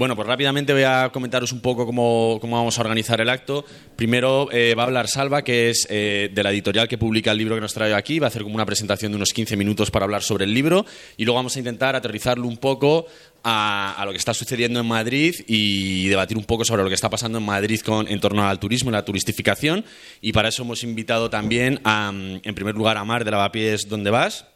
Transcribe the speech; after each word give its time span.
Bueno, 0.00 0.16
pues 0.16 0.26
rápidamente 0.26 0.72
voy 0.72 0.84
a 0.84 1.10
comentaros 1.12 1.52
un 1.52 1.60
poco 1.60 1.84
cómo, 1.84 2.38
cómo 2.40 2.56
vamos 2.56 2.78
a 2.78 2.80
organizar 2.80 3.20
el 3.20 3.28
acto. 3.28 3.66
Primero 3.96 4.48
eh, 4.50 4.74
va 4.74 4.84
a 4.84 4.86
hablar 4.86 5.08
Salva, 5.08 5.44
que 5.44 5.68
es 5.68 5.86
eh, 5.90 6.30
de 6.32 6.42
la 6.42 6.52
editorial 6.52 6.88
que 6.88 6.96
publica 6.96 7.32
el 7.32 7.36
libro 7.36 7.54
que 7.54 7.60
nos 7.60 7.74
trae 7.74 7.92
aquí. 7.92 8.18
Va 8.18 8.28
a 8.28 8.28
hacer 8.28 8.42
como 8.42 8.54
una 8.54 8.64
presentación 8.64 9.12
de 9.12 9.16
unos 9.16 9.34
15 9.34 9.58
minutos 9.58 9.90
para 9.90 10.06
hablar 10.06 10.22
sobre 10.22 10.46
el 10.46 10.54
libro 10.54 10.86
y 11.18 11.26
luego 11.26 11.36
vamos 11.36 11.54
a 11.54 11.58
intentar 11.58 11.96
aterrizarlo 11.96 12.48
un 12.48 12.56
poco 12.56 13.08
a, 13.44 13.92
a 13.92 14.06
lo 14.06 14.12
que 14.12 14.16
está 14.16 14.32
sucediendo 14.32 14.80
en 14.80 14.86
Madrid 14.86 15.34
y 15.46 16.08
debatir 16.08 16.38
un 16.38 16.44
poco 16.44 16.64
sobre 16.64 16.82
lo 16.82 16.88
que 16.88 16.94
está 16.94 17.10
pasando 17.10 17.36
en 17.36 17.44
Madrid 17.44 17.82
con, 17.82 18.08
en 18.08 18.20
torno 18.20 18.48
al 18.48 18.58
turismo 18.58 18.88
y 18.88 18.94
la 18.94 19.04
turistificación. 19.04 19.84
Y 20.22 20.32
para 20.32 20.48
eso 20.48 20.62
hemos 20.62 20.82
invitado 20.82 21.28
también, 21.28 21.78
a, 21.84 22.10
en 22.10 22.54
primer 22.54 22.74
lugar, 22.74 22.96
a 22.96 23.04
Mar 23.04 23.26
de 23.26 23.32
Lavapiés, 23.32 23.86
¿Dónde 23.86 24.08
vas? 24.08 24.46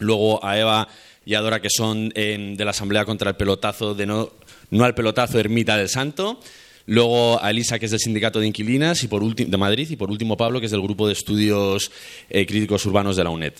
Luego 0.00 0.44
a 0.44 0.58
Eva 0.58 0.88
y 1.24 1.34
a 1.34 1.40
Dora, 1.42 1.60
que 1.60 1.70
son 1.70 2.10
eh, 2.16 2.54
de 2.56 2.64
la 2.64 2.72
Asamblea 2.72 3.04
contra 3.04 3.30
el 3.30 3.36
Pelotazo 3.36 3.94
de 3.94 4.06
No 4.06 4.32
no 4.70 4.84
al 4.84 4.94
pelotazo 4.94 5.38
Ermita 5.38 5.76
del 5.76 5.88
Santo, 5.88 6.40
luego 6.86 7.42
a 7.42 7.50
Elisa, 7.50 7.78
que 7.78 7.86
es 7.86 7.90
del 7.90 8.00
Sindicato 8.00 8.40
de 8.40 8.46
Inquilinas 8.46 9.02
y 9.04 9.08
por 9.08 9.22
de 9.34 9.56
Madrid, 9.56 9.88
y 9.90 9.96
por 9.96 10.10
último 10.10 10.36
Pablo, 10.36 10.60
que 10.60 10.66
es 10.66 10.72
del 10.72 10.82
Grupo 10.82 11.06
de 11.06 11.12
Estudios 11.12 11.90
eh, 12.28 12.46
Críticos 12.46 12.84
Urbanos 12.86 13.16
de 13.16 13.24
la 13.24 13.30
UNED. 13.30 13.54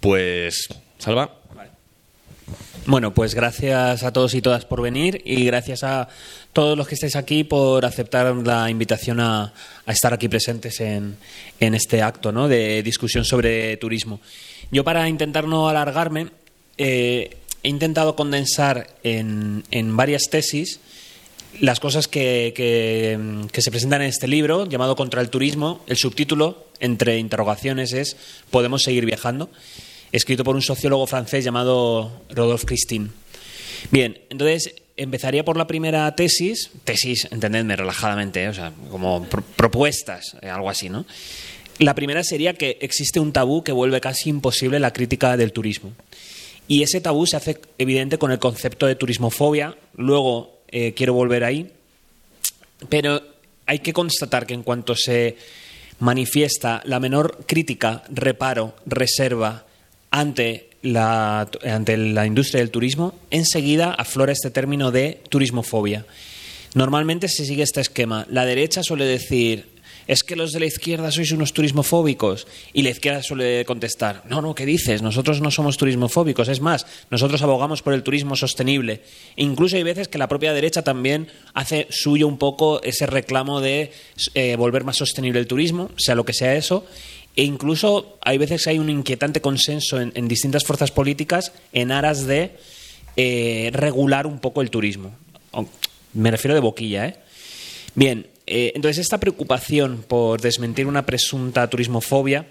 Pues, 0.00 0.68
Salva. 0.98 1.36
Bueno, 2.86 3.12
pues 3.12 3.34
gracias 3.34 4.02
a 4.02 4.12
todos 4.12 4.34
y 4.34 4.40
todas 4.40 4.64
por 4.64 4.80
venir 4.80 5.20
y 5.24 5.44
gracias 5.44 5.84
a 5.84 6.08
todos 6.52 6.78
los 6.78 6.88
que 6.88 6.94
estáis 6.94 7.14
aquí 7.14 7.44
por 7.44 7.84
aceptar 7.84 8.34
la 8.34 8.70
invitación 8.70 9.20
a, 9.20 9.52
a 9.84 9.92
estar 9.92 10.14
aquí 10.14 10.28
presentes 10.28 10.80
en, 10.80 11.16
en 11.60 11.74
este 11.74 12.02
acto 12.02 12.32
¿no? 12.32 12.48
de 12.48 12.82
discusión 12.82 13.24
sobre 13.24 13.76
turismo. 13.76 14.20
Yo 14.72 14.82
para 14.82 15.08
intentar 15.08 15.46
no 15.46 15.68
alargarme, 15.68 16.28
eh, 16.78 17.36
he 17.62 17.68
intentado 17.68 18.16
condensar 18.16 18.88
en, 19.02 19.64
en 19.70 19.96
varias 19.96 20.24
tesis 20.30 20.80
las 21.58 21.80
cosas 21.80 22.08
que, 22.08 22.52
que, 22.54 23.60
se 23.60 23.70
presentan 23.70 24.02
en 24.02 24.08
este 24.08 24.28
libro 24.28 24.66
llamado 24.66 24.96
Contra 24.96 25.20
el 25.20 25.30
Turismo. 25.30 25.82
El 25.86 25.96
subtítulo, 25.96 26.66
entre 26.78 27.18
interrogaciones, 27.18 27.92
es 27.92 28.16
Podemos 28.50 28.82
seguir 28.82 29.04
viajando, 29.04 29.50
escrito 30.12 30.44
por 30.44 30.54
un 30.54 30.62
sociólogo 30.62 31.06
francés 31.06 31.44
llamado 31.44 32.22
Rodolphe 32.30 32.66
Christine. 32.66 33.08
Bien, 33.90 34.20
entonces 34.30 34.74
empezaría 34.96 35.44
por 35.44 35.56
la 35.56 35.66
primera 35.66 36.14
tesis, 36.14 36.70
tesis, 36.84 37.26
entendedme 37.30 37.76
relajadamente, 37.76 38.44
¿eh? 38.44 38.48
o 38.48 38.54
sea, 38.54 38.72
como 38.90 39.24
pro 39.24 39.42
propuestas, 39.42 40.36
eh, 40.42 40.48
algo 40.48 40.68
así, 40.68 40.88
¿no? 40.88 41.06
La 41.78 41.94
primera 41.94 42.22
sería 42.22 42.52
que 42.52 42.76
existe 42.82 43.20
un 43.20 43.32
tabú 43.32 43.64
que 43.64 43.72
vuelve 43.72 44.02
casi 44.02 44.28
imposible 44.28 44.78
la 44.78 44.92
crítica 44.92 45.38
del 45.38 45.52
turismo. 45.52 45.92
Y 46.68 46.82
ese 46.82 47.00
tabú 47.00 47.26
se 47.26 47.36
hace 47.36 47.60
evidente 47.78 48.18
con 48.18 48.30
el 48.30 48.38
concepto 48.38 48.86
de 48.86 48.94
turismofobia. 48.94 49.76
Luego 49.96 50.60
eh, 50.68 50.94
quiero 50.94 51.14
volver 51.14 51.44
ahí. 51.44 51.70
Pero 52.88 53.22
hay 53.66 53.80
que 53.80 53.92
constatar 53.92 54.46
que 54.46 54.54
en 54.54 54.62
cuanto 54.62 54.94
se 54.94 55.36
manifiesta 55.98 56.82
la 56.84 57.00
menor 57.00 57.44
crítica, 57.46 58.02
reparo, 58.10 58.74
reserva 58.86 59.66
ante 60.10 60.70
la, 60.82 61.48
ante 61.64 61.96
la 61.96 62.26
industria 62.26 62.60
del 62.60 62.70
turismo, 62.70 63.14
enseguida 63.30 63.92
aflora 63.92 64.32
este 64.32 64.50
término 64.50 64.90
de 64.90 65.20
turismofobia. 65.28 66.06
Normalmente 66.74 67.28
se 67.28 67.44
sigue 67.44 67.62
este 67.62 67.80
esquema. 67.80 68.26
La 68.30 68.44
derecha 68.44 68.82
suele 68.82 69.04
decir 69.04 69.69
es 70.10 70.24
que 70.24 70.34
los 70.34 70.50
de 70.50 70.58
la 70.58 70.66
izquierda 70.66 71.12
sois 71.12 71.30
unos 71.30 71.52
turismofóbicos. 71.52 72.48
Y 72.72 72.82
la 72.82 72.90
izquierda 72.90 73.22
suele 73.22 73.64
contestar, 73.64 74.24
no, 74.28 74.42
no, 74.42 74.56
¿qué 74.56 74.66
dices? 74.66 75.02
Nosotros 75.02 75.40
no 75.40 75.52
somos 75.52 75.76
turismofóbicos. 75.76 76.48
Es 76.48 76.60
más, 76.60 76.84
nosotros 77.12 77.40
abogamos 77.42 77.80
por 77.82 77.94
el 77.94 78.02
turismo 78.02 78.34
sostenible. 78.34 79.02
Incluso 79.36 79.76
hay 79.76 79.84
veces 79.84 80.08
que 80.08 80.18
la 80.18 80.26
propia 80.26 80.52
derecha 80.52 80.82
también 80.82 81.28
hace 81.54 81.86
suyo 81.90 82.26
un 82.26 82.38
poco 82.38 82.82
ese 82.82 83.06
reclamo 83.06 83.60
de 83.60 83.92
eh, 84.34 84.56
volver 84.56 84.82
más 84.82 84.96
sostenible 84.96 85.38
el 85.38 85.46
turismo, 85.46 85.92
sea 85.96 86.16
lo 86.16 86.24
que 86.24 86.32
sea 86.34 86.56
eso. 86.56 86.84
E 87.36 87.44
incluso 87.44 88.18
hay 88.22 88.36
veces 88.36 88.64
que 88.64 88.70
hay 88.70 88.80
un 88.80 88.90
inquietante 88.90 89.40
consenso 89.40 90.00
en, 90.00 90.10
en 90.16 90.26
distintas 90.26 90.64
fuerzas 90.64 90.90
políticas 90.90 91.52
en 91.72 91.92
aras 91.92 92.26
de 92.26 92.56
eh, 93.14 93.70
regular 93.72 94.26
un 94.26 94.40
poco 94.40 94.60
el 94.60 94.70
turismo. 94.70 95.14
Me 96.14 96.32
refiero 96.32 96.56
de 96.56 96.60
boquilla, 96.60 97.06
¿eh? 97.06 97.16
Bien, 97.94 98.26
eh, 98.52 98.72
entonces, 98.74 98.98
esta 98.98 99.20
preocupación 99.20 100.04
por 100.08 100.40
desmentir 100.40 100.86
una 100.86 101.06
presunta 101.06 101.70
turismofobia 101.70 102.46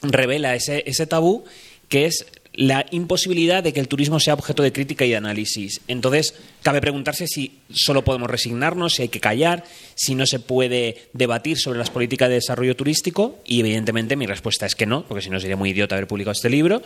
revela 0.00 0.54
ese, 0.54 1.06
tabú 1.06 1.44
que 1.90 2.06
es 2.06 2.24
la 2.54 2.86
imposibilidad 2.92 3.62
de 3.62 3.74
que 3.74 3.80
el 3.80 3.88
turismo 3.88 4.20
sea 4.20 4.32
objeto 4.32 4.62
de 4.62 4.72
crítica 4.72 5.04
y 5.04 5.10
de 5.10 5.16
análisis. 5.16 5.82
Entonces, 5.86 6.34
cabe 6.62 6.80
preguntarse 6.80 7.26
si 7.26 7.58
solo 7.70 8.04
podemos 8.04 8.30
resignarnos, 8.30 8.94
si 8.94 9.02
hay 9.02 9.08
que 9.10 9.20
callar, 9.20 9.64
si 9.94 10.14
no 10.14 10.24
se 10.24 10.38
puede 10.38 10.96
debatir 11.12 11.58
sobre 11.58 11.78
las 11.78 11.90
políticas 11.90 12.30
de 12.30 12.36
desarrollo 12.36 12.74
turístico, 12.74 13.38
y 13.44 13.60
evidentemente 13.60 14.16
mi 14.16 14.24
respuesta 14.24 14.64
es 14.64 14.74
que 14.74 14.86
no, 14.86 15.04
porque 15.06 15.22
si 15.22 15.28
no 15.28 15.40
sería 15.40 15.56
muy 15.56 15.70
idiota 15.70 15.94
haber 15.94 16.08
publicado 16.08 16.32
este 16.32 16.48
libro. 16.48 16.80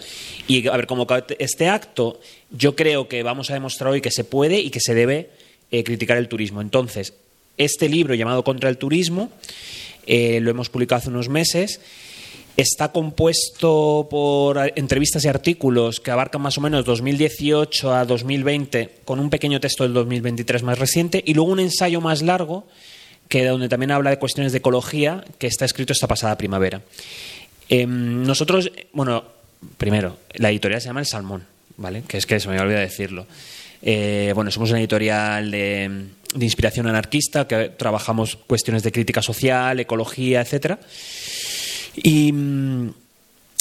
Y 0.48 0.66
haber 0.66 0.88
convocado 0.88 1.26
este 1.38 1.68
acto, 1.68 2.18
yo 2.50 2.74
creo 2.74 3.06
que 3.06 3.22
vamos 3.22 3.50
a 3.50 3.54
demostrar 3.54 3.92
hoy 3.92 4.00
que 4.00 4.10
se 4.10 4.24
puede 4.24 4.58
y 4.58 4.70
que 4.70 4.80
se 4.80 4.94
debe 4.94 5.30
eh, 5.70 5.84
criticar 5.84 6.18
el 6.18 6.26
turismo. 6.26 6.60
Entonces, 6.60 7.14
este 7.56 7.88
libro 7.88 8.14
llamado 8.14 8.44
Contra 8.44 8.68
el 8.68 8.78
Turismo, 8.78 9.30
eh, 10.06 10.40
lo 10.40 10.50
hemos 10.50 10.68
publicado 10.68 10.98
hace 10.98 11.10
unos 11.10 11.28
meses, 11.28 11.80
está 12.56 12.92
compuesto 12.92 14.08
por 14.10 14.72
entrevistas 14.76 15.24
y 15.24 15.28
artículos 15.28 16.00
que 16.00 16.10
abarcan 16.10 16.42
más 16.42 16.58
o 16.58 16.60
menos 16.60 16.84
2018 16.84 17.94
a 17.94 18.04
2020, 18.04 18.90
con 19.04 19.20
un 19.20 19.30
pequeño 19.30 19.60
texto 19.60 19.84
del 19.84 19.94
2023 19.94 20.62
más 20.62 20.78
reciente, 20.78 21.22
y 21.24 21.34
luego 21.34 21.50
un 21.50 21.60
ensayo 21.60 22.00
más 22.00 22.22
largo, 22.22 22.66
que 23.28 23.44
donde 23.46 23.68
también 23.68 23.92
habla 23.92 24.10
de 24.10 24.18
cuestiones 24.18 24.52
de 24.52 24.58
ecología, 24.58 25.24
que 25.38 25.46
está 25.46 25.64
escrito 25.64 25.92
esta 25.92 26.06
pasada 26.06 26.36
primavera. 26.36 26.82
Eh, 27.68 27.86
nosotros, 27.86 28.70
bueno, 28.92 29.24
primero, 29.78 30.18
la 30.34 30.50
editorial 30.50 30.80
se 30.80 30.88
llama 30.88 31.00
El 31.00 31.06
Salmón, 31.06 31.44
¿vale? 31.76 32.02
Que 32.06 32.18
es 32.18 32.26
que 32.26 32.38
se 32.40 32.48
me 32.48 32.54
había 32.54 32.64
olvidado 32.64 32.82
decirlo. 32.82 33.26
Eh, 33.80 34.32
bueno, 34.34 34.50
somos 34.50 34.70
una 34.70 34.80
editorial 34.80 35.50
de 35.50 36.08
de 36.34 36.44
inspiración 36.44 36.86
anarquista, 36.86 37.46
que 37.46 37.70
trabajamos 37.70 38.36
cuestiones 38.46 38.82
de 38.82 38.92
crítica 38.92 39.22
social, 39.22 39.80
ecología, 39.80 40.40
etcétera. 40.40 40.78
Y, 41.96 42.28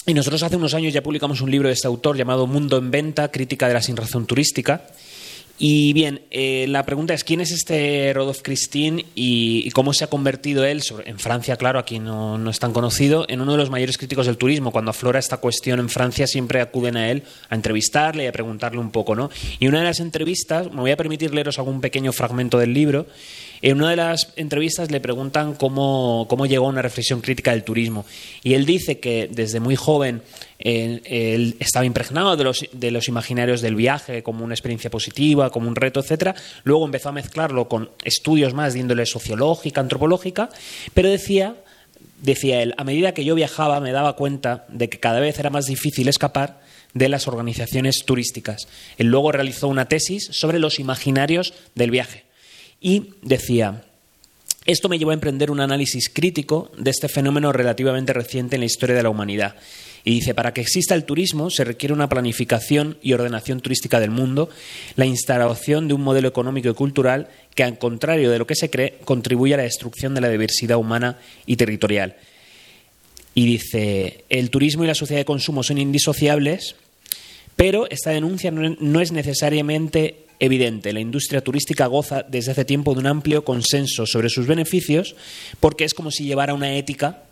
y, 0.06 0.14
nosotros 0.14 0.44
hace 0.44 0.56
unos 0.56 0.74
años 0.74 0.94
ya 0.94 1.04
publicamos 1.04 1.42
un 1.42 1.52
libro 1.52 1.68
de 1.68 1.74
este 1.74 1.88
autor 1.88 2.18
llamado 2.18 2.48
Mundo 2.48 2.78
en 2.78 2.92
Venta, 2.92 3.30
crítica 3.30 3.68
de 3.68 3.74
la 3.74 3.82
sinrazón 3.82 4.26
turística. 4.26 4.86
Y 5.64 5.94
bien, 5.94 6.22
eh, 6.32 6.66
la 6.68 6.88
pregunta 6.88 7.14
es, 7.14 7.24
¿quién 7.24 7.40
es 7.40 7.52
este 7.52 8.12
Rodolphe 8.16 8.42
Christine 8.42 9.06
y, 9.14 9.70
cómo 9.70 9.94
se 9.94 10.04
ha 10.04 10.08
convertido 10.08 10.66
él, 10.66 10.82
en 11.06 11.20
Francia, 11.20 11.56
claro, 11.56 11.78
aquí 11.78 12.00
no, 12.00 12.40
no, 12.40 12.50
es 12.50 12.58
tan 12.58 12.74
conocido, 12.74 13.26
en 13.28 13.42
uno 13.42 13.52
de 13.52 13.60
los 13.60 13.70
mayores 13.70 14.00
críticos 14.00 14.26
del 14.26 14.38
turismo? 14.38 14.72
Cuando 14.72 14.90
aflora 14.90 15.20
esta 15.20 15.38
cuestión 15.38 15.80
en 15.80 15.90
Francia 15.90 16.26
siempre 16.26 16.62
acuden 16.62 16.98
a 16.98 17.12
él 17.12 17.22
a 17.50 17.54
entrevistarle 17.54 18.24
y 18.24 18.26
a 18.28 18.32
preguntarle 18.32 18.80
un 18.80 18.90
poco, 18.90 19.14
¿no? 19.14 19.30
Y 19.60 19.68
una 19.68 19.78
de 19.78 19.84
las 19.84 20.00
entrevistas, 20.00 20.72
me 20.72 20.82
voy 20.82 20.90
a 20.90 20.98
permitir 20.98 21.32
leeros 21.32 21.60
algún 21.60 21.80
pequeño 21.80 22.12
fragmento 22.12 22.58
del 22.58 22.74
libro, 22.74 23.06
en 23.62 23.78
una 23.78 23.92
de 23.92 23.96
las 23.96 24.34
entrevistas 24.36 24.90
le 24.90 25.00
preguntan 25.00 25.54
cómo, 25.54 26.26
cómo 26.30 26.46
llegó 26.46 26.66
a 26.66 26.70
una 26.70 26.82
reflexión 26.82 27.22
crítica 27.22 27.52
del 27.52 27.64
turismo. 27.64 28.06
Y 28.44 28.56
él 28.56 28.66
dice 28.66 29.00
que 29.00 29.30
desde 29.32 29.60
muy 29.60 29.76
joven 29.76 30.22
él 30.58 31.56
estaba 31.60 31.86
impregnado 31.86 32.36
de 32.36 32.44
los, 32.44 32.66
de 32.72 32.92
los, 32.92 33.08
imaginarios 33.08 33.62
del 33.62 33.76
viaje 33.76 34.24
como 34.24 34.44
una 34.44 34.53
experiencia 34.53 34.90
positiva, 34.90 35.50
como 35.50 35.68
un 35.68 35.76
reto, 35.76 36.00
etcétera. 36.00 36.35
Luego 36.64 36.85
empezó 36.85 37.09
a 37.09 37.14
mezclarlo 37.14 37.68
con 37.68 37.91
estudios 38.03 38.53
más 38.53 38.74
de 38.74 38.80
índole 38.80 39.06
sociológica, 39.06 39.82
antropológica, 39.82 40.50
pero 40.94 41.09
decía, 41.09 41.56
decía 42.22 42.62
él, 42.62 42.74
a 42.78 42.84
medida 42.84 43.14
que 43.14 43.26
yo 43.26 43.35
viajaba 43.35 43.80
me 43.80 43.91
daba 43.91 44.16
cuenta 44.16 44.66
de 44.70 44.90
que 44.90 45.00
cada 45.00 45.20
vez 45.20 45.38
era 45.40 45.50
más 45.50 45.66
difícil 45.66 46.08
escapar 46.08 46.62
de 46.94 47.09
las 47.09 47.28
organizaciones 47.28 48.03
turísticas. 48.06 48.68
Él 48.97 49.08
luego 49.08 49.32
realizó 49.32 49.68
una 49.68 49.85
tesis 49.85 50.30
sobre 50.32 50.59
los 50.59 50.80
imaginarios 50.80 51.53
del 51.76 51.91
viaje 51.91 52.31
y 52.82 53.14
decía, 53.22 53.84
esto 54.66 54.90
me 54.90 55.00
llevó 55.00 55.12
a 55.12 55.16
emprender 55.16 55.52
un 55.52 55.62
análisis 55.62 56.10
crítico 56.10 56.72
de 56.78 56.92
este 56.92 57.08
fenómeno 57.08 57.54
relativamente 57.54 58.12
reciente 58.12 58.56
en 58.56 58.62
la 58.62 58.66
historia 58.66 58.96
de 58.96 59.04
la 59.04 59.10
humanidad. 59.10 59.56
Y 60.04 60.16
dice, 60.16 60.34
para 60.34 60.52
que 60.52 60.62
exista 60.62 60.96
el 60.96 61.04
turismo 61.04 61.52
se 61.52 61.64
requiere 61.64 61.94
una 61.94 62.10
planificación 62.10 62.98
y 63.04 63.14
ordenación 63.14 63.60
turística 63.60 64.00
del 64.00 64.10
mundo, 64.10 64.50
la 64.96 65.06
instalación 65.06 65.88
de 65.88 65.94
un 65.94 66.02
modelo 66.02 66.28
económico 66.28 66.70
y 66.70 66.74
cultural 66.74 67.28
que, 67.54 67.64
al 67.64 67.78
contrario 67.78 68.32
de 68.32 68.40
lo 68.40 68.48
que 68.48 68.56
se 68.56 68.72
cree, 68.72 68.98
contribuye 69.06 69.54
a 69.54 69.58
la 69.58 69.64
destrucción 69.64 70.16
de 70.16 70.22
la 70.22 70.30
diversidad 70.30 70.78
humana 70.78 71.20
y 71.46 71.56
territorial. 71.56 72.16
Y 73.36 73.46
dice, 73.46 74.26
el 74.30 74.50
turismo 74.50 74.84
y 74.84 74.88
la 74.88 74.96
sociedad 74.96 75.22
de 75.22 75.26
consumo 75.26 75.62
son 75.62 75.78
indisociables, 75.78 76.76
Pero 77.56 77.88
esta 77.92 78.10
denuncia 78.10 78.50
no 78.50 79.02
es 79.02 79.12
necesariamente 79.12 80.26
evidente. 80.41 80.91
La 80.91 80.99
industria 80.99 81.41
turística 81.41 81.85
goza 81.85 82.23
desde 82.28 82.52
hace 82.52 82.66
tiempo 82.66 82.93
de 82.93 82.99
un 82.99 83.08
amplio 83.08 83.46
consenso 83.46 84.05
sobre 84.05 84.28
sus 84.29 84.47
beneficios 84.47 85.16
porque 85.59 85.85
es 85.85 85.93
como 85.93 86.11
si 86.11 86.26
llevara 86.26 86.55
una 86.55 86.76
ética 86.76 87.23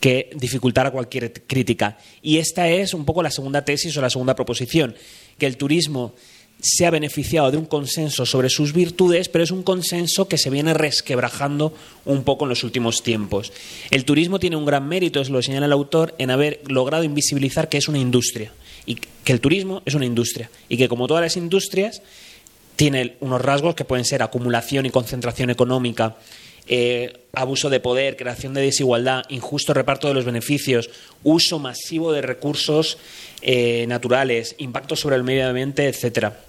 que 0.00 0.30
dificultara 0.34 0.90
cualquier 0.90 1.32
crítica. 1.46 1.96
Y 2.20 2.38
esta 2.38 2.68
es 2.68 2.92
un 2.92 3.06
poco 3.06 3.22
la 3.22 3.30
segunda 3.30 3.64
tesis 3.64 3.96
o 3.96 4.02
la 4.02 4.10
segunda 4.10 4.34
proposición, 4.34 4.94
que 5.38 5.46
el 5.46 5.56
turismo 5.56 6.12
se 6.60 6.86
ha 6.86 6.90
beneficiado 6.90 7.50
de 7.50 7.56
un 7.56 7.66
consenso 7.66 8.26
sobre 8.26 8.50
sus 8.50 8.72
virtudes, 8.72 9.28
pero 9.28 9.44
es 9.44 9.50
un 9.50 9.62
consenso 9.62 10.28
que 10.28 10.38
se 10.38 10.50
viene 10.50 10.74
resquebrajando 10.74 11.72
un 12.04 12.24
poco 12.24 12.44
en 12.44 12.50
los 12.50 12.64
últimos 12.64 13.02
tiempos. 13.02 13.52
El 13.90 14.04
turismo 14.04 14.40
tiene 14.40 14.56
un 14.56 14.66
gran 14.66 14.88
mérito, 14.88 15.20
es 15.20 15.30
lo 15.30 15.40
señala 15.40 15.66
el 15.66 15.72
autor, 15.72 16.14
en 16.18 16.30
haber 16.30 16.60
logrado 16.66 17.04
invisibilizar 17.04 17.68
que 17.68 17.78
es 17.78 17.88
una 17.88 17.98
industria 17.98 18.52
y 18.86 18.96
que 18.96 19.32
el 19.32 19.40
turismo 19.40 19.82
es 19.84 19.94
una 19.94 20.06
industria 20.06 20.50
y 20.68 20.76
que 20.76 20.88
como 20.88 21.06
todas 21.06 21.22
las 21.22 21.36
industrias 21.36 22.02
tiene 22.76 23.16
unos 23.20 23.40
rasgos 23.40 23.74
que 23.74 23.84
pueden 23.84 24.04
ser 24.04 24.22
acumulación 24.22 24.86
y 24.86 24.90
concentración 24.90 25.50
económica, 25.50 26.16
eh, 26.66 27.20
abuso 27.34 27.68
de 27.68 27.80
poder, 27.80 28.16
creación 28.16 28.54
de 28.54 28.62
desigualdad, 28.62 29.24
injusto 29.28 29.74
reparto 29.74 30.08
de 30.08 30.14
los 30.14 30.24
beneficios, 30.24 30.90
uso 31.22 31.58
masivo 31.58 32.12
de 32.12 32.22
recursos 32.22 32.98
eh, 33.42 33.86
naturales, 33.86 34.54
impacto 34.58 34.96
sobre 34.96 35.16
el 35.16 35.24
medio 35.24 35.46
ambiente, 35.46 35.86
etcétera. 35.86 36.40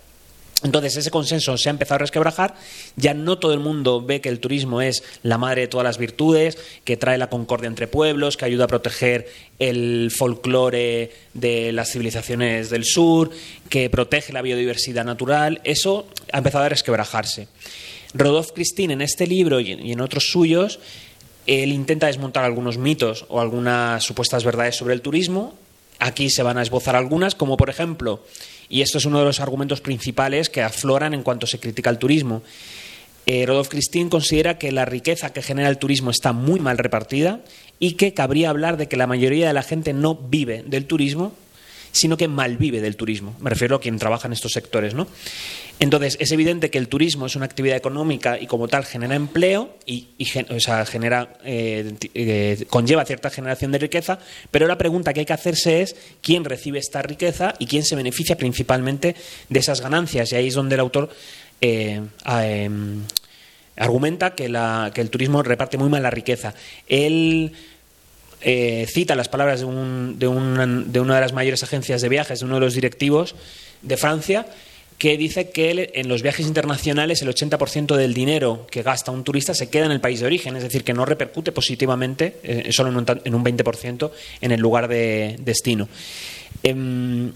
Entonces 0.65 0.97
ese 0.97 1.11
consenso 1.11 1.57
se 1.57 1.69
ha 1.69 1.71
empezado 1.71 1.95
a 1.95 1.99
resquebrajar, 1.99 2.55
ya 2.95 3.13
no 3.13 3.37
todo 3.37 3.53
el 3.53 3.59
mundo 3.59 4.01
ve 4.01 4.19
que 4.19 4.29
el 4.29 4.39
turismo 4.39 4.81
es 4.81 5.03
la 5.21 5.37
madre 5.37 5.61
de 5.61 5.67
todas 5.67 5.83
las 5.83 5.99
virtudes, 5.99 6.57
que 6.83 6.97
trae 6.97 7.19
la 7.19 7.29
concordia 7.29 7.67
entre 7.67 7.87
pueblos, 7.87 8.35
que 8.35 8.45
ayuda 8.45 8.63
a 8.63 8.67
proteger 8.67 9.29
el 9.59 10.11
folclore 10.11 11.11
de 11.35 11.71
las 11.71 11.91
civilizaciones 11.91 12.71
del 12.71 12.83
sur, 12.83 13.29
que 13.69 13.91
protege 13.91 14.33
la 14.33 14.41
biodiversidad 14.41 15.05
natural, 15.05 15.61
eso 15.63 16.07
ha 16.31 16.39
empezado 16.39 16.63
a 16.63 16.69
resquebrajarse. 16.69 17.47
Rodolphe 18.15 18.53
Christine 18.55 18.93
en 18.93 19.01
este 19.01 19.27
libro 19.27 19.59
y 19.59 19.91
en 19.91 20.01
otros 20.01 20.31
suyos, 20.31 20.79
él 21.45 21.73
intenta 21.73 22.07
desmontar 22.07 22.43
algunos 22.43 22.79
mitos 22.79 23.25
o 23.29 23.39
algunas 23.39 24.03
supuestas 24.03 24.43
verdades 24.43 24.75
sobre 24.75 24.95
el 24.95 25.01
turismo. 25.01 25.53
Aquí 25.99 26.31
se 26.31 26.41
van 26.41 26.57
a 26.57 26.63
esbozar 26.63 26.95
algunas, 26.95 27.35
como 27.35 27.55
por 27.55 27.69
ejemplo, 27.69 28.21
y 28.69 28.81
esto 28.81 28.97
es 28.97 29.05
uno 29.05 29.19
de 29.19 29.25
los 29.25 29.39
argumentos 29.39 29.81
principales 29.81 30.49
que 30.49 30.61
afloran 30.61 31.13
en 31.13 31.23
cuanto 31.23 31.47
se 31.47 31.59
critica 31.59 31.89
el 31.89 31.97
turismo. 31.97 32.41
Eh, 33.25 33.45
Rodolphe 33.45 33.71
Christine 33.71 34.09
considera 34.09 34.57
que 34.57 34.71
la 34.71 34.85
riqueza 34.85 35.33
que 35.33 35.41
genera 35.41 35.69
el 35.69 35.77
turismo 35.77 36.11
está 36.11 36.31
muy 36.31 36.59
mal 36.59 36.77
repartida 36.77 37.41
y 37.79 37.93
que 37.93 38.13
cabría 38.13 38.49
hablar 38.49 38.77
de 38.77 38.87
que 38.87 38.97
la 38.97 39.07
mayoría 39.07 39.47
de 39.47 39.53
la 39.53 39.63
gente 39.63 39.93
no 39.93 40.15
vive 40.15 40.63
del 40.65 40.85
turismo, 40.85 41.33
sino 41.95 42.17
que 42.17 42.27
malvive 42.27 42.81
del 42.81 42.97
turismo. 42.97 43.35
Me 43.39 43.49
refiero 43.49 43.77
a 43.77 43.79
quien 43.79 43.97
trabaja 43.97 44.27
en 44.27 44.33
estos 44.33 44.51
sectores, 44.51 44.93
¿no? 44.93 45.07
Entonces, 45.79 46.17
es 46.19 46.29
evidente 46.33 46.69
que 46.69 46.77
el 46.77 46.89
turismo 46.89 47.25
es 47.25 47.37
una 47.37 47.45
actividad 47.45 47.77
económica 47.77 48.37
y 48.37 48.47
como 48.47 48.67
tal 48.67 48.83
genera 48.83 49.15
empleo 49.15 49.77
y, 49.85 50.09
genera, 50.25 51.37
eh, 51.45 51.93
eh, 52.13 52.65
conlleva 52.69 53.05
cierta 53.05 53.29
generación 53.29 53.71
de 53.71 53.77
riqueza, 53.77 54.19
pero 54.51 54.67
la 54.67 54.77
pregunta 54.77 55.13
que 55.13 55.21
hay 55.21 55.25
que 55.25 55.33
hacerse 55.33 55.81
es 55.81 55.95
quién 56.21 56.43
recibe 56.43 56.79
esta 56.79 57.01
riqueza 57.01 57.53
y 57.59 57.65
quién 57.65 57.85
se 57.85 57.95
beneficia 57.95 58.35
principalmente 58.35 59.15
de 59.47 59.59
esas 59.59 59.79
ganancias. 59.79 60.33
Y 60.33 60.35
ahí 60.35 60.47
es 60.47 60.53
donde 60.53 60.75
el 60.75 60.81
autor 60.81 61.09
eh, 61.61 62.01
em, 62.25 63.03
argumenta 63.77 64.35
que, 64.35 64.45
el 64.47 65.09
turismo 65.09 65.43
reparte 65.43 65.77
muy 65.77 65.87
mal 65.87 66.03
la 66.03 66.11
riqueza. 66.11 66.53
Eh, 68.47 68.85
cita 68.87 69.15
las 69.15 69.27
palabras 69.27 69.59
de, 69.59 69.65
un- 69.65 70.19
de 70.19 70.27
una, 70.27 70.65
de 70.67 70.99
una 70.99 71.15
de 71.15 71.21
las 71.21 71.33
mayores 71.33 71.63
agencias 71.63 72.01
de 72.01 72.09
viajes, 72.09 72.39
de 72.39 72.45
uno 72.45 72.55
de 72.55 72.61
los 72.61 72.75
directivos 72.75 73.35
de 73.81 73.97
Francia, 73.97 74.45
que 74.99 75.17
dice 75.17 75.49
que 75.49 75.91
en 75.95 76.07
los 76.07 76.21
viajes 76.21 76.45
internacionales 76.45 77.21
el 77.21 77.27
80% 77.27 77.95
del 77.97 78.13
dinero 78.13 78.65
que 78.71 78.81
gasta 78.83 79.11
un 79.11 79.23
turista 79.25 79.53
se 79.53 79.69
queda 79.69 79.85
en 79.87 79.91
el 79.91 79.99
país 79.99 80.21
de 80.21 80.25
origen, 80.27 80.55
es 80.55 80.63
decir, 80.63 80.83
que 80.85 80.93
no 80.93 81.05
repercute 81.05 81.51
positivamente, 81.51 82.37
eh, 82.43 82.71
solo 82.71 82.89
un, 82.97 83.05
en 83.25 83.35
un 83.35 83.43
20% 83.43 84.11
en 84.41 84.51
el 84.53 84.61
lugar 84.61 84.87
de 84.87 85.35
destino. 85.39 85.89
Em, 86.63 87.31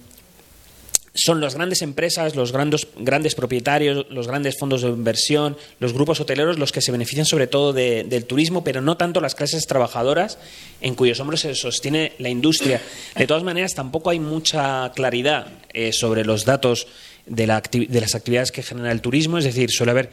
son 1.24 1.42
las 1.42 1.56
grandes 1.56 1.82
empresas, 1.82 2.36
los 2.36 2.52
grandes, 2.52 2.88
grandes 2.98 3.36
propietarios, 3.36 4.06
los 4.10 4.28
grandes 4.28 4.58
fondos 4.58 4.82
de 4.82 4.90
inversión, 4.90 5.58
los 5.80 5.94
grupos 5.94 6.20
hoteleros 6.20 6.58
los 6.58 6.72
que 6.72 6.82
se 6.82 6.92
benefician 6.92 7.26
sobre 7.26 7.48
todo 7.48 7.74
de- 7.74 8.04
del 8.06 8.26
turismo, 8.26 8.64
pero 8.64 8.82
no 8.82 8.98
tanto 8.98 9.22
las 9.22 9.36
clases 9.36 9.66
trabajadoras 9.68 10.38
en 10.82 10.96
cuyos 10.96 11.20
hombros 11.20 11.42
se 11.42 11.56
sostiene 11.56 12.14
la 12.20 12.30
industria. 12.30 12.82
De 13.16 13.28
todas 13.28 13.44
maneras, 13.44 13.74
tampoco 13.76 14.10
hay 14.10 14.20
mucha 14.20 14.92
claridad 14.96 15.48
eh, 15.74 15.92
sobre 15.94 16.24
los 16.26 16.46
datos 16.46 16.88
de, 17.26 17.46
la 17.48 17.62
de 17.72 18.02
las 18.02 18.16
actividades 18.16 18.52
que 18.52 18.64
genera 18.64 18.92
el 18.92 19.02
turismo, 19.02 19.38
es 19.38 19.44
decir, 19.46 19.70
suele 19.72 19.92
haber 19.92 20.10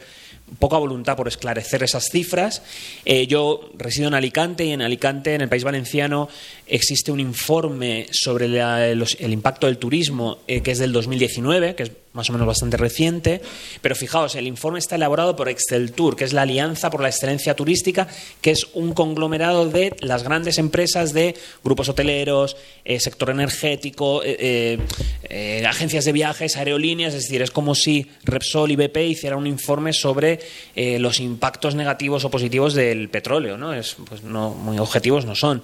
poca 0.59 0.77
voluntad 0.77 1.15
por 1.17 1.27
esclarecer 1.27 1.83
esas 1.83 2.05
cifras. 2.11 2.61
Eh, 3.05 3.27
yo 3.27 3.69
resido 3.77 4.07
en 4.07 4.13
Alicante 4.13 4.65
y 4.65 4.71
en 4.71 4.81
Alicante, 4.81 5.33
en 5.35 5.41
el 5.41 5.49
País 5.49 5.63
Valenciano, 5.63 6.29
existe 6.67 7.11
un 7.11 7.19
informe 7.19 8.07
sobre 8.11 8.47
la- 8.47 8.87
el 8.87 9.33
impacto 9.33 9.67
del 9.67 9.77
turismo 9.77 10.39
eh, 10.47 10.61
que 10.61 10.71
es 10.71 10.79
del 10.79 10.91
2019, 10.93 11.75
que 11.75 11.83
es 11.83 11.91
más 12.17 12.29
o 12.29 12.33
menos 12.33 12.47
bastante 12.47 12.75
reciente. 12.75 13.41
Pero 13.81 13.95
fijaos, 13.95 14.35
el 14.35 14.47
informe 14.47 14.79
está 14.79 14.95
elaborado 14.95 15.35
por 15.35 15.47
Exceltur, 15.47 16.17
que 16.17 16.25
es 16.25 16.33
la 16.33 16.41
Alianza 16.41 16.89
por 16.89 17.01
la 17.01 17.07
Excelencia 17.07 17.55
Turística, 17.55 18.07
que 18.41 18.51
es 18.51 18.67
un 18.73 18.93
conglomerado 18.93 19.69
de 19.69 19.95
las 20.01 20.23
grandes 20.23 20.57
empresas 20.57 21.13
de 21.13 21.35
grupos 21.63 21.87
hoteleros, 21.89 22.57
eh, 22.83 22.99
sector 22.99 23.29
energético, 23.29 24.21
eh, 24.23 24.79
eh, 25.23 25.63
agencias 25.65 26.03
de 26.05 26.11
viajes, 26.11 26.57
aerolíneas. 26.57 27.13
Es 27.13 27.23
decir, 27.23 27.41
es 27.41 27.51
como 27.51 27.75
si 27.75 28.07
Repsol 28.23 28.71
y 28.71 28.75
BP 28.75 28.97
hicieran 29.07 29.39
un 29.39 29.47
informe 29.47 29.93
sobre 29.93 30.39
los 30.75 31.19
impactos 31.19 31.75
negativos 31.75 32.25
o 32.25 32.29
positivos 32.29 32.73
del 32.73 33.09
petróleo. 33.09 33.57
¿no? 33.57 33.73
Es, 33.73 33.95
pues 34.07 34.23
no, 34.23 34.51
muy 34.51 34.79
objetivos 34.79 35.25
no 35.25 35.35
son. 35.35 35.61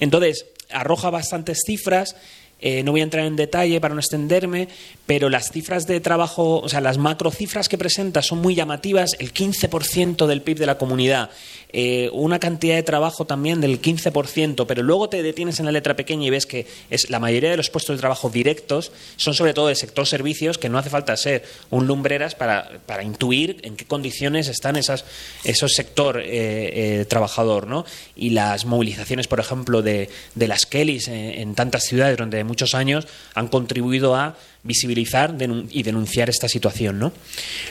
Entonces, 0.00 0.46
arroja 0.70 1.10
bastantes 1.10 1.60
cifras. 1.66 2.16
Eh, 2.60 2.82
no 2.82 2.90
voy 2.92 3.00
a 3.00 3.04
entrar 3.04 3.24
en 3.24 3.36
detalle 3.36 3.80
para 3.80 3.94
no 3.94 4.00
extenderme, 4.00 4.68
pero 5.06 5.28
las 5.28 5.50
cifras 5.50 5.86
de 5.86 6.00
trabajo, 6.00 6.60
o 6.60 6.68
sea, 6.68 6.80
las 6.80 6.98
macrocifras 6.98 7.68
que 7.68 7.78
presenta 7.78 8.22
son 8.22 8.38
muy 8.38 8.54
llamativas. 8.54 9.12
El 9.18 9.32
15% 9.32 10.26
del 10.26 10.42
PIB 10.42 10.58
de 10.58 10.66
la 10.66 10.78
comunidad, 10.78 11.30
eh, 11.70 12.08
una 12.12 12.38
cantidad 12.38 12.76
de 12.76 12.82
trabajo 12.82 13.26
también 13.26 13.60
del 13.60 13.82
15%, 13.82 14.66
pero 14.66 14.82
luego 14.82 15.08
te 15.08 15.22
detienes 15.22 15.60
en 15.60 15.66
la 15.66 15.72
letra 15.72 15.96
pequeña 15.96 16.26
y 16.26 16.30
ves 16.30 16.46
que 16.46 16.66
es 16.88 17.10
la 17.10 17.20
mayoría 17.20 17.50
de 17.50 17.58
los 17.58 17.68
puestos 17.68 17.96
de 17.96 18.00
trabajo 18.00 18.30
directos 18.30 18.90
son 19.16 19.34
sobre 19.34 19.52
todo 19.52 19.66
del 19.66 19.76
sector 19.76 20.06
servicios, 20.06 20.56
que 20.56 20.70
no 20.70 20.78
hace 20.78 20.88
falta 20.88 21.16
ser 21.16 21.44
un 21.70 21.86
lumbreras 21.86 22.34
para, 22.34 22.80
para 22.86 23.02
intuir 23.02 23.58
en 23.62 23.76
qué 23.76 23.84
condiciones 23.84 24.48
están 24.48 24.76
esas, 24.76 25.04
esos 25.44 25.74
sector 25.74 26.20
eh, 26.20 27.00
eh, 27.00 27.04
trabajador, 27.04 27.66
¿no? 27.66 27.84
Y 28.16 28.30
las 28.30 28.64
movilizaciones, 28.64 29.28
por 29.28 29.40
ejemplo, 29.40 29.82
de, 29.82 30.08
de 30.34 30.48
las 30.48 30.64
Kellys 30.64 31.08
en, 31.08 31.14
en 31.16 31.54
tantas 31.54 31.84
ciudades 31.84 32.16
durante 32.16 32.42
muchos 32.44 32.74
años 32.74 33.06
han 33.34 33.48
contribuido 33.48 34.16
a 34.16 34.36
visibilizar 34.62 35.36
y 35.70 35.82
denunciar 35.82 36.30
esta 36.30 36.48
situación, 36.48 36.98
¿no? 36.98 37.12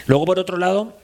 Luego, 0.05 0.25
por 0.25 0.39
otro 0.39 0.57
lado, 0.57 0.95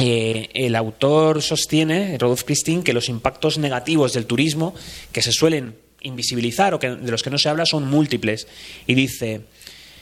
eh, 0.00 0.50
el 0.54 0.76
autor 0.76 1.42
sostiene, 1.42 2.16
Rodolphe 2.18 2.44
Christine, 2.44 2.82
que 2.82 2.92
los 2.92 3.08
impactos 3.08 3.58
negativos 3.58 4.12
del 4.12 4.26
turismo 4.26 4.74
que 5.12 5.22
se 5.22 5.32
suelen 5.32 5.74
invisibilizar 6.02 6.74
o 6.74 6.78
que, 6.78 6.88
de 6.90 7.10
los 7.10 7.22
que 7.22 7.30
no 7.30 7.38
se 7.38 7.48
habla 7.48 7.66
son 7.66 7.88
múltiples. 7.88 8.46
Y 8.86 8.94
dice, 8.94 9.42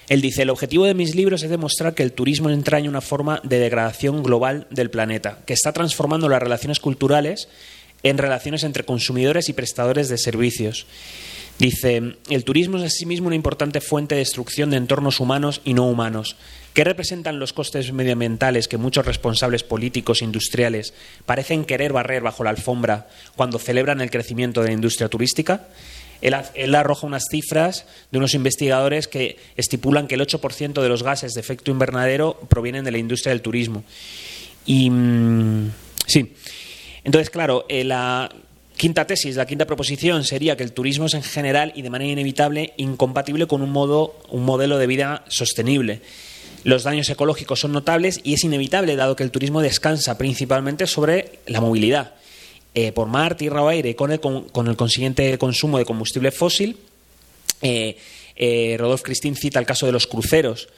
él 0.09 0.21
dice, 0.21 0.43
el 0.43 0.51
objetivo 0.51 0.87
de 0.87 0.95
mis 0.95 1.15
libros 1.15 1.43
es 1.43 1.51
demostrar 1.51 1.95
que 1.95 2.03
el 2.03 2.13
turismo 2.13 2.49
entraña 2.51 2.89
una 2.89 3.01
forma 3.01 3.41
de 3.45 3.59
degradación 3.59 4.23
global 4.23 4.67
del 4.71 4.91
planeta, 4.91 5.41
que 5.45 5.53
está 5.53 5.73
transformando 5.73 6.29
las 6.29 6.43
relaciones 6.43 6.81
culturales 6.81 7.49
en 8.03 8.17
relaciones 8.17 8.63
entre 8.63 8.85
consumidores 8.85 9.49
y 9.49 9.53
prestadores 9.53 10.09
de 10.09 10.19
servicios. 10.19 10.87
Dice, 11.59 12.15
el 12.31 12.45
turismo 12.45 12.79
es 12.79 12.85
asimismo 12.85 13.27
una 13.27 13.35
importante 13.35 13.81
fuente 13.81 14.15
de 14.15 14.21
destrucción 14.21 14.71
de 14.71 14.77
entornos 14.77 15.19
humanos 15.19 15.61
y 15.65 15.75
no 15.75 15.89
humanos. 15.89 16.37
¿Qué 16.73 16.85
representan 16.85 17.41
los 17.41 17.53
costes 17.53 17.93
medioambientales 17.93 18.69
que 18.69 18.77
muchos 18.77 19.05
responsables 19.05 19.65
políticos 19.65 20.23
e 20.23 20.25
industriales 20.25 20.95
parecen 21.27 21.65
querer 21.65 21.93
barrer 21.93 22.23
bajo 22.23 22.45
la 22.45 22.51
alfombra 22.51 23.09
cuando 23.35 23.59
celebran 23.59 24.01
el 24.01 24.11
crecimiento 24.11 24.61
de 24.61 24.69
la 24.69 24.75
industria 24.75 25.09
turística? 25.09 25.67
Él, 26.21 26.75
arroja 26.75 27.07
unas 27.07 27.25
cifras 27.29 27.87
de 28.13 28.19
unos 28.19 28.35
investigadores 28.35 29.09
que 29.09 29.37
estipulan 29.57 30.07
que 30.07 30.15
el 30.15 30.21
8% 30.21 30.81
de 30.81 30.89
los 30.89 31.03
gases 31.03 31.35
de 31.35 31.41
efecto 31.41 31.73
invernadero 31.73 32.39
provienen 32.49 32.85
de 32.85 32.93
la 32.93 32.99
industria 32.99 33.31
del 33.33 33.43
turismo. 33.43 33.83
Y 34.65 34.91
mm, 34.91 35.73
sí, 36.07 36.35
entonces, 37.05 37.31
claro, 37.31 37.67
eh, 37.69 37.85
la 37.85 38.31
quinta 38.79 39.07
tesis, 39.07 39.37
la 39.37 39.45
quinta 39.45 39.67
proposición 39.67 40.25
sería 40.25 40.57
que 40.57 40.63
el 40.63 40.73
turismo 40.73 41.05
es 41.05 41.15
en 41.15 41.23
general 41.23 41.73
y 41.77 41.83
de 41.83 41.91
manera 41.91 42.11
inevitable 42.11 42.73
incompatible 42.79 43.47
con 43.47 43.61
un, 43.61 43.71
modo, 43.71 44.17
un 44.31 44.45
modelo 44.45 44.79
de 44.79 44.87
vida 44.87 45.25
sostenible. 45.29 46.01
Los 46.65 46.85
daños 46.85 47.11
ecológicos 47.11 47.61
son 47.61 47.73
notables 47.73 48.21
y 48.25 48.33
es 48.33 48.45
inevitable 48.45 48.97
dado 48.97 49.17
que 49.17 49.25
el 49.25 49.31
turismo 49.31 49.61
descansa 49.61 50.17
principalmente 50.17 50.87
sobre 50.87 51.41
la 51.47 51.61
movilidad. 51.61 52.15
eh, 52.75 52.93
por 52.93 53.09
mar, 53.09 53.37
tierra 53.37 53.63
o 53.63 53.69
aire, 53.69 53.95
con 53.97 54.13
el, 54.13 54.21
con, 54.21 54.67
el 54.69 54.77
consiguiente 54.77 55.37
consumo 55.37 55.79
de 55.79 55.85
combustible 55.85 56.31
fósil, 56.31 56.79
eh, 57.61 57.97
Eh, 58.41 58.79
Christine 59.03 59.37
cita 59.37 59.59
el 59.59 59.67
caso 59.67 59.85
de 59.85 59.93
los 59.93 60.07
cruceros, 60.07 60.69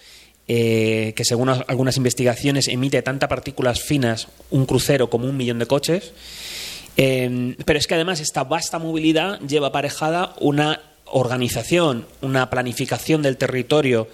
eh, 0.49 1.13
que 1.15 1.25
según 1.25 1.51
algunas 1.51 1.99
investigaciones 1.99 2.69
emite 2.69 3.03
tanta 3.03 3.29
partículas 3.29 3.81
finas 3.81 4.29
un 4.51 4.65
crucero 4.65 5.11
como 5.11 5.29
un 5.29 5.37
millón 5.37 5.59
de 5.59 5.67
coches. 5.67 6.13
Eh, 6.97 7.57
pero 7.65 7.79
es 7.79 7.87
que 7.87 7.95
además 7.95 8.21
esta 8.21 8.45
vasta 8.45 8.79
movilidad 8.79 9.41
lleva 9.41 9.69
aparejada 9.69 10.35
una 10.41 10.81
organización, 11.07 12.07
una 12.21 12.51
planificación 12.51 13.23
del 13.23 13.37
territorio, 13.37 14.09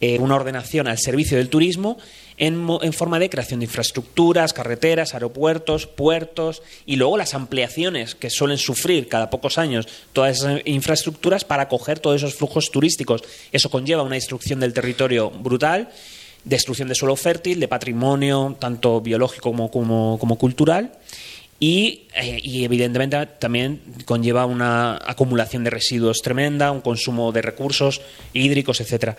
eh, 0.00 0.18
una 0.18 0.34
ordenación 0.34 0.88
al 0.88 0.98
servicio 0.98 1.38
del 1.38 1.48
turismo 1.48 1.98
en, 2.36 2.92
forma 2.92 3.18
de 3.18 3.30
creación 3.30 3.60
de 3.60 3.66
infraestructuras, 3.66 4.52
carreteras, 4.52 5.14
aeropuertos, 5.14 5.86
puertos 5.86 6.62
y 6.84 6.96
luego 6.96 7.16
las 7.16 7.34
ampliaciones 7.34 8.14
que 8.14 8.28
suelen 8.28 8.58
sufrir 8.58 9.08
cada 9.08 9.30
pocos 9.30 9.56
años 9.56 9.86
todas 10.12 10.38
esas 10.38 10.60
infraestructuras 10.64 11.44
para 11.44 11.64
acoger 11.64 12.00
todos 12.00 12.16
esos 12.16 12.34
flujos 12.34 12.70
turísticos. 12.70 13.22
Eso 13.52 13.70
conlleva 13.70 14.02
una 14.02 14.16
destrucción 14.16 14.60
del 14.60 14.74
territorio 14.74 15.30
brutal 15.30 15.90
destrucción 16.44 16.88
de 16.88 16.94
suelo 16.94 17.16
fértil, 17.16 17.58
de 17.58 17.68
patrimonio 17.68 18.54
tanto 18.58 19.00
biológico 19.00 19.50
como 19.50 20.38
cultural 20.38 20.92
y, 21.66 22.08
eh, 22.14 22.40
y, 22.42 22.62
evidentemente 22.64 23.24
también 23.38 23.80
conlleva 24.04 24.44
una 24.44 24.96
acumulación 24.96 25.64
de 25.64 25.70
residuos 25.70 26.20
tremenda, 26.20 26.70
un 26.70 26.82
consumo 26.82 27.32
de 27.32 27.40
recursos 27.40 28.02
hídricos, 28.34 28.82
etcétera. 28.82 29.16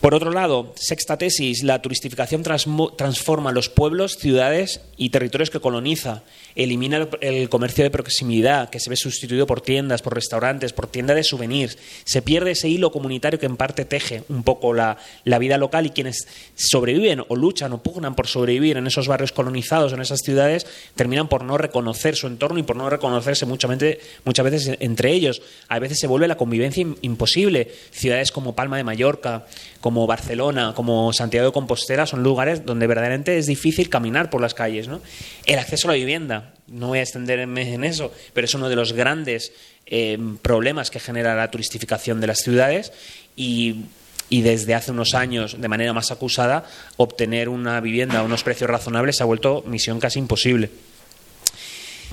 Por 0.00 0.14
otro 0.14 0.32
lado, 0.32 0.72
sexta 0.76 1.16
tesis, 1.16 1.62
la 1.62 1.80
turistificación 1.82 2.42
transforma 2.42 3.52
los 3.52 3.68
pueblos, 3.68 4.16
ciudades 4.16 4.80
y 4.96 5.10
territorios 5.10 5.50
que 5.50 5.60
coloniza, 5.60 6.22
elimina 6.54 7.08
el, 7.20 7.48
comercio 7.48 7.84
de 7.84 7.90
proximidad 7.90 8.68
que 8.70 8.80
se 8.80 8.90
ve 8.90 8.96
sustituido 8.96 9.46
por 9.46 9.60
tiendas, 9.60 10.02
por 10.02 10.14
restaurantes, 10.14 10.72
por 10.72 10.86
tiendas 10.86 11.16
de 11.16 11.24
souvenirs, 11.24 11.78
se 12.04 12.22
pierde 12.22 12.50
ese 12.52 12.68
hilo 12.68 12.92
comunitario 12.92 13.38
que 13.38 13.46
en 13.46 13.56
parte 13.56 13.84
teje 13.84 14.24
un 14.28 14.42
poco 14.42 14.74
la, 14.74 14.98
la 15.24 15.38
vida 15.38 15.56
local 15.58 15.86
y 15.86 15.90
quienes 15.90 16.26
sobreviven 16.54 17.22
o 17.28 17.36
luchan 17.36 17.72
o 17.72 17.82
pugnan 17.82 18.14
por 18.14 18.26
sobrevivir 18.26 18.76
en 18.76 18.86
esos 18.86 19.08
barrios 19.08 19.32
colonizados, 19.32 19.92
en 19.92 20.00
esas 20.00 20.20
ciudades, 20.20 20.66
terminan 20.94 21.28
por 21.28 21.44
no 21.44 21.56
reconocer 21.58 22.16
su 22.16 22.26
entorno 22.26 22.58
y 22.58 22.62
por 22.62 22.76
no 22.76 22.90
reconocerse 22.90 23.46
muchamente- 23.46 24.00
muchas 24.24 24.44
veces 24.44 24.76
entre 24.80 25.12
ellos. 25.12 25.42
A 25.68 25.78
veces 25.78 25.98
se 25.98 26.06
vuelve 26.06 26.28
la 26.28 26.36
convivencia 26.36 26.82
im- 26.84 26.96
imposible. 27.02 27.70
Ciudades 27.90 28.30
como 28.32 28.54
Palma 28.54 28.76
de 28.76 28.84
Mallorca, 28.84 29.46
como 29.82 30.06
Barcelona, 30.06 30.72
como 30.74 31.12
Santiago 31.12 31.48
de 31.48 31.52
Compostela 31.52 32.06
son 32.06 32.22
lugares 32.22 32.64
donde 32.64 32.86
verdaderamente 32.86 33.36
es 33.36 33.46
difícil 33.46 33.90
caminar 33.90 34.30
por 34.30 34.40
las 34.40 34.54
calles. 34.54 34.88
¿no? 34.88 35.02
El 35.44 35.58
acceso 35.58 35.88
a 35.88 35.90
la 35.90 35.96
vivienda, 35.96 36.54
no 36.68 36.88
voy 36.88 37.00
a 37.00 37.02
extenderme 37.02 37.74
en 37.74 37.84
eso, 37.84 38.10
pero 38.32 38.46
es 38.46 38.54
uno 38.54 38.70
de 38.70 38.76
los 38.76 38.94
grandes 38.94 39.52
eh, 39.84 40.18
problemas 40.40 40.90
que 40.90 41.00
genera 41.00 41.34
la 41.34 41.50
turistificación 41.50 42.20
de 42.20 42.28
las 42.28 42.38
ciudades 42.38 42.92
y 43.36 43.84
desde 44.30 44.74
hace 44.74 44.92
unos 44.92 45.12
años, 45.12 45.60
de 45.60 45.68
manera 45.68 45.92
más 45.92 46.10
acusada, 46.10 46.64
obtener 46.96 47.50
una 47.50 47.78
vivienda 47.80 48.20
a 48.20 48.22
unos 48.22 48.42
precios 48.42 48.70
razonables 48.70 49.16
se 49.16 49.24
ha 49.24 49.26
vuelto 49.26 49.62
misión 49.66 50.00
casi 50.00 50.20
imposible. 50.20 50.70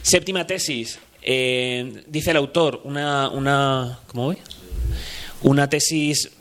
Séptima 0.01 0.45
tesis. 0.45 0.99
Eh, 1.21 2.03
dice 2.07 2.31
el 2.31 2.37
autor, 2.37 2.81
una, 2.83 3.29
una 3.29 3.99
¿cómo 4.07 4.25
voy? 4.25 4.37
Una 5.43 5.69
tesis, 5.69 6.31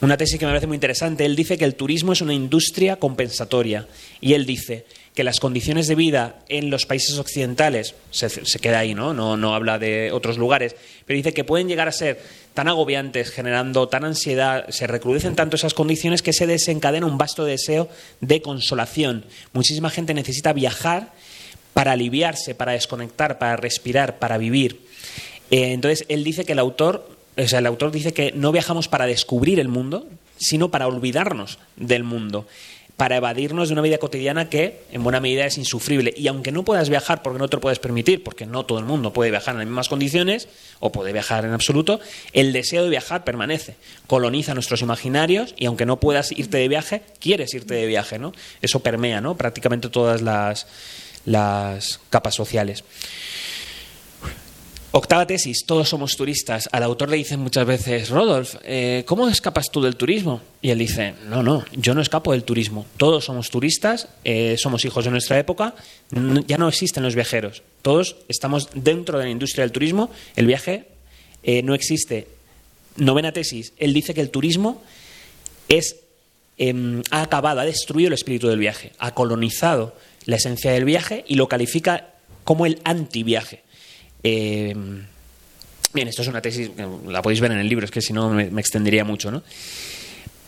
una 0.00 0.16
tesis 0.16 0.38
que 0.38 0.46
me 0.46 0.50
parece 0.50 0.66
muy 0.66 0.76
interesante. 0.76 1.24
Él 1.24 1.36
dice 1.36 1.58
que 1.58 1.64
el 1.64 1.74
turismo 1.74 2.12
es 2.12 2.20
una 2.20 2.34
industria 2.34 2.96
compensatoria 2.96 3.86
y 4.20 4.34
él 4.34 4.46
dice 4.46 4.86
que 5.14 5.24
las 5.24 5.40
condiciones 5.40 5.86
de 5.86 5.94
vida 5.94 6.40
en 6.48 6.68
los 6.68 6.84
países 6.84 7.18
occidentales 7.18 7.94
se, 8.10 8.28
queda 8.58 8.80
ahí, 8.80 8.94
¿no? 8.94 9.14
¿no? 9.14 9.38
No 9.38 9.54
habla 9.54 9.78
de 9.78 10.12
otros 10.12 10.36
lugares, 10.36 10.76
pero 11.06 11.16
dice 11.16 11.32
que 11.32 11.42
pueden 11.42 11.68
llegar 11.68 11.88
a 11.88 11.92
ser 11.92 12.20
tan 12.52 12.68
agobiantes, 12.68 13.30
generando 13.30 13.88
tan 13.88 14.04
ansiedad, 14.04 14.68
se 14.68 14.86
recrudecen 14.86 15.34
tanto 15.34 15.56
esas 15.56 15.72
condiciones 15.72 16.20
que 16.20 16.34
se 16.34 16.46
desencadena 16.46 17.06
un 17.06 17.16
vasto 17.16 17.46
deseo 17.46 17.88
de 18.20 18.42
consolación. 18.42 19.24
Muchísima 19.54 19.88
gente 19.88 20.12
necesita 20.12 20.52
viajar 20.52 21.12
para 21.72 21.92
aliviarse, 21.92 22.54
para 22.54 22.72
desconectar, 22.72 23.38
para 23.38 23.56
respirar, 23.56 24.18
para 24.18 24.36
vivir. 24.36 24.82
Eh, 25.50 25.72
entonces, 25.72 26.04
él 26.08 26.24
dice 26.24 26.44
que 26.44 26.52
el 26.52 26.58
autor, 26.58 27.15
o 27.36 27.48
sea, 27.48 27.58
el 27.58 27.66
autor 27.66 27.90
dice 27.90 28.12
que 28.12 28.32
no 28.32 28.52
viajamos 28.52 28.88
para 28.88 29.06
descubrir 29.06 29.60
el 29.60 29.68
mundo, 29.68 30.06
sino 30.38 30.70
para 30.70 30.86
olvidarnos 30.86 31.58
del 31.76 32.02
mundo, 32.02 32.46
para 32.96 33.16
evadirnos 33.16 33.68
de 33.68 33.74
una 33.74 33.82
vida 33.82 33.98
cotidiana 33.98 34.48
que, 34.48 34.84
en 34.90 35.02
buena 35.02 35.20
medida, 35.20 35.44
es 35.44 35.58
insufrible. 35.58 36.14
Y 36.16 36.28
aunque 36.28 36.50
no 36.50 36.64
puedas 36.64 36.88
viajar 36.88 37.22
porque 37.22 37.38
no 37.38 37.48
te 37.48 37.56
lo 37.56 37.60
puedes 37.60 37.78
permitir, 37.78 38.24
porque 38.24 38.46
no 38.46 38.64
todo 38.64 38.78
el 38.78 38.86
mundo 38.86 39.12
puede 39.12 39.30
viajar 39.30 39.54
en 39.54 39.58
las 39.58 39.66
mismas 39.66 39.88
condiciones, 39.88 40.48
o 40.80 40.92
puede 40.92 41.12
viajar 41.12 41.44
en 41.44 41.52
absoluto, 41.52 42.00
el 42.32 42.54
deseo 42.54 42.84
de 42.84 42.90
viajar 42.90 43.24
permanece, 43.24 43.76
coloniza 44.06 44.54
nuestros 44.54 44.80
imaginarios 44.80 45.54
y 45.58 45.66
aunque 45.66 45.84
no 45.84 46.00
puedas 46.00 46.32
irte 46.32 46.56
de 46.56 46.68
viaje, 46.68 47.02
quieres 47.20 47.52
irte 47.52 47.74
de 47.74 47.86
viaje, 47.86 48.18
¿no? 48.18 48.32
Eso 48.62 48.80
permea, 48.80 49.20
¿no? 49.20 49.36
Prácticamente 49.36 49.90
todas 49.90 50.22
las 50.22 50.66
las 51.26 52.00
capas 52.08 52.34
sociales. 52.34 52.84
Octava 54.96 55.26
tesis, 55.26 55.66
todos 55.66 55.90
somos 55.90 56.16
turistas. 56.16 56.70
Al 56.72 56.82
autor 56.82 57.10
le 57.10 57.18
dicen 57.18 57.38
muchas 57.40 57.66
veces, 57.66 58.08
Rodolf, 58.08 58.54
eh, 58.64 59.04
¿cómo 59.04 59.28
escapas 59.28 59.70
tú 59.70 59.82
del 59.82 59.94
turismo? 59.94 60.40
Y 60.62 60.70
él 60.70 60.78
dice, 60.78 61.12
no, 61.28 61.42
no, 61.42 61.66
yo 61.72 61.94
no 61.94 62.00
escapo 62.00 62.32
del 62.32 62.44
turismo. 62.44 62.86
Todos 62.96 63.26
somos 63.26 63.50
turistas, 63.50 64.08
eh, 64.24 64.56
somos 64.56 64.86
hijos 64.86 65.04
de 65.04 65.10
nuestra 65.10 65.38
época, 65.38 65.74
ya 66.46 66.56
no 66.56 66.66
existen 66.66 67.02
los 67.02 67.14
viajeros. 67.14 67.62
Todos 67.82 68.16
estamos 68.28 68.70
dentro 68.72 69.18
de 69.18 69.24
la 69.26 69.30
industria 69.30 69.64
del 69.64 69.72
turismo, 69.72 70.10
el 70.34 70.46
viaje 70.46 70.86
eh, 71.42 71.62
no 71.62 71.74
existe. 71.74 72.28
Novena 72.96 73.32
tesis, 73.32 73.74
él 73.76 73.92
dice 73.92 74.14
que 74.14 74.22
el 74.22 74.30
turismo 74.30 74.82
es, 75.68 75.96
em, 76.56 77.02
ha 77.10 77.20
acabado, 77.20 77.60
ha 77.60 77.66
destruido 77.66 78.08
el 78.08 78.14
espíritu 78.14 78.48
del 78.48 78.60
viaje, 78.60 78.92
ha 78.98 79.12
colonizado 79.12 79.94
la 80.24 80.36
esencia 80.36 80.70
del 80.70 80.86
viaje 80.86 81.22
y 81.28 81.34
lo 81.34 81.48
califica 81.48 82.14
como 82.44 82.64
el 82.64 82.80
antiviaje. 82.84 83.65
Eh, 84.28 84.74
bien, 85.94 86.08
esto 86.08 86.22
es 86.22 86.28
una 86.28 86.42
tesis, 86.42 86.72
la 87.06 87.22
podéis 87.22 87.40
ver 87.40 87.52
en 87.52 87.58
el 87.58 87.68
libro, 87.68 87.84
es 87.84 87.92
que 87.92 88.00
si 88.00 88.12
no 88.12 88.28
me, 88.30 88.48
extendería 88.58 89.04
mucho, 89.04 89.30
¿no? 89.30 89.44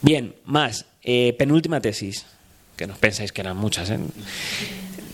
Bien, 0.03 0.35
más, 0.47 0.85
eh, 1.05 1.33
penúltima 1.39 1.81
tesis, 1.81 2.27
que 2.77 2.89
no 2.89 2.97
pensáis 2.97 3.31
que 3.31 3.41
eran 3.41 3.57
muchas, 3.57 3.91
¿eh? 3.91 4.01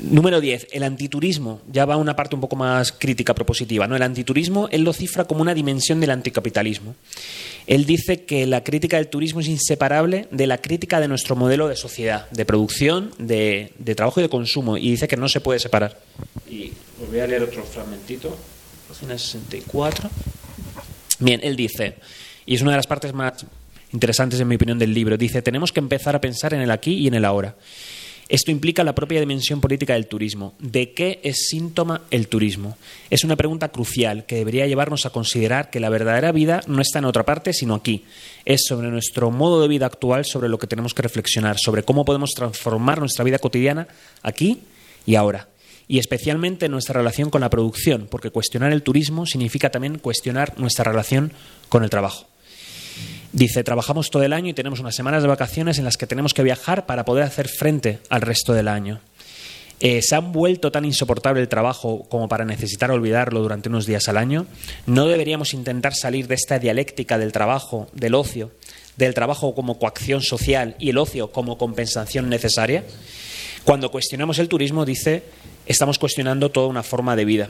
Número 0.00 0.40
10, 0.40 0.68
el 0.72 0.82
antiturismo. 0.82 1.60
Ya 1.70 1.86
va 1.86 1.96
una 1.96 2.16
parte 2.16 2.34
un 2.34 2.40
poco 2.40 2.56
más 2.56 2.92
crítica, 2.92 3.34
propositiva. 3.34 3.86
¿no? 3.86 3.96
El 3.96 4.02
antiturismo 4.02 4.68
él 4.70 4.82
lo 4.82 4.92
cifra 4.92 5.24
como 5.24 5.40
una 5.40 5.54
dimensión 5.54 5.98
del 6.00 6.10
anticapitalismo. 6.10 6.94
Él 7.66 7.86
dice 7.86 8.24
que 8.24 8.46
la 8.46 8.62
crítica 8.62 8.98
del 8.98 9.08
turismo 9.08 9.40
es 9.40 9.48
inseparable 9.48 10.28
de 10.30 10.46
la 10.46 10.58
crítica 10.58 11.00
de 11.00 11.08
nuestro 11.08 11.36
modelo 11.36 11.68
de 11.68 11.76
sociedad, 11.76 12.28
de 12.30 12.44
producción, 12.44 13.12
de, 13.18 13.72
de 13.78 13.94
trabajo 13.94 14.20
y 14.20 14.24
de 14.24 14.28
consumo. 14.28 14.76
Y 14.76 14.90
dice 14.90 15.08
que 15.08 15.16
no 15.16 15.28
se 15.28 15.40
puede 15.40 15.58
separar. 15.58 15.98
Y 16.50 16.72
os 17.02 17.08
voy 17.08 17.20
a 17.20 17.26
leer 17.26 17.42
otro 17.42 17.64
fragmentito. 17.64 18.36
Página 18.94 19.18
64. 19.18 20.08
Bien, 21.18 21.40
él 21.42 21.56
dice, 21.56 21.96
y 22.46 22.54
es 22.54 22.62
una 22.62 22.70
de 22.70 22.76
las 22.76 22.86
partes 22.86 23.12
más 23.12 23.44
interesantes 23.92 24.38
en 24.38 24.46
mi 24.46 24.54
opinión 24.54 24.78
del 24.78 24.94
libro, 24.94 25.16
dice, 25.16 25.42
tenemos 25.42 25.72
que 25.72 25.80
empezar 25.80 26.14
a 26.14 26.20
pensar 26.20 26.54
en 26.54 26.60
el 26.60 26.70
aquí 26.70 26.92
y 26.92 27.08
en 27.08 27.14
el 27.14 27.24
ahora. 27.24 27.56
Esto 28.28 28.52
implica 28.52 28.84
la 28.84 28.94
propia 28.94 29.18
dimensión 29.18 29.60
política 29.60 29.94
del 29.94 30.06
turismo. 30.06 30.54
¿De 30.60 30.92
qué 30.92 31.18
es 31.24 31.48
síntoma 31.48 32.02
el 32.12 32.28
turismo? 32.28 32.78
Es 33.10 33.24
una 33.24 33.34
pregunta 33.34 33.70
crucial 33.70 34.26
que 34.26 34.36
debería 34.36 34.68
llevarnos 34.68 35.06
a 35.06 35.10
considerar 35.10 35.70
que 35.70 35.80
la 35.80 35.88
verdadera 35.88 36.30
vida 36.30 36.60
no 36.68 36.80
está 36.80 37.00
en 37.00 37.06
otra 37.06 37.24
parte, 37.24 37.52
sino 37.52 37.74
aquí. 37.74 38.04
Es 38.44 38.62
sobre 38.68 38.90
nuestro 38.90 39.32
modo 39.32 39.60
de 39.60 39.66
vida 39.66 39.86
actual 39.86 40.24
sobre 40.24 40.48
lo 40.48 40.60
que 40.60 40.68
tenemos 40.68 40.94
que 40.94 41.02
reflexionar, 41.02 41.58
sobre 41.58 41.82
cómo 41.82 42.04
podemos 42.04 42.30
transformar 42.30 43.00
nuestra 43.00 43.24
vida 43.24 43.40
cotidiana 43.40 43.88
aquí 44.22 44.60
y 45.04 45.16
ahora. 45.16 45.48
Y 45.86 45.98
especialmente 45.98 46.68
nuestra 46.68 46.98
relación 46.98 47.30
con 47.30 47.40
la 47.40 47.50
producción, 47.50 48.08
porque 48.10 48.30
cuestionar 48.30 48.72
el 48.72 48.82
turismo 48.82 49.26
significa 49.26 49.70
también 49.70 49.98
cuestionar 49.98 50.58
nuestra 50.58 50.84
relación 50.84 51.32
con 51.68 51.84
el 51.84 51.90
trabajo. 51.90 52.26
Dice, 53.32 53.64
trabajamos 53.64 54.10
todo 54.10 54.22
el 54.22 54.32
año 54.32 54.50
y 54.50 54.54
tenemos 54.54 54.78
unas 54.78 54.94
semanas 54.94 55.22
de 55.22 55.28
vacaciones 55.28 55.78
en 55.78 55.84
las 55.84 55.96
que 55.96 56.06
tenemos 56.06 56.34
que 56.34 56.44
viajar 56.44 56.86
para 56.86 57.04
poder 57.04 57.24
hacer 57.24 57.48
frente 57.48 57.98
al 58.08 58.20
resto 58.20 58.52
del 58.52 58.68
año. 58.68 59.00
Eh, 59.80 60.02
¿Se 60.02 60.14
han 60.14 60.32
vuelto 60.32 60.70
tan 60.70 60.84
insoportable 60.84 61.40
el 61.40 61.48
trabajo 61.48 62.06
como 62.08 62.28
para 62.28 62.44
necesitar 62.44 62.90
olvidarlo 62.90 63.40
durante 63.42 63.68
unos 63.68 63.86
días 63.86 64.08
al 64.08 64.18
año? 64.18 64.46
¿No 64.86 65.06
deberíamos 65.06 65.52
intentar 65.52 65.94
salir 65.94 66.28
de 66.28 66.36
esta 66.36 66.58
dialéctica 66.58 67.18
del 67.18 67.32
trabajo, 67.32 67.88
del 67.92 68.14
ocio, 68.14 68.52
del 68.96 69.14
trabajo 69.14 69.54
como 69.54 69.78
coacción 69.78 70.22
social 70.22 70.76
y 70.78 70.90
el 70.90 70.98
ocio 70.98 71.32
como 71.32 71.58
compensación 71.58 72.28
necesaria? 72.28 72.84
Cuando 73.64 73.90
cuestionamos 73.90 74.38
el 74.38 74.48
turismo, 74.48 74.84
dice, 74.84 75.22
estamos 75.64 75.98
cuestionando 75.98 76.50
toda 76.50 76.66
una 76.66 76.82
forma 76.82 77.16
de 77.16 77.24
vida. 77.24 77.48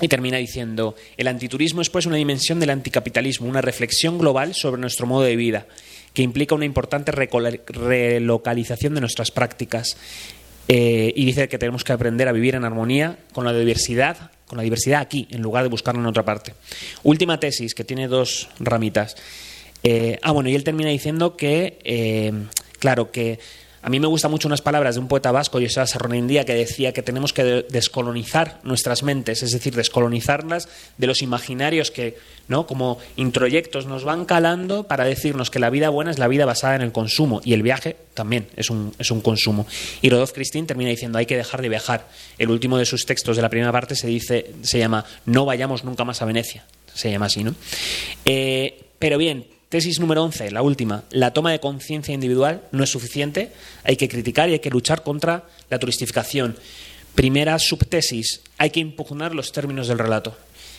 Y 0.00 0.08
termina 0.08 0.38
diciendo, 0.38 0.96
el 1.16 1.28
antiturismo 1.28 1.82
es 1.82 1.90
pues 1.90 2.06
una 2.06 2.16
dimensión 2.16 2.58
del 2.58 2.70
anticapitalismo, 2.70 3.48
una 3.48 3.60
reflexión 3.60 4.18
global 4.18 4.54
sobre 4.54 4.80
nuestro 4.80 5.06
modo 5.06 5.22
de 5.22 5.36
vida, 5.36 5.66
que 6.14 6.22
implica 6.22 6.56
una 6.56 6.64
importante 6.64 7.12
relocalización 7.12 8.94
de 8.94 9.00
nuestras 9.00 9.30
prácticas. 9.30 9.96
Eh, 10.66 11.12
y 11.14 11.24
dice 11.24 11.48
que 11.48 11.58
tenemos 11.58 11.84
que 11.84 11.92
aprender 11.92 12.26
a 12.28 12.32
vivir 12.32 12.56
en 12.56 12.64
armonía 12.64 13.18
con 13.32 13.44
la 13.44 13.52
diversidad, 13.52 14.32
con 14.46 14.56
la 14.56 14.64
diversidad 14.64 15.00
aquí, 15.00 15.28
en 15.30 15.42
lugar 15.42 15.62
de 15.62 15.68
buscarla 15.68 16.00
en 16.00 16.06
otra 16.06 16.24
parte. 16.24 16.54
Última 17.04 17.38
tesis, 17.38 17.74
que 17.74 17.84
tiene 17.84 18.08
dos 18.08 18.48
ramitas. 18.58 19.16
Eh, 19.84 20.18
ah, 20.22 20.32
bueno, 20.32 20.48
y 20.48 20.56
él 20.56 20.64
termina 20.64 20.90
diciendo 20.90 21.36
que, 21.36 21.78
eh, 21.84 22.32
claro, 22.78 23.10
que 23.12 23.38
a 23.82 23.88
mí 23.88 23.98
me 23.98 24.06
gustan 24.06 24.30
mucho 24.30 24.46
unas 24.46 24.60
palabras 24.60 24.96
de 24.96 25.00
un 25.00 25.08
poeta 25.08 25.32
vasco, 25.32 25.58
José 25.58 25.86
Sarronendía, 25.86 26.44
que 26.44 26.54
decía 26.54 26.92
que 26.92 27.02
tenemos 27.02 27.32
que 27.32 27.64
descolonizar 27.70 28.60
nuestras 28.62 29.02
mentes, 29.02 29.42
es 29.42 29.52
decir, 29.52 29.74
descolonizarlas 29.74 30.68
de 30.98 31.06
los 31.06 31.22
imaginarios 31.22 31.90
que, 31.90 32.18
¿no? 32.46 32.66
como 32.66 32.98
introyectos, 33.16 33.86
nos 33.86 34.04
van 34.04 34.26
calando 34.26 34.84
para 34.84 35.04
decirnos 35.04 35.50
que 35.50 35.58
la 35.58 35.70
vida 35.70 35.88
buena 35.88 36.10
es 36.10 36.18
la 36.18 36.28
vida 36.28 36.44
basada 36.44 36.76
en 36.76 36.82
el 36.82 36.92
consumo 36.92 37.40
y 37.42 37.54
el 37.54 37.62
viaje 37.62 37.96
también 38.12 38.48
es 38.56 38.68
un, 38.68 38.94
es 38.98 39.10
un 39.10 39.22
consumo. 39.22 39.66
Y 40.02 40.10
Rodolphe 40.10 40.34
Christine 40.34 40.66
termina 40.66 40.90
diciendo 40.90 41.16
hay 41.16 41.26
que 41.26 41.36
dejar 41.36 41.62
de 41.62 41.70
viajar. 41.70 42.06
El 42.38 42.50
último 42.50 42.76
de 42.76 42.84
sus 42.84 43.06
textos 43.06 43.36
de 43.36 43.42
la 43.42 43.48
primera 43.48 43.72
parte 43.72 43.96
se 43.96 44.08
dice, 44.08 44.52
se 44.60 44.78
llama 44.78 45.06
No 45.24 45.46
vayamos 45.46 45.84
nunca 45.84 46.04
más 46.04 46.20
a 46.20 46.26
Venecia. 46.26 46.66
Se 46.92 47.10
llama 47.10 47.26
así, 47.26 47.44
¿no? 47.44 47.54
Eh, 48.26 48.84
pero 48.98 49.16
bien, 49.16 49.46
Tesis 49.70 50.00
número 50.00 50.24
11, 50.24 50.50
la 50.50 50.62
última. 50.62 51.04
La 51.10 51.32
toma 51.32 51.52
de 51.52 51.60
conciencia 51.60 52.12
individual 52.12 52.62
no 52.72 52.82
es 52.82 52.90
suficiente. 52.90 53.52
Hay 53.84 53.96
que 53.96 54.08
criticar 54.08 54.48
y 54.48 54.54
hay 54.54 54.58
que 54.58 54.68
luchar 54.68 55.04
contra 55.04 55.44
la 55.70 55.78
turistificación. 55.78 56.56
Primera 57.14 57.56
subtesis, 57.60 58.40
hay 58.58 58.70
que 58.70 58.80
impugnar 58.80 59.32
los 59.32 59.52
términos 59.52 59.86
del 59.86 60.00
relato. 60.00 60.36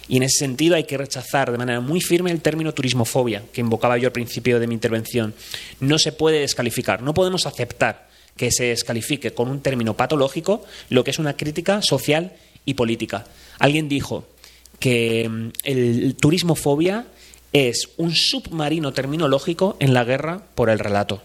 Y 0.10 0.18
en 0.18 0.24
ese 0.24 0.40
sentido 0.40 0.76
hay 0.76 0.84
que 0.84 0.98
rechazar 0.98 1.54
de 1.54 1.58
manera 1.58 1.80
muy 1.80 2.02
firme 2.02 2.32
el 2.32 2.42
término 2.42 2.74
turismofobia, 2.74 3.44
que 3.54 3.62
invocaba 3.62 3.98
yo 3.98 4.08
al 4.08 4.12
principio 4.12 4.60
de 4.60 4.68
mi 4.68 4.74
intervención. 4.74 5.34
No 5.80 5.98
se 5.98 6.12
puede 6.12 6.42
descalificar, 6.42 7.02
no 7.02 7.14
podemos 7.14 7.46
aceptar 7.46 8.10
que 8.36 8.52
se 8.52 8.66
descalifique 8.66 9.34
con 9.34 9.48
un 9.48 9.62
término 9.62 9.96
patológico 9.96 10.66
lo 10.90 11.06
que 11.06 11.12
es 11.12 11.20
una 11.20 11.38
crítica 11.38 11.82
social 11.82 12.34
y 12.66 12.74
política. 12.74 13.26
Alguien 13.58 13.88
dijo 13.88 14.26
que 14.80 15.30
mm, 15.30 15.50
el 15.64 16.16
turismofobia 16.20 17.06
es 17.54 17.90
un 17.98 18.14
submarino 18.16 18.94
terminológico 18.94 19.76
en 19.80 19.94
la 19.94 20.04
guerra 20.04 20.44
por 20.56 20.70
el 20.70 20.80
relato. 20.80 21.22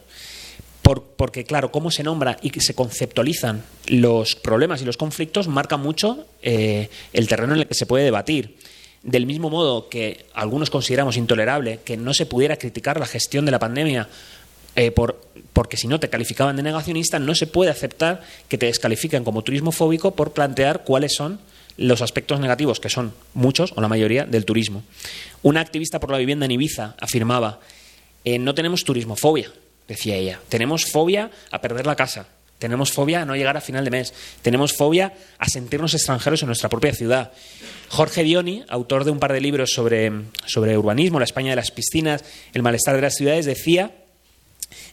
porque, 1.17 1.43
claro, 1.43 1.73
cómo 1.73 1.91
se 1.91 2.05
nombra 2.05 2.39
y 2.43 2.51
se 2.61 2.75
conceptualizan 2.75 3.65
los 3.89 4.37
problemas 4.37 4.81
y 4.83 4.85
los 4.85 4.97
conflictos 4.97 5.49
marca 5.49 5.77
mucho 5.77 6.27
eh, 6.43 6.91
el 7.13 7.27
terreno 7.27 7.55
en 7.55 7.61
el 7.61 7.67
que 7.67 7.75
se 7.75 7.87
puede 7.87 8.05
debatir. 8.05 8.57
Del 9.03 9.27
mismo 9.27 9.51
modo 9.51 9.89
que 9.89 10.27
algunos 10.33 10.71
consideramos 10.71 11.17
intolerable 11.17 11.81
que 11.85 11.97
no 11.97 12.15
se 12.15 12.27
pudiera 12.27 12.57
criticar 12.57 13.01
la 13.01 13.07
gestión 13.07 13.45
de 13.45 13.51
la 13.51 13.59
pandemia 13.59 14.09
eh, 14.77 14.91
por, 14.91 15.21
porque 15.53 15.77
si 15.77 15.89
no 15.89 15.99
te 15.99 16.11
calificaban 16.11 16.55
de 16.55 16.63
negacionista, 16.63 17.19
no 17.19 17.35
se 17.35 17.47
puede 17.47 17.71
aceptar 17.71 18.23
que 18.49 18.59
te 18.59 18.67
descalifiquen 18.67 19.25
como 19.25 19.43
turismofóbico 19.43 20.15
por 20.15 20.33
plantear 20.33 20.85
cuáles 20.85 21.15
son 21.15 21.41
los 21.77 22.03
aspectos 22.03 22.41
negativos, 22.41 22.81
que 22.81 22.89
son 22.89 23.13
muchos 23.35 23.73
o 23.77 23.81
la 23.81 23.89
mayoría, 23.89 24.25
del 24.25 24.45
turismo. 24.45 24.83
Una 25.43 25.61
activista 25.61 26.01
por 26.01 26.11
la 26.11 26.19
vivienda 26.19 26.47
en 26.47 26.53
Ibiza 26.53 26.95
afirmaba, 27.01 27.61
eh, 28.25 28.39
no 28.39 28.55
tenemos 28.55 28.85
turismofobia, 28.85 29.51
decía 29.87 30.17
ella, 30.17 30.41
tenemos 30.49 30.87
fobia 30.87 31.31
a 31.51 31.61
perder 31.61 31.87
la 31.87 31.97
casa, 31.97 32.29
tenemos 32.59 32.93
fobia 32.93 33.23
a 33.23 33.25
no 33.25 33.37
llegar 33.37 33.57
a 33.57 33.61
final 33.61 33.85
de 33.85 33.91
mes, 33.91 34.15
tenemos 34.43 34.73
fobia 34.73 35.13
a 35.39 35.49
sentirnos 35.49 35.95
extranjeros 35.95 36.43
en 36.43 36.47
nuestra 36.47 36.69
propia 36.69 36.95
ciudad. 36.95 37.33
Jorge 37.89 38.23
Dioni, 38.23 38.65
autor 38.69 39.05
de 39.05 39.11
un 39.11 39.19
par 39.19 39.33
de 39.33 39.41
libros 39.41 39.71
sobre, 39.73 40.11
sobre 40.47 40.77
urbanismo, 40.79 41.19
la 41.19 41.25
España 41.25 41.51
de 41.51 41.57
las 41.57 41.71
piscinas, 41.71 42.25
el 42.55 42.63
malestar 42.63 42.97
de 42.97 43.03
las 43.03 43.15
ciudades, 43.15 43.45
decía 43.45 43.93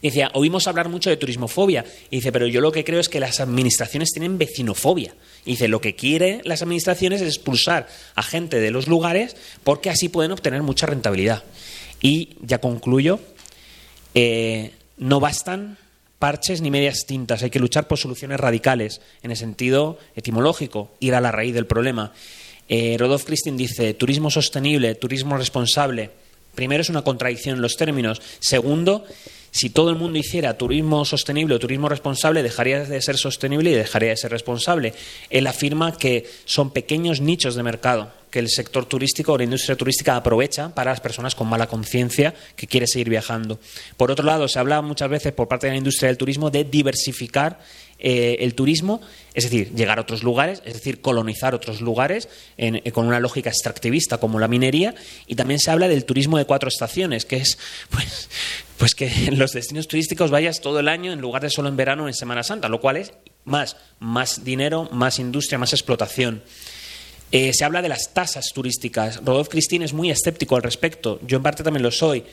decía, 0.02 0.30
oímos 0.34 0.66
hablar 0.66 0.88
mucho 0.88 1.10
de 1.10 1.16
turismofobia. 1.16 1.84
Y 2.10 2.16
dice, 2.16 2.32
pero 2.32 2.46
yo 2.46 2.60
lo 2.60 2.72
que 2.72 2.84
creo 2.84 3.00
es 3.00 3.08
que 3.08 3.20
las 3.20 3.40
administraciones 3.40 4.10
tienen 4.10 4.38
vecinofobia. 4.38 5.14
Dice, 5.44 5.68
lo 5.68 5.80
que 5.80 5.94
quieren 5.94 6.40
las 6.44 6.62
administraciones 6.62 7.20
es 7.20 7.28
expulsar 7.28 7.86
a 8.14 8.22
gente 8.22 8.60
de 8.60 8.70
los 8.70 8.88
lugares 8.88 9.36
porque 9.62 9.90
así 9.90 10.08
pueden 10.08 10.32
obtener 10.32 10.62
mucha 10.62 10.86
rentabilidad. 10.86 11.44
Y 12.00 12.36
ya 12.40 12.58
concluyo, 12.58 13.20
eh, 14.14 14.72
no 14.96 15.20
bastan 15.20 15.78
parches 16.18 16.62
ni 16.62 16.70
medias 16.70 17.04
tintas, 17.06 17.42
hay 17.42 17.50
que 17.50 17.58
luchar 17.58 17.86
por 17.86 17.98
soluciones 17.98 18.40
radicales, 18.40 19.02
en 19.22 19.30
el 19.30 19.36
sentido 19.36 19.98
etimológico, 20.16 20.90
ir 21.00 21.14
a 21.14 21.20
la 21.20 21.30
raíz 21.30 21.52
del 21.52 21.66
problema. 21.66 22.12
Eh, 22.68 22.96
Rodolphe 22.98 23.26
Christine 23.26 23.58
dice, 23.58 23.92
turismo 23.92 24.30
sostenible, 24.30 24.94
turismo 24.94 25.36
responsable. 25.36 26.10
Primero 26.54 26.80
es 26.80 26.88
una 26.88 27.02
contradicción 27.02 27.56
en 27.56 27.62
los 27.62 27.76
términos. 27.76 28.22
Segundo, 28.40 29.04
si 29.54 29.70
todo 29.70 29.90
el 29.90 29.94
mundo 29.94 30.18
hiciera 30.18 30.58
turismo 30.58 31.04
sostenible 31.04 31.54
o 31.54 31.60
turismo 31.60 31.88
responsable, 31.88 32.42
dejaría 32.42 32.84
de 32.84 33.00
ser 33.00 33.16
sostenible 33.16 33.70
y 33.70 33.74
dejaría 33.74 34.08
de 34.08 34.16
ser 34.16 34.32
responsable. 34.32 34.94
Él 35.30 35.46
afirma 35.46 35.96
que 35.96 36.28
son 36.44 36.72
pequeños 36.72 37.20
nichos 37.20 37.54
de 37.54 37.62
mercado 37.62 38.10
que 38.32 38.40
el 38.40 38.48
sector 38.48 38.84
turístico 38.86 39.32
o 39.32 39.38
la 39.38 39.44
industria 39.44 39.76
turística 39.76 40.16
aprovecha 40.16 40.74
para 40.74 40.90
las 40.90 40.98
personas 40.98 41.36
con 41.36 41.46
mala 41.46 41.68
conciencia 41.68 42.34
que 42.56 42.66
quiere 42.66 42.88
seguir 42.88 43.08
viajando. 43.08 43.60
Por 43.96 44.10
otro 44.10 44.26
lado, 44.26 44.48
se 44.48 44.58
habla 44.58 44.82
muchas 44.82 45.08
veces 45.08 45.32
por 45.32 45.46
parte 45.46 45.68
de 45.68 45.74
la 45.74 45.78
industria 45.78 46.08
del 46.08 46.18
turismo 46.18 46.50
de 46.50 46.64
diversificar 46.64 47.60
eh, 48.00 48.38
el 48.40 48.56
turismo, 48.56 49.00
es 49.34 49.44
decir, 49.44 49.72
llegar 49.72 49.98
a 49.98 50.02
otros 50.02 50.24
lugares, 50.24 50.62
es 50.64 50.74
decir, 50.74 51.00
colonizar 51.00 51.54
otros 51.54 51.80
lugares 51.80 52.28
eh, 52.58 52.90
con 52.90 53.06
una 53.06 53.20
lógica 53.20 53.50
extractivista 53.50 54.18
como 54.18 54.40
la 54.40 54.48
minería, 54.48 54.96
y 55.28 55.36
también 55.36 55.60
se 55.60 55.70
habla 55.70 55.86
del 55.86 56.04
turismo 56.04 56.36
de 56.36 56.44
cuatro 56.44 56.68
estaciones, 56.68 57.24
que 57.24 57.36
es 57.36 57.56
pues, 57.90 58.28
pues 58.78 58.94
que 58.94 59.10
los 59.32 59.52
destinos 59.52 59.88
turísticos 59.88 60.30
vayas 60.30 60.60
todo 60.60 60.80
el 60.80 60.88
año 60.88 61.12
en 61.12 61.20
lugar 61.20 61.42
de 61.42 61.50
solo 61.50 61.68
en 61.68 61.76
verano 61.76 62.04
o 62.04 62.08
en 62.08 62.14
Semana 62.14 62.42
Santa, 62.42 62.68
lo 62.68 62.80
cual 62.80 62.96
es 62.96 63.12
más, 63.44 63.76
más 63.98 64.44
dinero, 64.44 64.88
más 64.92 65.18
industria, 65.18 65.58
más 65.58 65.72
explotación. 65.72 66.42
Eh, 67.32 67.52
se 67.52 67.64
habla 67.64 67.82
de 67.82 67.88
las 67.88 68.12
tasas 68.12 68.52
turísticas. 68.54 69.16
Rodolfo 69.24 69.50
Cristín 69.50 69.82
es 69.82 69.92
muy 69.92 70.10
escéptico 70.10 70.56
al 70.56 70.62
respecto. 70.62 71.18
Yo 71.26 71.38
en 71.38 71.42
parte 71.42 71.64
también 71.64 71.82
lo 71.82 71.90
soy. 71.90 72.24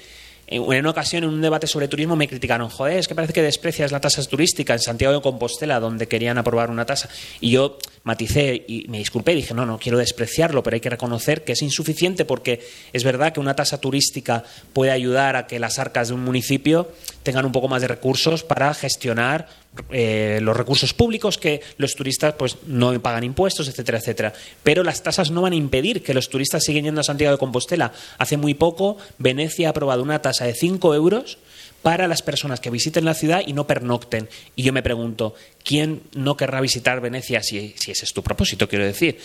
En 0.51 0.63
una 0.63 0.89
ocasión, 0.89 1.23
en 1.23 1.29
un 1.29 1.41
debate 1.41 1.65
sobre 1.65 1.87
turismo, 1.87 2.17
me 2.17 2.27
criticaron, 2.27 2.67
joder, 2.67 2.97
es 2.97 3.07
que 3.07 3.15
parece 3.15 3.31
que 3.31 3.41
desprecias 3.41 3.93
la 3.93 4.01
tasa 4.01 4.21
turística 4.25 4.73
en 4.73 4.81
Santiago 4.81 5.13
de 5.15 5.21
Compostela, 5.21 5.79
donde 5.79 6.09
querían 6.09 6.37
aprobar 6.37 6.69
una 6.69 6.85
tasa. 6.85 7.07
Y 7.39 7.51
yo 7.51 7.77
maticé 8.03 8.65
y 8.67 8.85
me 8.89 8.97
disculpé, 8.97 9.33
dije, 9.33 9.53
no, 9.53 9.65
no 9.65 9.79
quiero 9.79 9.97
despreciarlo, 9.97 10.61
pero 10.61 10.73
hay 10.73 10.81
que 10.81 10.89
reconocer 10.89 11.45
que 11.45 11.53
es 11.53 11.61
insuficiente 11.61 12.25
porque 12.25 12.59
es 12.91 13.05
verdad 13.05 13.31
que 13.31 13.39
una 13.39 13.55
tasa 13.55 13.79
turística 13.79 14.43
puede 14.73 14.91
ayudar 14.91 15.37
a 15.37 15.47
que 15.47 15.57
las 15.57 15.79
arcas 15.79 16.09
de 16.09 16.15
un 16.15 16.23
municipio 16.25 16.91
tengan 17.23 17.45
un 17.45 17.53
poco 17.53 17.69
más 17.69 17.81
de 17.81 17.87
recursos 17.87 18.43
para 18.43 18.73
gestionar 18.73 19.47
eh, 19.89 20.39
los 20.41 20.55
recursos 20.55 20.93
públicos 20.93 21.37
que 21.37 21.61
los 21.77 21.95
turistas 21.95 22.33
pues 22.33 22.57
no 22.67 22.99
pagan 23.01 23.23
impuestos, 23.23 23.67
etcétera, 23.67 23.99
etcétera. 23.99 24.33
Pero 24.63 24.83
las 24.83 25.01
tasas 25.01 25.31
no 25.31 25.41
van 25.41 25.53
a 25.53 25.55
impedir 25.55 26.03
que 26.03 26.13
los 26.13 26.29
turistas 26.29 26.63
sigan 26.63 26.83
yendo 26.83 27.01
a 27.01 27.05
Santiago 27.05 27.31
de 27.31 27.39
Compostela. 27.39 27.93
Hace 28.17 28.37
muy 28.37 28.53
poco 28.53 28.97
Venecia 29.17 29.67
ha 29.67 29.71
aprobado 29.71 30.03
una 30.03 30.21
tasa 30.21 30.45
de 30.45 30.53
5 30.53 30.93
euros 30.93 31.37
para 31.81 32.07
las 32.07 32.21
personas 32.21 32.59
que 32.59 32.69
visiten 32.69 33.05
la 33.05 33.13
ciudad 33.13 33.41
y 33.45 33.53
no 33.53 33.65
pernocten. 33.65 34.29
Y 34.55 34.63
yo 34.63 34.73
me 34.73 34.83
pregunto, 34.83 35.35
¿quién 35.63 36.03
no 36.13 36.37
querrá 36.37 36.61
visitar 36.61 37.01
Venecia 37.01 37.41
si, 37.41 37.73
si 37.77 37.91
ese 37.91 38.05
es 38.05 38.13
tu 38.13 38.21
propósito, 38.21 38.67
quiero 38.67 38.85
decir? 38.85 39.17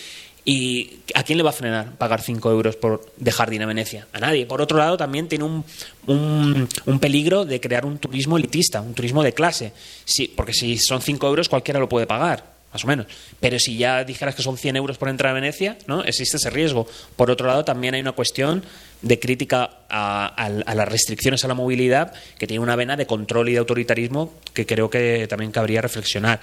¿Y 0.49 1.01
a 1.13 1.23
quién 1.23 1.37
le 1.37 1.43
va 1.43 1.49
a 1.49 1.53
frenar 1.53 1.97
pagar 1.97 2.21
5 2.21 2.49
euros 2.49 2.77
por 2.77 3.05
dejar 3.17 3.49
de 3.49 3.57
ir 3.57 3.63
a 3.63 3.65
Venecia? 3.65 4.07
A 4.13 4.19
nadie. 4.19 4.45
Por 4.45 4.61
otro 4.61 4.77
lado, 4.77 4.95
también 4.95 5.27
tiene 5.27 5.43
un, 5.43 5.65
un, 6.05 6.99
peligro 7.01 7.43
de 7.43 7.59
crear 7.59 7.85
un 7.85 7.97
turismo 7.97 8.37
elitista, 8.37 8.79
un 8.79 8.93
turismo 8.93 9.23
de 9.23 9.33
clase. 9.33 9.73
Sí, 10.05 10.31
porque 10.33 10.53
si 10.53 10.77
son 10.77 11.01
5 11.01 11.27
euros, 11.27 11.49
cualquiera 11.49 11.81
lo 11.81 11.89
puede 11.89 12.07
pagar 12.07 12.55
más 12.71 12.83
o 12.85 12.87
menos. 12.87 13.07
Pero 13.41 13.59
si 13.59 13.75
ya 13.75 14.05
dijeras 14.05 14.35
que 14.35 14.41
son 14.41 14.57
100 14.57 14.77
euros 14.77 14.97
por 14.97 15.09
entrar 15.09 15.31
a 15.31 15.33
Venecia, 15.33 15.77
¿no? 15.85 16.03
existe 16.03 16.37
ese 16.37 16.49
riesgo. 16.49 16.87
Por 17.17 17.29
otro 17.29 17.47
lado, 17.47 17.65
también 17.65 17.95
hay 17.95 18.01
una 18.01 18.13
cuestión 18.13 18.63
de 19.01 19.19
crítica 19.19 19.69
a, 19.89 20.49
las 20.49 20.87
restricciones 20.87 21.43
a 21.43 21.47
la 21.47 21.55
movilidad 21.55 22.13
que 22.37 22.47
tiene 22.47 22.63
una 22.63 22.75
vena 22.75 22.95
de 22.95 23.05
control 23.05 23.49
y 23.49 23.53
de 23.53 23.59
autoritarismo 23.59 24.33
que 24.53 24.65
creo 24.65 24.89
que 24.89 25.27
también 25.27 25.51
cabría 25.51 25.81
reflexionar. 25.81 26.39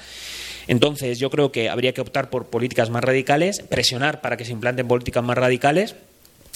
Entonces, 0.66 1.18
yo 1.18 1.30
creo 1.30 1.52
que 1.52 1.68
habría 1.68 1.92
que 1.92 2.00
optar 2.00 2.30
por 2.30 2.46
políticas 2.46 2.90
más 2.90 3.04
radicales, 3.04 3.62
presionar 3.68 4.20
para 4.20 4.36
que 4.36 4.44
se 4.44 4.52
implanten 4.52 4.88
políticas 4.88 5.22
más 5.22 5.36
radicales. 5.36 5.94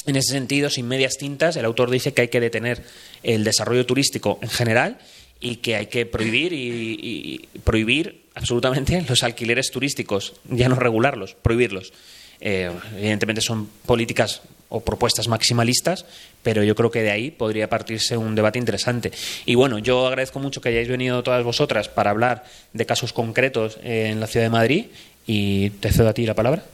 En 0.07 0.17
ese 0.17 0.33
sentido, 0.33 0.71
sin 0.71 0.89
medias 0.89 1.17
tintas, 1.19 1.57
el 1.57 1.65
autor 1.65 1.91
dice 1.91 2.15
que 2.15 2.23
hay 2.23 2.29
que 2.29 2.41
detener 2.41 2.83
el 3.23 3.45
desarrollo 3.45 3.85
turístico 3.85 4.39
en 4.41 4.49
general 4.49 4.99
y 5.41 5.57
que 5.57 5.77
hay 5.77 5.87
que 5.87 6.07
prohibir 6.07 6.53
y, 6.53 7.49
prohibir 7.65 8.23
absolutamente 8.35 9.03
los 9.09 9.23
alquileres 9.23 9.71
turísticos, 9.71 10.35
ya 10.49 10.69
no 10.69 10.77
regularlos, 10.77 11.35
prohibirlos. 11.35 11.93
Eh, 12.41 12.71
evidentemente 12.97 13.41
son 13.41 13.69
políticas 13.85 14.43
o 14.71 14.81
propuestas 14.81 15.29
maximalistas, 15.29 16.05
pero 16.43 16.63
yo 16.63 16.75
creo 16.75 16.91
que 16.91 17.03
de 17.03 17.11
ahí 17.11 17.31
podría 17.31 17.69
partirse 17.69 18.17
un 18.17 18.35
debate 18.35 18.59
interesante. 18.59 19.13
Y 19.47 19.55
bueno, 19.55 19.79
yo 19.79 20.07
agradezco 20.07 20.39
mucho 20.41 20.61
que 20.61 20.69
hayáis 20.69 20.89
venido 20.89 21.23
todas 21.23 21.43
vosotras 21.45 21.89
para 21.89 22.11
hablar 22.11 22.45
de 22.73 22.85
casos 22.87 23.13
concretos 23.13 23.79
en 23.83 24.21
la 24.21 24.27
ciudad 24.27 24.47
de 24.47 24.51
Madrid 24.51 24.87
y 25.27 25.71
te 25.71 25.91
cedo 25.93 26.09
a 26.09 26.15
ti 26.15 26.27
la 26.27 26.35
palabra. 26.35 26.65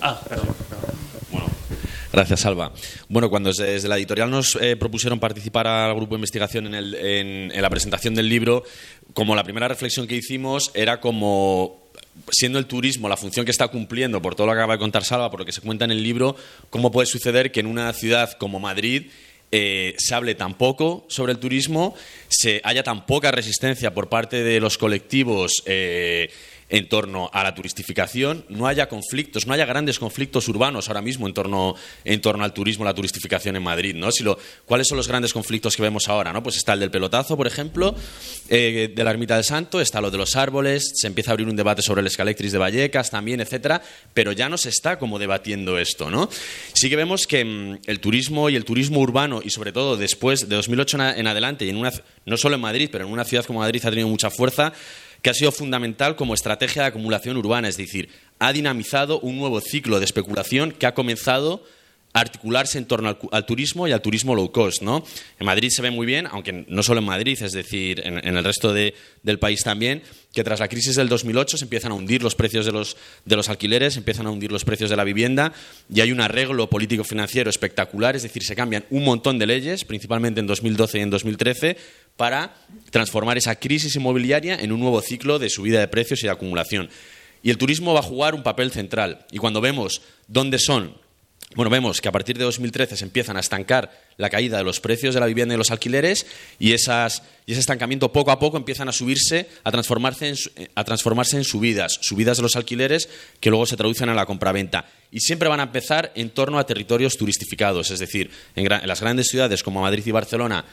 Ah, 0.00 0.20
Gracias, 2.12 2.40
Salva. 2.40 2.70
Bueno, 3.08 3.28
cuando 3.28 3.50
desde 3.52 3.88
la 3.88 3.96
editorial 3.96 4.30
nos 4.30 4.56
eh, 4.60 4.76
propusieron 4.76 5.18
participar 5.18 5.66
al 5.66 5.94
grupo 5.96 6.14
de 6.14 6.18
investigación 6.18 6.66
en, 6.68 6.74
el- 6.74 6.94
en 6.94 7.60
la 7.62 7.68
presentación 7.70 8.14
del 8.14 8.28
libro, 8.28 8.62
como 9.14 9.34
la 9.34 9.42
primera 9.42 9.66
reflexión 9.66 10.06
que 10.06 10.14
hicimos 10.14 10.70
era 10.74 11.00
como 11.00 11.83
siendo 12.30 12.58
el 12.58 12.66
turismo 12.66 13.08
la 13.08 13.16
función 13.16 13.44
que 13.44 13.50
está 13.50 13.68
cumpliendo 13.68 14.20
por 14.22 14.34
todo 14.34 14.46
lo 14.46 14.52
que 14.52 14.58
acaba 14.58 14.74
de 14.74 14.78
contar 14.78 15.04
Salva, 15.04 15.30
por 15.30 15.40
lo 15.40 15.46
que 15.46 15.52
se 15.52 15.60
cuenta 15.60 15.84
en 15.84 15.90
el 15.90 16.02
libro, 16.02 16.36
cómo 16.70 16.90
puede 16.90 17.06
suceder 17.06 17.52
que 17.52 17.60
en 17.60 17.66
una 17.66 17.92
ciudad 17.92 18.32
como 18.32 18.60
Madrid 18.60 19.10
eh, 19.52 19.94
se 19.98 20.14
hable 20.14 20.34
tan 20.34 20.54
poco 20.54 21.04
sobre 21.08 21.32
el 21.32 21.38
turismo, 21.38 21.94
se 22.28 22.60
haya 22.64 22.82
tan 22.82 23.06
poca 23.06 23.30
resistencia 23.30 23.94
por 23.94 24.08
parte 24.08 24.42
de 24.42 24.58
los 24.58 24.78
colectivos 24.78 25.62
eh, 25.66 26.30
en 26.68 26.88
torno 26.88 27.30
a 27.32 27.42
la 27.42 27.54
turistificación, 27.54 28.44
no 28.48 28.66
haya 28.66 28.88
conflictos, 28.88 29.46
no 29.46 29.52
haya 29.52 29.66
grandes 29.66 29.98
conflictos 29.98 30.48
urbanos 30.48 30.88
ahora 30.88 31.02
mismo 31.02 31.26
en 31.26 31.34
torno, 31.34 31.74
en 32.04 32.20
torno 32.20 32.44
al 32.44 32.52
turismo, 32.52 32.84
la 32.84 32.94
turistificación 32.94 33.56
en 33.56 33.62
Madrid. 33.62 33.94
¿no? 33.94 34.10
Si 34.10 34.24
lo- 34.24 34.38
¿Cuáles 34.64 34.88
son 34.88 34.96
los 34.96 35.08
grandes 35.08 35.32
conflictos 35.32 35.76
que 35.76 35.82
vemos 35.82 36.08
ahora? 36.08 36.32
¿no? 36.32 36.42
Pues 36.42 36.56
está 36.56 36.72
el 36.72 36.80
del 36.80 36.90
pelotazo, 36.90 37.36
por 37.36 37.46
ejemplo, 37.46 37.94
eh, 38.48 38.92
de 38.94 39.04
la 39.04 39.10
Ermita 39.10 39.34
del 39.36 39.44
Santo, 39.44 39.80
está 39.80 40.00
lo 40.00 40.10
de 40.10 40.18
los 40.18 40.36
árboles, 40.36 40.92
se 40.94 41.06
empieza 41.06 41.30
a 41.30 41.32
abrir 41.32 41.48
un 41.48 41.56
debate 41.56 41.82
sobre 41.82 42.00
el 42.00 42.06
Escalectris 42.06 42.52
de 42.52 42.58
Vallecas 42.58 43.10
también, 43.10 43.40
etcétera, 43.40 43.82
pero 44.14 44.32
ya 44.32 44.48
no 44.48 44.58
se 44.58 44.68
está 44.70 44.98
como 44.98 45.18
debatiendo 45.18 45.78
esto. 45.78 46.10
¿no? 46.10 46.28
Sí 46.72 46.88
que 46.88 46.96
vemos 46.96 47.26
que 47.26 47.44
mm, 47.44 47.78
el 47.86 48.00
turismo 48.00 48.48
y 48.50 48.56
el 48.56 48.64
turismo 48.64 49.00
urbano, 49.00 49.40
y 49.44 49.50
sobre 49.50 49.72
todo 49.72 49.96
después 49.96 50.48
de 50.48 50.56
2008 50.56 50.98
en, 51.16 51.26
adelante, 51.26 51.64
y 51.64 51.70
en 51.70 51.76
una, 51.76 51.92
no 52.26 52.36
solo 52.36 52.54
en 52.54 52.60
Madrid, 52.60 52.88
pero 52.90 53.04
en 53.06 53.12
una 53.12 53.24
ciudad 53.24 53.44
como 53.44 53.60
Madrid 53.60 53.82
ha 53.84 53.90
tenido 53.90 54.08
mucha 54.08 54.30
fuerza, 54.30 54.72
que 55.24 55.30
ha 55.30 55.34
sido 55.34 55.52
fundamental 55.52 56.16
como 56.16 56.34
estrategia 56.34 56.82
de 56.82 56.88
acumulación 56.88 57.38
urbana, 57.38 57.66
es 57.66 57.78
decir, 57.78 58.10
ha 58.40 58.52
dinamizado 58.52 59.20
un 59.20 59.38
nuevo 59.38 59.62
ciclo 59.62 59.98
de 59.98 60.04
especulación 60.04 60.70
que 60.70 60.84
ha 60.84 60.92
comenzado 60.92 61.64
articularse 62.14 62.78
en 62.78 62.86
torno 62.86 63.18
al, 63.32 63.44
turismo 63.44 63.88
y 63.88 63.92
al 63.92 64.00
turismo 64.00 64.36
low 64.36 64.50
cost. 64.52 64.82
¿no? 64.82 65.04
En 65.38 65.46
Madrid 65.46 65.68
se 65.70 65.82
ve 65.82 65.90
muy 65.90 66.06
bien, 66.06 66.28
aunque 66.30 66.64
no 66.68 66.82
solo 66.84 67.00
en 67.00 67.06
Madrid, 67.06 67.36
es 67.42 67.52
decir, 67.52 68.00
en, 68.04 68.18
el 68.24 68.44
resto 68.44 68.72
de- 68.72 68.94
del 69.24 69.40
país 69.40 69.64
también, 69.64 70.02
que 70.32 70.44
tras 70.44 70.60
la 70.60 70.68
crisis 70.68 70.94
del 70.94 71.08
2008 71.08 71.58
se 71.58 71.64
empiezan 71.64 71.90
a 71.90 71.96
hundir 71.96 72.22
los 72.22 72.36
precios 72.36 72.64
de 72.66 72.72
los, 72.72 72.96
de 73.24 73.36
los 73.36 73.48
alquileres, 73.48 73.94
se 73.94 73.98
empiezan 73.98 74.26
a 74.26 74.30
hundir 74.30 74.52
los 74.52 74.64
precios 74.64 74.90
de 74.90 74.96
la 74.96 75.02
vivienda 75.02 75.52
y 75.92 76.00
hay 76.02 76.12
un 76.12 76.20
arreglo 76.20 76.70
político-financiero 76.70 77.50
espectacular, 77.50 78.14
es 78.14 78.22
decir, 78.22 78.44
se 78.44 78.54
cambian 78.54 78.84
un 78.90 79.04
montón 79.04 79.40
de 79.40 79.46
leyes, 79.46 79.84
principalmente 79.84 80.38
en 80.38 80.46
2012 80.46 80.98
y 80.98 81.02
en 81.02 81.10
2013, 81.10 81.76
para 82.16 82.54
transformar 82.90 83.38
esa 83.38 83.56
crisis 83.56 83.96
inmobiliaria 83.96 84.54
en 84.54 84.70
un 84.70 84.78
nuevo 84.78 85.00
ciclo 85.02 85.40
de 85.40 85.50
subida 85.50 85.80
de 85.80 85.88
precios 85.88 86.22
y 86.22 86.26
de 86.26 86.32
acumulación. 86.32 86.88
Y 87.42 87.50
el 87.50 87.58
turismo 87.58 87.92
va 87.92 88.00
a 88.00 88.04
jugar 88.04 88.36
un 88.36 88.44
papel 88.44 88.70
central. 88.70 89.26
Y 89.32 89.38
cuando 89.38 89.60
vemos 89.60 90.00
dónde 90.28 90.58
son, 90.58 90.96
bueno, 91.54 91.70
vemos 91.70 92.00
que 92.00 92.08
a 92.08 92.12
partir 92.12 92.36
de 92.38 92.44
2013 92.44 92.96
se 92.96 93.04
empiezan 93.04 93.36
a 93.36 93.40
estancar 93.40 93.90
la 94.16 94.30
caída 94.30 94.58
de 94.58 94.64
los 94.64 94.80
precios 94.80 95.14
de 95.14 95.20
la 95.20 95.26
vivienda 95.26 95.54
y 95.54 95.58
los 95.58 95.70
alquileres 95.70 96.26
y, 96.58 96.72
esas, 96.72 97.22
y 97.46 97.52
ese 97.52 97.60
estancamiento 97.60 98.12
poco 98.12 98.30
a 98.30 98.38
poco 98.38 98.56
empiezan 98.56 98.88
a 98.88 98.92
subirse, 98.92 99.48
a 99.64 99.70
transformarse, 99.70 100.28
en, 100.28 100.36
su- 100.36 100.50
a 100.74 100.84
transformarse 100.84 101.36
en 101.36 101.44
subidas, 101.44 101.98
subidas 102.02 102.36
de 102.38 102.42
los 102.42 102.56
alquileres 102.56 103.08
que 103.40 103.50
luego 103.50 103.66
se 103.66 103.76
traducen 103.76 104.08
a 104.08 104.14
la 104.14 104.26
compraventa. 104.26 104.86
Y 105.10 105.20
siempre 105.20 105.48
van 105.48 105.60
a 105.60 105.64
empezar 105.64 106.12
en 106.14 106.30
torno 106.30 106.58
a 106.58 106.66
territorios 106.66 107.16
turistificados, 107.16 107.90
es 107.90 107.98
decir, 108.00 108.30
en, 108.56 108.70
en 108.72 108.86
las 108.88 109.00
grandes 109.00 109.28
ciudades 109.28 109.62
como 109.62 109.80
Madrid 109.82 110.02
y 110.06 110.10
Barcelona 110.10 110.64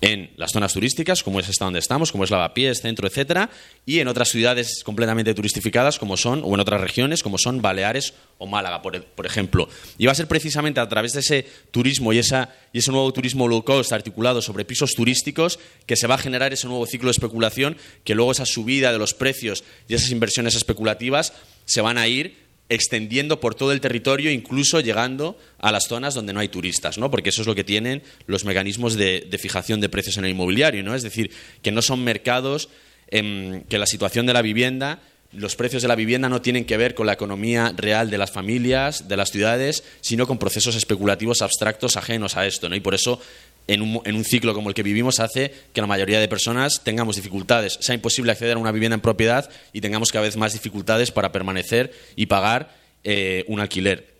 en 0.00 0.30
las 0.36 0.52
zonas 0.52 0.74
turísticas, 0.74 1.22
como 1.22 1.40
es 1.40 1.48
esta 1.48 1.64
donde 1.64 1.78
estamos, 1.78 2.12
como 2.12 2.24
es 2.24 2.30
Lavapiés, 2.30 2.80
Centro, 2.80 3.08
etcétera, 3.08 3.50
y 3.86 4.00
en 4.00 4.08
otras 4.08 4.28
ciudades 4.28 4.82
completamente 4.84 5.32
turistificadas, 5.34 5.98
como 5.98 6.16
son, 6.16 6.42
o 6.44 6.54
en 6.54 6.60
otras 6.60 6.80
regiones, 6.80 7.22
como 7.22 7.38
son 7.38 7.62
Baleares 7.62 8.14
o 8.38 8.46
Málaga, 8.46 8.82
por, 8.82 9.02
por 9.02 9.26
ejemplo. 9.26 9.68
Y 9.96 10.06
va 10.06 10.12
a 10.12 10.14
ser 10.14 10.28
precisamente 10.28 10.80
a 10.80 10.88
través 10.88 11.12
de 11.12 11.20
ese 11.20 11.46
turismo 11.70 12.12
y, 12.12 12.18
esa, 12.18 12.54
y 12.72 12.78
ese 12.78 12.92
nuevo 12.92 13.10
turismo 13.12 13.48
low 13.48 13.64
cost 13.64 13.92
articulado 13.92 14.42
sobre 14.42 14.64
pisos 14.64 14.94
turísticos 14.94 15.58
que 15.86 15.96
se 15.96 16.06
va 16.06 16.16
a 16.16 16.18
generar 16.18 16.52
ese 16.52 16.66
nuevo 16.66 16.86
ciclo 16.86 17.08
de 17.08 17.12
especulación, 17.12 17.76
que 18.04 18.14
luego 18.14 18.32
esa 18.32 18.46
subida 18.46 18.92
de 18.92 18.98
los 18.98 19.14
precios 19.14 19.64
y 19.88 19.94
esas 19.94 20.10
inversiones 20.10 20.54
especulativas 20.54 21.32
se 21.64 21.80
van 21.80 21.98
a 21.98 22.06
ir 22.06 22.45
extendiendo 22.68 23.38
por 23.40 23.54
todo 23.54 23.72
el 23.72 23.80
territorio, 23.80 24.30
incluso 24.30 24.80
llegando 24.80 25.38
a 25.58 25.70
las 25.70 25.86
zonas 25.86 26.14
donde 26.14 26.32
no 26.32 26.40
hay 26.40 26.48
turistas, 26.48 26.98
¿no? 26.98 27.10
Porque 27.10 27.30
eso 27.30 27.42
es 27.42 27.46
lo 27.46 27.54
que 27.54 27.64
tienen 27.64 28.02
los 28.26 28.44
mecanismos 28.44 28.94
de, 28.94 29.28
fijación 29.40 29.80
de 29.80 29.88
precios 29.88 30.16
en 30.16 30.24
el 30.24 30.32
inmobiliario, 30.32 30.82
¿no? 30.82 30.94
Es 30.94 31.02
decir, 31.02 31.30
que 31.62 31.70
no 31.70 31.82
son 31.82 32.02
mercados 32.02 32.68
em, 33.08 33.62
que 33.64 33.78
la 33.78 33.86
situación 33.86 34.26
de 34.26 34.32
la 34.32 34.42
vivienda, 34.42 35.00
los 35.32 35.54
precios 35.54 35.82
de 35.82 35.88
la 35.88 35.94
vivienda 35.94 36.28
no 36.28 36.42
tienen 36.42 36.64
que 36.64 36.76
ver 36.76 36.94
con 36.94 37.06
la 37.06 37.12
economía 37.12 37.72
real 37.76 38.10
de 38.10 38.18
las 38.18 38.32
familias, 38.32 39.06
de 39.08 39.16
las 39.16 39.30
ciudades, 39.30 39.84
sino 40.00 40.26
con 40.26 40.38
procesos 40.38 40.74
especulativos 40.74 41.42
abstractos 41.42 41.96
ajenos 41.96 42.36
a 42.36 42.46
esto, 42.46 42.68
¿no? 42.68 42.74
Y 42.74 42.80
por 42.80 42.94
eso 42.94 43.20
en 43.66 43.82
un, 43.82 44.00
en 44.04 44.16
un 44.16 44.24
ciclo 44.24 44.54
como 44.54 44.68
el 44.68 44.74
que 44.74 44.82
vivimos 44.82 45.20
hace 45.20 45.52
que 45.72 45.80
la 45.80 45.86
mayoría 45.86 46.20
de 46.20 46.28
personas 46.28 46.82
tengamos 46.84 47.16
dificultades, 47.16 47.78
sea 47.80 47.94
imposible 47.94 48.32
acceder 48.32 48.56
a 48.56 48.60
una 48.60 48.72
vivienda 48.72 48.94
en 48.94 49.00
propiedad 49.00 49.50
y 49.72 49.80
tengamos 49.80 50.12
cada 50.12 50.24
vez 50.24 50.36
más 50.36 50.52
dificultades 50.52 51.10
para 51.10 51.32
permanecer 51.32 51.92
y 52.14 52.26
pagar 52.26 52.74
eh, 53.04 53.44
un 53.48 53.60
alquiler. 53.60 54.16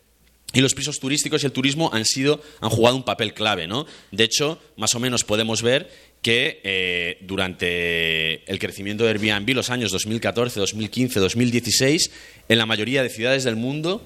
Y 0.52 0.60
los 0.60 0.74
pisos 0.74 1.00
turísticos 1.00 1.42
y 1.42 1.46
el 1.46 1.52
turismo 1.52 1.90
han 1.92 2.04
sido, 2.04 2.40
han 2.60 2.70
jugado 2.70 2.96
un 2.96 3.04
papel 3.04 3.34
clave, 3.34 3.66
¿no? 3.66 3.84
De 4.10 4.24
hecho, 4.24 4.58
más 4.76 4.94
o 4.94 5.00
menos 5.00 5.24
podemos 5.24 5.60
ver 5.60 5.90
que 6.22 6.60
eh, 6.64 7.18
durante 7.22 8.50
el 8.50 8.58
crecimiento 8.58 9.04
de 9.04 9.10
Airbnb, 9.10 9.54
los 9.54 9.70
años 9.70 9.90
2014, 9.92 10.60
2015, 10.60 11.20
2016, 11.20 12.10
en 12.48 12.58
la 12.58 12.64
mayoría 12.64 13.02
de 13.02 13.10
ciudades 13.10 13.44
del 13.44 13.56
mundo, 13.56 14.02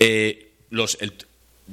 eh, 0.00 0.50
los, 0.70 0.98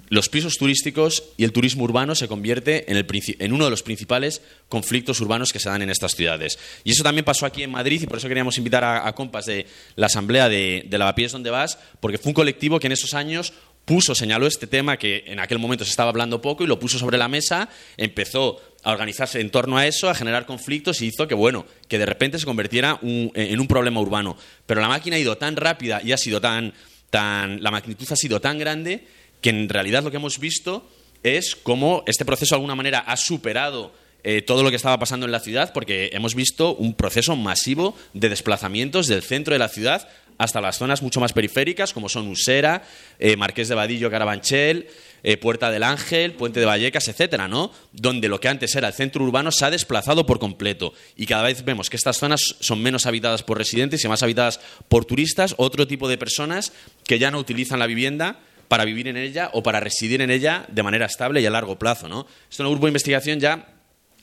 los 0.10 0.29
pisos 0.29 0.57
turísticos 0.57 1.23
y 1.38 1.43
el 1.43 1.51
turismo 1.51 1.83
urbano 1.83 2.15
se 2.15 2.27
convierte 2.27 2.91
en, 2.91 2.97
el 2.97 3.07
en 3.39 3.53
uno 3.53 3.65
de 3.65 3.71
los 3.71 3.83
principales 3.83 4.41
conflictos 4.69 5.19
urbanos 5.21 5.53
que 5.53 5.60
se 5.60 5.69
dan 5.69 5.81
en 5.81 5.89
estas 5.89 6.13
ciudades. 6.13 6.60
Y 6.83 6.91
eso 6.91 7.03
también 7.03 7.25
pasó 7.25 7.45
aquí 7.45 7.63
en 7.63 7.71
Madrid 7.71 8.01
y 8.01 8.07
por 8.07 8.17
eso 8.17 8.27
queríamos 8.27 8.57
invitar 8.57 8.83
a, 8.83 9.13
compas 9.13 9.45
de 9.45 9.65
la 9.95 10.07
asamblea 10.07 10.49
de, 10.49 10.86
de 10.88 10.97
Lavapiés 10.97 11.31
donde 11.31 11.49
vas, 11.49 11.77
porque 11.99 12.17
fue 12.17 12.29
un 12.29 12.36
colectivo 12.36 12.79
que 12.79 12.88
en 12.88 12.93
esos 12.93 13.13
años 13.13 13.53
puso, 13.88 14.13
señaló 14.13 14.47
este 14.47 14.67
tema 14.67 14.97
que 14.97 15.23
en 15.27 15.39
aquel 15.39 15.60
momento 15.60 15.86
se 15.86 15.91
estaba 15.91 16.10
hablando 16.10 16.41
poco 16.41 16.63
y 16.63 16.67
lo 16.67 16.77
puso 16.77 16.99
sobre 16.99 17.17
la 17.17 17.29
mesa, 17.29 17.69
empezó 17.95 18.62
a 18.83 18.91
organizarse 18.91 19.39
en 19.39 19.49
torno 19.49 19.77
a 19.77 19.88
eso, 19.88 20.10
a 20.10 20.13
generar 20.13 20.45
conflictos 20.45 21.01
y 21.01 21.07
hizo 21.07 21.25
que, 21.25 21.36
bueno, 21.36 21.65
que 21.88 21.97
de 21.97 22.05
repente 22.05 22.38
se 22.38 22.45
convirtiera 22.45 22.99
en 23.01 23.60
un 23.60 23.67
problema 23.67 24.01
urbano. 24.01 24.38
Pero 24.65 24.81
la 24.81 24.89
máquina 24.89 25.15
ha 25.15 25.19
ido 25.19 25.38
tan 25.38 25.55
rápida 25.55 26.01
y 26.03 26.12
ha 26.12 26.17
sido 26.17 26.41
tan, 26.41 26.73
tan, 27.10 27.63
la 27.63 27.71
magnitud 27.71 28.05
ha 28.12 28.17
sido 28.17 28.41
tan 28.41 28.60
grande 28.60 29.07
que 29.41 29.50
en 29.50 29.69
realidad 29.69 30.04
lo 30.04 30.12
que 30.12 30.17
hemos 30.17 30.39
visto 30.39 30.88
es 31.23 31.56
cómo 31.56 32.04
este 32.08 32.26
proceso 32.26 32.56
de 32.56 32.58
alguna 32.58 32.76
manera 32.76 33.00
ha 33.00 33.17
superado 33.17 33.91
eh, 34.23 34.41
todo 34.41 34.63
lo 34.63 34.69
que 34.69 34.76
estaba 34.76 35.00
pasando 35.00 35.26
en 35.26 35.32
la 35.32 35.39
ciudad, 35.39 35.71
porque 35.73 36.10
hemos 36.13 36.36
visto 36.36 36.76
un 36.76 36.95
proceso 36.95 37.36
masivo 37.36 37.95
de 38.13 38.30
desplazamientos 38.30 39.08
del 39.08 39.23
centro 39.23 39.54
de 39.54 39.60
la 39.60 39.69
ciudad 39.69 40.08
hasta 40.38 40.62
las 40.62 40.78
zonas 40.78 41.02
mucho 41.02 41.19
más 41.19 41.34
periféricas, 41.34 41.93
como 41.93 42.10
son 42.10 42.28
Usera, 42.28 42.84
eh, 43.19 43.36
Marqués 43.38 43.69
de 43.69 43.76
Vadillo, 43.76 44.12
Carabanchel, 44.12 44.88
eh, 45.23 45.38
Puerta 45.38 45.71
del 45.71 45.84
Ángel, 45.84 46.34
Puente 46.34 46.60
de 46.60 46.65
Vallecas, 46.65 47.08
etcétera, 47.08 47.47
¿no? 47.47 47.71
Donde 47.91 48.28
lo 48.28 48.39
que 48.39 48.47
antes 48.47 48.76
era 48.76 48.89
el 48.89 48.93
centro 48.93 49.23
urbano 49.23 49.52
se 49.52 49.65
ha 49.65 49.71
desplazado 49.71 50.26
por 50.26 50.39
completo. 50.39 50.93
Y 51.15 51.26
cada 51.26 51.43
vez 51.43 51.65
vemos 51.65 51.89
que 51.89 51.97
estas 51.97 52.17
zonas 52.17 52.56
son 52.60 52.82
menos 52.84 53.06
habitadas 53.06 53.43
por 53.43 53.58
residentes 53.58 54.04
y 54.04 54.08
más 54.08 54.23
habitadas 54.23 54.60
por 54.89 55.06
turistas, 55.06 55.56
otro 55.58 55.88
tipo 55.88 56.08
de 56.08 56.17
personas 56.17 56.71
que 57.06 57.17
ya 57.17 57.32
no 57.32 57.39
utilizan 57.39 57.80
la 57.80 57.88
vivienda 57.88 58.39
para 58.67 58.86
vivir 58.86 59.08
en 59.08 59.17
ella 59.17 59.49
o 59.53 59.63
para 59.63 59.80
residir 59.80 60.21
en 60.21 60.32
ella 60.32 60.65
de 60.67 60.84
manera 60.84 61.06
estable 61.06 61.41
y 61.41 61.45
a 61.45 61.49
largo 61.49 61.80
plazo, 61.80 62.08
¿no? 62.08 62.27
Esto 62.49 62.63
en 62.63 62.67
el 62.67 62.73
grupo 62.73 62.88
de 62.88 62.91
investigación 62.91 63.39
ya 63.39 63.73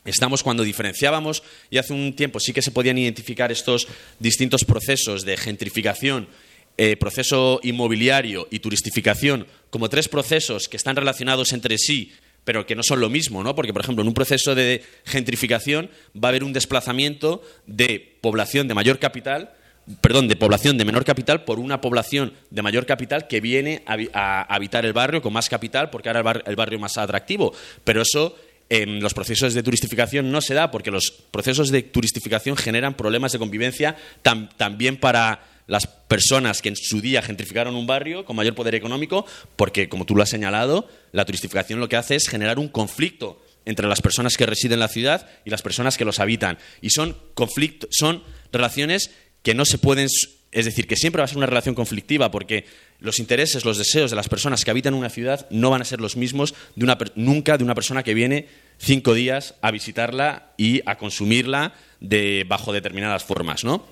Estamos 0.04 0.42
cuando 0.42 0.64
diferenciábamos 0.64 1.42
y 1.70 1.78
hace 1.78 1.94
un 1.94 2.14
tiempo 2.14 2.38
sí 2.38 2.52
que 2.52 2.60
se 2.60 2.70
podían 2.70 2.98
identificar 2.98 3.50
estos 3.50 3.88
distintos 4.18 4.64
procesos 4.64 5.24
de 5.24 5.38
gentrificación, 5.38 6.28
eh, 6.76 6.96
proceso 6.96 7.58
inmobiliario 7.62 8.46
y 8.50 8.58
turistificación 8.58 9.46
como 9.70 9.88
tres 9.88 10.08
procesos 10.08 10.68
que 10.68 10.76
están 10.76 10.96
relacionados 10.96 11.54
entre 11.54 11.78
sí, 11.78 12.12
pero 12.44 12.66
que 12.66 12.76
no 12.76 12.82
son 12.82 13.00
lo 13.00 13.08
mismo, 13.08 13.42
¿no? 13.42 13.54
Porque, 13.54 13.72
por 13.72 13.80
ejemplo, 13.80 14.02
en 14.02 14.08
un 14.08 14.14
proceso 14.14 14.54
de 14.54 14.84
gentrificación 15.06 15.88
va 16.14 16.28
a 16.28 16.30
haber 16.30 16.44
un 16.44 16.52
desplazamiento 16.52 17.42
de 17.66 18.18
población 18.20 18.68
de 18.68 18.74
mayor 18.74 18.98
capital 18.98 19.54
perdón, 20.00 20.28
de 20.28 20.36
población 20.36 20.78
de 20.78 20.84
menor 20.84 21.04
capital 21.04 21.44
por 21.44 21.58
una 21.58 21.80
población 21.80 22.32
de 22.50 22.62
mayor 22.62 22.86
capital 22.86 23.26
que 23.28 23.40
viene 23.40 23.82
a, 23.86 23.96
a 24.14 24.42
habitar 24.54 24.84
el 24.86 24.92
barrio 24.92 25.20
con 25.22 25.32
más 25.32 25.48
capital 25.48 25.90
porque 25.90 26.08
ahora 26.08 26.20
el, 26.20 26.24
bar- 26.24 26.44
el 26.46 26.56
barrio 26.56 26.78
más 26.78 26.96
atractivo. 26.98 27.52
Pero 27.84 28.02
eso 28.02 28.36
en 28.70 29.00
los 29.00 29.12
procesos 29.12 29.52
de 29.52 29.62
turistificación 29.62 30.30
no 30.32 30.40
se 30.40 30.54
da 30.54 30.70
porque 30.70 30.90
los 30.90 31.10
procesos 31.30 31.70
de 31.70 31.82
turistificación 31.82 32.56
generan 32.56 32.94
problemas 32.94 33.32
de 33.32 33.38
convivencia 33.38 33.96
tam- 34.22 34.48
también 34.56 34.96
para 34.96 35.44
las 35.66 35.86
personas 35.86 36.60
que 36.62 36.70
en 36.70 36.76
su 36.76 37.00
día 37.00 37.22
gentrificaron 37.22 37.74
un 37.74 37.86
barrio 37.86 38.24
con 38.24 38.36
mayor 38.36 38.54
poder 38.54 38.74
económico, 38.74 39.24
porque, 39.56 39.88
como 39.88 40.04
tú 40.04 40.14
lo 40.14 40.22
has 40.22 40.28
señalado, 40.28 40.88
la 41.12 41.24
turistificación 41.24 41.80
lo 41.80 41.88
que 41.88 41.96
hace 41.96 42.16
es 42.16 42.28
generar 42.28 42.58
un 42.58 42.68
conflicto 42.68 43.42
entre 43.64 43.88
las 43.88 44.02
personas 44.02 44.36
que 44.36 44.44
residen 44.44 44.74
en 44.74 44.80
la 44.80 44.88
ciudad 44.88 45.26
y 45.46 45.48
las 45.48 45.62
personas 45.62 45.96
que 45.96 46.04
los 46.04 46.20
habitan. 46.20 46.58
Y 46.82 46.90
son 46.90 47.16
conflictos, 47.32 47.88
son 47.92 48.22
relaciones 48.52 49.10
que 49.44 49.54
no 49.54 49.64
se 49.64 49.78
pueden 49.78 50.08
es 50.54 50.64
decir, 50.64 50.86
que 50.86 50.96
siempre 50.96 51.20
va 51.20 51.24
a 51.24 51.28
ser 51.28 51.36
una 51.36 51.46
relación 51.46 51.74
conflictiva 51.74 52.30
porque 52.30 52.64
los 53.00 53.18
intereses, 53.18 53.64
los 53.64 53.76
deseos 53.76 54.10
de 54.10 54.16
las 54.16 54.28
personas 54.28 54.64
que 54.64 54.70
habitan 54.70 54.94
una 54.94 55.10
ciudad 55.10 55.48
no 55.50 55.70
van 55.70 55.82
a 55.82 55.84
ser 55.84 56.00
los 56.00 56.16
mismos 56.16 56.54
de 56.76 56.84
una, 56.84 56.96
nunca 57.16 57.58
de 57.58 57.64
una 57.64 57.74
persona 57.74 58.04
que 58.04 58.14
viene 58.14 58.46
cinco 58.78 59.14
días 59.14 59.56
a 59.62 59.72
visitarla 59.72 60.52
y 60.56 60.80
a 60.86 60.96
consumirla 60.96 61.74
de, 61.98 62.44
bajo 62.48 62.72
determinadas 62.72 63.24
formas, 63.24 63.64
¿no? 63.64 63.84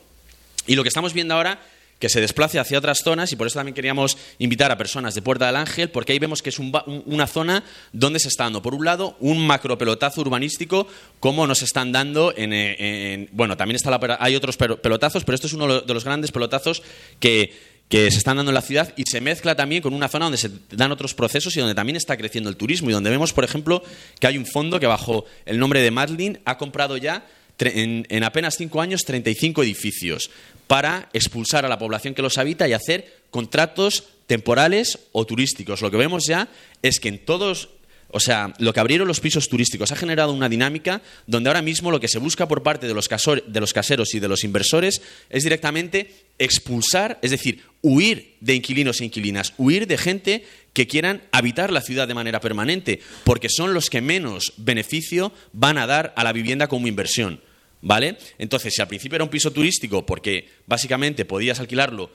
Y 0.68 0.76
lo 0.76 0.84
que 0.84 0.88
estamos 0.88 1.14
viendo 1.14 1.34
ahora 1.34 1.60
que 2.02 2.08
se 2.08 2.20
desplace 2.20 2.58
hacia 2.58 2.78
otras 2.78 2.98
zonas 3.04 3.30
y 3.30 3.36
por 3.36 3.46
eso 3.46 3.60
también 3.60 3.76
queríamos 3.76 4.18
invitar 4.40 4.72
a 4.72 4.76
personas 4.76 5.14
de 5.14 5.22
Puerta 5.22 5.46
del 5.46 5.54
Ángel 5.54 5.88
porque 5.88 6.10
ahí 6.10 6.18
vemos 6.18 6.42
que 6.42 6.50
es 6.50 6.58
una 6.58 7.28
zona 7.28 7.62
donde 7.92 8.18
se 8.18 8.26
está 8.26 8.42
dando, 8.42 8.60
por 8.60 8.74
un 8.74 8.84
lado, 8.84 9.16
un 9.20 9.46
macropelotazo 9.46 10.20
urbanístico 10.20 10.88
como 11.20 11.46
nos 11.46 11.62
están 11.62 11.92
dando 11.92 12.34
en... 12.36 13.28
bueno, 13.30 13.56
también 13.56 13.76
está 13.76 14.00
hay 14.18 14.34
otros 14.34 14.56
pelotazos, 14.56 15.22
pero 15.22 15.36
esto 15.36 15.46
es 15.46 15.52
uno 15.52 15.82
de 15.82 15.94
los 15.94 16.04
grandes 16.04 16.32
pelotazos 16.32 16.82
que, 17.20 17.54
que 17.88 18.10
se 18.10 18.18
están 18.18 18.36
dando 18.36 18.50
en 18.50 18.54
la 18.56 18.62
ciudad 18.62 18.92
y 18.96 19.04
se 19.04 19.20
mezcla 19.20 19.54
también 19.54 19.80
con 19.80 19.94
una 19.94 20.08
zona 20.08 20.24
donde 20.24 20.38
se 20.38 20.50
dan 20.72 20.90
otros 20.90 21.14
procesos 21.14 21.56
y 21.56 21.60
donde 21.60 21.76
también 21.76 21.94
está 21.94 22.16
creciendo 22.16 22.50
el 22.50 22.56
turismo 22.56 22.90
y 22.90 22.94
donde 22.94 23.10
vemos, 23.10 23.32
por 23.32 23.44
ejemplo, 23.44 23.80
que 24.18 24.26
hay 24.26 24.38
un 24.38 24.46
fondo 24.46 24.80
que 24.80 24.88
bajo 24.88 25.24
el 25.46 25.60
nombre 25.60 25.80
de 25.80 25.92
Madlin 25.92 26.40
ha 26.46 26.58
comprado 26.58 26.96
ya 26.96 27.24
en, 27.58 28.24
apenas 28.24 28.56
cinco 28.56 28.80
años 28.80 29.04
35 29.04 29.62
edificios 29.62 30.30
para 30.66 31.08
expulsar 31.12 31.64
a 31.64 31.68
la 31.68 31.78
población 31.78 32.14
que 32.14 32.22
los 32.22 32.38
habita 32.38 32.68
y 32.68 32.72
hacer 32.72 33.22
contratos 33.30 34.04
temporales 34.26 34.98
o 35.12 35.26
turísticos. 35.26 35.82
Lo 35.82 35.90
que 35.90 35.96
vemos 35.96 36.24
ya 36.26 36.48
es 36.82 37.00
que 37.00 37.08
en 37.08 37.18
todos 37.24 37.68
o 38.12 38.20
sea, 38.20 38.53
lo 38.59 38.72
que 38.72 38.81
abrieron 38.81 39.09
los 39.09 39.20
pisos 39.20 39.48
turísticos 39.48 39.90
ha 39.90 39.96
generado 39.96 40.33
una 40.33 40.48
dinámica 40.48 41.03
donde 41.27 41.48
ahora 41.48 41.62
mismo 41.62 41.90
lo 41.90 41.98
que 41.98 42.09
se 42.09 42.18
busca 42.18 42.46
por 42.46 42.62
parte 42.62 42.87
de 42.87 42.94
los, 42.94 43.09
de 43.09 43.61
los, 43.61 43.72
caseros 43.72 44.14
y 44.14 44.20
de 44.20 44.29
los 44.29 44.44
inversores 44.44 45.03
es 45.31 45.42
directamente 45.42 46.12
expulsar, 46.38 47.18
es 47.22 47.31
decir, 47.31 47.62
huir 47.81 48.37
de 48.40 48.55
inquilinos 48.55 49.01
e 49.01 49.07
inquilinas, 49.07 49.55
huir 49.57 49.87
de 49.87 49.98
gente 49.98 50.44
que 50.75 50.87
quieran 50.87 51.22
habitar 51.33 51.72
la 51.72 51.81
ciudad 51.81 52.07
de 52.07 52.14
manera 52.14 52.40
permanente, 52.40 53.01
porque 53.25 53.48
son 53.48 53.75
los 53.75 53.90
que 53.90 54.01
menos 54.01 54.53
beneficio 54.59 55.33
van 55.53 55.79
a 55.79 55.87
dar 55.87 56.12
a 56.16 56.25
la 56.25 56.33
vivienda 56.33 56.68
como 56.68 56.88
inversión. 56.88 57.40
¿Vale? 57.85 58.16
Entonces, 58.38 58.75
si 58.75 58.81
al 58.81 58.87
principio 58.87 59.16
era 59.16 59.25
un 59.25 59.31
piso 59.31 59.51
turístico 59.51 60.07
porque 60.07 60.48
básicamente 60.66 61.25
podías 61.25 61.59
alquilarlo 61.59 62.12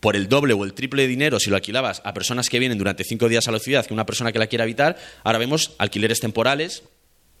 por 0.00 0.16
el 0.16 0.28
doble 0.28 0.52
o 0.54 0.64
el 0.64 0.74
triple 0.74 1.02
de 1.02 1.08
dinero 1.08 1.38
si 1.38 1.48
lo 1.48 1.56
alquilabas 1.56 2.02
a 2.04 2.12
personas 2.12 2.48
que 2.48 2.58
vienen 2.58 2.78
durante 2.78 3.04
cinco 3.04 3.28
días 3.28 3.46
a 3.46 3.52
la 3.52 3.60
ciudad 3.60 3.86
que 3.86 3.94
una 3.94 4.06
persona 4.06 4.32
que 4.32 4.38
la 4.38 4.48
quiera 4.48 4.64
habitar, 4.64 4.96
ahora 5.22 5.38
vemos 5.38 5.72
alquileres 5.78 6.20
temporales, 6.20 6.82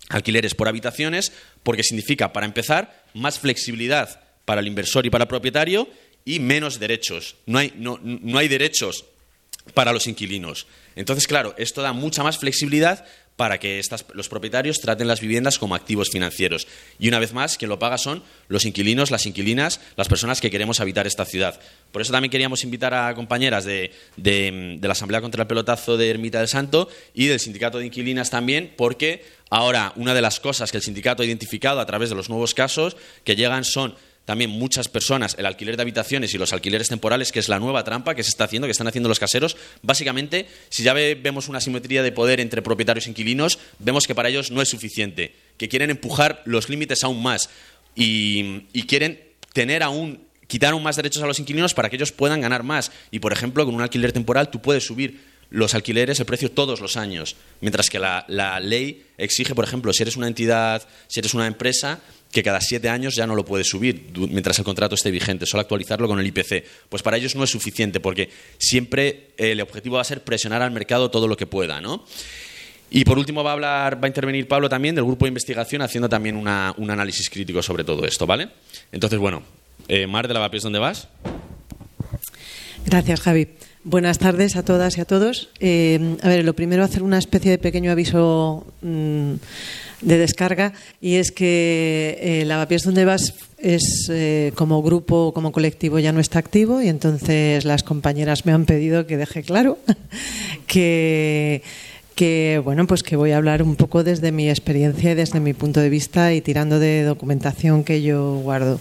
alquileres 0.08 0.54
por 0.54 0.68
habitaciones, 0.68 1.32
porque 1.62 1.82
significa, 1.82 2.32
para 2.32 2.46
empezar, 2.46 3.04
más 3.14 3.38
flexibilidad 3.38 4.20
para 4.44 4.60
el 4.60 4.66
inversor 4.66 5.06
y 5.06 5.10
para 5.10 5.24
el 5.24 5.28
propietario 5.28 5.88
y 6.24 6.40
menos 6.40 6.78
derechos. 6.78 7.36
No 7.46 7.58
hay, 7.58 7.72
no, 7.76 7.98
no 8.02 8.38
hay 8.38 8.48
derechos 8.48 9.04
para 9.74 9.92
los 9.92 10.06
inquilinos. 10.06 10.66
Entonces, 10.96 11.26
claro, 11.26 11.54
esto 11.58 11.82
da 11.82 11.92
mucha 11.92 12.22
más 12.22 12.38
flexibilidad 12.38 13.04
para 13.40 13.58
que 13.58 13.80
los 14.12 14.28
propietarios 14.28 14.80
traten 14.80 15.08
las 15.08 15.22
viviendas 15.22 15.58
como 15.58 15.74
activos 15.74 16.10
financieros. 16.10 16.68
Y 16.98 17.08
una 17.08 17.18
vez 17.18 17.32
más, 17.32 17.56
quien 17.56 17.70
lo 17.70 17.78
paga 17.78 17.96
son 17.96 18.22
los 18.48 18.66
inquilinos, 18.66 19.10
las 19.10 19.24
inquilinas, 19.24 19.80
las 19.96 20.08
personas 20.08 20.42
que 20.42 20.50
queremos 20.50 20.78
habitar 20.78 21.06
esta 21.06 21.24
ciudad. 21.24 21.58
Por 21.90 22.02
eso 22.02 22.12
también 22.12 22.30
queríamos 22.30 22.64
invitar 22.64 22.92
a 22.92 23.14
compañeras 23.14 23.64
de, 23.64 23.92
la 24.82 24.92
Asamblea 24.92 25.22
contra 25.22 25.40
el 25.40 25.48
Pelotazo 25.48 25.96
de 25.96 26.10
Ermita 26.10 26.40
del 26.40 26.48
Santo 26.48 26.90
y 27.14 27.28
del 27.28 27.40
Sindicato 27.40 27.78
de 27.78 27.86
Inquilinas 27.86 28.28
también, 28.28 28.74
porque 28.76 29.24
ahora 29.48 29.94
una 29.96 30.12
de 30.12 30.20
las 30.20 30.38
cosas 30.38 30.70
que 30.70 30.76
el 30.76 30.82
sindicato 30.82 31.22
ha 31.22 31.26
identificado 31.26 31.80
a 31.80 31.86
través 31.86 32.10
de 32.10 32.16
los 32.16 32.28
nuevos 32.28 32.52
casos 32.52 32.98
que 33.24 33.36
llegan 33.36 33.64
son 33.64 33.94
también 34.30 34.50
muchas 34.50 34.86
personas 34.86 35.34
el 35.40 35.46
alquiler 35.46 35.74
de 35.74 35.82
habitaciones 35.82 36.32
y 36.32 36.38
los 36.38 36.52
alquileres 36.52 36.86
temporales, 36.86 37.32
que 37.32 37.40
es 37.40 37.48
la 37.48 37.58
nueva 37.58 37.82
trampa 37.82 38.14
que 38.14 38.22
se 38.22 38.28
está 38.28 38.44
haciendo, 38.44 38.68
que 38.68 38.70
están 38.70 38.86
haciendo 38.86 39.08
los 39.08 39.18
caseros. 39.18 39.56
Básicamente, 39.82 40.46
si 40.68 40.84
ya 40.84 40.94
vemos 40.94 41.48
una 41.48 41.60
simetría 41.60 42.04
de 42.04 42.12
poder 42.12 42.38
entre 42.38 42.62
propietarios 42.62 43.08
e 43.08 43.10
inquilinos, 43.10 43.58
vemos 43.80 44.06
que 44.06 44.14
para 44.14 44.28
ellos 44.28 44.52
no 44.52 44.62
es 44.62 44.68
suficiente, 44.68 45.34
que 45.56 45.68
quieren 45.68 45.90
empujar 45.90 46.42
los 46.44 46.68
límites 46.68 47.02
aún 47.02 47.20
más 47.20 47.50
y, 47.96 48.60
quieren 48.86 49.20
tener 49.52 49.82
aún 49.82 50.20
quitar 50.46 50.74
aún 50.74 50.84
más 50.84 50.94
derechos 50.94 51.24
a 51.24 51.26
los 51.26 51.40
inquilinos 51.40 51.74
para 51.74 51.90
que 51.90 51.96
ellos 51.96 52.12
puedan 52.12 52.40
ganar 52.40 52.62
más. 52.62 52.92
Y, 53.10 53.18
por 53.18 53.32
ejemplo, 53.32 53.66
con 53.66 53.74
un 53.74 53.82
alquiler 53.82 54.12
temporal 54.12 54.48
tú 54.48 54.62
puedes 54.62 54.86
subir 54.86 55.24
los 55.50 55.74
alquileres 55.74 56.18
el 56.20 56.26
precio 56.26 56.50
todos 56.50 56.80
los 56.80 56.96
años, 56.96 57.36
mientras 57.60 57.90
que 57.90 57.98
la, 57.98 58.24
ley 58.60 59.04
exige, 59.18 59.54
por 59.54 59.64
ejemplo, 59.64 59.92
si 59.92 60.02
eres 60.02 60.16
una 60.16 60.28
entidad, 60.28 60.86
si 61.08 61.20
eres 61.20 61.34
una 61.34 61.46
empresa, 61.46 62.00
que 62.30 62.44
cada 62.44 62.60
siete 62.60 62.88
años 62.88 63.16
ya 63.16 63.26
no 63.26 63.34
lo 63.34 63.44
puede 63.44 63.64
subir 63.64 64.12
mientras 64.14 64.56
el 64.60 64.64
contrato 64.64 64.94
esté 64.94 65.10
vigente, 65.10 65.46
solo 65.46 65.62
actualizarlo 65.62 66.06
con 66.06 66.20
el 66.20 66.26
IPC. 66.28 66.64
Pues 66.88 67.02
para 67.02 67.16
ellos 67.16 67.34
no 67.34 67.42
es 67.42 67.50
suficiente, 67.50 67.98
porque 67.98 68.30
siempre 68.58 69.30
eh, 69.36 69.50
el 69.50 69.60
objetivo 69.60 69.96
va 69.96 70.02
a 70.02 70.04
ser 70.04 70.22
presionar 70.22 70.62
al 70.62 70.70
mercado 70.70 71.10
todo 71.10 71.26
lo 71.26 71.36
que 71.36 71.46
pueda, 71.46 71.80
¿no? 71.80 72.04
Y 72.92 73.04
por 73.04 73.18
último 73.18 73.42
va 73.42 73.50
a 73.50 73.52
hablar, 73.54 74.02
va 74.02 74.06
a 74.06 74.08
intervenir 74.08 74.46
Pablo 74.46 74.68
también 74.68 74.94
del 74.94 75.04
grupo 75.04 75.24
de 75.24 75.28
investigación 75.28 75.82
haciendo 75.82 76.08
también 76.08 76.36
un 76.36 76.46
análisis 76.48 77.30
crítico 77.30 77.62
sobre 77.62 77.84
todo 77.84 78.04
esto, 78.04 78.26
¿vale? 78.26 78.48
Entonces, 78.90 79.18
bueno, 79.18 79.42
eh, 79.88 80.06
Mar 80.06 80.26
de 80.28 80.34
Lavapiés, 80.34 80.62
¿dónde 80.62 80.78
vas? 80.80 81.08
Gracias, 82.86 83.20
Javi. 83.20 83.48
Buenas 83.82 84.18
tardes 84.18 84.56
a 84.56 84.62
todas 84.62 84.98
y 84.98 85.00
a 85.00 85.06
todos. 85.06 85.48
Eh, 85.58 86.18
a 86.22 86.28
ver, 86.28 86.44
lo 86.44 86.52
primero 86.52 86.84
hacer 86.84 87.02
una 87.02 87.16
especie 87.16 87.50
de 87.50 87.56
pequeño 87.56 87.90
aviso 87.90 88.66
mm, 88.82 89.32
de 90.02 90.18
descarga 90.18 90.74
y 91.00 91.14
es 91.14 91.32
que 91.32 92.18
eh, 92.20 92.44
Lavapiés 92.44 92.82
donde 92.82 93.06
vas 93.06 93.32
es 93.56 94.10
eh, 94.10 94.52
como 94.54 94.82
grupo, 94.82 95.32
como 95.32 95.50
colectivo 95.50 95.98
ya 95.98 96.12
no 96.12 96.20
está 96.20 96.38
activo 96.38 96.82
y 96.82 96.88
entonces 96.88 97.64
las 97.64 97.82
compañeras 97.82 98.44
me 98.44 98.52
han 98.52 98.66
pedido 98.66 99.06
que 99.06 99.16
deje 99.16 99.42
claro 99.42 99.78
que 100.66 101.62
que 102.20 102.60
bueno 102.62 102.86
pues 102.86 103.02
que 103.02 103.16
voy 103.16 103.30
a 103.30 103.38
hablar 103.38 103.62
un 103.62 103.76
poco 103.76 104.04
desde 104.04 104.30
mi 104.30 104.50
experiencia 104.50 105.12
y 105.12 105.14
desde 105.14 105.40
mi 105.40 105.54
punto 105.54 105.80
de 105.80 105.88
vista 105.88 106.34
y 106.34 106.42
tirando 106.42 106.78
de 106.78 107.02
documentación 107.02 107.82
que 107.82 108.02
yo 108.02 108.40
guardo. 108.42 108.78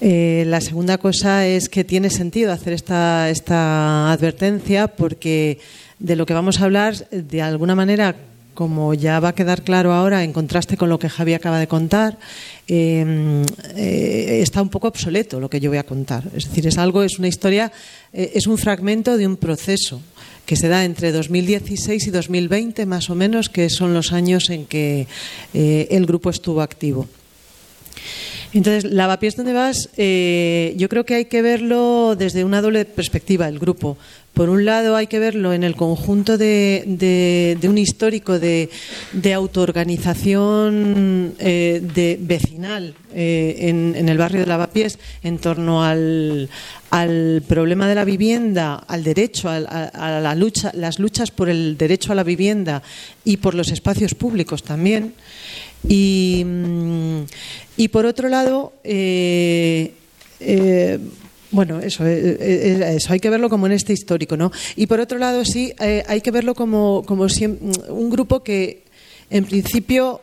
Eh, 0.00 0.42
la 0.48 0.60
segunda 0.60 0.98
cosa 0.98 1.46
es 1.46 1.68
que 1.68 1.84
tiene 1.84 2.10
sentido 2.10 2.50
hacer 2.50 2.72
esta, 2.72 3.30
esta 3.30 4.10
advertencia 4.10 4.88
porque 4.88 5.60
de 6.00 6.16
lo 6.16 6.26
que 6.26 6.34
vamos 6.34 6.60
a 6.60 6.64
hablar 6.64 7.08
de 7.10 7.42
alguna 7.42 7.76
manera 7.76 8.16
como 8.54 8.92
ya 8.92 9.20
va 9.20 9.28
a 9.28 9.34
quedar 9.36 9.62
claro 9.62 9.92
ahora, 9.92 10.24
en 10.24 10.32
contraste 10.32 10.76
con 10.76 10.88
lo 10.88 10.98
que 10.98 11.08
Javi 11.08 11.34
acaba 11.34 11.58
de 11.58 11.66
contar, 11.66 12.18
em, 12.68 13.42
eh, 13.74 14.40
está 14.42 14.62
un 14.62 14.68
poco 14.68 14.86
obsoleto 14.86 15.40
lo 15.40 15.50
que 15.50 15.58
yo 15.58 15.70
voy 15.70 15.78
a 15.78 15.82
contar. 15.82 16.22
Es 16.36 16.48
decir, 16.48 16.66
es 16.68 16.78
algo, 16.78 17.02
es 17.02 17.18
una 17.18 17.26
historia, 17.26 17.72
eh, 18.12 18.30
es 18.34 18.46
un 18.46 18.56
fragmento 18.56 19.16
de 19.16 19.26
un 19.26 19.36
proceso 19.36 20.00
que 20.46 20.56
se 20.56 20.68
da 20.68 20.84
entre 20.84 21.12
2016 21.12 22.06
y 22.06 22.10
2020, 22.10 22.86
más 22.86 23.10
o 23.10 23.14
menos, 23.14 23.48
que 23.48 23.70
son 23.70 23.94
los 23.94 24.12
años 24.12 24.50
en 24.50 24.66
que 24.66 25.06
eh, 25.54 25.88
el 25.90 26.06
grupo 26.06 26.30
estuvo 26.30 26.60
activo. 26.60 27.08
Entonces, 28.54 28.90
Lavapiés 28.90 29.36
donde 29.36 29.52
vas, 29.52 29.90
yo 29.96 30.88
creo 30.88 31.04
que 31.04 31.14
hay 31.14 31.24
que 31.26 31.42
verlo 31.42 32.14
desde 32.16 32.44
una 32.44 32.62
doble 32.62 32.84
perspectiva, 32.84 33.48
el 33.48 33.58
grupo. 33.58 33.96
Por 34.34 34.48
un 34.48 34.64
lado, 34.64 34.96
hay 34.96 35.06
que 35.06 35.20
verlo 35.20 35.52
en 35.52 35.62
el 35.62 35.76
conjunto 35.76 36.36
de, 36.36 37.56
un 37.62 37.78
histórico 37.78 38.40
de, 38.40 38.68
autoorganización 39.32 41.34
eh, 41.38 42.18
vecinal 42.20 42.96
eh, 43.14 43.56
en, 43.60 44.08
el 44.08 44.18
barrio 44.18 44.40
de 44.40 44.46
Lavapiés 44.46 44.98
en 45.22 45.38
torno 45.38 45.84
al, 45.84 46.48
problema 47.46 47.88
de 47.88 47.94
la 47.94 48.04
vivienda, 48.04 48.74
al 48.74 49.04
derecho, 49.04 49.48
a, 49.48 49.60
la 49.60 50.34
lucha, 50.34 50.72
las 50.74 50.98
luchas 50.98 51.30
por 51.30 51.48
el 51.48 51.78
derecho 51.78 52.10
a 52.10 52.16
la 52.16 52.24
vivienda 52.24 52.82
y 53.24 53.36
por 53.36 53.54
los 53.54 53.70
espacios 53.70 54.16
públicos 54.16 54.64
también. 54.64 55.14
Y, 55.88 56.42
mm, 56.44 57.24
por 57.90 58.06
otro 58.06 58.28
lado, 58.28 58.72
eh, 58.84 59.92
bueno, 61.54 61.78
eso, 61.78 62.04
eh, 62.04 62.36
eh, 62.40 62.94
eso 62.96 63.12
hay 63.12 63.20
que 63.20 63.30
verlo 63.30 63.48
como 63.48 63.66
en 63.66 63.72
este 63.72 63.92
histórico, 63.92 64.36
¿no? 64.36 64.50
Y 64.74 64.88
por 64.88 64.98
otro 64.98 65.18
lado, 65.18 65.44
sí, 65.44 65.72
eh, 65.78 66.02
hay 66.08 66.20
que 66.20 66.32
verlo 66.32 66.54
como, 66.54 67.04
como 67.06 67.26
un 67.88 68.10
grupo 68.10 68.42
que, 68.42 68.82
en 69.30 69.44
principio, 69.44 70.20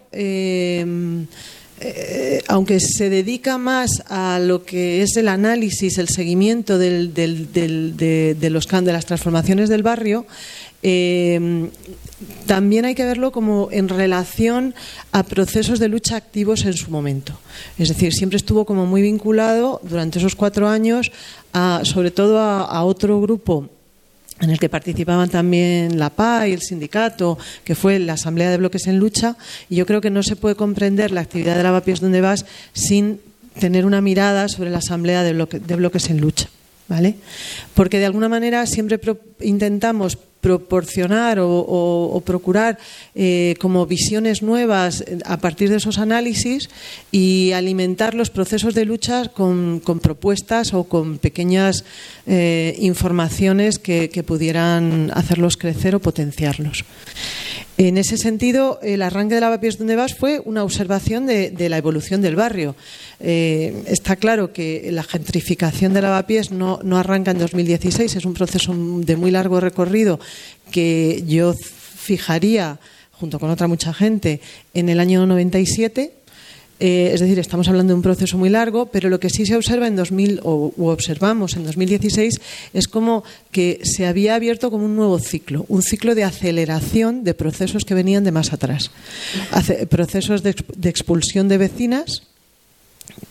aunque 2.50 2.80
se 2.82 3.10
dedica 3.10 3.58
más 3.58 4.04
a 4.08 4.40
lo 4.40 4.66
que 4.66 5.04
es 5.04 5.16
el 5.16 5.30
análisis, 5.30 5.98
el 5.98 6.10
seguimiento 6.10 6.78
del, 6.78 7.14
de, 7.14 8.50
los, 8.50 8.68
de 8.68 8.94
las 8.94 9.06
transformaciones 9.06 9.70
del 9.70 9.84
barrio, 9.84 10.26
también 12.46 12.86
hay 12.86 12.96
que 12.96 13.06
verlo 13.06 13.32
como 13.32 13.70
en 13.72 13.90
relación 13.90 14.74
a 15.12 15.24
procesos 15.24 15.80
de 15.80 15.88
lucha 15.88 16.16
activos 16.16 16.66
en 16.66 16.74
su 16.74 16.92
momento. 16.92 17.34
Es 17.78 17.90
decir, 17.90 18.14
siempre 18.14 18.38
estuvo 18.38 18.66
como 18.66 18.86
muy 18.86 19.02
vinculado 19.02 19.80
durante 19.84 20.20
esos 20.20 20.36
cuatro 20.36 20.68
años, 20.68 21.12
sobre 21.84 22.12
todo 22.12 22.40
a, 22.40 22.84
otro 22.84 23.22
grupo 23.22 23.70
en 24.40 24.50
el 24.50 24.60
que 24.60 24.70
participaban 24.70 25.30
también 25.30 26.00
la 26.00 26.10
PA 26.10 26.48
y 26.48 26.54
el 26.54 26.62
sindicato, 26.62 27.38
que 27.64 27.76
fue 27.76 28.00
la 28.00 28.14
Asamblea 28.14 28.50
de 28.50 28.58
Bloques 28.58 28.88
en 28.88 28.98
Lucha, 28.98 29.38
y 29.70 29.76
yo 29.76 29.86
creo 29.86 30.02
que 30.02 30.10
no 30.10 30.24
se 30.24 30.36
puede 30.36 30.56
comprender 30.56 31.12
la 31.12 31.22
actividad 31.22 31.56
de 31.56 31.64
Lavapiés 31.64 32.02
donde 32.02 32.22
vas 32.22 32.46
sin 32.74 33.20
tener 33.60 33.86
una 33.86 34.02
mirada 34.02 34.48
sobre 34.48 34.72
la 34.72 34.80
Asamblea 34.80 35.24
de 35.24 35.76
Bloques 35.76 36.10
en 36.10 36.22
Lucha. 36.22 36.50
¿vale? 36.92 37.16
Porque 37.74 38.00
de 38.00 38.06
alguna 38.06 38.28
manera 38.28 38.66
siempre 38.66 39.00
intentamos 39.40 40.18
proporcionar 40.42 41.38
o, 41.40 42.22
procurar 42.26 42.78
eh, 43.16 43.56
como 43.60 43.86
visiones 43.86 44.42
nuevas 44.42 45.06
a 45.26 45.38
partir 45.38 45.70
de 45.70 45.78
esos 45.78 46.00
análisis 46.00 46.70
y 47.12 47.52
alimentar 47.54 48.16
los 48.16 48.30
procesos 48.30 48.74
de 48.74 48.86
lucha 48.86 49.30
con, 49.30 49.82
propuestas 50.02 50.74
o 50.74 50.86
con 50.86 51.20
pequeñas 51.20 51.86
eh, 52.26 52.76
informaciones 52.80 53.80
que, 53.80 54.10
pudieran 54.22 55.12
hacerlos 55.16 55.58
crecer 55.58 55.96
o 55.96 56.00
potenciarlos. 56.00 56.86
En 57.78 57.98
ese 57.98 58.18
sentido, 58.18 58.80
el 58.84 59.02
arranque 59.02 59.34
de 59.34 59.42
Lavapiés 59.42 59.80
donde 59.80 59.96
vas 59.96 60.14
fue 60.14 60.40
una 60.46 60.64
observación 60.64 61.26
de, 61.26 61.70
la 61.70 61.78
evolución 61.78 62.22
del 62.22 62.36
barrio. 62.36 62.76
Eh, 63.20 63.84
está 63.88 64.16
claro 64.16 64.54
que 64.54 64.90
la 64.92 65.02
gentrificación 65.02 65.92
de 65.94 66.04
Lavapiés 66.04 66.52
no, 66.52 66.80
no 66.84 66.98
arranca 67.00 67.32
en 67.32 67.40
2016, 67.40 68.18
es 68.18 68.26
un 68.26 68.36
proceso 68.36 68.76
de 68.76 69.16
muy 69.16 69.32
largo 69.32 69.60
recorrido 69.60 70.20
que 70.72 71.24
yo 71.28 71.54
fijaría, 71.54 72.80
junto 73.12 73.40
con 73.40 73.50
otra 73.50 73.68
mucha 73.68 73.94
gente, 73.94 74.42
en 74.74 74.90
el 74.90 75.00
año 75.00 75.26
97. 75.26 76.14
Eh, 76.84 77.12
es 77.14 77.20
decir, 77.20 77.38
estamos 77.38 77.68
hablando 77.68 77.94
de 77.94 77.98
un 77.98 78.02
proceso 78.02 78.40
muy 78.40 78.50
largo, 78.50 78.88
pero 78.88 79.08
lo 79.08 79.20
que 79.20 79.30
sí 79.30 79.46
se 79.46 79.56
observa 79.56 79.86
en 79.86 79.96
2000 79.96 80.40
o 80.42 80.74
observamos 80.78 81.56
en 81.56 81.64
2016 81.64 82.42
es 82.74 82.88
como 82.88 83.24
que 83.52 83.80
se 83.84 84.08
había 84.08 84.34
abierto 84.34 84.72
como 84.72 84.86
un 84.86 84.96
nuevo 84.96 85.20
ciclo, 85.20 85.64
un 85.68 85.84
ciclo 85.84 86.16
de 86.16 86.24
aceleración 86.24 87.24
de 87.24 87.36
procesos 87.36 87.86
que 87.86 87.94
venían 87.94 88.24
de 88.24 88.32
más 88.32 88.52
atrás, 88.52 88.90
procesos 89.92 90.42
de, 90.42 90.56
de 90.76 90.90
expulsión 90.90 91.48
de 91.50 91.60
vecinas, 91.60 92.24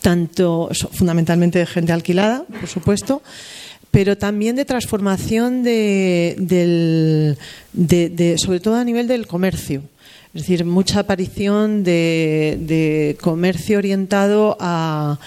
tanto 0.01 0.71
fundamentalmente 0.93 1.59
de 1.59 1.67
gente 1.67 1.93
alquilada, 1.93 2.45
por 2.45 2.69
supuesto, 2.69 3.21
pero 3.91 4.17
también 4.17 4.57
de 4.57 4.65
transformación 4.65 5.63
de, 5.63 7.37
sobre 8.37 8.61
todo 8.61 8.77
a 8.77 8.85
nivel 8.85 9.09
del 9.09 9.27
comercio. 9.27 9.83
Es 10.33 10.43
decir, 10.43 10.65
mucha 10.65 11.01
aparición 11.01 11.83
de, 11.83 13.17
comercio 13.21 13.79
orientado 13.79 14.57
a, 14.61 15.19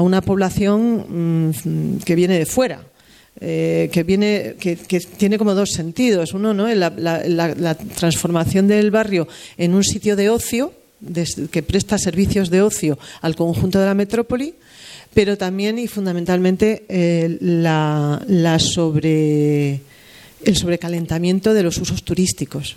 una 0.00 0.20
población 0.22 1.50
mm, 1.50 1.98
que 2.04 2.14
viene 2.14 2.38
de 2.38 2.46
fuera. 2.46 2.82
Eh, 3.40 3.90
que 3.92 4.04
viene 4.04 4.54
que, 4.60 4.76
tiene 5.18 5.38
como 5.38 5.56
dos 5.56 5.70
sentidos 5.72 6.34
uno 6.34 6.54
no 6.54 6.68
la, 6.72 7.74
transformación 7.96 8.68
del 8.68 8.92
barrio 8.92 9.26
en 9.58 9.74
un 9.74 9.82
sitio 9.82 10.14
de 10.14 10.30
ocio 10.30 10.72
que 11.50 11.62
presta 11.64 11.98
servicios 11.98 12.48
de 12.48 12.62
ocio 12.62 12.96
al 13.22 13.34
conjunto 13.34 13.80
de 13.80 13.86
la 13.86 13.94
metrópoli 13.94 14.54
pero 15.14 15.38
también 15.38 15.78
y 15.78 15.86
fundamentalmente 15.86 16.84
eh, 16.88 17.38
la, 17.40 18.58
sobre, 18.58 19.80
el 20.44 20.56
sobrecalentamiento 20.56 21.54
de 21.54 21.62
los 21.62 21.78
usos 21.78 22.02
turísticos. 22.02 22.76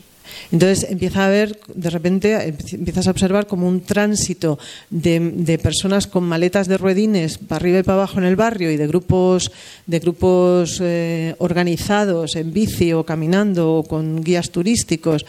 Entonces 0.52 0.90
empieza 0.90 1.24
a 1.24 1.28
haber, 1.28 1.60
de 1.74 1.90
repente 1.90 2.54
empiezas 2.72 3.08
a 3.08 3.12
observar 3.12 3.48
como 3.48 3.68
un 3.68 3.82
tránsito 3.82 4.60
de, 4.90 5.60
personas 5.62 6.06
con 6.06 6.26
maletas 6.26 6.68
de 6.68 6.78
ruedines 6.78 7.38
para 7.38 7.58
arriba 7.58 7.80
y 7.80 7.84
para 7.84 8.00
abajo 8.00 8.20
en 8.20 8.26
el 8.26 8.36
barrio 8.36 8.72
y 8.72 8.78
de 8.78 8.88
grupos, 8.88 9.52
de 9.86 10.00
grupos 10.00 10.80
eh, 10.82 11.34
organizados 11.40 12.36
en 12.36 12.54
bici 12.54 12.94
o 12.94 13.06
caminando 13.06 13.76
o 13.76 13.84
con 13.84 14.22
guías 14.22 14.50
turísticos. 14.52 15.26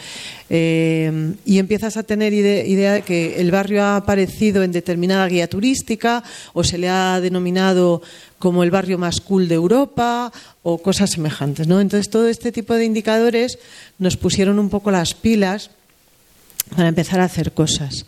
Eh, 0.50 1.34
y 1.44 1.58
empiezas 1.58 1.96
a 1.96 2.02
tener 2.02 2.32
idea 2.32 2.94
de 2.94 3.02
que 3.02 3.40
el 3.40 3.50
barrio 3.50 3.82
ha 3.82 3.96
aparecido 3.96 4.62
en 4.62 4.72
determinada 4.72 5.28
guía 5.28 5.48
turística 5.48 6.24
o 6.54 6.64
se 6.64 6.78
le 6.78 6.88
ha 6.88 7.20
denominado 7.20 8.02
como 8.38 8.62
el 8.62 8.70
barrio 8.70 8.98
más 8.98 9.20
cool 9.20 9.48
de 9.48 9.56
Europa 9.56 10.32
o 10.62 10.78
cosas 10.78 11.10
semejantes. 11.10 11.66
¿no? 11.66 11.80
Entonces, 11.80 12.08
todo 12.08 12.28
este 12.28 12.52
tipo 12.52 12.74
de 12.74 12.84
indicadores 12.84 13.58
nos 13.98 14.16
pusieron 14.16 14.58
un 14.58 14.70
poco 14.70 14.90
las 14.90 15.14
pilas 15.14 15.70
para 16.74 16.88
empezar 16.88 17.20
a 17.20 17.24
hacer 17.24 17.52
cosas. 17.52 18.06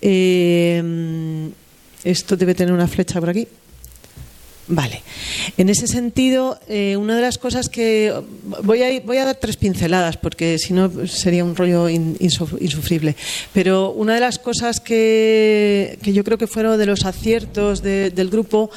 Eh, 0.00 1.50
esto 2.04 2.36
debe 2.36 2.54
tener 2.54 2.72
una 2.72 2.88
flecha 2.88 3.20
por 3.20 3.30
aquí. 3.30 3.48
Vale. 4.66 5.02
En 5.58 5.68
ese 5.68 5.86
sentido, 5.86 6.58
eh, 6.68 6.96
una 6.96 7.16
de 7.16 7.22
las 7.22 7.36
cosas 7.36 7.68
que. 7.68 8.14
Voy 8.62 8.82
a, 8.82 9.00
voy 9.00 9.18
a 9.18 9.26
dar 9.26 9.36
tres 9.36 9.56
pinceladas 9.56 10.16
porque 10.16 10.58
si 10.58 10.72
no 10.72 11.06
sería 11.06 11.44
un 11.44 11.54
rollo 11.54 11.88
insufrible. 11.88 13.14
Pero 13.52 13.92
una 13.92 14.14
de 14.14 14.20
las 14.20 14.38
cosas 14.38 14.80
que, 14.80 15.98
que 16.02 16.12
yo 16.12 16.24
creo 16.24 16.38
que 16.38 16.46
fueron 16.46 16.78
de 16.78 16.86
los 16.86 17.04
aciertos 17.04 17.82
del 17.82 18.30
grupo 18.30 18.70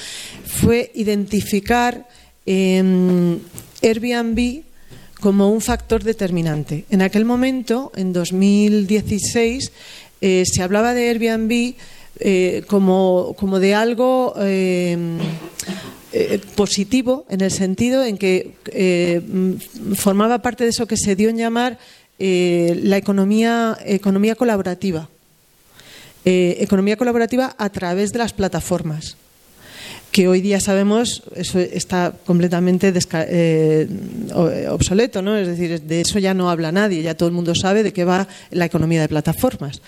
fue 0.45 0.91
identificar 0.93 2.07
eh, 2.45 3.37
Airbnb 3.81 4.63
como 5.19 5.51
un 5.51 5.61
factor 5.61 6.03
determinante. 6.03 6.85
En 6.89 7.01
aquel 7.01 7.25
momento, 7.25 7.91
en 7.95 8.13
2016, 8.13 9.71
eh, 10.21 10.43
se 10.45 10.61
hablaba 10.61 10.93
de 10.93 11.09
Airbnb 11.09 11.75
eh, 12.19 12.63
como, 12.67 13.35
como, 13.37 13.59
de 13.59 13.75
algo 13.75 14.33
eh, 14.39 15.19
positivo 16.55 17.25
en 17.29 17.41
el 17.41 17.51
sentido 17.51 18.03
en 18.03 18.17
que 18.17 18.53
formaba 19.95 20.41
parte 20.41 20.63
de 20.63 20.71
eso 20.71 20.87
que 20.87 20.97
se 20.97 21.15
dio 21.15 21.29
en 21.29 21.37
llamar 21.37 21.77
la 22.19 22.97
economía, 22.97 23.77
economía 23.85 24.35
colaborativa. 24.35 25.09
economía 26.25 26.97
colaborativa 26.97 27.55
a 27.57 27.69
través 27.69 28.11
de 28.11 28.19
las 28.19 28.33
plataformas 28.33 29.17
que 30.11 30.27
hoy 30.27 30.41
día 30.41 30.59
sabemos 30.59 31.23
eso 31.35 31.59
está 31.59 32.13
completamente 32.25 32.91
eh, 33.13 33.87
obsoleto, 34.69 35.21
¿no? 35.21 35.37
Es 35.37 35.47
decir, 35.47 35.81
de 35.81 36.01
eso 36.01 36.19
ya 36.19 36.33
no 36.33 36.49
habla 36.49 36.71
nadie, 36.71 37.01
ya 37.01 37.15
todo 37.15 37.29
el 37.29 37.35
mundo 37.35 37.53
sabe 37.53 37.83
de 37.83 37.93
qué 37.93 38.03
va 38.03 38.27
la 38.51 38.65
economía 38.65 39.01
de 39.01 39.09
plataformas. 39.09 39.81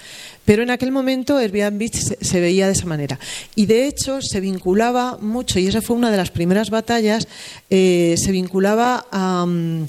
Pero 0.45 0.63
en 0.63 0.71
aquel 0.71 0.91
momento 0.91 1.37
Airbnb 1.37 1.91
se, 1.93 2.17
se 2.21 2.39
veía 2.39 2.67
de 2.67 2.73
esa 2.73 2.85
manera. 2.85 3.19
Y 3.55 3.65
de 3.65 3.87
hecho 3.87 4.21
se 4.21 4.39
vinculaba 4.39 5.17
mucho, 5.19 5.59
y 5.59 5.67
esa 5.67 5.81
fue 5.81 5.95
una 5.95 6.11
de 6.11 6.17
las 6.17 6.31
primeras 6.31 6.69
batallas, 6.69 7.27
eh, 7.69 8.15
se 8.17 8.31
vinculaba 8.31 9.05
mm, 9.11 9.83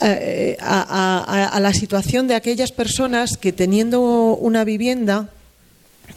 eh, 0.00 0.56
a 0.60 1.58
la 1.60 1.72
situación 1.72 2.28
de 2.28 2.34
aquellas 2.34 2.72
personas 2.72 3.36
que 3.36 3.52
teniendo 3.52 4.00
una 4.36 4.64
vivienda, 4.64 5.30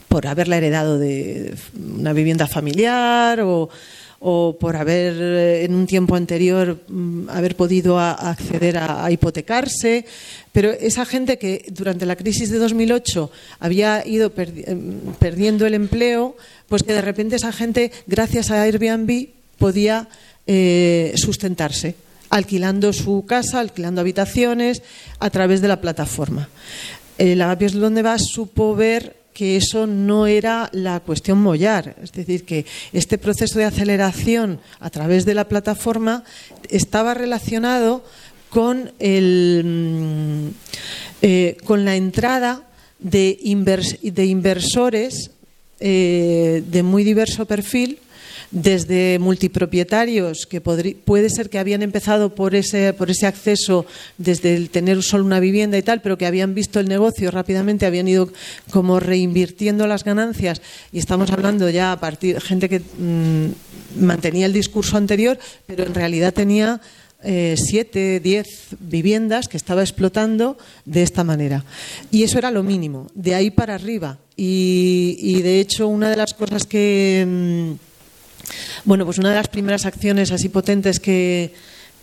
por 0.08 0.26
haberla 0.26 0.58
heredado 0.58 0.98
de 0.98 1.54
una 1.96 2.12
vivienda 2.12 2.46
familiar 2.46 3.40
o, 3.40 3.68
por 4.60 4.76
haber 4.76 5.14
eh, 5.18 5.64
en 5.64 5.74
un 5.74 5.86
tiempo 5.86 6.14
anterior 6.14 6.78
mm, 6.86 7.28
haber 7.28 7.56
podido 7.56 7.98
acceder 7.98 8.78
a, 8.78 9.10
hipotecarse, 9.10 10.04
pero 10.52 10.70
esa 10.70 11.04
gente 11.04 11.38
que 11.38 11.66
durante 11.70 12.06
la 12.06 12.14
crisis 12.14 12.50
de 12.50 12.58
2008 12.58 13.32
había 13.58 14.06
ido 14.06 14.32
em, 14.36 15.00
perdiendo 15.18 15.66
el 15.66 15.74
empleo, 15.74 16.36
pues 16.68 16.84
que 16.84 16.92
de 16.92 17.02
repente 17.02 17.34
esa 17.34 17.50
gente, 17.50 17.90
gracias 18.06 18.52
a 18.52 18.62
Airbnb, 18.62 19.28
podía 19.58 20.08
eh, 20.46 21.12
sustentarse 21.16 21.96
alquilando 22.32 22.94
su 22.94 23.26
casa, 23.26 23.60
alquilando 23.60 24.00
habitaciones 24.00 24.82
a 25.20 25.28
través 25.28 25.60
de 25.60 25.68
la 25.68 25.82
plataforma. 25.82 26.48
El 27.18 27.42
Agapios 27.42 27.74
donde 27.74 28.00
vas 28.00 28.22
supo 28.24 28.74
ver 28.74 29.21
que 29.32 29.56
eso 29.56 29.86
no 29.86 30.26
era 30.26 30.68
la 30.72 31.00
cuestión 31.00 31.40
mollar, 31.40 31.96
es 32.02 32.12
decir, 32.12 32.44
que 32.44 32.66
este 32.92 33.18
proceso 33.18 33.58
de 33.58 33.64
aceleración 33.64 34.60
a 34.80 34.90
través 34.90 35.24
de 35.24 35.34
la 35.34 35.48
plataforma 35.48 36.24
estaba 36.68 37.14
relacionado 37.14 38.04
con, 38.50 38.92
el, 38.98 39.62
mm, 39.64 40.48
eh, 41.22 41.56
con 41.64 41.84
la 41.84 41.96
entrada 41.96 42.62
de, 42.98 43.38
inversores 43.42 45.30
eh, 45.80 46.62
de 46.66 46.82
muy 46.82 47.02
diverso 47.02 47.46
perfil 47.46 47.98
desde 48.52 49.18
multipropietarios 49.18 50.46
que 50.46 50.60
puede 50.60 51.30
ser 51.30 51.48
que 51.48 51.58
habían 51.58 51.82
empezado 51.82 52.34
por 52.34 52.54
ese, 52.54 52.92
por 52.92 53.10
ese 53.10 53.26
acceso 53.26 53.86
desde 54.18 54.54
el 54.54 54.68
tener 54.68 55.02
solo 55.02 55.24
una 55.24 55.40
vivienda 55.40 55.78
y 55.78 55.82
tal, 55.82 56.02
pero 56.02 56.18
que 56.18 56.26
habían 56.26 56.54
visto 56.54 56.78
el 56.78 56.86
negocio 56.88 57.30
rápidamente, 57.30 57.86
habían 57.86 58.08
ido 58.08 58.28
como 58.70 59.00
reinvirtiendo 59.00 59.86
las 59.86 60.04
ganancias 60.04 60.60
y 60.92 60.98
estamos 60.98 61.30
hablando 61.30 61.68
ya 61.70 61.92
a 61.92 62.00
partir 62.00 62.40
gente 62.40 62.68
que 62.68 62.80
mm, 62.80 64.04
mantenía 64.04 64.44
el 64.44 64.52
discurso 64.52 64.98
anterior, 64.98 65.38
pero 65.66 65.84
en 65.84 65.94
realidad 65.94 66.34
tenía 66.34 66.80
eh, 67.24 67.54
siete, 67.56 68.20
diez 68.20 68.46
viviendas 68.80 69.48
que 69.48 69.56
estaba 69.56 69.80
explotando 69.80 70.58
de 70.84 71.02
esta 71.02 71.24
manera. 71.24 71.64
Y 72.10 72.24
eso 72.24 72.36
era 72.36 72.50
lo 72.50 72.62
mínimo, 72.62 73.06
de 73.14 73.34
ahí 73.34 73.50
para 73.50 73.76
arriba. 73.76 74.18
Y, 74.36 75.16
y 75.18 75.40
de 75.40 75.60
hecho, 75.60 75.88
una 75.88 76.10
de 76.10 76.16
las 76.16 76.34
cosas 76.34 76.66
que. 76.66 77.24
Mm, 77.26 77.91
bueno, 78.84 79.04
pues 79.04 79.18
una 79.18 79.30
de 79.30 79.36
las 79.36 79.48
primeras 79.48 79.86
acciones 79.86 80.32
así 80.32 80.48
potentes 80.48 81.00
que, 81.00 81.54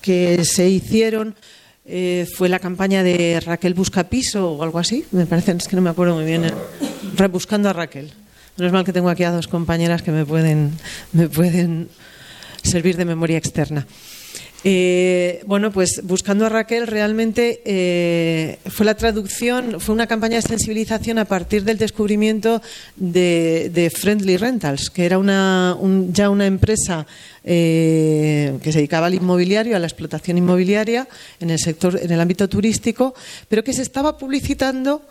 se 0.02 0.70
hicieron 0.70 1.36
eh, 1.86 2.28
fue 2.36 2.50
la 2.50 2.60
campaña 2.60 3.04
de 3.04 3.40
Raquel 3.40 3.74
Busca 3.74 4.06
Piso 4.06 4.52
o 4.52 4.64
algo 4.64 4.80
así, 4.80 5.06
me 5.12 5.26
parece, 5.26 5.52
es 5.52 5.68
que 5.68 5.76
no 5.76 5.82
me 5.82 5.90
acuerdo 5.90 6.16
muy 6.16 6.26
bien. 6.26 6.52
Rebuscando 7.16 7.70
a 7.70 7.74
Raquel. 7.74 8.12
No 8.58 8.66
es 8.66 8.72
mal 8.72 8.84
que 8.84 8.94
tengo 8.94 9.10
aquí 9.10 9.24
a 9.24 9.32
dos 9.32 9.48
compañeras 9.48 10.02
que 10.02 10.12
me 10.12 10.26
pueden, 10.26 10.78
me 11.14 11.30
pueden 11.30 11.90
servir 12.62 12.98
de 12.98 13.06
memoria 13.06 13.38
externa. 13.38 13.88
Eh, 14.64 15.42
bueno, 15.46 15.72
pues 15.72 16.02
buscando 16.04 16.46
a 16.46 16.50
Raquel 16.50 16.86
realmente 16.86 17.62
eh, 17.64 18.60
fue 18.66 18.86
la 18.86 18.96
traducción, 18.96 19.80
fue 19.80 19.96
una 19.96 20.06
campaña 20.06 20.36
de 20.36 20.42
sensibilización 20.42 21.18
a 21.18 21.26
partir 21.26 21.64
del 21.64 21.78
descubrimiento 21.78 22.62
de, 22.98 23.92
Friendly 23.96 24.36
Rentals, 24.36 24.90
que 24.90 25.06
era 25.06 25.18
una, 25.18 25.78
ya 26.12 26.30
una 26.30 26.46
empresa 26.46 27.08
eh, 27.46 28.58
que 28.62 28.74
se 28.74 28.80
dedicaba 28.80 29.08
al 29.08 29.14
inmobiliario, 29.14 29.78
a 29.78 29.80
la 29.80 29.88
explotación 29.88 30.38
inmobiliaria 30.38 31.08
en 31.40 31.52
el 31.52 31.60
sector, 31.60 31.98
en 32.02 32.12
el 32.12 32.20
ámbito 32.20 32.50
turístico, 32.50 33.16
pero 33.48 33.64
que 33.64 33.74
se 33.74 33.82
estaba 33.82 34.18
publicitando 34.18 35.04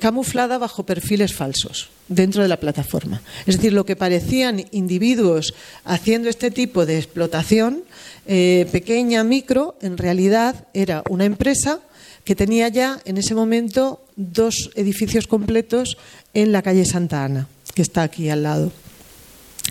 camuflada 0.00 0.58
bajo 0.58 0.84
perfiles 0.84 1.32
falsos 1.32 1.88
dentro 2.08 2.42
de 2.42 2.48
la 2.48 2.60
plataforma. 2.60 3.22
Es 3.46 3.56
decir, 3.56 3.72
lo 3.72 3.86
que 3.86 3.96
parecían 3.96 4.66
individuos 4.70 5.54
haciendo 5.86 6.28
este 6.28 6.50
tipo 6.50 6.84
de 6.84 6.98
explotación 6.98 7.84
eh, 8.26 8.66
pequeña, 8.72 9.24
micro, 9.24 9.76
en 9.80 9.98
realidad 9.98 10.66
era 10.72 11.02
una 11.10 11.24
empresa 11.24 11.80
que 12.24 12.34
tenía 12.34 12.68
ya 12.68 13.00
en 13.04 13.18
ese 13.18 13.34
momento 13.34 14.02
dos 14.16 14.70
edificios 14.74 15.26
completos 15.26 15.98
en 16.32 16.52
la 16.52 16.62
calle 16.62 16.84
Santa 16.84 17.24
Ana, 17.24 17.48
que 17.74 17.82
está 17.82 18.02
aquí 18.02 18.30
al 18.30 18.42
lado, 18.42 18.72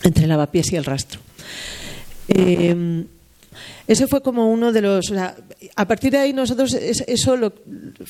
entre 0.03 0.27
Lavapiés 0.27 0.71
y 0.71 0.75
el 0.75 0.85
Rastro. 0.85 1.19
Eh, 2.27 3.05
ese 3.87 4.07
fue 4.07 4.21
como 4.21 4.51
uno 4.51 4.71
de 4.71 4.81
los. 4.81 5.13
A 5.75 5.87
partir 5.87 6.11
de 6.11 6.17
ahí, 6.19 6.33
nosotros 6.33 6.73
eso 6.73 7.37
lo, 7.37 7.51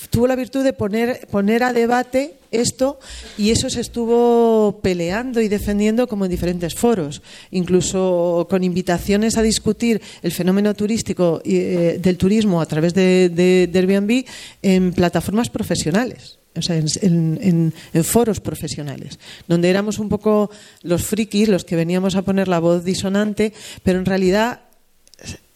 tuvo 0.09 0.27
la 0.27 0.35
virtud 0.35 0.63
de 0.63 0.73
poner, 0.73 1.27
poner 1.27 1.63
a 1.63 1.73
debate 1.73 2.35
esto 2.51 2.99
y 3.37 3.51
eso 3.51 3.69
se 3.69 3.81
estuvo 3.81 4.79
peleando 4.81 5.41
y 5.41 5.47
defendiendo 5.47 6.07
como 6.07 6.25
en 6.25 6.31
diferentes 6.31 6.75
foros, 6.75 7.21
incluso 7.51 8.47
con 8.49 8.63
invitaciones 8.63 9.37
a 9.37 9.41
discutir 9.41 10.01
el 10.21 10.31
fenómeno 10.31 10.73
turístico 10.73 11.41
eh, 11.43 11.99
del 12.01 12.17
turismo 12.17 12.61
a 12.61 12.65
través 12.65 12.93
de, 12.93 13.29
de, 13.29 13.79
Airbnb 13.79 14.25
en 14.61 14.93
plataformas 14.93 15.49
profesionales. 15.49 16.39
O 16.55 16.61
sea, 16.61 16.77
en, 16.77 17.73
en, 17.93 18.03
foros 18.03 18.39
profesionales, 18.39 19.17
donde 19.47 19.71
éramos 19.71 19.97
un 19.97 20.07
poco 20.07 20.51
los 20.83 21.03
frikis, 21.03 21.49
los 21.49 21.65
que 21.65 21.75
veníamos 21.75 22.15
a 22.15 22.21
poner 22.21 22.47
la 22.47 22.59
voz 22.59 22.83
disonante, 22.83 23.53
pero 23.81 23.97
en 23.97 24.05
realidad 24.05 24.61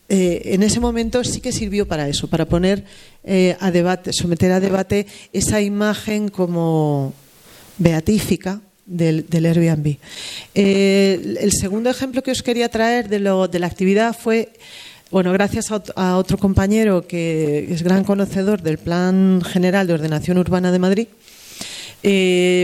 eh, 0.09 0.53
en 0.53 0.63
ese 0.63 0.79
momento 0.79 1.21
sí 1.25 1.41
que 1.41 1.51
sirvió 1.51 1.85
para 1.85 2.07
eso, 2.07 2.27
para 2.27 2.45
poner 2.45 2.85
eh, 3.25 3.57
a 3.59 3.71
debate, 3.71 4.13
someter 4.13 4.53
a 4.53 4.61
debate 4.61 5.05
esa 5.33 5.59
imagen 5.59 6.29
como 6.29 7.13
beatífica 7.77 8.61
del, 8.85 9.25
Airbnb. 9.29 9.97
Eh, 10.55 11.35
el 11.41 11.51
segundo 11.51 11.89
ejemplo 11.89 12.23
que 12.23 12.31
os 12.31 12.41
quería 12.41 12.69
traer 12.69 13.09
de, 13.09 13.19
lo, 13.19 13.49
de 13.49 13.59
la 13.59 13.67
actividad 13.67 14.15
fue, 14.17 14.53
bueno, 15.11 15.33
gracias 15.33 15.65
a, 15.95 16.17
otro 16.17 16.37
compañero 16.37 17.05
que 17.05 17.67
es 17.69 17.83
gran 17.83 18.05
conocedor 18.05 18.61
del 18.61 18.77
Plan 18.77 19.41
General 19.41 19.87
de 19.87 19.93
Ordenación 19.93 20.37
Urbana 20.37 20.71
de 20.71 20.79
Madrid, 20.79 21.07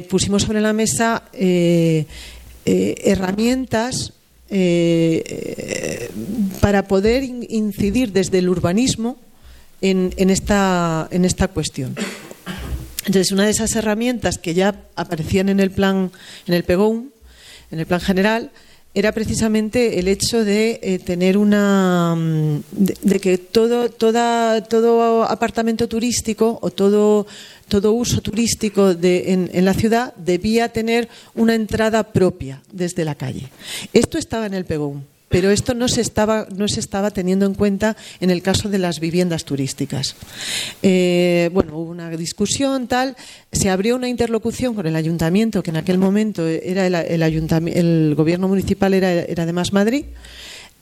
pusimos 0.10 0.44
sobre 0.44 0.62
la 0.62 0.72
mesa 0.72 1.24
herramientas 2.66 4.14
eh, 4.56 6.12
para 6.62 6.88
poder 6.88 7.24
incidir 7.24 8.12
desde 8.12 8.38
el 8.38 8.50
urbanismo 8.50 9.18
en, 9.82 10.30
esta, 10.30 11.08
en 11.12 11.26
esta 11.26 11.48
cuestión. 11.48 11.96
Entonces, 13.06 13.32
una 13.32 13.46
de 13.46 13.50
esas 13.50 13.76
herramientas 13.76 14.38
que 14.38 14.54
ya 14.54 14.86
aparecían 14.96 15.50
en 15.50 15.60
el 15.60 15.72
plan, 15.72 16.12
en 16.46 16.54
el 16.54 16.64
PEGOUM, 16.64 17.10
en 17.72 17.80
el 17.80 17.86
plan 17.88 18.00
general, 18.00 18.52
era 18.96 19.12
precisamente 19.12 20.00
el 20.00 20.08
hecho 20.08 20.46
de 20.46 20.80
eh, 20.84 21.00
tener 21.00 21.38
una 21.38 22.16
mm, 22.16 22.64
de, 22.72 23.20
que 23.20 23.38
todo 23.38 23.90
toda, 23.90 24.64
todo 24.64 25.24
apartamento 25.24 25.88
turístico 25.88 26.60
o 26.62 26.70
todo 26.70 27.26
todo 27.68 27.94
uso 27.94 28.22
turístico 28.22 28.94
de, 28.94 29.34
en, 29.52 29.66
la 29.66 29.74
ciudad 29.74 30.14
debía 30.16 30.70
tener 30.70 31.10
una 31.34 31.56
entrada 31.56 32.04
propia 32.04 32.62
desde 32.72 33.04
la 33.04 33.16
calle. 33.16 33.50
Esto 33.94 34.18
estaba 34.20 34.46
en 34.46 34.54
el 34.54 34.66
PEGOUM 34.66 35.02
pero 35.34 35.50
esto 35.50 35.74
no 35.74 35.88
se 35.88 36.02
estaba, 36.02 36.46
no 36.56 36.68
se 36.68 36.80
estaba 36.80 37.10
teniendo 37.10 37.48
en 37.48 37.56
cuenta 37.56 37.98
en 38.22 38.30
el 38.30 38.44
caso 38.44 38.70
de 38.70 38.78
las 38.78 39.00
viviendas 39.00 39.46
turísticas. 39.46 40.16
Eh, 40.84 41.50
bueno, 41.52 41.76
hubo 41.76 41.90
una 41.90 42.12
discusión, 42.12 42.88
tal, 42.88 43.16
se 43.52 43.72
abrió 43.72 43.96
una 43.96 44.08
interlocución 44.08 44.76
con 44.76 44.86
el 44.86 44.96
ayuntamiento, 44.96 45.64
que 45.64 45.72
en 45.72 45.78
aquel 45.78 45.98
momento 45.98 46.48
era 46.48 46.86
el, 46.86 46.94
el, 46.94 47.24
el 47.24 48.14
gobierno 48.16 48.48
municipal 48.48 48.94
era, 48.94 49.12
era 49.12 49.42
además 49.42 49.74
Madrid 49.74 50.06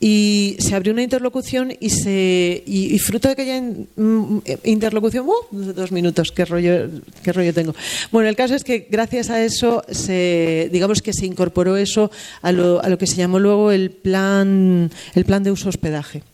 y 0.04 0.56
se 0.58 0.74
abrió 0.74 0.92
una 0.92 1.04
interlocución 1.04 1.72
y 1.78 1.90
se 1.90 2.64
y, 2.66 2.98
fruto 2.98 3.28
de 3.28 3.32
aquella 3.34 3.62
mm, 3.62 4.38
interlocución 4.64 5.28
¡uh! 5.28 5.72
dos 5.72 5.92
minutos 5.92 6.32
qué 6.32 6.44
rollo 6.44 6.88
qué 7.22 7.32
rollo 7.32 7.54
tengo 7.54 7.72
bueno 8.10 8.28
el 8.28 8.34
caso 8.34 8.56
es 8.56 8.64
que 8.64 8.88
gracias 8.90 9.30
a 9.30 9.44
eso 9.44 9.84
se 9.88 10.68
digamos 10.72 11.02
que 11.02 11.12
se 11.12 11.24
incorporó 11.24 11.76
eso 11.76 12.10
a 12.42 12.50
lo, 12.50 12.82
a 12.82 12.88
lo 12.88 12.98
que 12.98 13.06
se 13.06 13.14
llamó 13.14 13.38
luego 13.38 13.70
el 13.70 13.92
plan 13.92 14.90
el 15.14 15.24
plan 15.24 15.44
de 15.44 15.52
uso 15.52 15.68
hospedaje 15.68 16.24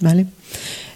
vale 0.00 0.26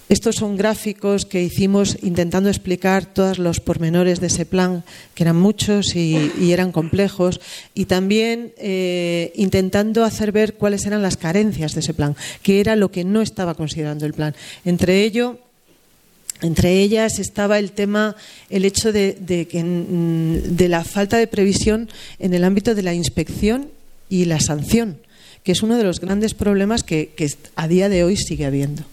estos 0.09 0.37
son 0.37 0.57
gráficos 0.57 1.27
que 1.27 1.43
hicimos 1.43 1.99
intentando 2.01 2.49
explicar 2.49 3.07
todos 3.07 3.41
los 3.41 3.59
pormenores 3.59 4.21
de 4.21 4.29
ese 4.29 4.47
plan, 4.47 4.85
que 5.15 5.25
eran 5.25 5.37
muchos 5.37 5.97
y, 5.97 6.53
eran 6.53 6.71
complejos, 6.71 7.41
y 7.75 7.87
también 7.87 8.53
eh, 8.57 9.33
intentando 9.35 10.05
hacer 10.05 10.31
ver 10.31 10.55
cuáles 10.55 10.87
eran 10.87 11.03
las 11.03 11.17
carencias 11.17 11.75
de 11.75 11.81
ese 11.81 11.93
plan, 11.93 12.15
qué 12.43 12.61
era 12.61 12.77
lo 12.77 12.93
que 12.93 13.03
no 13.03 13.21
estaba 13.21 13.55
considerando 13.55 14.07
el 14.07 14.15
plan. 14.15 14.37
Entre 14.65 15.03
ello, 15.03 15.41
entre 16.41 16.81
ellas 16.81 17.19
estaba 17.19 17.59
el 17.59 17.73
tema, 17.73 18.15
el 18.49 18.65
hecho 18.65 18.93
de, 18.93 19.15
de, 19.19 20.69
la 20.69 20.85
falta 20.85 21.17
de 21.17 21.27
previsión 21.27 21.89
en 22.21 22.33
el 22.33 22.45
ámbito 22.45 22.77
de 22.77 22.83
la 22.83 22.95
inspección 22.95 23.71
y 24.09 24.27
la 24.27 24.39
sanción, 24.39 24.99
que 25.43 25.51
es 25.51 25.65
uno 25.65 25.77
de 25.77 25.83
los 25.83 25.99
grandes 25.99 26.35
problemas 26.35 26.85
que 26.85 27.13
a 27.57 27.67
día 27.67 27.89
de 27.89 28.05
hoy 28.05 28.17
sigue 28.17 28.47
habiendo. 28.47 28.85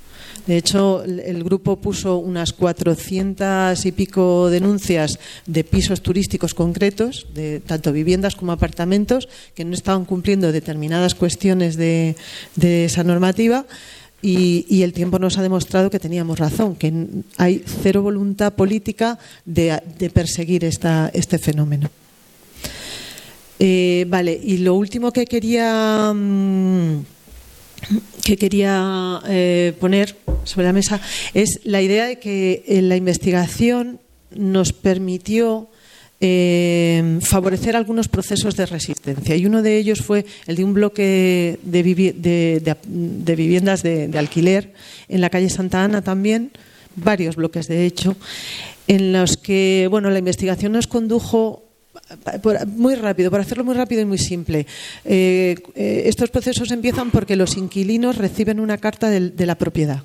De 0.48 0.58
hecho, 0.58 1.04
el 1.04 1.44
grupo 1.44 1.78
puso 1.78 2.18
unas 2.18 2.52
400 2.52 3.86
y 3.86 3.92
pico 3.94 4.50
denuncias 4.50 5.18
de 5.46 5.64
pisos 5.64 6.02
turísticos 6.02 6.54
concretos, 6.54 7.28
de 7.34 7.62
tanto 7.62 7.94
viviendas 7.94 8.36
como 8.36 8.52
apartamentos, 8.52 9.30
que 9.56 9.64
no 9.64 9.74
estaban 9.74 10.04
cumpliendo 10.04 10.52
determinadas 10.52 11.16
cuestiones 11.16 11.78
de, 11.78 12.16
esa 12.60 13.04
normativa. 13.04 13.66
Y, 14.22 14.84
el 14.84 14.94
tiempo 14.94 15.20
nos 15.20 15.38
ha 15.38 15.42
demostrado 15.42 15.90
que 15.90 16.00
teníamos 16.00 16.40
razón, 16.40 16.76
que 16.76 16.94
hay 17.38 17.64
cero 17.82 18.02
voluntad 18.02 18.54
política 18.54 19.20
de, 19.46 19.82
perseguir 20.14 20.66
este 20.66 21.40
fenómeno. 21.40 21.90
Eh, 23.60 24.06
vale, 24.10 24.38
y 24.44 24.58
lo 24.58 24.76
último 24.76 25.12
que 25.14 25.26
quería 25.26 26.12
mm, 26.14 27.04
que 28.24 28.38
quería 28.38 29.22
eh, 29.28 29.74
poner 29.80 30.16
sobre 30.44 30.68
la 30.68 30.74
mesa 30.74 31.02
es 31.34 31.62
la 31.64 31.82
idea 31.82 32.06
de 32.06 32.20
que 32.20 32.64
en 32.68 32.90
la 32.90 32.96
investigación 32.96 34.00
nos 34.36 34.74
permitió 34.74 35.70
eh, 36.26 37.20
favorecer 37.22 37.76
algunos 37.76 38.08
procesos 38.08 38.56
de 38.56 38.66
resistencia. 38.66 39.36
Y 39.36 39.46
uno 39.46 39.62
de 39.62 39.78
ellos 39.78 40.02
fue 40.02 40.26
el 40.48 40.56
de 40.56 40.64
un 40.64 40.74
bloque 40.74 41.60
de, 41.64 41.84
viviendas 41.84 43.84
de, 43.84 44.10
alquiler 44.18 44.72
en 45.10 45.20
la 45.20 45.30
calle 45.30 45.50
Santa 45.50 45.84
Ana 45.84 46.02
también, 46.02 46.52
varios 46.96 47.36
bloques 47.36 47.68
de 47.68 47.86
hecho, 47.86 48.16
en 48.88 49.12
los 49.12 49.36
que 49.36 49.88
bueno 49.90 50.10
la 50.10 50.20
investigación 50.20 50.72
nos 50.72 50.88
condujo 50.88 51.63
muy 52.68 52.96
rápido, 52.96 53.32
para 53.32 53.44
hacerlo 53.44 53.64
muy 53.64 53.76
rápido 53.76 54.02
y 54.02 54.06
muy 54.06 54.18
simple. 54.18 54.66
Eh, 55.06 55.56
eh, 55.76 56.04
estos 56.06 56.30
procesos 56.30 56.72
empiezan 56.72 57.12
porque 57.12 57.36
los 57.36 57.58
inquilinos 57.58 58.18
reciben 58.18 58.60
una 58.60 58.78
carta 58.78 59.10
de, 59.10 59.46
la 59.46 59.56
propiedad. 59.56 60.04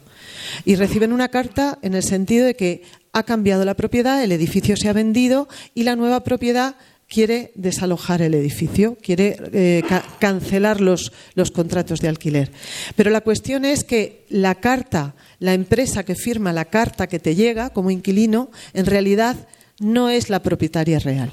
Y 0.64 0.76
reciben 0.76 1.12
una 1.12 1.28
carta 1.28 1.78
en 1.82 1.94
el 1.94 2.02
sentido 2.02 2.46
de 2.46 2.54
que 2.54 2.82
ha 3.12 3.22
cambiado 3.22 3.64
la 3.64 3.74
propiedad, 3.74 4.22
el 4.22 4.32
edificio 4.32 4.76
se 4.76 4.88
ha 4.88 4.92
vendido 4.92 5.48
y 5.74 5.84
la 5.84 5.96
nueva 5.96 6.24
propiedad 6.24 6.76
quiere 7.08 7.52
desalojar 7.54 8.20
el 8.20 8.34
edificio, 8.34 8.96
quiere 9.00 9.36
eh, 9.52 9.82
cancelar 10.18 10.80
los, 10.80 11.10
contratos 11.54 12.00
de 12.00 12.08
alquiler. 12.08 12.50
Pero 12.96 13.10
la 13.10 13.22
cuestión 13.22 13.64
es 13.64 13.82
que 13.82 14.26
la 14.28 14.56
carta, 14.56 15.14
la 15.38 15.54
empresa 15.54 16.04
que 16.04 16.14
firma 16.14 16.52
la 16.52 16.66
carta 16.66 17.06
que 17.06 17.18
te 17.18 17.34
llega 17.34 17.70
como 17.70 17.90
inquilino, 17.90 18.50
en 18.74 18.86
realidad 18.86 19.36
no 19.80 20.10
es 20.10 20.28
la 20.28 20.42
propietaria 20.42 20.98
real. 20.98 21.30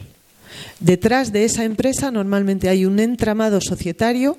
Detrás 0.80 1.32
de 1.32 1.46
esa 1.46 1.64
empresa 1.64 2.12
normalmente 2.12 2.70
hay 2.70 2.86
un 2.86 3.00
entramado 3.00 3.62
societario, 3.62 4.38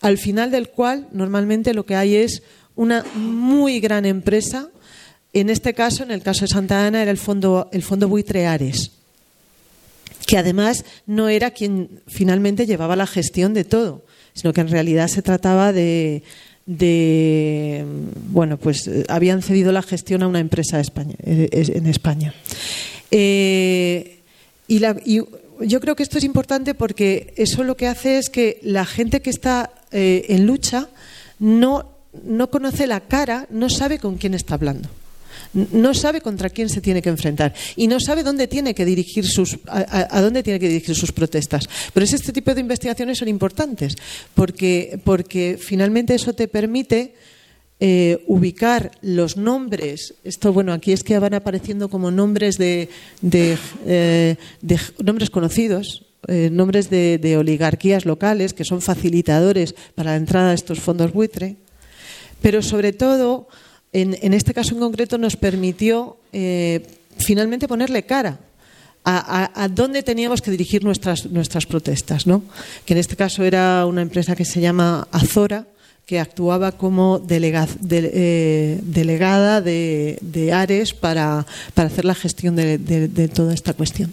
al 0.00 0.18
final 0.18 0.50
del 0.50 0.68
cual 0.68 1.08
normalmente 1.12 1.74
lo 1.74 1.86
que 1.86 1.96
hay 1.96 2.16
es 2.16 2.42
una 2.76 3.04
muy 3.14 3.80
gran 3.80 4.04
empresa. 4.04 4.68
En 5.32 5.50
este 5.50 5.74
caso, 5.74 6.02
en 6.02 6.10
el 6.10 6.22
caso 6.22 6.42
de 6.42 6.48
Santa 6.48 6.86
Ana, 6.86 7.02
era 7.02 7.10
el 7.10 7.18
fondo, 7.18 7.68
el 7.72 7.82
fondo 7.82 8.08
Buitreares. 8.08 8.90
que 10.26 10.38
además 10.38 10.84
no 11.06 11.28
era 11.28 11.50
quien 11.50 12.00
finalmente 12.06 12.64
llevaba 12.64 12.96
la 12.96 13.06
gestión 13.06 13.54
de 13.54 13.64
todo, 13.64 14.04
sino 14.34 14.52
que 14.52 14.60
en 14.60 14.68
realidad 14.68 15.08
se 15.08 15.20
trataba 15.20 15.72
de, 15.72 16.22
bueno, 18.30 18.56
pues 18.56 18.88
habían 19.08 19.42
cedido 19.42 19.72
la 19.72 19.82
gestión 19.82 20.22
a 20.22 20.28
una 20.28 20.40
empresa 20.40 20.80
eh, 20.80 21.48
en 21.52 21.86
España. 21.86 22.34
Eh, 23.10 24.20
y, 24.68 24.78
la, 24.78 24.96
yo 25.64 25.80
creo 25.80 25.96
que 25.96 26.02
esto 26.02 26.18
es 26.18 26.24
importante 26.24 26.74
porque 26.74 27.32
eso 27.36 27.64
lo 27.64 27.76
que 27.76 27.86
hace 27.86 28.18
es 28.18 28.30
que 28.30 28.58
la 28.62 28.84
gente 28.84 29.22
que 29.22 29.30
está 29.30 29.72
eh, 29.90 30.26
en 30.28 30.46
lucha 30.46 30.88
no, 31.38 31.96
no 32.24 32.50
conoce 32.50 32.86
la 32.86 33.00
cara, 33.00 33.46
no 33.50 33.68
sabe 33.68 33.98
con 33.98 34.16
quién 34.16 34.34
está 34.34 34.54
hablando 34.54 34.88
no 35.52 35.92
sabe 35.94 36.20
contra 36.20 36.50
quién 36.50 36.68
se 36.68 36.80
tiene 36.80 37.02
que 37.02 37.08
enfrentar 37.08 37.54
y 37.76 37.86
no 37.86 38.00
sabe 38.00 38.22
dónde 38.22 38.48
tiene 38.48 38.74
que 38.74 38.84
dirigir 38.84 39.26
sus 39.26 39.58
a, 39.66 40.08
a, 40.10 40.20
dónde 40.20 40.42
tiene 40.42 40.58
que 40.58 40.68
dirigir 40.68 40.94
sus 40.94 41.12
protestas. 41.12 41.68
Pero 41.92 42.04
es 42.04 42.12
este 42.12 42.32
tipo 42.32 42.54
de 42.54 42.60
investigaciones 42.60 43.18
son 43.18 43.28
importantes 43.28 43.94
porque 44.34 44.98
porque 45.04 45.58
finalmente 45.60 46.14
eso 46.14 46.32
te 46.32 46.48
permite 46.48 47.14
eh, 47.84 48.22
ubicar 48.28 48.92
los 49.02 49.36
nombres, 49.36 50.14
esto 50.22 50.52
bueno, 50.52 50.72
aquí 50.72 50.92
es 50.92 51.02
que 51.02 51.18
van 51.18 51.34
apareciendo 51.34 51.88
como 51.88 52.12
nombres 52.12 52.56
de, 52.56 52.88
de, 53.22 53.58
eh, 53.84 54.36
nombres 55.02 55.30
conocidos, 55.30 56.06
eh, 56.28 56.48
nombres 56.52 56.90
de, 56.90 57.36
oligarquías 57.36 58.06
locales 58.06 58.54
que 58.54 58.62
son 58.62 58.82
facilitadores 58.82 59.74
para 59.96 60.12
la 60.12 60.16
entrada 60.16 60.50
de 60.50 60.54
estos 60.54 60.78
fondos 60.78 61.12
buitre, 61.12 61.56
pero 62.40 62.62
sobre 62.62 62.92
todo, 62.92 63.48
en, 63.92 64.32
este 64.32 64.54
caso 64.54 64.74
en 64.74 64.80
concreto, 64.80 65.18
nos 65.18 65.34
permitió 65.34 66.18
finalmente 67.18 67.66
ponerle 67.66 68.04
cara 68.04 68.38
a, 69.02 69.42
a, 69.42 69.64
a, 69.64 69.66
dónde 69.66 70.04
teníamos 70.04 70.40
que 70.40 70.52
dirigir 70.52 70.84
nuestras, 70.84 71.26
nuestras 71.26 71.66
protestas, 71.66 72.28
¿no? 72.28 72.44
que 72.84 72.94
en 72.94 72.98
este 72.98 73.16
caso 73.16 73.42
era 73.42 73.84
una 73.86 74.02
empresa 74.02 74.36
que 74.36 74.44
se 74.44 74.60
llama 74.60 75.08
Azora, 75.10 75.66
que 76.12 76.20
actuaba 76.20 76.72
como 76.72 77.24
eh, 77.26 78.78
delegada 78.82 79.62
de, 79.62 80.50
Ares 80.52 80.92
para, 80.92 81.46
para, 81.72 81.88
hacer 81.88 82.04
la 82.04 82.14
gestión 82.14 82.54
de, 82.54 83.30
toda 83.32 83.54
esta 83.54 83.72
cuestión. 83.72 84.12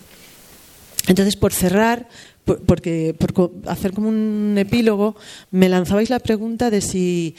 Entonces, 1.09 1.35
por 1.35 1.51
cerrar, 1.51 2.07
por, 2.45 2.61
porque 2.61 3.13
por 3.19 3.51
hacer 3.65 3.91
como 3.91 4.07
un 4.07 4.55
epílogo, 4.57 5.17
me 5.51 5.67
lanzabais 5.67 6.09
la 6.09 6.19
pregunta 6.19 6.69
de 6.69 6.79
si, 6.79 7.35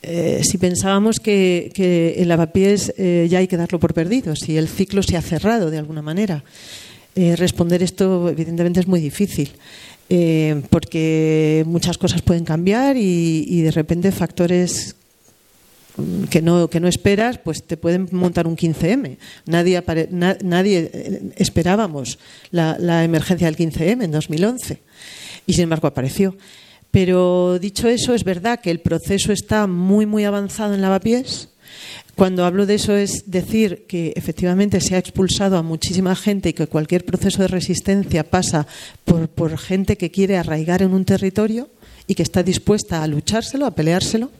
eh, 0.00 0.40
si 0.42 0.56
pensábamos 0.56 1.20
que, 1.20 1.70
el 2.16 2.28
lavapiés 2.28 2.94
eh, 2.96 3.28
ya 3.28 3.40
hay 3.40 3.46
que 3.46 3.58
darlo 3.58 3.78
por 3.78 3.92
perdido, 3.92 4.34
si 4.36 4.56
el 4.56 4.68
ciclo 4.68 5.02
se 5.02 5.18
ha 5.18 5.22
cerrado 5.22 5.70
de 5.70 5.76
alguna 5.76 6.00
manera. 6.00 6.44
Responder 7.14 7.82
esto, 7.82 8.30
evidentemente, 8.30 8.80
es 8.80 8.86
muy 8.86 8.98
difícil 8.98 9.50
eh, 10.14 10.60
porque 10.68 11.64
muchas 11.66 11.96
cosas 11.96 12.20
pueden 12.20 12.44
cambiar 12.44 12.98
y, 12.98 13.62
de 13.62 13.70
repente 13.70 14.12
factores 14.12 14.94
que 16.28 16.42
no, 16.42 16.68
que 16.68 16.80
no 16.80 16.88
esperas, 16.88 17.38
pues 17.38 17.62
te 17.62 17.78
pueden 17.78 18.10
montar 18.12 18.46
un 18.46 18.54
15M. 18.54 19.16
Nadie, 19.46 19.78
apare, 19.78 20.08
na, 20.10 20.36
nadie 20.44 20.90
eh, 20.92 21.32
esperábamos 21.36 22.18
la, 22.50 22.76
la, 22.78 23.04
emergencia 23.04 23.46
del 23.46 23.56
15M 23.56 24.04
en 24.04 24.10
2011 24.10 24.82
y 25.46 25.52
sin 25.54 25.62
embargo 25.62 25.88
apareció. 25.88 26.36
Pero 26.90 27.58
dicho 27.58 27.88
eso, 27.88 28.12
es 28.12 28.22
verdad 28.22 28.60
que 28.60 28.70
el 28.70 28.80
proceso 28.80 29.32
está 29.32 29.66
muy, 29.66 30.04
muy 30.04 30.24
avanzado 30.24 30.74
en 30.74 30.82
lavapiés 30.82 31.48
cuando 32.22 32.44
hablo 32.44 32.66
de 32.66 32.76
eso 32.76 32.94
es 32.94 33.32
decir 33.32 33.84
que 33.88 34.12
efectivamente 34.14 34.80
se 34.80 34.94
ha 34.94 34.98
expulsado 34.98 35.56
a 35.56 35.62
muchísima 35.64 36.14
gente 36.14 36.50
y 36.50 36.52
que 36.52 36.68
cualquier 36.68 37.04
proceso 37.04 37.42
de 37.42 37.48
resistencia 37.48 38.22
pasa 38.22 38.68
por, 39.04 39.58
gente 39.58 39.96
que 39.98 40.12
quiere 40.12 40.36
arraigar 40.36 40.82
en 40.82 40.94
un 40.94 41.04
territorio 41.04 41.68
y 42.06 42.14
que 42.14 42.22
está 42.22 42.44
dispuesta 42.44 43.02
a 43.02 43.08
luchárselo, 43.08 43.66
a 43.66 43.74
peleárselo. 43.74 44.30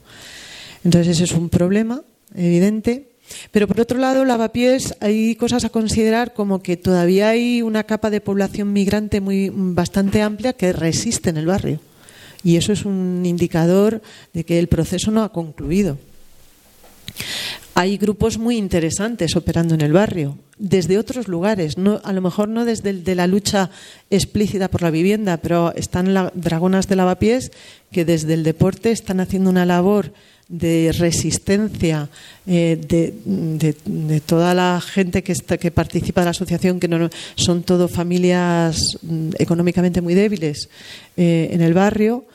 Entonces 0.85 1.17
ese 1.17 1.25
es 1.25 1.33
un 1.33 1.49
problema 1.49 2.03
evidente. 2.37 3.09
Pero 3.51 3.67
por 3.67 3.81
otro 3.81 3.99
lado, 3.99 4.25
lavapiés, 4.25 4.95
hay 5.01 5.35
cosas 5.35 5.65
a 5.65 5.71
considerar 5.71 6.35
como 6.35 6.63
que 6.63 6.77
todavía 6.77 7.31
hay 7.31 7.63
una 7.63 7.83
capa 7.83 8.11
de 8.11 8.21
población 8.21 8.73
migrante 8.73 9.21
muy 9.21 9.51
bastante 9.53 10.23
amplia 10.23 10.53
que 10.53 10.73
resiste 10.73 11.31
en 11.31 11.37
el 11.37 11.47
barrio. 11.47 11.81
Y 12.45 12.59
eso 12.59 12.73
es 12.73 12.85
un 12.85 13.27
indicador 13.27 14.03
de 14.33 14.45
que 14.45 14.61
el 14.61 14.69
proceso 14.69 15.11
no 15.11 15.25
ha 15.25 15.33
concluido 15.33 15.99
hay 17.75 17.97
grupos 17.97 18.39
muy 18.39 18.57
interesantes 18.57 19.37
operando 19.37 19.75
en 19.75 19.81
el 19.81 19.93
barrio, 19.93 20.39
desde 20.59 20.99
otros 20.99 21.27
lugares, 21.29 21.79
no, 21.79 22.01
a 22.05 22.13
lo 22.13 22.21
mejor 22.21 22.49
no 22.49 22.65
desde 22.65 23.15
la 23.15 23.27
lucha 23.27 23.71
explícita 24.11 24.69
por 24.69 24.83
la 24.83 24.91
vivienda, 24.91 25.39
pero 25.39 25.75
están 25.75 26.15
la, 26.15 26.31
dragonas 26.35 26.87
de 26.87 26.97
lavapiés 26.97 27.51
que 27.91 28.05
desde 28.05 28.35
el 28.35 28.43
deporte 28.43 28.91
están 28.91 29.21
haciendo 29.21 29.51
una 29.51 29.67
labor 29.67 30.13
de 30.49 30.93
resistencia 30.93 32.11
eh, 32.47 32.79
de, 32.81 34.21
toda 34.21 34.55
la 34.55 34.81
gente 34.81 35.23
que, 35.23 35.33
está, 35.33 35.57
que 35.57 35.71
participa 35.71 36.21
de 36.21 36.27
la 36.27 36.31
asociación, 36.33 36.79
que 36.79 36.89
no, 36.89 37.09
son 37.37 37.63
todo 37.63 37.89
familias 37.89 38.99
mm, 39.01 39.31
económicamente 39.39 40.03
muy 40.03 40.15
débiles 40.15 40.69
eh, 41.17 41.49
en 41.53 41.63
el 41.63 41.73
barrio 41.73 42.27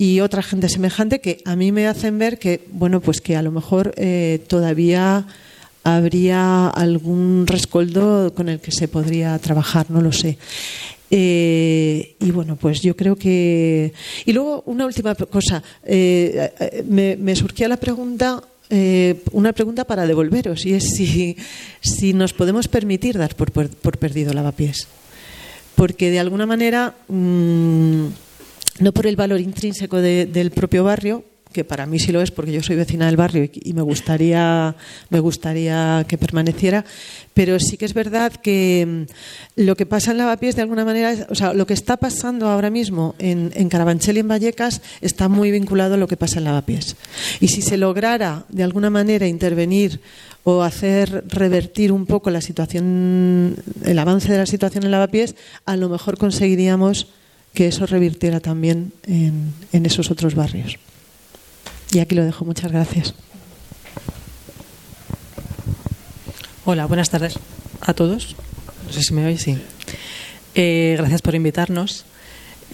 y 0.00 0.20
otra 0.20 0.44
gente 0.44 0.68
semejante 0.68 1.20
que 1.20 1.42
a 1.44 1.56
mí 1.56 1.72
me 1.72 1.88
hacen 1.88 2.18
ver 2.18 2.38
que, 2.38 2.60
bueno, 2.70 3.00
pues 3.00 3.20
que 3.20 3.34
a 3.34 3.42
lo 3.42 3.50
mejor 3.50 3.92
eh, 3.96 4.40
todavía 4.46 5.26
habría 5.82 6.68
algún 6.68 7.44
rescoldo 7.48 8.32
con 8.32 8.48
el 8.48 8.60
que 8.60 8.70
se 8.70 8.86
podría 8.86 9.36
trabajar, 9.40 9.90
no 9.90 10.00
lo 10.00 10.12
sé. 10.12 10.38
Eh, 11.10 12.14
y 12.20 12.30
bueno, 12.30 12.54
pues 12.54 12.80
yo 12.80 12.94
creo 12.94 13.16
que. 13.16 13.92
Y 14.24 14.32
luego, 14.32 14.62
una 14.66 14.86
última 14.86 15.16
cosa. 15.16 15.64
Eh, 15.82 16.84
me, 16.88 17.16
me, 17.16 17.34
surgía 17.34 17.66
la 17.66 17.76
pregunta. 17.76 18.40
Una 19.32 19.54
pregunta 19.54 19.84
para 19.84 20.06
devolveros 20.06 20.66
y 20.66 20.74
es 20.74 20.90
si, 20.90 21.38
si 21.80 22.12
nos 22.12 22.34
podemos 22.34 22.68
permitir 22.68 23.16
dar 23.16 23.34
por, 23.34 23.50
por, 23.50 23.98
perdido 23.98 24.34
lavapiés. 24.34 24.86
Porque 25.74 26.10
de 26.10 26.20
alguna 26.20 26.46
manera. 26.46 26.94
Mmm, 27.08 28.08
no 28.80 28.92
por 28.92 29.06
el 29.06 29.16
valor 29.16 29.40
intrínseco 29.40 29.98
de, 29.98 30.26
del 30.26 30.50
propio 30.50 30.84
barrio, 30.84 31.24
que 31.52 31.64
para 31.64 31.86
mí 31.86 31.98
sí 31.98 32.12
lo 32.12 32.20
es 32.20 32.30
porque 32.30 32.52
yo 32.52 32.62
soy 32.62 32.76
vecina 32.76 33.06
del 33.06 33.16
barrio 33.16 33.48
y, 33.52 33.72
me 33.72 33.82
gustaría 33.82 34.74
me 35.10 35.20
gustaría 35.20 36.04
que 36.06 36.18
permaneciera 36.18 36.84
pero 37.34 37.58
sí 37.58 37.76
que 37.76 37.84
es 37.84 37.94
verdad 37.94 38.32
que 38.32 38.86
mm, 39.56 39.62
lo 39.62 39.76
que 39.76 39.86
pasa 39.86 40.10
en 40.10 40.18
Lavapiés 40.18 40.56
de 40.56 40.62
alguna 40.62 40.84
manera 40.84 41.26
o 41.30 41.34
sea 41.34 41.54
lo 41.54 41.66
que 41.66 41.74
está 41.74 41.96
pasando 41.96 42.48
ahora 42.48 42.70
mismo 42.70 43.14
en, 43.18 43.50
en 43.54 43.68
Carabanchel 43.68 44.16
y 44.16 44.20
en 44.20 44.28
Vallecas 44.28 44.82
está 45.00 45.28
muy 45.28 45.50
vinculado 45.50 45.94
a 45.94 45.96
lo 45.96 46.08
que 46.08 46.16
pasa 46.16 46.38
en 46.38 46.44
Lavapiés. 46.44 46.96
Y 47.40 47.48
si 47.48 47.62
se 47.62 47.76
lograra 47.76 48.44
de 48.48 48.62
alguna 48.62 48.90
manera 48.90 49.26
intervenir 49.26 50.00
o 50.44 50.62
hacer 50.62 51.24
revertir 51.28 51.92
un 51.92 52.06
poco 52.06 52.30
la 52.30 52.40
situación 52.40 53.56
el 53.84 53.98
avance 53.98 54.30
de 54.30 54.38
la 54.38 54.46
situación 54.46 54.84
en 54.84 54.90
Lavapiés 54.90 55.34
a 55.64 55.76
lo 55.76 55.88
mejor 55.88 56.18
conseguiríamos 56.18 57.08
que 57.58 57.66
eso 57.66 57.86
revirtiera 57.86 58.38
también 58.38 58.92
en, 59.04 59.52
en 59.72 59.84
esos 59.84 60.12
otros 60.12 60.36
barrios. 60.36 60.76
Y 61.90 61.98
aquí 61.98 62.14
lo 62.14 62.24
dejo. 62.24 62.44
Muchas 62.44 62.70
gracias. 62.70 63.14
Hola, 66.64 66.86
buenas 66.86 67.10
tardes 67.10 67.36
a 67.80 67.94
todos. 67.94 68.36
No 68.86 68.92
sé 68.92 69.02
si 69.02 69.12
me 69.12 69.26
oís, 69.26 69.42
sí. 69.42 69.58
Eh, 70.54 70.94
gracias 70.98 71.20
por 71.20 71.34
invitarnos. 71.34 72.04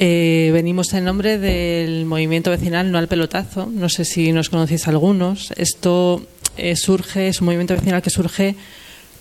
Eh, 0.00 0.50
venimos 0.52 0.92
en 0.92 1.04
nombre 1.04 1.38
del 1.38 2.04
movimiento 2.04 2.50
vecinal 2.50 2.92
No 2.92 2.98
al 2.98 3.08
Pelotazo. 3.08 3.64
No 3.64 3.88
sé 3.88 4.04
si 4.04 4.32
nos 4.32 4.50
conocéis 4.50 4.86
algunos. 4.86 5.50
Esto 5.56 6.26
eh, 6.58 6.76
surge, 6.76 7.28
es 7.28 7.40
un 7.40 7.46
movimiento 7.46 7.74
vecinal 7.74 8.02
que 8.02 8.10
surge 8.10 8.54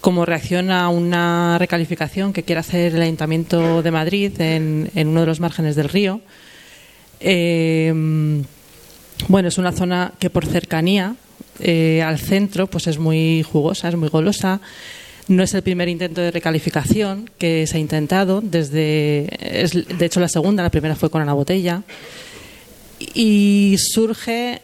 como 0.04 0.26
reacción 0.26 0.70
a 0.70 0.90
una 0.90 1.58
recalificación 1.58 2.34
que 2.34 2.44
quiere 2.44 2.60
hacer 2.60 2.94
el 2.94 3.02
Ayuntamiento 3.02 3.82
de 3.82 3.90
Madrid 3.90 4.34
en, 4.42 4.90
uno 4.94 5.22
de 5.22 5.26
los 5.26 5.40
márgenes 5.40 5.78
del 5.78 5.88
río. 5.88 6.20
Eh, 7.22 8.44
bueno, 9.30 9.48
es 9.48 9.58
una 9.58 9.72
zona 9.72 10.12
que 10.20 10.30
por 10.30 10.46
cercanía 10.46 11.16
eh, 11.62 12.04
al 12.04 12.20
centro 12.20 12.68
pues 12.68 12.88
es 12.88 13.00
muy 13.00 13.44
jugosa, 13.44 13.88
es 13.88 13.96
muy 13.96 14.10
golosa. 14.10 14.60
No 15.30 15.42
es 15.42 15.54
el 15.54 15.62
primer 15.62 15.88
intento 15.88 16.20
de 16.20 16.32
recalificación 16.32 17.30
que 17.38 17.66
se 17.66 17.78
ha 17.78 17.80
intentado, 17.80 18.42
desde, 18.42 19.30
es, 19.40 19.72
de 19.72 20.06
hecho 20.06 20.20
la 20.20 20.28
segunda, 20.28 20.64
la 20.64 20.70
primera 20.70 20.98
fue 20.98 21.10
con 21.10 21.22
Ana 21.22 21.32
Botella, 21.32 21.82
y 23.00 23.78
surge 23.80 24.63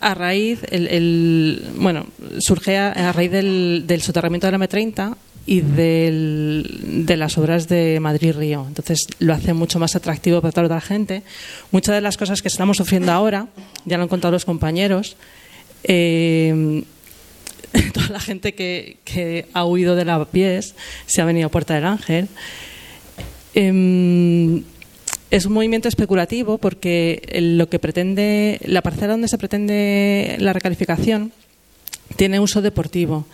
a 0.00 0.14
raíz 0.14 0.60
el, 0.70 0.86
el, 0.86 1.62
bueno 1.76 2.06
surge 2.38 2.76
a, 2.76 2.92
a 2.92 3.12
raíz 3.12 3.30
del, 3.30 3.84
del, 3.86 4.02
soterramiento 4.02 4.46
de 4.46 4.56
la 4.56 4.58
M30 4.58 5.16
y 5.46 5.62
del, 5.62 7.06
de 7.06 7.16
las 7.16 7.38
obras 7.38 7.68
de 7.68 7.98
Madrid 8.00 8.34
Río. 8.36 8.66
Entonces 8.68 9.06
lo 9.18 9.32
hace 9.32 9.54
mucho 9.54 9.78
más 9.78 9.96
atractivo 9.96 10.42
para 10.42 10.52
toda 10.52 10.68
la 10.68 10.80
gente. 10.82 11.22
Muchas 11.70 11.94
de 11.94 12.02
las 12.02 12.18
cosas 12.18 12.42
que 12.42 12.48
estamos 12.48 12.76
sufriendo 12.76 13.12
ahora, 13.12 13.48
ya 13.86 13.96
lo 13.96 14.02
han 14.02 14.10
contado 14.10 14.32
los 14.32 14.44
compañeros, 14.44 15.16
eh, 15.84 16.84
toda 17.94 18.08
la 18.10 18.20
gente 18.20 18.54
que, 18.54 18.98
que, 19.04 19.46
ha 19.54 19.64
huido 19.64 19.96
de 19.96 20.04
la 20.04 20.22
pies 20.26 20.74
se 21.06 21.22
ha 21.22 21.24
venido 21.24 21.46
a 21.46 21.50
Puerta 21.50 21.74
del 21.74 21.86
Ángel. 21.86 22.28
Em, 23.54 24.62
es 25.30 25.46
un 25.46 25.52
movimiento 25.52 25.88
especulativo 25.88 26.58
porque 26.58 27.22
lo 27.40 27.68
que 27.68 27.78
pretende, 27.78 28.60
la 28.64 28.82
parcela 28.82 29.12
donde 29.12 29.28
se 29.28 29.38
pretende 29.38 30.36
la 30.38 30.52
recalificación 30.52 31.32
tiene 32.16 32.40
uso 32.40 32.62
deportivo. 32.62 33.26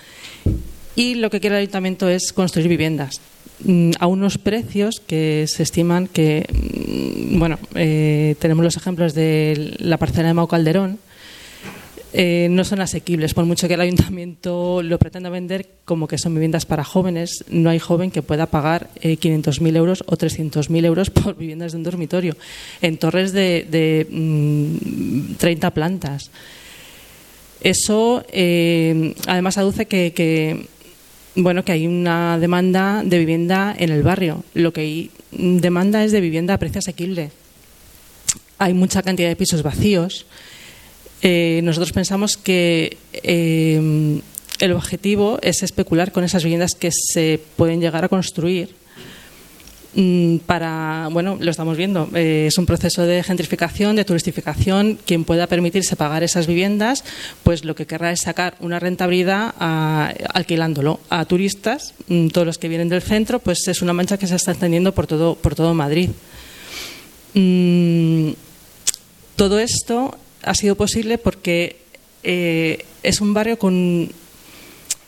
Y 0.96 1.16
lo 1.16 1.30
que 1.30 1.40
quiere 1.40 1.56
el 1.56 1.62
ayuntamiento 1.62 2.08
es 2.08 2.32
construir 2.32 2.68
viviendas 2.68 3.20
mm, 3.64 3.92
a 3.98 4.06
unos 4.06 4.38
precios 4.38 5.00
que 5.04 5.46
se 5.48 5.62
estiman 5.62 6.06
que, 6.06 6.46
mm, 6.52 7.38
bueno, 7.38 7.58
eh, 7.74 8.36
tenemos 8.38 8.64
los 8.64 8.76
ejemplos 8.76 9.14
de 9.14 9.74
la 9.78 9.98
parcela 9.98 10.28
de 10.28 10.34
Mau 10.34 10.46
Calderón, 10.46 10.98
eh, 12.16 12.46
no 12.48 12.62
son 12.62 12.80
asequibles, 12.80 13.34
por 13.34 13.44
mucho 13.44 13.66
que 13.66 13.74
el 13.74 13.80
ayuntamiento 13.80 14.84
lo 14.84 15.00
pretenda 15.00 15.30
vender 15.30 15.68
como 15.84 16.06
que 16.06 16.16
son 16.16 16.32
viviendas 16.32 16.64
para 16.64 16.84
jóvenes, 16.84 17.44
no 17.48 17.70
hay 17.70 17.80
joven 17.80 18.12
que 18.12 18.22
pueda 18.22 18.46
pagar 18.46 18.88
eh, 19.00 19.18
500.000 19.18 19.76
euros 19.76 20.04
o 20.06 20.16
300.000 20.16 20.84
euros 20.84 21.10
por 21.10 21.36
viviendas 21.36 21.72
de 21.72 21.78
un 21.78 21.82
dormitorio 21.82 22.36
en 22.82 22.98
torres 22.98 23.32
de, 23.32 23.66
de 23.68 24.06
30 25.38 25.68
mm, 25.68 25.72
plantas. 25.72 26.30
Eso 27.60 28.24
eh, 28.30 29.16
además 29.26 29.58
aduce 29.58 29.86
que, 29.86 30.68
bueno, 31.34 31.64
que 31.64 31.72
hay 31.72 31.88
una 31.88 32.38
demanda 32.38 33.02
de 33.04 33.18
vivienda 33.18 33.74
en 33.76 33.90
el 33.90 34.04
barrio. 34.04 34.44
Lo 34.54 34.72
que 34.72 34.82
hay 34.82 35.10
demanda 35.32 36.04
es 36.04 36.12
de 36.12 36.20
vivienda 36.20 36.54
a 36.54 36.58
precio 36.58 36.78
asequible. 36.78 37.32
Hay 38.58 38.72
mucha 38.72 39.02
cantidad 39.02 39.28
de 39.28 39.34
pisos 39.34 39.64
vacíos 39.64 40.26
eh, 41.26 41.62
nosotros 41.64 41.90
pensamos 41.92 42.36
que 42.36 42.98
eh, 43.14 44.20
el 44.60 44.72
objetivo 44.72 45.38
es 45.40 45.62
especular 45.62 46.12
con 46.12 46.22
esas 46.22 46.44
viviendas 46.44 46.74
que 46.74 46.90
se 46.92 47.40
pueden 47.56 47.80
llegar 47.80 48.04
a 48.04 48.10
construir 48.10 48.68
mm, 49.94 50.36
para, 50.44 51.08
bueno, 51.10 51.38
lo 51.40 51.50
estamos 51.50 51.78
viendo, 51.78 52.10
eh, 52.14 52.48
es 52.48 52.58
un 52.58 52.66
proceso 52.66 53.06
de 53.06 53.22
gentrificación, 53.22 53.96
de 53.96 54.04
turistificación. 54.04 54.98
Quien 55.06 55.24
pueda 55.24 55.46
permitirse 55.46 55.96
pagar 55.96 56.22
esas 56.22 56.46
viviendas, 56.46 57.04
pues 57.42 57.64
lo 57.64 57.74
que 57.74 57.86
querrá 57.86 58.12
es 58.12 58.20
sacar 58.20 58.56
una 58.60 58.78
rentabilidad 58.78 59.54
alquilándolo 59.58 61.00
a 61.08 61.24
turistas, 61.24 61.94
mm, 62.08 62.28
todos 62.28 62.46
los 62.46 62.58
que 62.58 62.68
vienen 62.68 62.90
del 62.90 63.00
centro, 63.00 63.38
pues 63.38 63.66
es 63.66 63.80
una 63.80 63.94
mancha 63.94 64.18
que 64.18 64.26
se 64.26 64.36
está 64.36 64.50
extendiendo 64.50 64.92
por 64.92 65.06
todo, 65.06 65.36
por 65.36 65.54
todo 65.54 65.72
Madrid. 65.72 66.10
Mm, 67.32 68.32
todo 69.36 69.58
esto 69.58 70.18
ha 70.44 70.54
sido 70.54 70.74
posible 70.74 71.18
porque 71.18 71.76
eh, 72.22 72.84
es 73.02 73.20
un 73.20 73.34
barrio 73.34 73.58
con, 73.58 74.10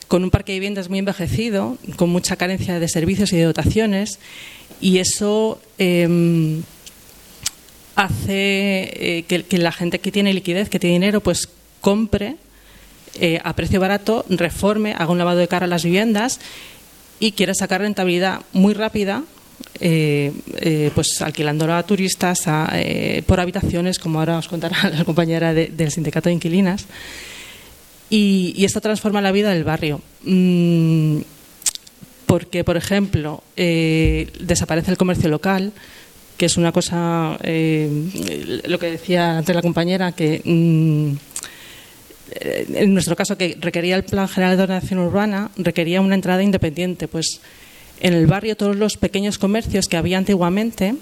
con 0.08 0.22
un 0.24 0.30
parque 0.30 0.52
de 0.52 0.58
viviendas 0.58 0.88
muy 0.88 0.98
envejecido, 0.98 1.78
con 1.96 2.10
mucha 2.10 2.36
carencia 2.36 2.78
de 2.78 2.88
servicios 2.88 3.32
y 3.32 3.36
de 3.36 3.44
dotaciones, 3.44 4.18
y 4.80 4.98
eso 4.98 5.60
em, 5.78 6.62
hace 7.94 9.18
eh, 9.18 9.24
que, 9.26 9.58
la 9.58 9.72
gente 9.72 9.98
que 9.98 10.12
tiene 10.12 10.34
liquidez, 10.34 10.68
que 10.68 10.78
tiene 10.78 10.94
dinero, 10.94 11.20
pues 11.20 11.48
compre 11.80 12.36
eh, 13.14 13.40
a 13.42 13.54
precio 13.54 13.80
barato, 13.80 14.24
reforme, 14.28 14.92
haga 14.92 15.10
un 15.10 15.18
lavado 15.18 15.38
de 15.38 15.48
cara 15.48 15.64
a 15.64 15.68
las 15.68 15.84
viviendas 15.84 16.40
y 17.18 17.32
quiera 17.32 17.54
sacar 17.54 17.80
rentabilidad 17.80 18.42
muy 18.52 18.74
rápida 18.74 19.24
eh, 19.80 20.32
eh, 20.58 20.90
pues 20.94 21.20
alquilándolo 21.20 21.74
a 21.74 21.82
turistas 21.82 22.38
eh, 22.72 23.22
por 23.26 23.40
habitaciones, 23.40 23.98
como 23.98 24.18
ahora 24.18 24.38
os 24.38 24.48
contará 24.48 24.90
la 24.96 25.04
compañera 25.04 25.52
del 25.52 25.90
sindicato 25.90 26.28
de 26.28 26.34
inquilinas. 26.34 26.86
Y, 28.08 28.64
esto 28.64 28.80
transforma 28.80 29.20
la 29.20 29.32
vida 29.32 29.50
del 29.50 29.64
barrio. 29.64 30.00
Mm, 30.24 31.18
porque, 32.26 32.64
por 32.64 32.76
ejemplo, 32.76 33.42
desaparece 33.56 34.90
el 34.90 34.96
comercio 34.96 35.28
local, 35.28 35.72
que 36.36 36.46
es 36.46 36.56
una 36.56 36.72
cosa, 36.72 37.38
lo 37.40 38.78
que 38.78 38.90
decía 38.90 39.38
antes 39.38 39.54
la 39.54 39.62
compañera, 39.62 40.10
que 40.10 40.42
mm, 40.44 41.12
en 42.40 42.92
nuestro 42.92 43.14
caso, 43.14 43.38
que 43.38 43.56
requería 43.60 43.94
el 43.94 44.02
Plan 44.02 44.28
General 44.28 44.56
de 44.56 44.62
Ordenación 44.64 44.98
Urbana, 44.98 45.50
requería 45.56 46.00
una 46.00 46.16
entrada 46.16 46.42
independiente. 46.42 47.06
Pues 47.06 47.40
en 48.00 48.12
el 48.12 48.26
barrio 48.26 48.56
todos 48.56 48.76
los 48.76 48.96
pequeños 48.96 49.38
comercios 49.38 49.86
que 49.86 49.96
había 49.96 50.18
antiguamente, 50.18 50.94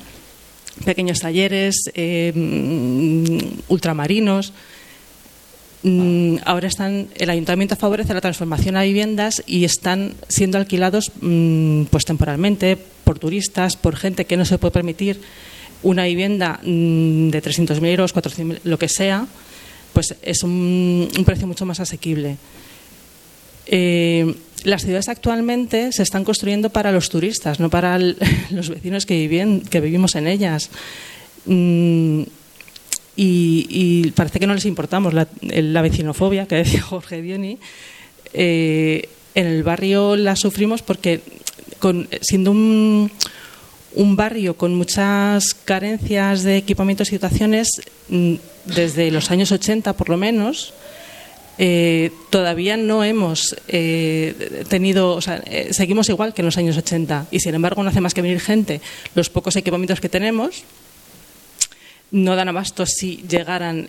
pequeños 0.85 1.21
talleres, 1.21 1.91
eh, 1.95 2.33
ultramarinos, 3.69 4.53
mm, 5.83 6.37
ahora 6.45 6.69
están, 6.69 7.09
el 7.17 7.31
ayuntamiento 7.31 7.77
favorece 7.77 8.15
la 8.15 8.21
transformación 8.21 8.77
a 8.77 8.83
viviendas 8.83 9.43
y 9.47 9.65
están 9.65 10.15
siendo 10.29 10.59
alquilados 10.59 11.13
mm, 11.21 11.85
pues 11.85 12.05
temporalmente 12.05 12.77
por 13.05 13.19
turistas, 13.19 13.77
por 13.77 13.97
gente 13.97 14.25
que 14.25 14.37
no 14.37 14.45
se 14.45 14.59
puede 14.59 14.73
permitir 14.73 15.21
una 15.83 16.05
vivienda 16.05 16.61
mm, 16.63 17.29
de 17.29 17.43
300.000 17.43 17.87
euros, 17.87 18.15
400.000, 18.15 18.61
lo 18.65 18.79
que 18.79 18.89
sea, 18.89 19.27
pues 19.93 20.17
es 20.23 20.43
un, 20.43 21.09
un 21.17 21.25
precio 21.25 21.47
mucho 21.47 21.67
más 21.67 21.79
asequible. 21.79 22.37
Eh, 23.67 24.35
las 24.65 24.83
ciudades 24.83 25.09
actualmente 25.09 25.93
se 25.93 26.03
están 26.03 26.25
construyendo 26.25 26.71
para 26.71 26.91
los 26.91 27.11
turistas, 27.11 27.61
no 27.61 27.71
para 27.71 27.99
los 28.51 28.69
vecinos 28.69 29.07
que, 29.07 29.29
viven, 29.29 29.61
que 29.61 29.81
vivimos 29.81 30.17
en 30.17 30.27
ellas. 30.27 30.71
Mm, 31.47 32.23
y, 33.17 34.11
parece 34.17 34.41
que 34.41 34.47
no 34.47 34.55
les 34.55 34.65
importamos 34.65 35.15
la, 35.15 35.83
vecinofobia 35.83 36.47
que 36.47 36.57
decía 36.57 36.83
Jorge 36.83 37.23
Dioni. 37.23 37.59
Eh, 38.33 39.09
en 39.37 39.47
el 39.47 39.63
barrio 39.63 40.17
la 40.17 40.35
sufrimos 40.35 40.83
porque, 40.83 41.21
siendo 42.21 42.51
un, 42.51 43.11
un, 43.95 44.17
barrio 44.17 44.57
con 44.57 44.75
muchas 44.75 45.55
carencias 45.55 46.43
de 46.43 46.57
equipamientos 46.57 47.13
y 47.13 47.17
dotaciones, 47.19 47.69
mm, 48.09 48.35
desde 48.65 49.11
los 49.11 49.31
años 49.31 49.53
80 49.53 49.93
por 49.93 50.09
lo 50.09 50.17
menos, 50.17 50.73
eh, 51.59 52.11
todavía 52.31 52.77
no 52.77 53.05
hemos 53.05 53.55
eh, 53.69 54.65
tenido, 54.69 55.15
o 55.15 55.21
sea, 55.21 55.43
eh, 55.47 55.69
seguimos 55.73 56.09
igual 56.09 56.35
que 56.35 56.43
en 56.43 56.47
los 56.47 56.59
años 56.59 56.77
80 56.77 57.29
y 57.31 57.41
sin 57.41 57.55
embargo 57.55 57.83
no 57.83 57.91
hace 57.91 58.01
más 58.01 58.15
que 58.15 58.23
venir 58.23 58.41
gente. 58.41 58.81
Los 59.15 59.31
pocos 59.31 59.55
equipamientos 59.57 60.01
que 60.01 60.09
tenemos 60.09 60.65
no 62.11 62.37
dan 62.37 62.49
abasto 62.49 62.87
si 62.87 63.25
llegaran 63.29 63.87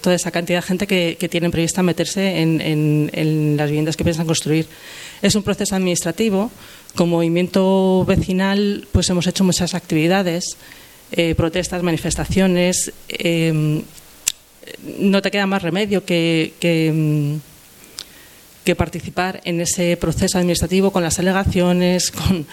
toda 0.00 0.16
esa 0.16 0.30
cantidad 0.30 0.58
de 0.58 0.66
gente 0.66 0.86
que, 0.86 1.28
tienen 1.28 1.50
prevista 1.50 1.82
meterse 1.82 2.40
en, 2.40 3.56
las 3.58 3.68
viviendas 3.68 3.96
que 3.96 4.04
piensan 4.04 4.26
construir. 4.26 4.66
Es 5.20 5.34
un 5.34 5.42
proceso 5.42 5.74
administrativo. 5.76 6.50
Como 6.94 7.16
movimiento 7.16 8.04
vecinal, 8.06 8.86
pues 8.92 9.10
hemos 9.10 9.26
hecho 9.26 9.44
muchas 9.44 9.74
actividades, 9.74 10.56
protestas, 11.36 11.82
manifestaciones 11.82 12.92
no 14.98 15.22
te 15.22 15.30
queda 15.30 15.46
más 15.46 15.62
remedio 15.62 16.04
que, 16.04 16.52
que, 16.60 17.38
participar 18.76 19.40
en 19.44 19.60
ese 19.60 19.96
proceso 19.96 20.38
administrativo 20.38 20.90
con 20.90 21.02
las 21.02 21.18
alegaciones, 21.18 22.10
con, 22.10 22.46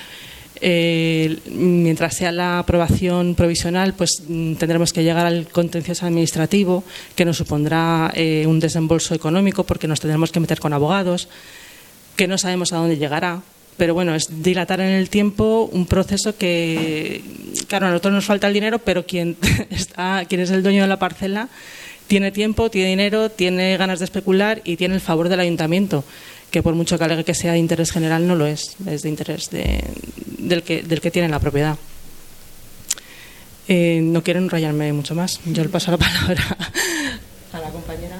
eh, 0.64 1.39
mientras 1.51 2.16
sea 2.16 2.32
la 2.32 2.59
aprobación 2.59 3.34
provisional, 3.34 3.93
pues 3.93 4.24
mm, 4.28 4.53
tendremos 4.55 4.93
que 4.93 5.03
llegar 5.03 5.26
al 5.26 5.47
contencioso 5.47 6.05
administrativo, 6.05 6.84
que 7.16 7.26
nos 7.26 7.38
supondrá 7.38 8.12
eh, 8.14 8.45
un 8.45 8.59
desembolso 8.59 9.16
económico 9.16 9.64
porque 9.64 9.88
nos 9.88 9.99
tendremos 9.99 10.32
que 10.32 10.39
meter 10.39 10.59
con 10.59 10.74
abogados, 10.74 11.30
que 12.16 12.28
no 12.28 12.38
sabemos 12.38 12.74
a 12.74 12.78
dónde 12.78 12.97
llegará. 12.97 13.41
Pero 13.78 13.95
bueno, 13.95 14.14
es 14.14 14.43
dilatar 14.43 14.82
en 14.82 14.89
el 14.89 15.09
tiempo 15.09 15.68
un 15.72 15.88
proceso 15.88 16.38
que, 16.38 17.24
claro, 17.68 17.88
a 17.88 17.89
nosotros 17.89 18.14
nos 18.14 18.26
falta 18.26 18.47
el 18.47 18.53
dinero, 18.53 18.78
pero 18.80 19.07
quien, 19.07 19.38
está, 19.72 20.26
quien 20.26 20.41
es 20.41 20.51
el 20.51 20.62
dueño 20.62 20.84
de 20.84 20.88
la 20.88 20.99
parcela 20.99 21.49
tiene 22.12 22.34
tiempo, 22.34 22.70
tiene 22.70 22.89
dinero, 22.89 23.32
tiene 23.32 23.78
ganas 23.78 23.99
de 23.99 24.03
especular 24.03 24.62
y 24.66 24.76
tiene 24.76 24.95
el 24.95 24.99
favor 24.99 25.30
del 25.30 25.39
ayuntamiento, 25.39 26.03
que 26.51 26.62
por 26.62 26.76
mucho 26.76 26.97
que 26.97 27.05
alegue 27.05 27.24
que 27.24 27.34
sea 27.34 27.53
de 27.53 27.57
interés 27.57 27.89
general, 27.93 28.28
no 28.28 28.36
lo 28.36 28.45
es, 28.47 28.76
es 28.86 29.03
de 29.03 29.07
interés 29.07 29.49
del, 29.49 30.62
que, 30.62 30.84
del 30.84 30.99
que 30.99 31.09
tiene 31.09 31.30
la 31.30 31.39
propiedad. 31.39 31.78
Eh, 33.70 34.01
no 34.03 34.22
quiero 34.24 34.41
enrollarme 34.41 34.91
mucho 34.91 35.16
más. 35.16 35.39
Yo 35.45 35.64
le 35.64 35.70
paso 35.70 35.89
la 35.89 35.97
palabra 36.05 36.57
a 37.53 37.59
la 37.62 37.70
compañera. 37.70 38.18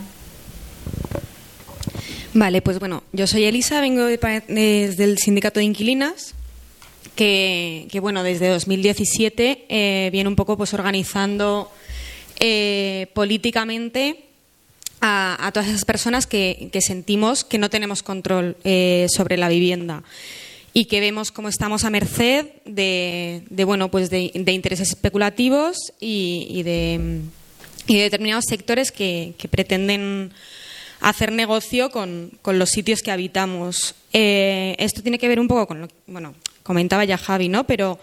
Vale, 2.34 2.62
pues 2.62 2.80
bueno, 2.80 3.04
yo 3.12 3.28
soy 3.28 3.44
Elisa, 3.44 3.82
vengo 3.82 4.06
desde 4.06 5.04
el 5.04 5.18
sindicato 5.18 5.60
de 5.60 5.66
inquilinas, 5.66 6.34
que, 7.14 7.90
bueno, 8.02 8.24
desde 8.24 8.48
2017 8.48 9.66
eh, 9.68 10.10
viene 10.14 10.30
un 10.30 10.38
poco 10.38 10.56
pues 10.56 10.74
organizando 10.74 11.70
eh, 12.44 12.91
políticamente 13.08 14.26
a, 15.02 15.50
todas 15.54 15.70
esas 15.70 15.86
personas 15.86 16.28
que, 16.28 16.70
sentimos 16.80 17.44
que 17.44 17.58
no 17.58 17.70
tenemos 17.70 18.04
control 18.04 18.56
eh, 18.64 19.08
sobre 19.10 19.38
la 19.38 19.50
vivienda 19.50 20.04
y 20.74 20.86
que 20.86 21.00
vemos 21.00 21.32
cómo 21.32 21.50
estamos 21.50 21.84
a 21.84 21.90
merced 21.90 22.46
de, 22.66 23.44
bueno 23.66 23.90
pues 23.90 24.10
de, 24.10 24.32
intereses 24.34 24.90
especulativos 24.90 25.94
y, 26.00 26.62
de, 26.64 27.22
determinados 27.88 28.46
sectores 28.48 28.92
que, 28.92 29.34
pretenden 29.50 30.32
hacer 31.02 31.32
negocio 31.32 31.90
con, 31.90 32.32
los 32.46 32.70
sitios 32.70 33.02
que 33.02 33.12
habitamos. 33.12 33.96
Eh, 34.14 34.76
esto 34.78 35.02
tiene 35.02 35.18
que 35.18 35.28
ver 35.28 35.40
un 35.40 35.48
poco 35.48 35.68
con 35.68 35.82
lo 35.82 35.88
que 35.88 35.96
bueno, 36.06 36.36
comentaba 36.64 37.06
ya 37.06 37.18
Javi, 37.18 37.50
¿no? 37.50 37.66
Pero 37.66 38.00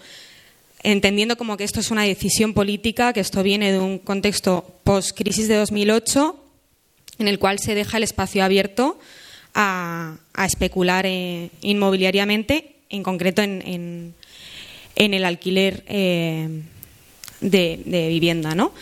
entendiendo 0.83 1.37
como 1.37 1.57
que 1.57 1.63
esto 1.63 1.79
es 1.79 1.91
una 1.91 2.03
decisión 2.03 2.53
política, 2.53 3.13
que 3.13 3.19
esto 3.19 3.43
viene 3.43 3.71
de 3.71 3.79
un 3.79 3.99
contexto 3.99 4.65
post-crisis 4.83 5.47
de 5.47 5.55
2008, 5.55 6.35
en 7.19 7.27
el 7.27 7.39
cual 7.39 7.59
se 7.59 7.75
deja 7.75 7.97
el 7.97 8.03
espacio 8.03 8.43
abierto 8.43 8.97
a, 9.53 10.17
especular 10.45 11.05
eh, 11.05 11.49
inmobiliariamente, 11.61 12.75
en 12.89 13.03
concreto 13.03 13.41
en, 13.41 14.13
el 14.95 15.25
alquiler 15.25 15.83
eh, 15.87 16.61
de, 17.41 18.07
vivienda, 18.09 18.55
¿no? 18.55 18.73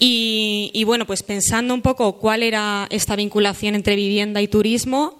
Y, 0.00 0.84
bueno, 0.84 1.06
pues 1.06 1.24
pensando 1.24 1.74
un 1.74 1.82
poco 1.82 2.18
cuál 2.18 2.44
era 2.44 2.86
esta 2.90 3.16
vinculación 3.16 3.74
entre 3.74 3.96
vivienda 3.96 4.40
y 4.40 4.46
turismo, 4.46 5.18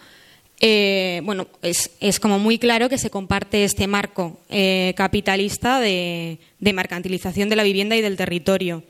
eh, 0.61 1.21
bueno, 1.25 1.47
es, 1.63 1.91
es, 2.01 2.19
como 2.19 2.39
muy 2.39 2.59
claro 2.59 2.89
que 2.89 2.99
se 2.99 3.11
comparte 3.11 3.63
este 3.63 3.87
marco 3.87 4.41
eh, 4.49 4.93
capitalista 4.97 5.79
de, 5.79 6.39
mercantilización 6.61 7.49
de 7.49 7.57
la 7.57 7.63
vivienda 7.63 7.97
y 7.97 8.01
del 8.01 8.17
territorio. 8.17 8.83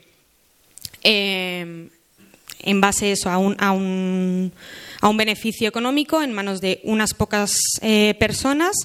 Eh, 1.03 1.89
en 2.61 2.81
base 2.81 3.13
a, 3.23 3.37
un, 3.37 3.55
a, 3.59 3.71
un, 3.71 4.51
a, 4.99 5.07
un, 5.07 5.17
beneficio 5.17 5.69
económico 5.69 6.21
en 6.21 6.33
manos 6.33 6.59
de 6.59 6.81
unas 6.83 7.13
pocas 7.13 7.55
personas 8.19 8.75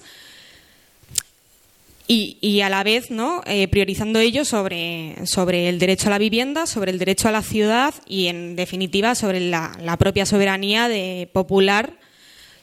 y, 2.07 2.39
y, 2.41 2.61
a 2.61 2.69
la 2.69 2.85
vez 2.85 3.11
¿no? 3.11 3.43
Priorizando 3.71 4.21
ello 4.21 4.45
sobre, 4.45 5.17
sobre, 5.27 5.69
el 5.69 5.81
derecho 5.81 6.07
a 6.07 6.11
la 6.11 6.19
vivienda, 6.19 6.67
sobre 6.67 6.93
el 6.93 7.01
derecho 7.01 7.27
a 7.27 7.33
la 7.33 7.43
ciudad 7.43 7.95
y, 8.07 8.29
en 8.29 8.55
definitiva, 8.55 9.17
sobre 9.17 9.41
la, 9.41 9.77
la 9.83 9.97
propia 9.97 10.25
soberanía 10.25 10.87
de, 10.87 11.29
popular 11.33 11.95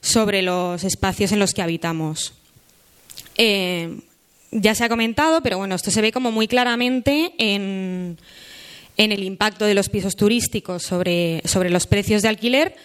sobre 0.01 0.41
los 0.41 0.83
espacios 0.83 1.31
en 1.31 1.39
los 1.39 1.53
que 1.53 1.61
habitamos. 1.61 2.33
Eh, 3.37 3.99
ya 4.51 4.75
se 4.75 4.83
ha 4.83 4.89
comentado, 4.89 5.41
pero 5.41 5.57
bueno, 5.57 5.75
esto 5.75 5.91
se 5.91 6.01
ve 6.01 6.11
como 6.11 6.31
muy 6.31 6.47
claramente 6.47 7.33
en, 7.37 8.17
en 8.97 9.11
el 9.11 9.23
impacto 9.23 9.65
de 9.65 9.73
los 9.73 9.89
pisos 9.89 10.15
turísticos 10.15 10.83
sobre, 10.83 11.41
sobre 11.45 11.69
los 11.69 11.87
precios 11.87 12.21
de 12.21 12.29
alquiler 12.29 12.75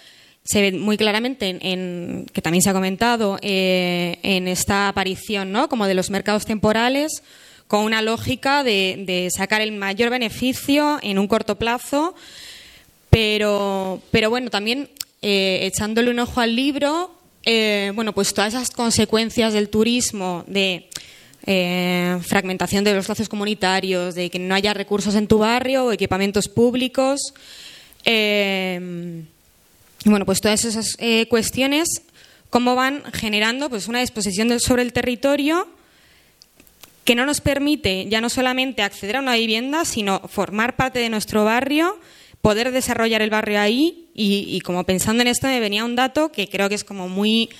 se 0.46 0.60
ve 0.60 0.72
muy 0.72 0.96
claramente 0.96 1.58
en, 1.60 2.26
que 2.32 2.40
también 2.40 2.62
se 2.62 2.70
ha 2.70 2.72
comentado 2.72 3.38
eh, 3.42 4.18
en 4.22 4.46
esta 4.46 4.88
aparición 4.88 5.50
¿no? 5.50 5.68
como 5.68 5.86
de 5.86 5.94
los 5.94 6.10
mercados 6.10 6.46
temporales 6.46 7.22
con 7.66 7.84
una 7.84 8.00
lógica 8.00 8.62
de, 8.62 9.02
de, 9.06 9.28
sacar 9.36 9.60
el 9.60 9.72
mayor 9.72 10.10
beneficio 10.10 11.00
en 11.02 11.18
un 11.18 11.26
corto 11.26 11.56
plazo 11.56 12.14
pero, 13.10 14.00
pero 14.12 14.30
bueno 14.30 14.50
también 14.50 14.88
eh, 15.22 15.60
echándole 15.62 16.10
un 16.10 16.18
ojo 16.18 16.40
al 16.40 16.54
libro 16.54 17.10
eh, 17.44 17.92
bueno 17.94 18.12
pues 18.12 18.34
todas 18.34 18.54
esas 18.54 18.70
consecuencias 18.70 19.52
del 19.52 19.68
turismo 19.68 20.44
de 20.46 20.88
eh, 21.46 22.18
fragmentación 22.22 22.82
de 22.84 22.94
los 22.94 23.08
lazos 23.08 23.28
comunitarios, 23.28 24.14
de 24.14 24.30
que 24.30 24.38
no 24.38 24.54
haya 24.54 24.74
recursos 24.74 25.14
en 25.14 25.28
tu 25.28 25.38
barrio 25.38 25.92
equipamientos 25.92 26.48
públicos. 26.48 27.20
Bueno, 30.04 30.24
pues 30.24 30.40
todas 30.40 30.64
esas 30.64 30.96
cuestiones, 31.28 31.88
cómo 32.50 32.74
van 32.74 33.02
generando 33.12 33.68
pues, 33.70 33.86
una 33.86 34.00
disposición 34.00 34.58
sobre 34.58 34.82
el 34.82 34.92
territorio 34.92 35.68
que 37.06 37.14
no 37.14 37.24
nos 37.24 37.40
permite 37.40 38.06
ya 38.08 38.20
no 38.20 38.28
solamente 38.28 38.82
acceder 38.82 39.16
a 39.16 39.20
una 39.20 39.36
vivienda, 39.36 39.84
sino 39.84 40.20
formar 40.28 40.74
parte 40.74 40.98
de 40.98 41.08
nuestro 41.08 41.44
barrio, 41.44 41.96
poder 42.42 42.72
desarrollar 42.72 43.22
el 43.22 43.30
barrio 43.30 43.60
ahí. 43.60 44.08
Y, 44.14 44.60
como 44.60 44.84
pensando 44.84 45.22
en 45.22 45.28
esto 45.28 45.46
me 45.46 45.60
venía 45.60 45.84
un 45.84 45.96
dato 45.96 46.32
que 46.32 46.48
creo 46.48 46.68
que 46.68 46.74
es 46.74 46.84
como 46.84 47.08
muy 47.08 47.50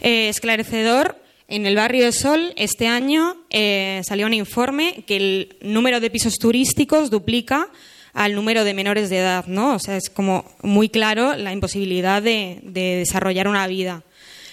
eh, 0.00 0.28
esclarecedor 0.28 1.18
en 1.48 1.66
el 1.66 1.76
barrio 1.76 2.04
de 2.04 2.12
Sol, 2.12 2.52
este 2.56 2.86
año 2.86 3.36
eh, 3.50 4.02
salió 4.06 4.26
un 4.26 4.34
informe 4.34 5.04
que 5.06 5.16
el 5.16 5.56
número 5.62 6.00
de 6.00 6.10
pisos 6.10 6.34
turísticos 6.38 7.10
duplica 7.10 7.68
al 8.12 8.34
número 8.34 8.64
de 8.64 8.74
menores 8.74 9.10
de 9.10 9.18
edad, 9.18 9.46
¿no? 9.46 9.74
O 9.74 9.78
sea, 9.78 9.96
es 9.96 10.08
como 10.08 10.44
muy 10.62 10.88
claro 10.88 11.36
la 11.36 11.52
imposibilidad 11.52 12.22
de, 12.22 12.60
de 12.62 12.96
desarrollar 12.96 13.48
una 13.48 13.66
vida 13.66 14.02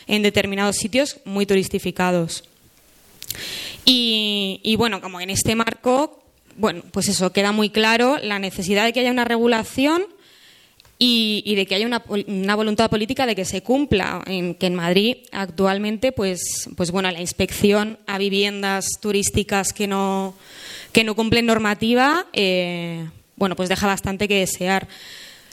en 0.08 0.24
determinados 0.24 0.78
sitios 0.78 1.18
muy 1.26 1.46
turistificados. 1.46 2.44
Y, 3.86 4.60
y, 4.64 4.76
bueno, 4.76 5.02
como 5.02 5.22
en 5.22 5.30
este 5.30 5.56
marco, 5.56 6.21
bueno, 6.62 6.84
pues 6.91 7.07
eso, 7.07 7.34
queda 7.34 7.51
muy 7.51 7.72
claro 7.72 8.18
la 8.22 8.38
necesidad 8.38 8.86
de 8.86 8.93
que 8.93 8.99
haya 8.99 9.12
una 9.12 9.26
regulación 9.26 10.03
y, 10.99 11.55
de 11.55 11.66
que 11.66 11.74
haya 11.74 11.88
una, 11.88 12.55
voluntad 12.55 12.88
política 12.91 13.26
de 13.26 13.36
que 13.36 13.43
se 13.43 13.64
cumpla, 13.64 14.22
en, 14.28 14.53
que 14.53 14.68
en 14.68 14.76
Madrid 14.76 15.18
actualmente, 15.32 16.12
pues, 16.12 16.70
pues 16.78 16.91
bueno, 16.91 17.09
la 17.09 17.20
inspección 17.20 17.97
a 18.05 18.20
viviendas 18.20 18.86
turísticas 19.01 19.74
que 19.74 19.88
no, 19.88 20.36
que 20.91 21.03
no 21.03 21.16
cumplen 21.16 21.47
normativa, 21.47 22.28
eh, 22.34 23.09
bueno, 23.36 23.55
pues 23.55 23.68
deja 23.68 23.88
bastante 23.88 24.28
que 24.28 24.41
desear. 24.41 24.88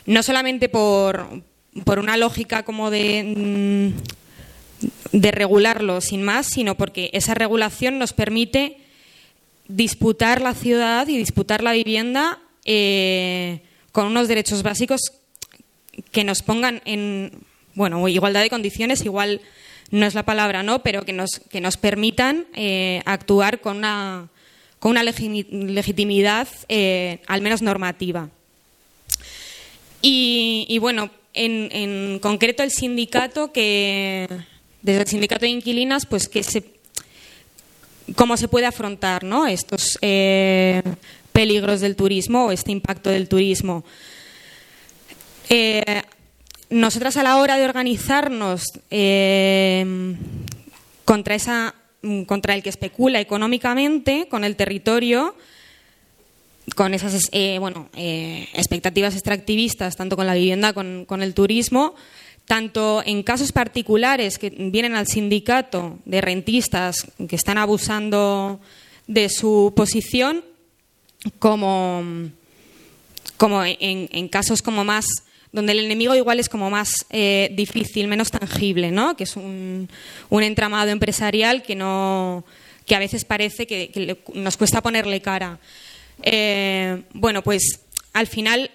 No 0.04 0.22
solamente 0.22 0.68
por, 0.68 1.42
por 1.84 1.98
una 1.98 2.18
lógica 2.18 2.62
como 2.62 2.90
de, 2.90 3.94
de 5.12 5.30
regularlo 5.30 6.02
sin 6.02 6.22
más, 6.22 6.46
sino 6.48 6.74
porque 6.74 7.08
esa 7.14 7.32
regulación 7.32 7.98
nos 7.98 8.12
permite 8.12 8.76
disputar 9.68 10.40
la 10.40 10.54
ciudad 10.54 11.06
y 11.08 11.16
disputar 11.16 11.62
la 11.62 11.72
vivienda 11.72 12.40
eh, 12.64 13.60
con 13.92 14.06
unos 14.06 14.28
derechos 14.28 14.62
básicos 14.62 15.12
que 16.10 16.24
nos 16.24 16.42
pongan 16.42 16.80
en 16.84 17.32
bueno 17.74 18.06
igualdad 18.08 18.42
de 18.42 18.50
condiciones 18.50 19.04
igual 19.04 19.40
no 19.90 20.06
es 20.06 20.14
la 20.14 20.24
palabra 20.24 20.62
no 20.62 20.82
pero 20.82 21.04
que 21.04 21.12
nos 21.12 21.40
que 21.50 21.60
nos 21.60 21.76
permitan 21.76 22.46
eh, 22.54 23.02
actuar 23.04 23.60
con 23.60 23.78
una 23.78 24.28
con 24.78 24.92
una 24.92 25.02
legitimidad 25.02 26.48
eh, 26.68 27.20
al 27.26 27.42
menos 27.42 27.62
normativa. 27.62 28.30
Y, 30.00 30.78
bueno 30.80 31.10
en, 31.34 31.68
en, 31.72 32.18
concreto 32.20 32.62
el 32.62 32.70
sindicato 32.70 33.52
que 33.52 34.28
desde 34.82 35.02
el 35.02 35.08
sindicato 35.08 35.44
de 35.44 35.50
inquilinas 35.50 36.06
pues 36.06 36.28
que 36.28 36.42
se 36.42 36.77
cómo 38.16 38.36
se 38.36 38.48
puede 38.48 38.66
afrontar 38.66 39.24
¿no? 39.24 39.46
estos 39.46 39.98
eh, 40.02 40.82
peligros 41.32 41.80
del 41.80 41.96
turismo 41.96 42.46
o 42.46 42.52
este 42.52 42.72
impacto 42.72 43.10
del 43.10 43.28
turismo 43.28 43.84
eh, 45.48 46.02
nosotras 46.68 47.16
a 47.16 47.22
la 47.22 47.38
hora 47.38 47.56
de 47.56 47.64
organizarnos 47.64 48.64
eh, 48.90 50.14
contra, 51.04 51.34
esa, 51.34 51.74
contra 52.26 52.54
el 52.54 52.62
que 52.62 52.68
especula 52.68 53.20
económicamente 53.20 54.28
con 54.28 54.44
el 54.44 54.56
territorio, 54.56 55.34
con 56.76 56.92
esas 56.92 57.30
eh, 57.32 57.58
bueno, 57.58 57.88
expectativas 57.94 59.14
extractivistas, 59.14 59.96
tanto 59.96 60.16
con 60.16 60.26
la 60.26 60.34
vivienda 60.34 60.74
como 60.74 61.06
con 61.06 61.22
el 61.22 61.32
turismo, 61.32 61.94
tanto 62.48 63.02
en 63.04 63.22
casos 63.22 63.52
particulares 63.52 64.38
que 64.38 64.48
vienen 64.48 64.96
al 64.96 65.06
sindicato 65.06 65.98
de 66.06 66.22
rentistas 66.22 67.06
que 67.28 67.36
están 67.36 67.58
abusando 67.58 68.58
de 69.06 69.28
su 69.28 69.74
posición, 69.76 70.42
como, 71.38 72.02
como 73.36 73.62
en, 73.64 74.28
casos 74.28 74.62
como 74.62 74.82
más 74.82 75.04
donde 75.52 75.72
el 75.72 75.80
enemigo 75.80 76.14
igual 76.14 76.40
es 76.40 76.48
como 76.48 76.70
más 76.70 77.06
eh, 77.10 77.50
difícil, 77.52 78.08
menos 78.08 78.30
tangible, 78.30 78.90
¿no? 78.90 79.14
que 79.14 79.24
es 79.24 79.36
un, 79.36 79.88
un, 80.30 80.42
entramado 80.42 80.90
empresarial 80.90 81.62
que, 81.62 81.74
no, 81.74 82.44
que 82.86 82.94
a 82.94 82.98
veces 82.98 83.26
parece 83.26 83.66
que, 83.66 84.18
nos 84.34 84.56
cuesta 84.56 84.82
ponerle 84.82 85.20
cara. 85.20 85.58
Eh, 86.22 87.02
bueno, 87.12 87.42
pues 87.42 87.80
al 88.14 88.26
final 88.26 88.70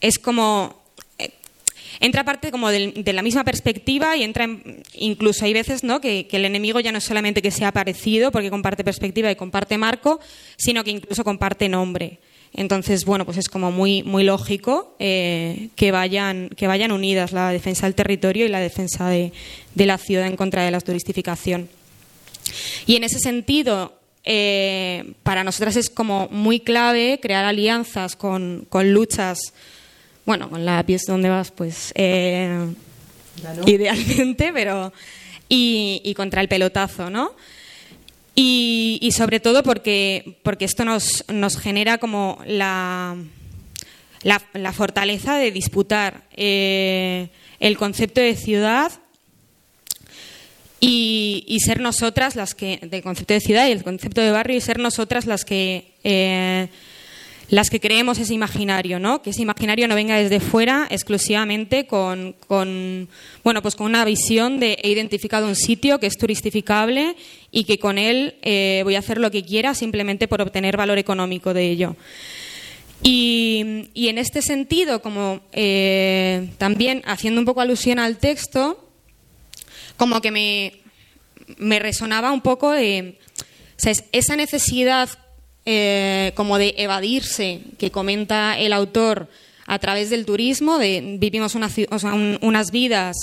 es 0.00 0.18
como 0.18 0.85
entra 2.00 2.24
parte 2.24 2.50
como 2.50 2.70
de, 2.70 3.12
la 3.12 3.22
misma 3.22 3.44
perspectiva 3.44 4.16
y 4.16 4.22
entra 4.22 4.44
en, 4.44 4.82
incluso 4.94 5.44
hay 5.44 5.52
veces 5.52 5.84
¿no? 5.84 6.00
Que, 6.00 6.28
el 6.30 6.44
enemigo 6.44 6.80
ya 6.80 6.92
no 6.92 6.98
es 6.98 7.04
solamente 7.04 7.42
que 7.42 7.50
sea 7.50 7.72
parecido 7.72 8.30
porque 8.30 8.50
comparte 8.50 8.84
perspectiva 8.84 9.30
y 9.30 9.36
comparte 9.36 9.78
marco 9.78 10.20
sino 10.56 10.84
que 10.84 10.90
incluso 10.90 11.24
comparte 11.24 11.68
nombre 11.68 12.18
entonces, 12.54 13.04
bueno, 13.04 13.26
pues 13.26 13.36
es 13.36 13.48
como 13.48 13.70
muy, 13.70 14.02
muy 14.02 14.24
lógico 14.24 14.96
eh, 14.98 15.68
que, 15.76 15.92
vayan, 15.92 16.48
que 16.56 16.66
vayan 16.66 16.90
unidas 16.90 17.32
la 17.32 17.50
defensa 17.50 17.84
del 17.84 17.94
territorio 17.94 18.46
y 18.46 18.48
la 18.48 18.60
defensa 18.60 19.10
de, 19.10 19.32
de 19.74 19.86
la 19.86 19.98
ciudad 19.98 20.26
en 20.26 20.36
contra 20.36 20.64
de 20.64 20.70
la 20.70 20.80
turistificación. 20.80 21.68
Y 22.86 22.96
en 22.96 23.04
ese 23.04 23.18
sentido, 23.18 23.92
eh, 24.24 25.12
para 25.22 25.44
nosotras 25.44 25.76
es 25.76 25.90
como 25.90 26.28
muy 26.30 26.60
clave 26.60 27.20
crear 27.20 27.44
alianzas 27.44 28.16
con, 28.16 28.66
con 28.68 28.92
luchas, 28.92 29.38
bueno, 30.26 30.50
con 30.50 30.64
la 30.66 30.84
pieza 30.84 31.12
donde 31.12 31.30
vas, 31.30 31.52
pues 31.52 31.92
eh, 31.94 32.66
idealmente, 33.66 34.52
pero. 34.52 34.92
Y, 35.48 36.02
y 36.04 36.14
contra 36.14 36.40
el 36.40 36.48
pelotazo, 36.48 37.08
¿no? 37.08 37.30
Y, 38.34 38.98
y, 39.00 39.12
sobre 39.12 39.38
todo 39.38 39.62
porque, 39.62 40.38
porque 40.42 40.64
esto 40.64 40.84
nos, 40.84 41.24
nos 41.28 41.56
genera 41.56 41.98
como 41.98 42.38
la, 42.44 43.16
la, 44.22 44.42
la, 44.52 44.72
fortaleza 44.72 45.36
de 45.38 45.52
disputar 45.52 46.24
eh, 46.32 47.28
el 47.60 47.78
concepto 47.78 48.20
de 48.20 48.34
ciudad 48.34 48.92
y, 50.80 51.44
y 51.46 51.60
ser 51.60 51.80
nosotras 51.80 52.36
las 52.36 52.54
que, 52.54 52.80
del 52.82 53.02
concepto 53.02 53.32
de 53.32 53.40
ciudad 53.40 53.68
y 53.68 53.72
el 53.72 53.84
concepto 53.84 54.20
de 54.20 54.32
barrio, 54.32 54.56
y 54.56 54.60
ser 54.60 54.80
nosotras 54.80 55.26
las 55.26 55.44
que, 55.44 55.94
eh, 56.04 56.68
las 57.48 57.70
que 57.70 57.80
creemos 57.80 58.18
ese 58.18 58.34
imaginario, 58.34 58.98
¿no? 58.98 59.22
Que 59.22 59.30
ese 59.30 59.42
imaginario 59.42 59.86
no 59.86 59.94
venga 59.94 60.16
desde 60.16 60.40
fuera 60.40 60.86
exclusivamente 60.90 61.86
con, 61.86 62.34
con, 62.46 63.08
bueno, 63.44 63.62
pues 63.62 63.76
con 63.76 63.86
una 63.86 64.04
visión 64.04 64.58
de 64.58 64.78
he 64.82 64.90
identificado 64.90 65.46
un 65.46 65.54
sitio 65.54 66.00
que 66.00 66.06
es 66.06 66.16
turistificable 66.16 67.14
y 67.52 67.64
que 67.64 67.78
con 67.78 67.98
él 67.98 68.36
eh, 68.42 68.80
voy 68.84 68.96
a 68.96 68.98
hacer 68.98 69.18
lo 69.18 69.30
que 69.30 69.44
quiera 69.44 69.74
simplemente 69.74 70.26
por 70.26 70.42
obtener 70.42 70.76
valor 70.76 70.98
económico 70.98 71.54
de 71.54 71.70
ello. 71.70 71.96
Y, 73.02 73.84
en 73.94 74.18
este 74.18 74.42
sentido, 74.42 75.00
como 75.00 75.40
eh, 75.52 76.48
también 76.58 77.02
haciendo 77.04 77.40
un 77.40 77.44
poco 77.44 77.60
alusión 77.60 77.98
al 77.98 78.18
texto, 78.18 78.90
como 79.96 80.20
que 80.20 80.30
me, 80.32 80.72
me 81.58 81.78
resonaba 81.78 82.32
un 82.32 82.40
poco 82.40 82.72
de 82.72 83.18
esa 84.12 84.36
necesidad 84.36 85.10
eh, 85.66 86.32
como 86.34 86.58
de 86.58 86.74
evadirse 86.78 87.60
que 87.78 87.90
comenta 87.90 88.58
el 88.58 88.72
autor 88.72 89.28
a 89.66 89.78
través 89.80 90.10
del 90.10 90.24
turismo, 90.24 90.78
vivimos 90.78 91.56
unas 91.56 92.70
vidas 92.70 93.16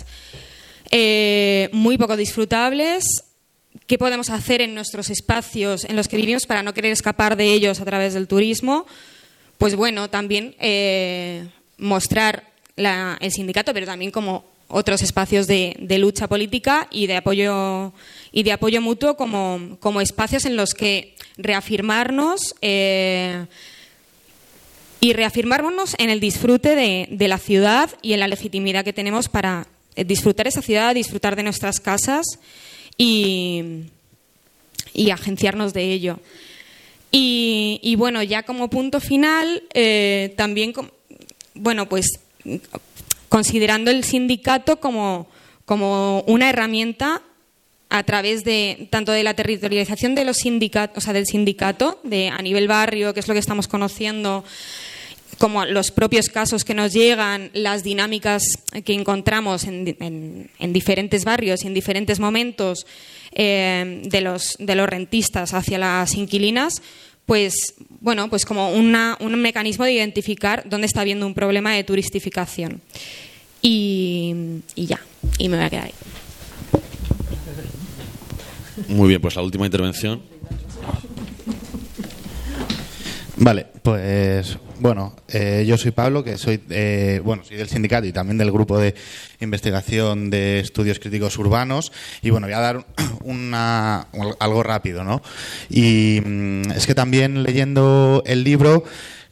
eh, 0.91 1.69
muy 1.71 1.97
poco 1.97 2.17
disfrutables. 2.17 3.05
¿Qué 3.87 3.97
podemos 3.97 4.29
hacer 4.29 4.61
en 4.61 4.75
nuestros 4.75 5.09
espacios 5.09 5.85
en 5.85 5.95
los 5.95 6.07
que 6.07 6.17
vivimos 6.17 6.45
para 6.45 6.61
no 6.61 6.73
querer 6.73 6.91
escapar 6.91 7.37
de 7.37 7.51
ellos 7.51 7.79
a 7.79 7.85
través 7.85 8.13
del 8.13 8.27
turismo? 8.27 8.85
Pues 9.57 9.75
bueno, 9.75 10.09
también 10.09 10.55
eh, 10.59 11.47
mostrar 11.77 12.51
el 12.75 13.31
sindicato, 13.31 13.73
pero 13.73 13.85
también 13.85 14.11
como 14.11 14.52
otros 14.73 15.03
espacios 15.03 15.45
de, 15.45 15.77
lucha 15.99 16.27
política 16.27 16.87
y 16.91 17.05
de 17.05 17.17
apoyo 17.17 17.93
y 18.31 18.41
de 18.41 18.51
apoyo 18.51 18.81
mutuo 18.81 19.15
como, 19.15 20.01
espacios 20.01 20.45
en 20.45 20.55
los 20.55 20.73
que 20.73 21.15
reafirmarnos 21.37 22.55
eh, 22.61 23.45
y 24.99 25.13
reafirmarnos 25.13 25.95
en 25.99 26.09
el 26.09 26.19
disfrute 26.19 26.75
de, 26.75 27.27
la 27.27 27.37
ciudad 27.37 27.91
y 28.01 28.13
en 28.13 28.19
la 28.19 28.27
legitimidad 28.27 28.83
que 28.83 28.93
tenemos 28.93 29.29
para 29.29 29.67
eh, 29.95 30.05
disfrutar 30.05 30.47
esa 30.47 30.63
ciudad, 30.63 30.95
disfrutar 30.95 31.35
de 31.35 31.43
nuestras 31.43 31.79
casas 31.79 32.25
y, 32.97 33.83
agenciarnos 35.11 35.73
de 35.73 35.93
ello. 35.93 36.19
Y, 37.11 37.93
bueno, 37.95 38.23
ya 38.23 38.41
como 38.41 38.71
punto 38.71 38.99
final, 38.99 39.61
eh, 39.75 40.33
también, 40.35 40.73
bueno, 41.53 41.87
pues 41.87 42.07
considerando 43.33 43.89
el 43.89 44.03
sindicato 44.03 44.79
como, 44.79 45.27
como 45.65 46.21
una 46.27 46.51
herramienta 46.51 47.23
a 47.89 48.03
través 48.03 48.43
de 48.43 48.87
tanto 48.91 49.11
de 49.11 49.23
la 49.23 49.33
territorialización 49.33 50.13
de 50.13 50.23
los 50.23 50.37
sindicatos, 50.37 50.99
o 50.99 51.01
sea, 51.01 51.13
del 51.13 51.25
sindicato, 51.25 51.99
de 52.03 52.29
a 52.29 52.39
nivel 52.43 52.67
barrio, 52.67 53.11
que 53.11 53.21
es 53.21 53.27
lo 53.27 53.33
que 53.33 53.39
estamos 53.39 53.67
conociendo, 53.67 54.43
como 55.39 55.65
los 55.65 55.89
propios 55.89 56.27
casos 56.29 56.63
que 56.63 56.75
nos 56.75 56.93
llegan, 56.93 57.49
las 57.53 57.81
dinámicas 57.83 58.43
que 58.85 58.93
encontramos 58.93 59.63
en, 59.63 59.95
en- 59.99 60.51
en 60.59 60.71
diferentes 60.71 61.25
barrios 61.25 61.63
y 61.63 61.67
en 61.67 61.73
diferentes 61.73 62.19
momentos 62.19 62.85
eh, 63.31 64.03
de, 64.05 64.21
los, 64.21 64.55
de 64.59 64.75
los 64.75 64.87
rentistas 64.87 65.55
hacia 65.55 65.79
las 65.79 66.13
inquilinas, 66.13 66.83
pues 67.25 67.73
bueno, 68.03 68.29
pues 68.29 68.45
como 68.45 68.69
una- 68.71 69.17
un 69.21 69.41
mecanismo 69.41 69.85
de 69.85 69.93
identificar 69.93 70.63
dónde 70.69 70.85
está 70.87 71.01
habiendo 71.01 71.25
un 71.25 71.33
problema 71.33 71.73
de 71.73 71.83
turistificación. 71.83 72.81
Y, 73.61 74.35
y 74.75 74.85
ya, 74.85 74.99
y 75.39 75.47
me 75.49 75.55
voy 75.57 75.65
a 75.65 75.69
quedar 75.69 75.85
ahí. 75.85 75.93
Muy 78.89 79.07
bien, 79.07 79.21
pues 79.21 79.35
la 79.35 79.41
última 79.41 79.65
intervención. 79.65 80.21
Vale, 83.43 83.67
pues 83.81 84.57
bueno, 84.79 85.17
eh, 85.27 85.65
yo 85.67 85.77
soy 85.77 85.91
Pablo, 85.91 86.23
que 86.23 86.37
soy 86.37 86.63
eh, 86.69 87.19
bueno 87.25 87.43
soy 87.43 87.57
del 87.57 87.67
sindicato 87.67 88.07
y 88.07 88.13
también 88.13 88.37
del 88.37 88.53
grupo 88.53 88.79
de 88.79 88.95
investigación 89.41 90.29
de 90.29 90.61
estudios 90.61 90.97
críticos 90.97 91.37
urbanos 91.37 91.91
y 92.21 92.29
bueno 92.29 92.47
voy 92.47 92.53
a 92.53 92.61
dar 92.61 92.85
una, 93.25 94.07
algo 94.39 94.63
rápido, 94.63 95.03
¿no? 95.03 95.21
Y 95.69 96.21
mm, 96.23 96.71
es 96.71 96.87
que 96.87 96.95
también 96.95 97.43
leyendo 97.43 98.23
el 98.25 98.45
libro 98.45 98.85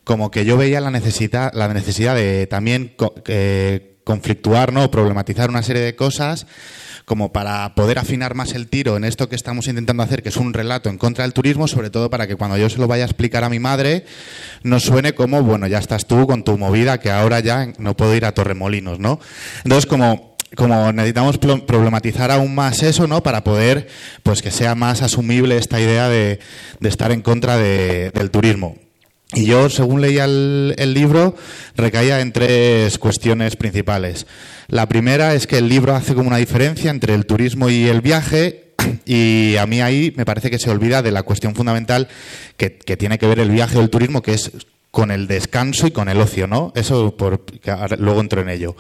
como 0.04 0.30
que 0.30 0.44
yo 0.44 0.58
veía 0.58 0.82
la 0.82 0.92
necesidad 0.92 1.54
la 1.54 1.74
necesidad 1.74 2.14
de 2.14 2.48
también 2.48 2.94
eh, 3.28 3.96
conflictuar, 4.04 4.74
¿no? 4.74 4.92
Problematizar 4.92 5.50
una 5.50 5.64
serie 5.64 5.84
de 5.84 5.96
cosas 5.96 6.48
como 7.06 7.32
para 7.34 7.76
poder 7.76 8.00
afinar 8.00 8.36
más 8.36 8.54
el 8.54 8.68
tiro 8.68 8.98
en 8.98 9.04
esto 9.04 9.28
que 9.30 9.36
estamos 9.36 9.68
intentando 9.68 10.04
hacer, 10.04 10.24
que 10.24 10.30
es 10.30 10.38
un 10.38 10.54
relato 10.54 10.90
en 10.90 10.98
contra 10.98 11.24
del 11.24 11.34
turismo, 11.34 11.68
sobre 11.68 11.90
todo 11.90 12.10
para 12.10 12.28
que 12.28 12.36
cuando 12.36 12.58
yo 12.58 12.70
se 12.70 12.78
lo 12.78 12.88
vaya 12.88 13.04
a 13.04 13.08
explicar 13.08 13.44
a 13.44 13.50
mi 13.50 13.60
madre, 13.60 14.06
no 14.64 14.80
suene 14.80 15.14
como, 15.14 15.42
bueno, 15.44 15.68
ya 15.68 15.80
estás 15.80 16.06
tú 16.08 16.28
con 16.28 16.44
tu 16.44 16.58
movida, 16.58 17.00
que 17.00 17.12
ahora 17.12 17.40
ya 17.40 17.74
no 17.78 17.96
puedo 17.98 18.16
ir 18.16 18.26
a 18.26 18.34
Torremolinos, 18.34 19.00
¿no? 19.00 19.20
Entonces, 19.64 19.86
como 19.86 20.32
como 20.58 20.92
necesitamos 20.92 21.38
problematizar 21.38 22.30
aún 22.30 22.54
más 22.54 22.84
eso, 22.84 23.08
¿no? 23.08 23.24
Para 23.24 23.42
poder, 23.42 23.88
pues, 24.22 24.42
que 24.42 24.52
sea 24.52 24.76
más 24.76 25.02
asumible 25.02 25.56
esta 25.56 25.80
idea 25.80 26.10
de, 26.10 26.40
de 26.82 26.90
estar 26.90 27.14
en 27.14 27.22
contra 27.22 27.56
de- 27.56 28.12
del 28.12 28.32
turismo. 28.32 28.76
Y 29.34 29.46
yo, 29.46 29.70
según 29.70 30.02
leía 30.02 30.26
el, 30.26 30.94
libro, 30.94 31.36
recaía 31.76 32.20
en 32.20 32.34
tres 32.34 32.98
cuestiones 32.98 33.56
principales. 33.56 34.28
La 34.68 34.88
primera 34.90 35.34
es 35.34 35.48
que 35.48 35.58
el 35.58 35.70
libro 35.70 35.96
hace 35.96 36.14
como 36.14 36.28
una 36.28 36.38
diferencia 36.38 36.92
entre 36.92 37.14
el 37.14 37.26
turismo 37.26 37.70
y 37.70 37.88
el 37.88 38.02
viaje, 38.02 38.74
y 39.06 39.56
a 39.58 39.66
mí 39.68 39.82
ahí 39.82 40.14
me 40.18 40.26
parece 40.26 40.50
que 40.50 40.60
se 40.60 40.70
olvida 40.70 41.02
de 41.02 41.12
la 41.12 41.24
cuestión 41.24 41.56
fundamental 41.56 42.10
que, 42.58 42.78
que 42.78 42.98
tiene 42.98 43.18
que 43.18 43.28
ver 43.28 43.40
el 43.40 43.52
viaje 43.52 43.78
o 43.78 43.82
el 43.82 43.90
turismo, 43.90 44.22
que 44.22 44.34
es 44.34 44.52
con 44.92 45.10
el 45.10 45.28
descanso 45.28 45.88
y 45.88 45.92
con 45.92 46.10
el 46.10 46.20
ocio, 46.20 46.48
¿no? 46.48 46.74
Eso 46.76 47.16
por, 47.16 47.46
que 47.46 47.74
luego 47.98 48.20
entro 48.20 48.42
en 48.42 48.50
ello. 48.50 48.76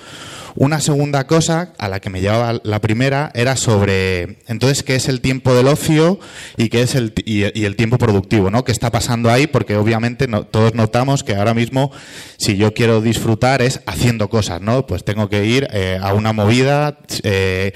Una 0.55 0.81
segunda 0.81 1.25
cosa 1.25 1.71
a 1.77 1.87
la 1.87 2.01
que 2.01 2.09
me 2.09 2.19
llevaba 2.19 2.59
la 2.63 2.81
primera 2.81 3.31
era 3.33 3.55
sobre 3.55 4.39
entonces 4.47 4.83
qué 4.83 4.95
es 4.95 5.07
el 5.07 5.21
tiempo 5.21 5.55
del 5.55 5.69
ocio 5.69 6.19
y 6.57 6.67
qué 6.67 6.81
es 6.81 6.95
el 6.95 7.13
y, 7.25 7.43
el 7.43 7.77
tiempo 7.77 7.97
productivo, 7.97 8.51
¿no? 8.51 8.65
¿Qué 8.65 8.73
está 8.73 8.91
pasando 8.91 9.31
ahí? 9.31 9.47
Porque 9.47 9.77
obviamente 9.77 10.27
todos 10.27 10.75
notamos 10.75 11.23
que 11.23 11.35
ahora 11.35 11.53
mismo 11.53 11.91
si 12.37 12.57
yo 12.57 12.73
quiero 12.73 12.99
disfrutar 12.99 13.61
es 13.61 13.79
haciendo 13.85 14.29
cosas, 14.29 14.59
¿no? 14.59 14.85
Pues 14.85 15.05
tengo 15.05 15.29
que 15.29 15.45
ir 15.45 15.69
eh, 15.71 15.97
a 16.01 16.13
una 16.13 16.33
movida, 16.33 16.99
eh, 17.23 17.71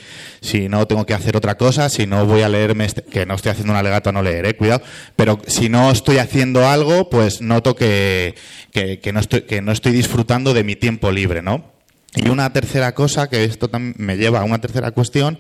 si 0.46 0.70
no 0.70 0.88
tengo 0.88 1.06
que 1.06 1.14
hacer 1.14 1.36
otra 1.36 1.56
cosa, 1.58 1.90
si 1.90 2.06
no 2.08 2.26
voy 2.26 2.42
a 2.44 2.50
leerme 2.50 2.86
este- 2.86 3.04
que 3.04 3.26
no 3.26 3.34
estoy 3.36 3.52
haciendo 3.52 3.74
un 3.74 3.78
alegato 3.80 4.10
a 4.10 4.14
no 4.14 4.22
leer, 4.24 4.46
eh, 4.46 4.56
cuidado, 4.56 4.82
pero 5.18 5.40
si 5.48 5.68
no 5.68 5.92
estoy 5.92 6.20
haciendo 6.20 6.68
algo, 6.68 7.10
pues 7.10 7.42
noto 7.42 7.76
que, 7.76 8.36
que 8.72 9.12
no 9.14 9.20
estoy 9.20 9.42
que 9.42 9.62
no 9.62 9.72
estoy 9.72 9.92
disfrutando 9.92 10.54
de 10.54 10.64
mi 10.64 10.76
tiempo 10.76 11.12
libre, 11.12 11.42
¿no? 11.42 11.75
Y 12.16 12.30
una 12.30 12.52
tercera 12.54 12.94
cosa, 12.94 13.30
que 13.30 13.44
esto 13.44 13.70
me 13.98 14.18
lleva 14.18 14.40
a 14.40 14.44
una 14.44 14.62
tercera 14.62 14.92
cuestión, 14.92 15.38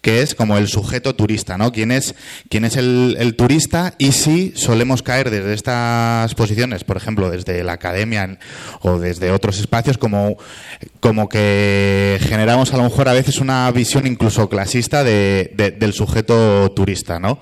que 0.00 0.20
es 0.22 0.34
como 0.34 0.58
el 0.58 0.68
sujeto 0.68 1.14
turista, 1.16 1.56
¿no? 1.56 1.72
¿Quién 1.72 1.90
es, 1.90 2.14
quién 2.50 2.64
es 2.66 2.76
el, 2.76 3.34
turista? 3.36 3.94
Y 3.98 4.12
si 4.12 4.52
solemos 4.54 5.02
caer 5.02 5.30
desde 5.30 5.54
estas 5.54 6.34
posiciones, 6.34 6.84
por 6.84 6.96
ejemplo, 6.98 7.30
desde 7.30 7.64
la 7.64 7.72
academia 7.72 8.38
o 8.82 8.98
desde 8.98 9.30
otros 9.32 9.58
espacios, 9.58 9.96
como, 9.98 10.36
como 11.00 11.28
que 11.28 12.18
generamos 12.20 12.72
a 12.74 12.76
lo 12.76 12.82
mejor 12.84 13.08
a 13.08 13.14
veces 13.14 13.38
una 13.38 13.70
visión 13.72 14.06
incluso 14.06 14.48
clasista 14.48 15.02
de- 15.04 15.52
de- 15.56 15.70
del 15.70 15.94
sujeto 15.94 16.70
turista, 16.72 17.18
¿no? 17.18 17.40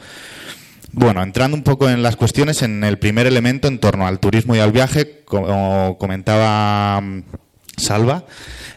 Bueno, 0.93 1.23
entrando 1.23 1.57
un 1.57 1.62
poco 1.64 1.89
en 1.91 2.03
las 2.03 2.16
cuestiones, 2.16 2.62
en 2.62 2.85
el 2.85 2.99
primer 2.99 3.27
elemento 3.27 3.66
en 3.66 3.79
torno 3.81 4.07
al 4.07 4.20
turismo 4.20 4.55
y 4.55 4.61
al 4.61 4.73
viaje, 4.73 5.23
como 5.25 5.97
comentaba 5.99 7.03
Salva, 7.77 8.27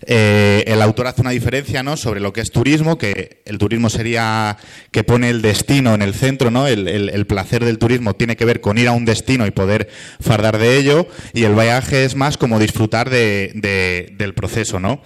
eh, 0.08 0.64
el 0.68 0.82
autor 0.82 1.08
hace 1.08 1.22
una 1.22 1.32
diferencia 1.32 1.84
¿no? 1.84 1.98
sobre 1.98 2.20
lo 2.20 2.32
que 2.32 2.42
es 2.42 2.52
turismo, 2.52 2.98
que 2.98 3.42
el 3.46 3.58
turismo 3.58 3.90
sería 3.90 4.58
que 4.92 5.04
pone 5.04 5.30
el 5.30 5.42
destino 5.42 5.94
en 5.96 6.02
el 6.02 6.14
centro, 6.14 6.50
¿no? 6.52 6.68
El, 6.68 6.88
el- 6.88 7.26
placer 7.26 7.66
del 7.66 7.78
turismo 7.78 8.14
tiene 8.16 8.36
que 8.36 8.46
ver 8.46 8.62
con 8.62 8.78
ir 8.78 8.88
a 8.88 8.92
un 8.94 9.04
destino 9.06 9.46
y 9.48 9.52
poder 9.52 9.90
fardar 10.22 10.58
de 10.60 10.78
ello, 10.78 11.08
y 11.34 11.44
el 11.44 11.56
viaje 11.56 12.06
es 12.06 12.16
más 12.16 12.38
como 12.38 12.60
disfrutar 12.60 13.10
de- 13.10 13.52
de- 13.56 14.14
del 14.18 14.34
proceso, 14.34 14.80
¿no? 14.80 15.02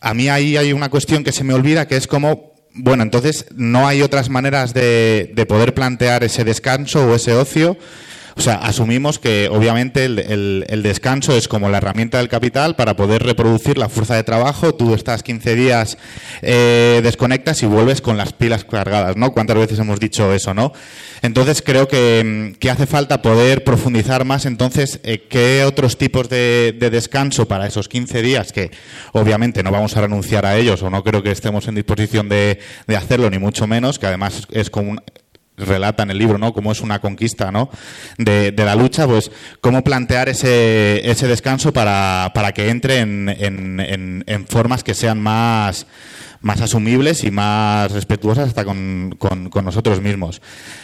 A 0.00 0.12
mí 0.14 0.28
ahí 0.28 0.56
hay 0.56 0.72
una 0.72 0.90
cuestión 0.90 1.22
que 1.24 1.32
se 1.32 1.44
me 1.44 1.54
olvida, 1.54 1.86
que 1.86 1.96
es 1.96 2.06
como 2.06 2.52
bueno, 2.74 3.02
entonces 3.02 3.44
no 3.54 3.86
hay 3.86 4.00
otras 4.02 4.30
maneras 4.30 4.72
de, 4.72 5.30
de 5.34 5.46
poder 5.46 5.74
plantear 5.74 6.24
ese 6.24 6.42
descanso 6.42 7.06
o 7.06 7.14
ese 7.14 7.34
ocio 7.34 7.76
o 8.36 8.40
sea, 8.40 8.54
asumimos 8.56 9.18
que 9.18 9.48
obviamente 9.50 10.04
el, 10.04 10.64
el- 10.68 10.82
descanso 10.82 11.36
es 11.36 11.48
como 11.48 11.68
la 11.68 11.78
herramienta 11.78 12.18
del 12.18 12.28
capital 12.28 12.76
para 12.76 12.96
poder 12.96 13.22
reproducir 13.22 13.78
la 13.78 13.88
fuerza 13.88 14.14
de 14.16 14.24
trabajo. 14.24 14.74
Tú 14.74 14.94
estás 14.94 15.22
15 15.22 15.54
días, 15.54 15.98
eh, 16.42 17.00
desconectas 17.02 17.62
y 17.62 17.66
vuelves 17.66 18.00
con 18.00 18.16
las 18.16 18.32
pilas 18.32 18.64
cargadas, 18.64 19.16
¿no? 19.16 19.32
¿Cuántas 19.32 19.56
veces 19.56 19.78
hemos 19.78 20.00
dicho 20.00 20.32
eso, 20.34 20.54
no? 20.54 20.72
Entonces 21.22 21.62
creo 21.62 21.86
que, 21.88 22.52
mm, 22.54 22.58
que 22.58 22.70
hace 22.70 22.86
falta 22.86 23.22
poder 23.22 23.64
profundizar 23.64 24.24
más 24.24 24.44
entonces 24.46 25.00
eh, 25.04 25.26
qué 25.28 25.64
otros 25.64 25.96
tipos 25.98 26.28
de, 26.28 26.74
de 26.78 26.90
descanso 26.90 27.46
para 27.46 27.66
esos 27.66 27.88
15 27.88 28.22
días, 28.22 28.52
que 28.52 28.70
obviamente 29.12 29.62
no 29.62 29.70
vamos 29.70 29.96
a 29.96 30.00
renunciar 30.00 30.46
a 30.46 30.56
ellos 30.56 30.82
o 30.82 30.90
no 30.90 31.04
creo 31.04 31.22
que 31.22 31.30
estemos 31.30 31.68
en 31.68 31.74
disposición 31.76 32.28
de, 32.28 32.58
de 32.86 32.96
hacerlo, 32.96 33.30
ni 33.30 33.38
mucho 33.38 33.66
menos, 33.66 33.98
que 33.98 34.06
además 34.06 34.46
es 34.50 34.70
como 34.70 34.90
un, 34.92 35.02
relata 35.56 36.02
en 36.02 36.10
el 36.10 36.18
libro, 36.18 36.38
¿no? 36.38 36.52
Cómo 36.52 36.72
es 36.72 36.80
una 36.80 36.98
conquista, 37.00 37.50
¿no? 37.52 37.70
De, 38.18 38.52
de 38.52 38.64
la 38.64 38.74
lucha, 38.74 39.06
pues 39.06 39.30
cómo 39.60 39.84
plantear 39.84 40.28
ese, 40.28 41.08
ese 41.10 41.26
descanso 41.28 41.72
para, 41.72 42.30
para 42.34 42.52
que 42.52 42.68
entre 42.70 42.98
en, 43.00 43.28
en- 43.28 43.80
en- 43.80 44.24
en 44.26 44.46
formas 44.46 44.82
que 44.82 44.94
sean 44.94 45.20
más, 45.20 45.86
más 46.42 46.60
asumibles 46.60 47.24
y 47.24 47.30
más 47.30 47.90
respetuosas 47.92 48.48
hasta 48.48 48.64
con, 48.64 49.16
nosotros 49.64 50.00
mismos. 50.00 50.42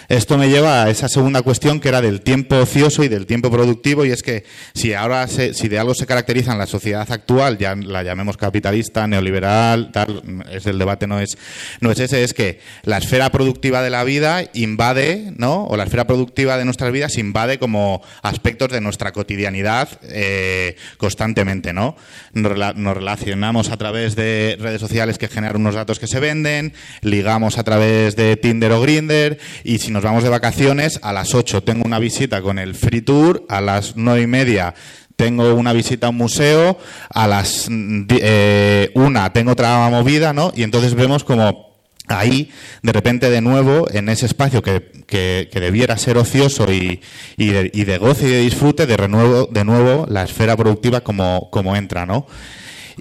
Esto 0.09 0.39
me 0.39 0.49
lleva 0.49 0.85
a 0.85 0.91
esa 0.91 1.09
segunda 1.09 1.43
cuestión 1.43 1.81
que 1.81 1.89
era 1.89 2.01
del 2.01 2.21
tiempo 2.21 2.57
ocioso 2.57 3.03
y 3.05 3.09
del 3.09 3.27
tiempo 3.27 3.51
productivo 3.51 4.05
y 4.05 4.11
es 4.11 4.23
que 4.23 4.45
si 4.75 4.95
ahora 4.95 5.27
se- 5.27 5.55
si 5.55 5.69
de 5.69 5.79
algo 5.79 5.95
se 5.95 6.07
caracteriza 6.07 6.53
en 6.53 6.59
la 6.59 6.67
sociedad 6.67 7.11
actual, 7.11 7.59
ya 7.59 7.75
la 7.75 8.03
llamemos 8.03 8.37
capitalista, 8.37 9.07
neoliberal, 9.07 9.91
tal, 9.93 10.23
es 10.51 10.67
el 10.67 10.79
debate 10.79 11.07
no 11.07 11.19
es 11.21 11.37
no 11.81 11.91
es 11.91 11.99
ese, 11.99 12.23
es 12.23 12.33
que 12.35 12.61
la 12.85 12.99
esfera 12.99 13.31
productiva 13.31 13.83
de 13.83 13.91
la 13.91 14.05
vida 14.05 14.45
invade, 14.55 15.33
¿no? 15.37 15.65
O 15.65 15.77
la 15.77 15.85
esfera 15.85 16.07
productiva 16.07 16.57
de 16.57 16.65
nuestras 16.65 16.93
vidas 16.93 17.19
invade 17.19 17.59
como 17.59 18.01
aspectos 18.23 18.69
de 18.71 18.81
nuestra 18.81 19.13
cotidianidad 19.13 19.89
eh, 20.05 20.77
constantemente, 20.99 21.73
¿no? 21.73 21.97
Nos, 22.33 22.77
nos 22.77 22.97
relacionamos 22.97 23.71
a 23.71 23.77
través 23.77 24.15
de 24.15 24.57
redes 24.61 24.81
sociales 24.81 25.19
que 25.19 25.27
generan 25.29 25.48
unos 25.57 25.75
datos 25.75 25.99
que 25.99 26.07
se 26.07 26.21
venden, 26.21 26.73
ligamos 27.03 27.59
a 27.59 27.65
través 27.65 28.17
de 28.17 28.37
Tinder 28.37 28.73
o 28.73 28.81
Grinder 28.81 29.39
y 29.65 29.79
si 29.79 29.91
nos 29.91 30.03
vamos 30.03 30.23
de 30.23 30.29
vacaciones 30.29 30.99
a 31.03 31.13
las 31.13 31.35
8 31.35 31.63
tengo 31.63 31.85
una 31.85 31.99
visita 31.99 32.43
con 32.43 32.59
el 32.59 32.75
Free 32.75 33.03
Tour, 33.03 33.45
a 33.49 33.61
las 33.61 33.97
nueve 33.97 34.23
y 34.23 34.27
media 34.27 34.75
tengo 35.17 35.53
una 35.55 35.73
visita 35.73 36.07
a 36.07 36.11
un 36.11 36.17
museo, 36.17 36.79
a 37.11 37.27
las 37.27 37.67
mm, 37.69 38.05
eh, 38.21 38.91
tengo 39.33 39.51
otra 39.53 39.89
movida, 39.91 40.33
¿no? 40.33 40.53
Y 40.55 40.63
entonces 40.63 40.95
vemos 40.95 41.25
como 41.25 41.69
ahí, 42.07 42.51
de 42.83 42.93
repente, 42.93 43.29
de 43.29 43.41
nuevo, 43.41 43.89
en 43.91 44.09
ese 44.09 44.27
espacio 44.27 44.63
que, 44.63 44.91
que- 45.07 45.49
debiera 45.53 45.97
ser 45.99 46.19
ocioso 46.19 46.73
y, 46.73 47.01
y 47.37 47.49
de, 47.49 47.71
y 47.75 47.85
goce 47.99 48.29
y 48.29 48.31
de 48.31 48.41
disfrute, 48.43 48.87
de, 48.87 48.97
renuevo, 48.97 49.47
de 49.51 49.65
nuevo 49.65 50.07
la 50.09 50.23
esfera 50.23 50.57
productiva 50.57 51.01
como, 51.01 51.51
como 51.51 51.75
entra, 51.77 52.07
¿no? 52.07 52.27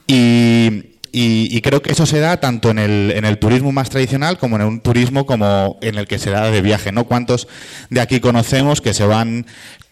Y, 0.07 0.96
y- 1.11 1.61
creo 1.61 1.81
que 1.81 1.91
eso 1.91 2.05
se 2.05 2.19
da 2.19 2.37
tanto 2.39 2.69
en 2.69 2.79
el, 2.79 3.11
en 3.15 3.25
el 3.25 3.37
turismo 3.39 3.71
más 3.71 3.89
tradicional 3.89 4.37
como 4.37 4.55
en 4.57 4.61
un 4.63 4.79
turismo 4.81 5.25
como 5.25 5.77
en 5.81 5.97
el 5.97 6.07
que 6.07 6.19
se 6.19 6.29
da 6.29 6.49
de 6.51 6.61
viaje, 6.61 6.91
¿no? 6.91 7.05
¿Cuántos 7.05 7.47
de 7.89 8.01
aquí 8.01 8.19
conocemos 8.19 8.81
que 8.81 8.93
se 8.93 9.05
van 9.05 9.45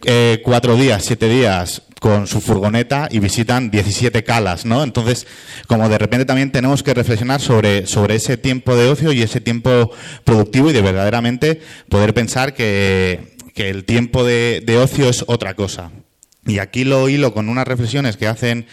eh, 0.04 0.40
cuatro 0.44 0.76
días, 0.76 1.04
siete 1.04 1.28
días 1.28 1.82
con 2.00 2.26
su 2.26 2.40
furgoneta 2.40 3.08
y 3.10 3.18
visitan 3.20 3.70
17 3.70 4.22
calas, 4.22 4.64
¿no? 4.66 4.82
Entonces, 4.82 5.26
como 5.66 5.88
de 5.88 5.98
repente 5.98 6.26
también 6.26 6.52
tenemos 6.52 6.82
que 6.82 6.94
reflexionar 6.94 7.40
sobre, 7.40 7.86
sobre 7.86 8.16
ese 8.16 8.36
tiempo 8.36 8.76
de 8.76 8.88
ocio 8.90 9.12
y 9.12 9.22
ese 9.22 9.40
tiempo 9.40 9.90
productivo 10.24 10.70
y 10.70 10.72
de 10.74 10.82
verdaderamente 10.82 11.60
poder 11.88 12.12
pensar 12.14 12.52
que, 12.54 13.36
que 13.54 13.70
el 13.70 13.84
tiempo 13.84 14.24
de, 14.24 14.62
de 14.64 14.76
ocio 14.76 15.08
es 15.08 15.24
otra 15.26 15.54
cosa. 15.54 15.90
Y 16.46 16.58
aquí 16.60 16.84
lo 16.84 17.08
hilo 17.08 17.34
con 17.34 17.48
unas 17.48 17.66
reflexiones 17.66 18.16
que 18.16 18.28
hacen 18.28 18.66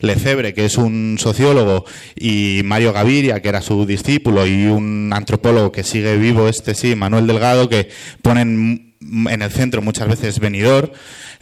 Lefebvre, 0.00 0.54
que 0.54 0.64
es 0.64 0.78
un 0.78 1.16
sociólogo, 1.18 1.84
y 2.16 2.62
Mario 2.64 2.92
Gaviria, 2.92 3.42
que 3.42 3.50
era 3.50 3.60
su 3.60 3.84
discípulo, 3.84 4.46
y 4.46 4.66
un 4.66 5.10
antropólogo 5.12 5.70
que 5.70 5.84
sigue 5.84 6.16
vivo, 6.16 6.48
este 6.48 6.74
sí, 6.74 6.94
Manuel 6.94 7.26
Delgado, 7.26 7.68
que 7.68 7.90
ponen 8.22 8.94
en 9.00 9.42
el 9.42 9.50
centro 9.50 9.82
muchas 9.82 10.08
veces 10.08 10.40
Benidorm, 10.40 10.90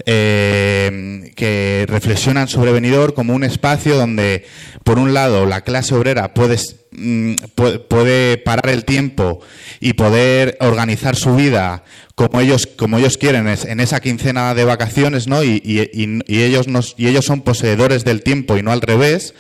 eh, 0.05 1.33
que 1.37 1.87
reflexionan 1.89 2.49
sobre 2.49 2.73
Benidorm 2.73 3.15
como 3.15 3.35
un 3.35 3.45
espacio 3.45 3.97
donde, 3.97 4.45
por 4.85 4.99
un 4.99 5.15
lado, 5.15 5.47
la 5.47 5.63
clase 5.63 5.95
obrera 5.95 6.35
puede, 6.35 6.59
mm, 6.93 7.35
puede, 7.89 8.39
parar 8.39 8.69
el 8.69 8.85
tiempo 8.85 9.41
y 9.81 9.95
poder 9.95 10.57
organizar 10.61 11.17
su 11.17 11.35
vida 11.37 11.85
como 12.15 12.41
ellos, 12.41 12.67
como 12.67 12.99
ellos 12.99 13.17
quieren 13.19 13.47
en 13.49 13.81
esa 13.81 14.01
quincena 14.01 14.55
de 14.55 14.65
vacaciones, 14.65 15.27
¿no? 15.27 15.43
Y- 15.45 15.61
y 15.65 16.43
ellos 16.43 16.69
nos, 16.69 16.95
y 16.97 17.09
ellos 17.09 17.25
son 17.25 17.43
poseedores 17.43 18.05
del 18.05 18.23
tiempo 18.23 18.57
y 18.57 18.63
no 18.63 18.73
al 18.73 18.81
revés. 18.81 19.35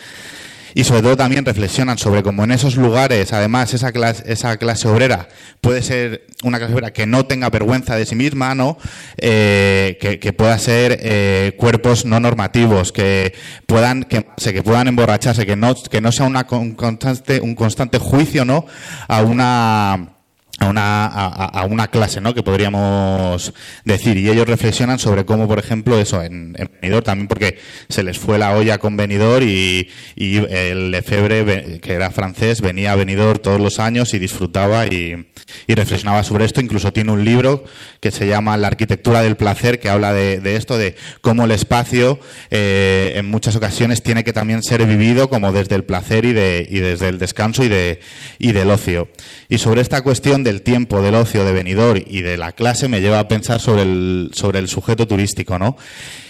Y 0.78 0.84
sobre 0.84 1.00
todo 1.00 1.16
también 1.16 1.42
reflexionan 1.46 1.96
sobre 1.96 2.22
cómo 2.22 2.44
en 2.44 2.50
esos 2.50 2.76
lugares, 2.76 3.32
además, 3.32 3.72
esa 3.72 3.92
clase, 3.92 4.24
esa 4.26 4.58
clase 4.58 4.86
obrera 4.86 5.26
puede 5.62 5.80
ser 5.80 6.26
una 6.42 6.58
clase 6.58 6.74
obrera 6.74 6.92
que 6.92 7.06
no 7.06 7.24
tenga 7.24 7.48
vergüenza 7.48 7.96
de 7.96 8.04
sí 8.04 8.14
misma, 8.14 8.54
¿no? 8.54 8.76
Eh, 9.16 9.96
que, 10.02 10.18
que 10.18 10.34
pueda 10.34 10.58
ser 10.58 10.98
eh, 11.00 11.54
cuerpos 11.56 12.04
no 12.04 12.20
normativos, 12.20 12.92
que 12.92 13.32
puedan, 13.64 14.04
que, 14.04 14.26
que 14.36 14.62
puedan 14.62 14.88
emborracharse, 14.88 15.46
que 15.46 15.56
no, 15.56 15.74
que 15.74 16.02
no 16.02 16.12
sea 16.12 16.26
una 16.26 16.46
con- 16.46 16.74
constante, 16.74 17.40
un 17.40 17.54
constante 17.54 17.96
juicio, 17.98 18.44
¿no? 18.44 18.66
A 19.08 19.22
una 19.22 20.15
a 20.58 20.68
una, 20.70 21.04
a, 21.06 21.26
a- 21.44 21.66
una 21.66 21.88
clase, 21.88 22.20
¿no? 22.22 22.32
Que 22.34 22.42
podríamos 22.42 23.52
decir. 23.84 24.16
Y 24.16 24.28
ellos 24.30 24.46
reflexionan 24.48 24.98
sobre 24.98 25.24
cómo, 25.26 25.46
por 25.46 25.58
ejemplo, 25.58 25.98
eso, 25.98 26.22
en, 26.22 26.54
en 26.58 26.70
Benidorm 26.80 27.04
también, 27.04 27.28
porque 27.28 27.58
se 27.90 28.02
les 28.02 28.18
fue 28.18 28.38
la 28.38 28.54
olla 28.56 28.78
con 28.78 28.96
Benidorm 28.96 29.46
y, 29.46 29.88
y 30.14 30.36
el 30.38 30.90
Lefebvre, 30.92 31.78
que 31.80 31.92
era 31.92 32.10
francés, 32.10 32.62
venía 32.62 32.92
a 32.92 32.96
Benidorm 32.96 33.38
todos 33.40 33.60
los 33.60 33.78
años 33.78 34.14
y 34.14 34.18
disfrutaba 34.18 34.86
y, 34.86 35.26
y 35.66 35.74
reflexionaba 35.74 36.22
sobre 36.24 36.46
esto. 36.46 36.62
Incluso 36.62 36.90
tiene 36.92 37.12
un 37.12 37.22
libro 37.24 37.64
que 38.00 38.10
se 38.10 38.26
llama 38.26 38.56
La 38.56 38.68
arquitectura 38.68 39.22
del 39.22 39.36
placer, 39.36 39.78
que 39.78 39.90
habla 39.90 40.14
de, 40.14 40.40
de 40.40 40.56
esto, 40.56 40.78
de 40.78 40.96
cómo 41.20 41.44
el 41.44 41.50
espacio 41.50 42.18
eh, 42.50 43.12
en 43.16 43.26
muchas 43.30 43.56
ocasiones 43.56 44.02
tiene 44.02 44.24
que 44.24 44.32
también 44.32 44.62
ser 44.62 44.84
vivido 44.86 45.28
como 45.28 45.52
desde 45.52 45.74
el 45.74 45.84
placer 45.84 46.24
y, 46.24 46.32
de, 46.32 46.66
y 46.68 46.78
desde 46.78 47.08
el 47.08 47.18
descanso 47.18 47.62
y, 47.62 47.68
de, 47.68 48.00
y 48.38 48.52
del 48.52 48.70
ocio. 48.70 49.08
Y 49.50 49.58
sobre 49.58 49.82
esta 49.82 50.00
cuestión 50.02 50.44
del 50.46 50.62
tiempo, 50.62 51.02
del 51.02 51.16
ocio, 51.16 51.44
de 51.44 51.52
venidor 51.52 52.02
y 52.06 52.22
de 52.22 52.36
la 52.36 52.52
clase 52.52 52.88
me 52.88 53.00
lleva 53.00 53.18
a 53.18 53.28
pensar 53.28 53.60
sobre 53.60 53.82
el, 53.82 54.30
sobre 54.32 54.60
el 54.60 54.68
sujeto 54.68 55.06
turístico, 55.06 55.58
¿no? 55.58 55.76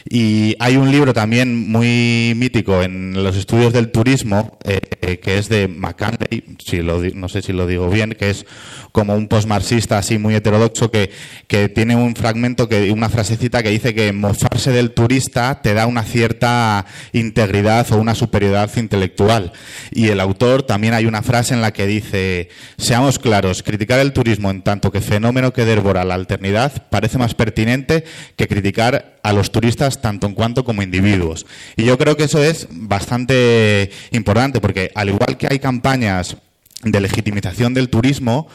Y 0.09 0.55
hay 0.61 0.77
un 0.77 0.93
libro 0.93 1.13
también 1.13 1.69
muy 1.69 2.33
mítico 2.37 2.83
en 2.83 3.23
los 3.25 3.37
estudios 3.37 3.73
del 3.73 3.91
turismo, 3.91 4.57
eh, 4.65 5.19
que 5.19 5.39
es 5.39 5.49
de 5.49 5.67
McCandley, 5.67 6.45
si 6.65 6.81
lo, 6.81 7.03
no 7.15 7.29
sé 7.29 7.43
si 7.43 7.53
lo 7.53 7.67
digo 7.67 7.91
bien, 7.91 8.13
que 8.13 8.31
es 8.31 8.47
como 8.93 9.15
un 9.15 9.27
postmarxista 9.27 9.99
así 9.99 10.17
muy 10.17 10.35
heterodoxo 10.35 10.91
que, 10.91 11.11
que 11.49 11.69
tiene 11.69 11.97
un 11.97 12.15
fragmento, 12.15 12.69
que 12.69 12.93
una 12.93 13.09
frasecita 13.09 13.63
que 13.63 13.71
dice 13.71 13.95
que 13.95 14.13
mofarse 14.13 14.71
del 14.71 14.93
turista 14.93 15.61
te 15.61 15.75
da 15.75 15.87
una 15.87 16.05
cierta 16.05 16.87
integridad 17.13 17.91
o 17.93 17.97
una 17.97 18.15
superioridad 18.15 18.71
intelectual. 18.77 19.53
Y 19.91 20.09
el 20.09 20.21
autor 20.21 20.63
también 20.63 20.95
hay 20.95 21.07
una 21.07 21.23
frase 21.23 21.53
en 21.53 21.63
la 21.63 21.73
que 21.73 21.87
dice, 21.87 22.49
seamos 22.79 23.19
claros, 23.19 23.65
criticar 23.65 23.99
el 23.99 24.06
turismo 24.13 24.51
en 24.51 24.63
tanto 24.63 24.91
que 24.91 25.01
fenómeno 25.01 25.53
que 25.53 25.65
devora 25.65 26.05
la 26.05 26.15
alternidad 26.15 26.89
parece 26.91 27.19
más 27.19 27.35
pertinente 27.35 28.05
que 28.37 28.49
criticar 28.49 29.19
a 29.23 29.33
los 29.33 29.53
turistas 29.53 30.01
tanto 30.01 30.27
en 30.27 30.35
cuanto 30.35 30.65
como 30.65 30.83
individuos. 30.83 31.47
Y 31.77 31.85
yo 31.85 31.99
creo 31.99 32.17
que 32.17 32.25
eso 32.25 32.43
es 32.43 32.69
bastante 32.71 33.91
importante 34.11 34.61
porque 34.61 34.91
al 34.95 35.09
igual 35.09 35.37
que 35.37 35.49
hay 35.51 35.59
campañas 35.59 36.37
de 36.83 37.01
legitimización 37.01 37.75
del 37.75 37.89
turismo, 37.89 38.49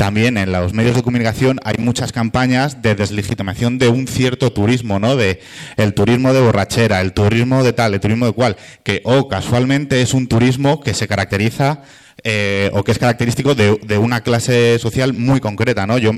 también 0.00 0.38
en 0.38 0.50
los 0.50 0.72
medios 0.72 0.96
de 0.96 1.02
comunicación 1.02 1.60
hay 1.62 1.74
muchas 1.78 2.10
campañas 2.10 2.80
de 2.80 2.94
deslegitimación 2.94 3.76
de 3.76 3.88
un 3.88 4.06
cierto 4.06 4.50
turismo, 4.50 4.98
¿no? 4.98 5.14
De 5.14 5.40
el 5.76 5.92
turismo 5.92 6.32
de 6.32 6.40
borrachera, 6.40 7.02
el 7.02 7.12
turismo 7.12 7.62
de 7.62 7.74
tal, 7.74 7.92
el 7.92 8.00
turismo 8.00 8.24
de 8.24 8.32
cual, 8.32 8.56
que 8.82 9.02
o 9.04 9.28
casualmente 9.28 10.00
es 10.00 10.14
un 10.14 10.26
turismo 10.26 10.80
que 10.80 10.94
se 10.94 11.06
caracteriza 11.06 11.82
eh, 12.24 12.70
o 12.72 12.82
que 12.84 12.92
es 12.92 12.98
característico 12.98 13.54
de, 13.54 13.98
una 13.98 14.22
clase 14.22 14.78
social 14.78 15.12
muy 15.14 15.40
concreta, 15.40 15.86
¿no? 15.86 15.98
Yo 15.98 16.12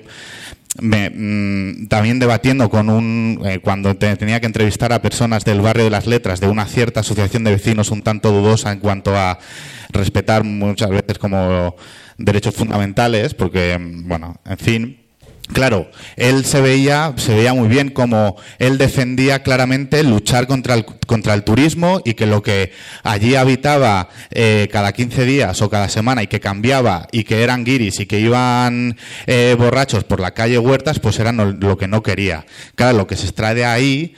me, 0.81 1.11
mm, 1.11 1.89
también 1.89 2.19
debatiendo 2.19 2.71
con 2.71 2.89
un 2.89 3.41
eh, 3.45 3.59
cuando 3.61 3.95
te- 3.97 4.17
tenía 4.17 4.41
que 4.41 4.47
entrevistar 4.47 4.93
a 4.93 5.03
personas 5.03 5.45
del 5.45 5.61
barrio 5.61 5.85
de 5.85 5.91
las 5.91 6.07
letras 6.07 6.41
de 6.41 6.49
una 6.49 6.67
cierta 6.67 7.01
asociación 7.01 7.45
de 7.45 7.51
vecinos 7.53 7.91
un 7.91 8.03
tanto 8.03 8.33
dudosa 8.33 8.73
en 8.73 8.79
cuanto 8.81 9.15
a 9.17 9.39
respetar 9.91 10.45
muchas 10.45 10.89
veces 10.91 11.19
como 11.19 11.77
derechos 12.17 12.55
fundamentales 12.55 13.35
porque 13.35 13.79
mm, 13.79 14.09
bueno 14.09 14.37
en 14.47 14.59
fin 14.59 15.02
Claro, 15.49 15.91
él 16.17 16.45
se 16.45 16.61
veía, 16.61 17.13
se 17.17 17.35
veía 17.35 17.53
muy 17.53 17.69
bien 17.69 17.91
como 17.91 18.37
él 18.59 18.79
defendía 18.79 19.43
claramente 19.43 20.03
luchar 20.03 20.47
contra 20.47 20.75
el, 20.75 20.87
contra 21.07 21.35
el 21.35 21.45
turismo 21.45 22.01
y 22.05 22.15
que 22.15 22.27
lo 22.27 22.43
que 22.43 22.73
allí 23.03 23.35
habitaba 23.35 24.09
eh, 24.31 24.69
cada 24.73 24.93
15 24.93 25.27
días 25.27 25.61
o 25.61 25.69
cada 25.69 25.89
semana 25.89 26.23
y 26.23 26.27
que 26.27 26.41
cambiaba 26.41 27.07
y 27.13 27.25
que 27.25 27.43
eran 27.43 27.65
guiris 27.65 28.01
y 28.01 28.07
que 28.07 28.21
iban 28.21 28.97
eh, 29.27 29.55
borrachos 29.59 30.05
por 30.05 30.21
la 30.21 30.33
calle 30.33 30.59
Huertas, 30.59 31.01
pues 31.01 31.19
eran 31.19 31.59
lo, 31.61 31.77
que 31.77 31.89
no 31.89 32.03
quería. 32.03 32.47
Claro, 32.75 32.97
lo 32.97 33.07
que 33.07 33.17
se 33.17 33.27
extrae 33.27 33.55
de 33.55 33.67
ahí 33.67 34.15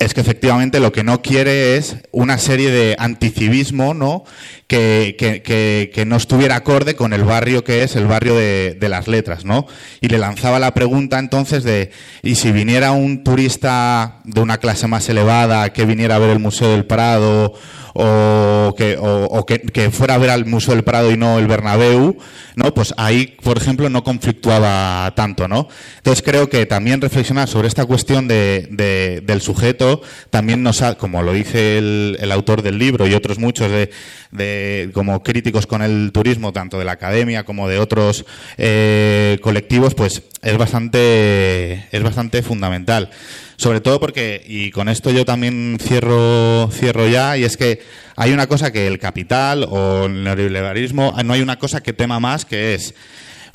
es 0.00 0.14
que 0.14 0.22
efectivamente 0.22 0.80
lo 0.80 0.92
que 0.92 1.04
no 1.04 1.20
quiere 1.20 1.76
es 1.76 1.96
una 2.10 2.38
serie 2.38 2.70
de 2.70 2.96
anticivismo, 2.98 3.92
¿no? 3.92 4.24
Que, 4.66 5.14
que, 5.18 5.42
que, 5.42 5.90
que 5.94 6.06
no 6.06 6.16
estuviera 6.16 6.56
acorde 6.56 6.96
con 6.96 7.12
el 7.12 7.22
barrio 7.22 7.64
que 7.64 7.82
es 7.82 7.96
el 7.96 8.06
barrio 8.06 8.34
de, 8.34 8.78
de, 8.80 8.88
las 8.88 9.08
letras, 9.08 9.44
¿no? 9.44 9.66
Y 10.00 10.08
le 10.08 10.16
lanzaba 10.16 10.58
la 10.58 10.72
pregunta 10.72 11.18
entonces 11.18 11.64
de, 11.64 11.90
¿y 12.22 12.36
si 12.36 12.50
viniera 12.50 12.92
un 12.92 13.24
turista 13.24 14.20
de 14.24 14.40
una 14.40 14.56
clase 14.56 14.86
más 14.86 15.06
elevada 15.10 15.70
que 15.74 15.84
viniera 15.84 16.16
a 16.16 16.18
ver 16.18 16.30
el 16.30 16.38
Museo 16.38 16.70
del 16.70 16.86
Prado 16.86 17.54
o 17.94 18.74
que, 18.76 18.96
o, 19.00 19.44
que, 19.46 19.90
fuera 19.90 20.14
a 20.14 20.18
ver 20.18 20.30
al 20.30 20.46
Museo 20.46 20.74
del 20.74 20.84
Prado 20.84 21.10
y 21.10 21.16
no 21.16 21.38
el 21.38 21.46
Bernabéu, 21.46 22.16
¿no? 22.54 22.74
Pues 22.74 22.94
ahí, 22.96 23.36
por 23.42 23.56
ejemplo, 23.56 23.88
no 23.88 24.04
conflictuaba 24.04 25.12
tanto, 25.16 25.48
¿no? 25.48 25.68
Entonces 25.96 26.22
creo 26.24 26.48
que 26.48 26.66
también 26.66 27.00
reflexionar 27.00 27.48
sobre 27.48 27.68
esta 27.68 27.86
cuestión 27.86 28.28
de, 28.28 29.20
del 29.24 29.40
sujeto 29.40 29.89
también 30.30 30.62
nos 30.62 30.82
ha, 30.82 30.96
como 30.96 31.22
lo 31.22 31.32
dice 31.32 31.78
el, 31.78 32.32
autor 32.32 32.62
del 32.62 32.78
libro 32.78 33.06
y 33.06 33.14
otros 33.14 33.38
muchos 33.38 33.70
de, 33.70 33.90
de, 34.30 34.90
como 34.92 35.22
críticos 35.22 35.66
con 35.66 35.82
el 35.82 36.10
turismo, 36.12 36.52
tanto 36.52 36.78
de 36.78 36.84
la 36.84 36.92
academia 36.92 37.44
como 37.44 37.68
de 37.68 37.78
otros 37.78 38.24
eh, 38.58 39.38
colectivos, 39.42 39.94
pues 39.94 40.22
es 40.42 40.56
bastante, 40.56 41.86
es 41.90 42.02
bastante 42.02 42.42
fundamental. 42.42 43.10
Sobre 43.56 43.80
todo 43.80 44.00
porque, 44.00 44.42
y 44.46 44.70
con 44.70 44.88
esto 44.88 45.10
yo 45.10 45.24
también 45.24 45.78
cierro, 45.80 46.70
cierro 46.72 47.08
ya, 47.08 47.36
y 47.36 47.44
es 47.44 47.56
que 47.56 47.82
hay 48.16 48.32
una 48.32 48.46
cosa 48.46 48.72
que 48.72 48.86
el 48.86 48.98
capital 48.98 49.66
o 49.68 50.06
el 50.06 50.24
neoliberalismo, 50.24 51.14
no 51.24 51.32
hay 51.34 51.42
una 51.42 51.58
cosa 51.58 51.82
que 51.82 51.92
tema 51.92 52.20
más 52.20 52.44
que 52.44 52.74
es 52.74 52.94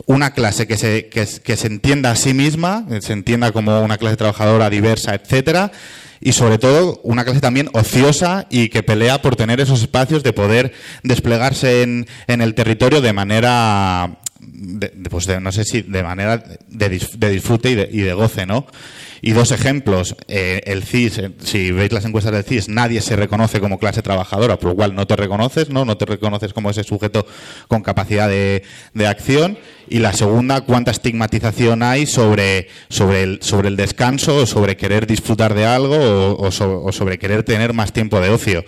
una 0.06 0.32
clase 0.32 0.68
que 0.68 0.78
se, 0.78 1.08
que, 1.08 1.26
se 1.26 1.68
entienda 1.68 2.12
a 2.12 2.16
sí 2.16 2.34
misma, 2.34 2.86
se 3.02 3.14
entienda 3.14 3.52
como 3.52 3.82
una 3.82 3.98
clase 3.98 4.18
trabajadora 4.18 4.70
diversa, 4.70 5.16
etcétera, 5.16 5.72
y 6.22 6.34
sobre 6.34 6.58
todo 6.58 7.00
una 7.04 7.24
clase 7.24 7.42
también 7.42 7.70
ociosa 7.74 8.48
y 8.50 8.70
que 8.70 8.84
pelea 8.84 9.22
por 9.22 9.36
tener 9.36 9.60
esos 9.60 9.82
espacios 9.82 10.24
de 10.24 10.34
poder 10.34 10.74
desplegarse 11.04 11.84
en, 11.84 12.08
en 12.28 12.42
el 12.42 12.54
territorio 12.56 13.02
de 13.02 13.14
manera 13.14 14.20
de, 14.40 14.90
pues 15.10 15.26
de, 15.26 15.40
no 15.40 15.52
sé 15.52 15.64
si 15.66 15.82
de 15.82 16.04
manera 16.04 16.38
de, 16.38 17.00
de 17.18 17.30
disfrute 17.30 17.72
y 17.72 17.76
de, 17.76 17.90
y 17.92 18.02
de, 18.02 18.14
goce, 18.14 18.46
¿no? 18.46 18.68
Y 19.22 19.32
dos 19.32 19.52
ejemplos, 19.52 20.16
eh, 20.28 20.62
el 20.66 20.84
CIS, 20.84 21.18
eh, 21.18 21.32
si 21.40 21.72
veis 21.72 21.92
las 21.92 22.06
encuestas 22.06 22.34
del 22.34 22.44
CIS, 22.44 22.70
nadie 22.70 23.02
se 23.02 23.16
reconoce 23.16 23.60
como 23.60 23.80
clase 23.80 24.02
trabajadora, 24.02 24.58
por 24.58 24.72
lo 24.72 24.76
cual 24.76 24.96
no 24.96 25.08
te 25.08 25.16
reconoces, 25.16 25.70
¿no? 25.70 25.86
No 25.86 25.98
te 25.98 26.06
reconoces 26.06 26.54
como 26.54 26.70
ese 26.70 26.84
sujeto 26.84 27.26
con 27.68 27.82
capacidad 27.82 28.30
de, 28.30 28.64
de 28.94 29.08
acción. 29.08 29.58
Y 29.88 30.00
la 30.00 30.14
segunda, 30.14 30.62
cuánta 30.62 30.92
estigmatización 30.92 31.84
hay 31.84 32.06
sobre, 32.06 32.68
sobre, 32.90 33.24
el, 33.24 33.40
sobre 33.42 33.68
el 33.68 33.76
descanso, 33.76 34.46
sobre 34.46 34.78
querer 34.78 35.08
disfrutar 35.08 35.54
de 35.54 35.66
algo 35.66 36.38
o 36.38 36.52
sobre 36.52 37.20
querer 37.20 37.44
tener 37.44 37.74
más 37.74 37.94
tiempo 37.94 38.20
de 38.20 38.30
ocio. 38.30 38.66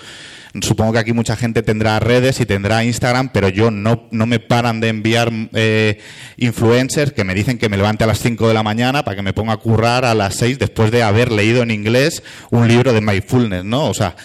Supongo 0.61 0.93
que 0.93 0.99
aquí 0.99 1.13
mucha 1.13 1.35
gente 1.35 1.63
tendrá 1.63 1.99
redes 1.99 2.39
y 2.39 2.45
tendrá 2.45 2.83
Instagram, 2.83 3.29
pero 3.33 3.49
yo 3.49 3.71
no, 3.71 4.07
no 4.11 4.25
me 4.25 4.39
paran 4.39 4.79
de 4.79 4.89
enviar 4.89 5.31
eh, 5.53 5.99
influencers 6.37 7.11
que 7.11 7.23
me 7.23 7.33
dicen 7.33 7.57
que 7.57 7.69
me 7.69 7.77
levante 7.77 8.03
a 8.03 8.07
las 8.07 8.19
5 8.19 8.47
de 8.47 8.53
la 8.53 8.63
mañana 8.63 9.03
para 9.03 9.15
que 9.15 9.21
me 9.21 9.33
ponga 9.33 9.53
a 9.53 9.57
currar 9.57 10.05
a 10.05 10.13
las 10.13 10.35
6 10.35 10.59
después 10.59 10.91
de 10.91 11.03
haber 11.03 11.31
leído 11.31 11.63
en 11.63 11.71
inglés 11.71 12.23
un 12.49 12.67
libro 12.67 12.93
de 12.93 13.01
mindfulness, 13.01 13.63
¿no? 13.63 13.85
O 13.89 13.93
sea, 13.93 14.15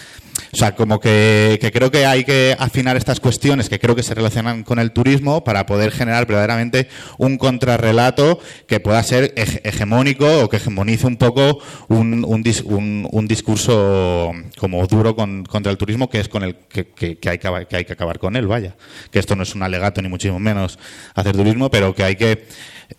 o 0.51 0.55
sea, 0.55 0.75
como 0.75 0.99
que, 0.99 1.59
creo 1.73 1.91
que 1.91 2.05
hay 2.05 2.23
que 2.23 2.55
afinar 2.57 2.97
estas 2.97 3.19
cuestiones 3.19 3.69
que 3.69 3.79
creo 3.79 3.95
que 3.95 4.03
se 4.03 4.13
relacionan 4.13 4.63
con 4.63 4.79
el 4.79 4.91
turismo 4.91 5.43
para 5.43 5.65
poder 5.65 5.91
generar 5.91 6.25
verdaderamente 6.25 6.87
un 7.17 7.37
contrarrelato 7.37 8.39
que 8.67 8.79
pueda 8.79 9.01
ser 9.03 9.33
hegemónico 9.35 10.43
o 10.43 10.49
que 10.49 10.57
hegemonice 10.57 11.07
un 11.07 11.17
poco 11.17 11.59
un, 11.87 12.25
un, 12.25 13.07
un, 13.11 13.27
discurso 13.27 14.33
como 14.57 14.85
duro 14.87 15.15
con, 15.15 15.45
contra 15.45 15.71
el 15.71 15.77
turismo 15.77 16.09
que 16.09 16.19
es 16.19 16.27
con 16.27 16.43
el 16.43 16.55
que, 16.55 16.87
que, 16.87 17.17
hay 17.29 17.37
que, 17.37 17.65
que 17.69 17.75
hay 17.75 17.85
que 17.85 17.93
acabar 17.93 18.19
con 18.19 18.35
él, 18.35 18.47
vaya. 18.47 18.75
Que 19.11 19.19
esto 19.19 19.35
no 19.35 19.43
es 19.43 19.55
un 19.55 19.63
alegato 19.63 20.01
ni 20.01 20.09
muchísimo 20.09 20.39
menos 20.39 20.77
hacer 21.15 21.35
turismo, 21.35 21.69
pero 21.69 21.93
que 21.95 22.03
hay 22.03 22.15
que 22.15 22.45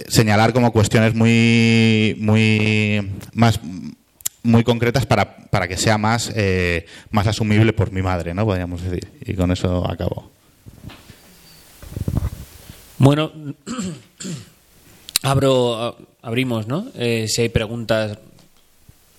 señalar 0.09 0.53
como 0.53 0.72
cuestiones 0.72 1.14
muy, 1.14 2.16
muy 2.18 3.18
más 3.32 3.61
muy 4.45 4.62
concretas 4.62 5.07
para, 5.07 5.36
para 5.36 5.66
que 5.66 5.76
sea 5.76 5.99
más, 5.99 6.30
eh, 6.36 6.86
más 7.11 7.26
asumible 7.26 7.72
por 7.72 7.90
mi 7.90 8.03
madre, 8.03 8.34
¿no? 8.34 8.45
Podríamos 8.45 8.82
decir. 8.82 9.09
Y 9.24 9.34
con 9.34 9.51
eso 9.51 9.90
acabo. 9.90 10.30
Bueno, 12.99 13.32
abro, 15.22 15.97
abrimos, 16.22 16.68
¿no? 16.68 16.86
Eh, 16.95 17.26
si 17.28 17.42
hay 17.42 17.49
preguntas, 17.49 18.18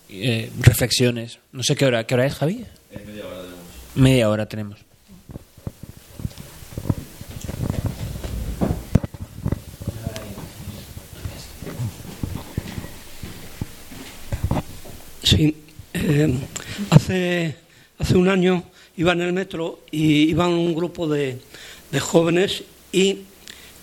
eh, 0.09 0.51
reflexiones. 0.61 1.39
No 1.51 1.63
sé 1.63 1.75
qué 1.75 1.85
hora, 1.85 2.05
¿qué 2.05 2.13
hora 2.13 2.25
es, 2.25 2.35
Javi? 2.35 2.65
media 2.93 3.25
hora 3.25 3.35
tenemos. 3.41 3.95
Media 3.95 4.29
hora 4.29 4.45
tenemos. 4.45 4.84
Sí, 15.25 15.55
eh, 15.91 16.31
hace, 16.91 17.55
hace 17.97 18.15
un 18.15 18.29
año 18.29 18.63
iba 18.95 19.13
en 19.13 19.21
el 19.21 19.33
metro 19.33 19.79
y 19.89 20.29
iban 20.29 20.51
un 20.51 20.75
grupo 20.75 21.07
de, 21.07 21.39
de, 21.89 21.99
jóvenes 21.99 22.63
y 22.91 23.21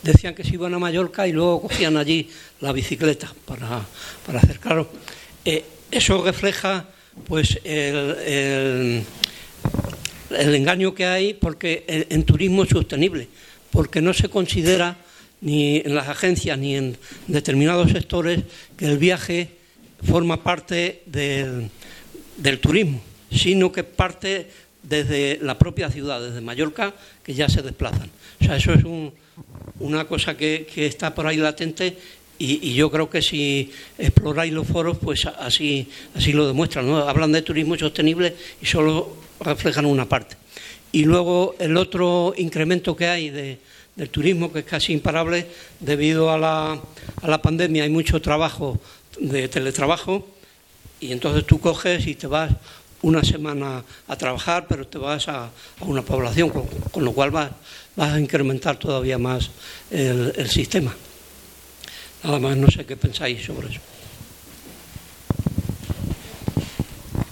decían 0.05 0.37
que 0.37 0.45
se 0.45 0.55
iban 0.55 0.73
a 0.73 0.79
Mallorca 0.79 1.27
y 1.27 1.33
luego 1.33 1.63
cogían 1.63 1.97
allí 1.97 2.31
la 2.61 2.71
bicicleta 2.71 3.35
para, 3.45 3.85
para 4.25 4.39
hacer 4.39 4.61
claro. 4.61 4.89
Eh, 5.45 5.65
eso 5.91 6.23
refleja 6.23 6.89
pues 7.27 7.59
el, 7.65 9.05
el, 10.31 10.55
engaño 10.55 10.95
que 10.95 11.07
hay 11.07 11.35
porque 11.35 11.85
en, 11.89 12.07
en 12.09 12.23
turismo 12.23 12.63
es 12.63 12.69
sostenible, 12.69 13.27
porque 13.73 14.01
no 14.01 14.13
se 14.15 14.29
considera 14.29 14.97
ni 15.41 15.79
en 15.79 15.97
las 15.97 16.09
agencias 16.09 16.57
ni 16.57 16.77
en 16.77 16.97
determinados 17.27 17.91
sectores 17.91 18.43
que 18.77 18.85
el 18.85 18.97
viaje 18.97 19.62
forma 20.05 20.43
parte 20.43 21.03
del, 21.07 21.71
turismo, 22.61 23.01
sino 23.31 23.71
que 23.71 23.85
parte 23.85 24.49
desde 24.83 25.39
la 25.43 25.59
propia 25.59 25.91
ciudad, 25.91 26.21
desde 26.21 26.41
Mallorca, 26.41 26.93
que 27.23 27.35
ya 27.35 27.49
se 27.49 27.63
desplazan. 27.63 28.11
O 28.41 28.45
sea, 28.45 28.57
eso 28.57 28.73
es 28.73 28.85
un, 28.85 29.13
una 29.81 30.05
cosa 30.05 30.37
que, 30.37 30.67
está 30.77 31.15
por 31.15 31.27
ahí 31.27 31.37
latente 31.37 31.97
y, 32.39 32.75
yo 32.75 32.91
creo 32.91 33.09
que 33.09 33.23
si 33.23 33.71
exploráis 33.99 34.53
los 34.53 34.67
foros, 34.67 34.99
pues 34.99 35.27
así, 35.27 35.89
así 36.15 36.33
lo 36.33 36.47
demuestran. 36.47 36.91
Hablan 36.91 37.31
de 37.31 37.43
turismo 37.43 37.79
sostenible 37.79 38.35
y 38.61 38.67
solo 38.67 39.17
reflejan 39.41 39.87
una 39.87 40.09
parte. 40.09 40.37
Y 40.91 41.05
luego 41.05 41.55
el 41.59 41.77
otro 41.77 42.35
incremento 42.37 42.97
que 42.97 43.07
hay 43.07 43.31
de, 43.31 43.59
del 43.95 44.11
turismo, 44.11 44.53
que 44.53 44.61
es 44.61 44.65
casi 44.65 44.93
imparable, 44.93 45.47
debido 45.81 46.31
a 46.31 46.39
la, 46.39 46.81
a 47.23 47.29
la 47.29 47.41
pandemia, 47.41 47.85
hay 47.85 47.91
mucho 47.91 48.21
trabajo 48.21 48.81
de 49.19 49.49
teletrabajo 49.49 50.27
y 51.01 51.13
entonces 51.13 51.45
tú 51.47 51.61
coges 51.61 52.07
y 52.07 52.15
te 52.15 52.27
vas 52.27 52.53
una 53.03 53.25
semana 53.25 53.83
a 54.07 54.17
trabajar, 54.17 54.67
pero 54.69 54.87
te 54.87 54.99
vas 54.99 55.29
a, 55.29 55.47
a 55.47 55.85
una 55.85 56.03
población, 56.03 56.51
con, 56.51 56.67
con, 56.67 57.05
lo 57.05 57.13
cual 57.13 57.33
vas, 57.33 57.51
vas, 57.97 58.13
a 58.13 58.21
incrementar 58.21 58.77
todavía 58.77 59.19
más 59.19 59.51
el, 59.91 60.33
el, 60.37 60.49
sistema. 60.49 60.95
Nada 62.23 62.39
más, 62.39 62.57
no 62.57 62.71
sé 62.71 62.87
qué 62.87 62.97
pensáis 62.97 63.45
sobre 63.45 63.69
eso. 63.69 63.81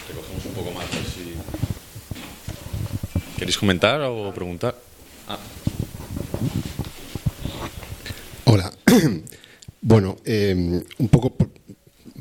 Recogemos 0.09 0.45
un 0.47 0.53
poco 0.53 0.73
más, 0.73 0.87
si... 0.87 1.35
¿Queréis 3.39 3.57
comentar 3.57 4.01
o 4.03 4.35
preguntar? 4.35 4.75
Ah. 5.29 5.39
Hola. 8.47 8.73
Bueno, 9.83 10.19
eh, 10.27 10.83
un 10.99 11.09
poco 11.09 11.35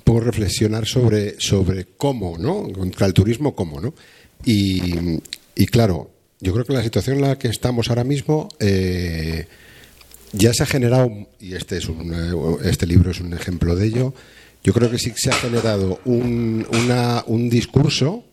poco 0.10 0.22
reflexionar 0.22 0.88
sobre, 0.88 1.40
sobre 1.40 1.86
cómo, 1.96 2.36
¿no? 2.40 2.68
Contra 2.74 3.06
el 3.06 3.14
turismo, 3.14 3.54
cómo, 3.54 3.80
¿no? 3.80 3.94
Y, 4.44 5.20
claro, 5.68 6.10
yo 6.40 6.52
creo 6.52 6.66
que 6.66 6.74
la 6.74 6.82
situación 6.82 7.18
en 7.18 7.22
la 7.22 7.38
que 7.38 7.50
estamos 7.50 7.90
ahora 7.90 8.04
mismo 8.04 8.50
eh, 8.60 9.46
ya 10.32 10.52
se 10.52 10.64
ha 10.64 10.66
generado, 10.66 11.12
y 11.40 11.54
este, 11.54 11.78
es 11.78 11.88
un, 11.88 12.60
este 12.64 12.88
libro 12.88 13.12
es 13.12 13.20
un 13.22 13.34
ejemplo 13.34 13.76
de 13.76 13.86
ello, 13.86 14.16
yo 14.64 14.74
creo 14.74 14.90
que 14.90 14.98
sí 14.98 15.14
se 15.16 15.30
ha 15.30 15.34
generado 15.34 16.00
un, 16.06 16.66
una, 16.72 17.24
un 17.28 17.48
discurso 17.48 18.24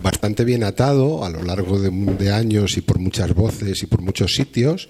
bastante 0.00 0.44
bien 0.44 0.62
atado 0.62 1.24
a 1.24 1.30
lo 1.30 1.42
largo 1.42 1.80
de, 1.80 1.90
de, 1.90 2.30
años 2.30 2.76
y 2.76 2.82
por 2.82 3.00
muchas 3.00 3.34
voces 3.34 3.82
y 3.82 3.86
por 3.86 4.00
muchos 4.00 4.32
sitios 4.32 4.88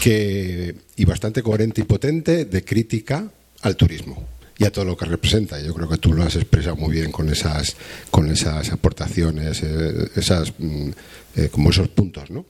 que, 0.00 0.76
y 0.94 1.04
bastante 1.04 1.42
coherente 1.42 1.80
y 1.80 1.84
potente 1.84 2.44
de 2.44 2.64
crítica 2.64 3.28
al 3.62 3.74
turismo 3.74 4.35
y 4.58 4.64
a 4.64 4.72
todo 4.72 4.84
lo 4.84 4.96
que 4.96 5.04
representa. 5.04 5.60
Yo 5.60 5.74
creo 5.74 5.88
que 5.88 5.98
tú 5.98 6.12
lo 6.12 6.22
has 6.22 6.36
expresado 6.36 6.76
muy 6.76 6.94
bien 6.94 7.12
con 7.12 7.28
esas, 7.28 7.76
con 8.10 8.30
esas 8.30 8.72
aportaciones, 8.72 9.62
eh, 9.62 10.08
esas, 10.16 10.52
mm, 10.58 10.90
eh, 11.36 11.48
como 11.50 11.70
esos 11.70 11.88
puntos, 11.88 12.30
¿no? 12.30 12.46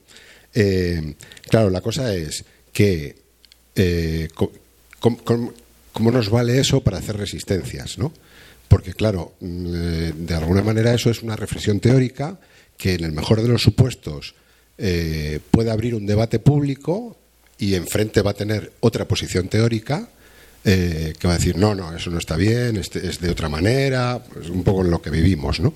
Eh, 0.53 1.15
claro, 1.49 1.69
la 1.69 1.81
cosa 1.81 2.13
es 2.13 2.45
que 2.71 3.27
¿cómo 5.93 6.11
nos 6.11 6.29
vale 6.29 6.59
eso 6.59 6.81
para 6.81 6.97
hacer 6.97 7.17
resistencias, 7.17 7.97
no? 7.97 8.11
Porque 8.67 8.93
claro, 8.93 9.33
mm, 9.39 10.25
de 10.25 10.33
alguna 10.33 10.61
manera 10.61 10.93
eso 10.93 11.09
es 11.09 11.21
una 11.21 11.35
reflexión 11.35 11.79
teórica 11.79 12.39
que 12.77 12.93
en 12.93 13.03
el 13.03 13.11
mejor 13.11 13.41
de 13.41 13.49
los 13.49 13.61
supuestos 13.61 14.35
puede 14.77 15.71
abrir 15.71 15.95
un 15.95 16.05
debate 16.05 16.37
público 16.37 17.17
y 17.57 17.73
enfrente 17.73 18.21
va 18.21 18.31
a 18.31 18.35
tener 18.35 18.73
otra 18.79 19.07
posición 19.07 19.47
teórica 19.47 20.07
eh, 20.69 21.13
que 21.17 21.27
va 21.29 21.35
a 21.35 21.37
decir, 21.37 21.55
no, 21.57 21.73
no, 21.73 21.95
eso 21.95 22.09
no 22.11 22.17
está 22.17 22.35
bien, 22.35 22.75
este 22.75 23.07
es 23.07 23.21
de 23.21 23.29
otra 23.29 23.47
manera, 23.47 24.21
es 24.41 24.49
un 24.49 24.65
poco 24.65 24.81
en 24.81 24.91
lo 24.91 25.01
que 25.01 25.09
vivimos, 25.09 25.61
¿no? 25.61 25.73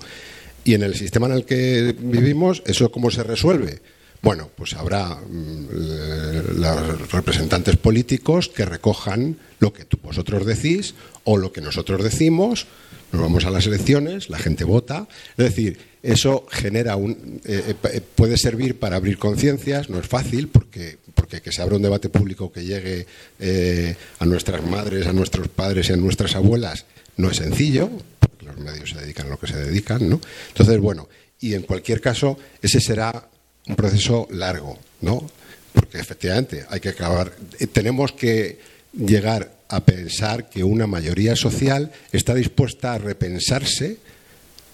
Y 0.64 0.74
en 0.74 0.82
el 0.82 0.94
sistema 0.94 1.28
en 1.28 1.32
el 1.32 1.46
que 1.46 1.96
vivimos, 1.98 2.62
¿eso 2.66 2.92
cómo 2.92 3.10
se 3.10 3.22
resuelve? 3.22 3.80
Bueno, 4.20 4.50
pues 4.54 4.74
habrá 4.74 5.16
mm, 5.16 6.60
los 6.60 7.10
representantes 7.10 7.78
políticos 7.78 8.50
que 8.50 8.66
recojan 8.66 9.38
lo 9.60 9.72
que 9.72 9.86
tú, 9.86 9.98
vosotros 10.02 10.44
decís 10.44 10.94
o 11.24 11.38
lo 11.38 11.52
que 11.52 11.62
nosotros 11.62 12.04
decimos, 12.04 12.66
nos 13.12 13.22
vamos 13.22 13.46
a 13.46 13.50
las 13.50 13.66
elecciones, 13.66 14.28
la 14.28 14.38
gente 14.38 14.64
vota, 14.64 15.08
es 15.38 15.44
decir, 15.46 15.78
eso 16.02 16.46
genera 16.50 16.96
un 16.96 17.40
eh, 17.44 17.74
eh, 17.92 18.00
puede 18.14 18.36
servir 18.36 18.78
para 18.78 18.96
abrir 18.96 19.18
conciencias, 19.18 19.88
no 19.88 20.00
es 20.00 20.06
fácil 20.06 20.48
porque 20.48 20.98
porque 21.14 21.40
que 21.40 21.52
se 21.52 21.62
abra 21.62 21.76
un 21.76 21.82
debate 21.82 22.08
público 22.08 22.50
que 22.50 22.64
llegue 22.64 23.06
eh, 23.38 23.94
a 24.18 24.26
nuestras 24.26 24.64
madres, 24.64 25.06
a 25.06 25.12
nuestros 25.12 25.48
padres 25.48 25.88
y 25.88 25.92
a 25.92 25.96
nuestras 25.96 26.34
abuelas 26.34 26.86
no 27.16 27.30
es 27.30 27.36
sencillo, 27.36 27.90
porque 28.18 28.46
los 28.46 28.58
medios 28.58 28.90
se 28.90 29.00
dedican 29.00 29.26
a 29.26 29.30
lo 29.30 29.38
que 29.38 29.46
se 29.46 29.56
dedican, 29.56 30.08
¿no? 30.08 30.20
Entonces, 30.48 30.78
bueno, 30.80 31.08
y 31.40 31.54
en 31.54 31.62
cualquier 31.62 32.00
caso, 32.00 32.38
ese 32.60 32.80
será 32.80 33.28
un 33.66 33.76
proceso 33.76 34.26
largo, 34.30 34.78
¿no? 35.02 35.30
Porque 35.72 35.98
efectivamente 35.98 36.64
hay 36.68 36.80
que 36.80 36.90
acabar. 36.90 37.32
eh, 37.58 37.66
Tenemos 37.66 38.12
que 38.12 38.58
llegar 38.92 39.52
a 39.68 39.84
pensar 39.84 40.50
que 40.50 40.64
una 40.64 40.86
mayoría 40.86 41.36
social 41.36 41.92
está 42.12 42.34
dispuesta 42.34 42.94
a 42.94 42.98
repensarse 42.98 43.98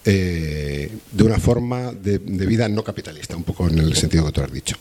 eh, 0.04 0.90
de 1.12 1.24
una 1.24 1.38
forma 1.38 1.92
de, 1.92 2.18
vida 2.18 2.68
no 2.68 2.82
capitalista, 2.82 3.36
un 3.36 3.44
poco 3.44 3.68
en 3.68 3.78
el 3.78 3.94
sentido 3.94 4.26
que 4.26 4.32
tú 4.32 4.40
has 4.40 4.52
dicho. 4.52 4.76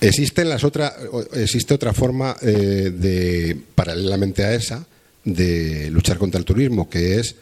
Existen 0.00 0.48
las 0.48 0.64
otra, 0.64 0.94
existe 1.34 1.74
otra 1.74 1.92
forma 1.92 2.36
eh, 2.40 2.92
de, 2.94 3.58
paralelamente 3.74 4.44
a 4.44 4.54
esa, 4.54 4.86
de 5.24 5.90
luchar 5.90 6.16
contra 6.16 6.38
el 6.38 6.44
turismo, 6.44 6.88
que 6.88 7.18
es 7.18 7.36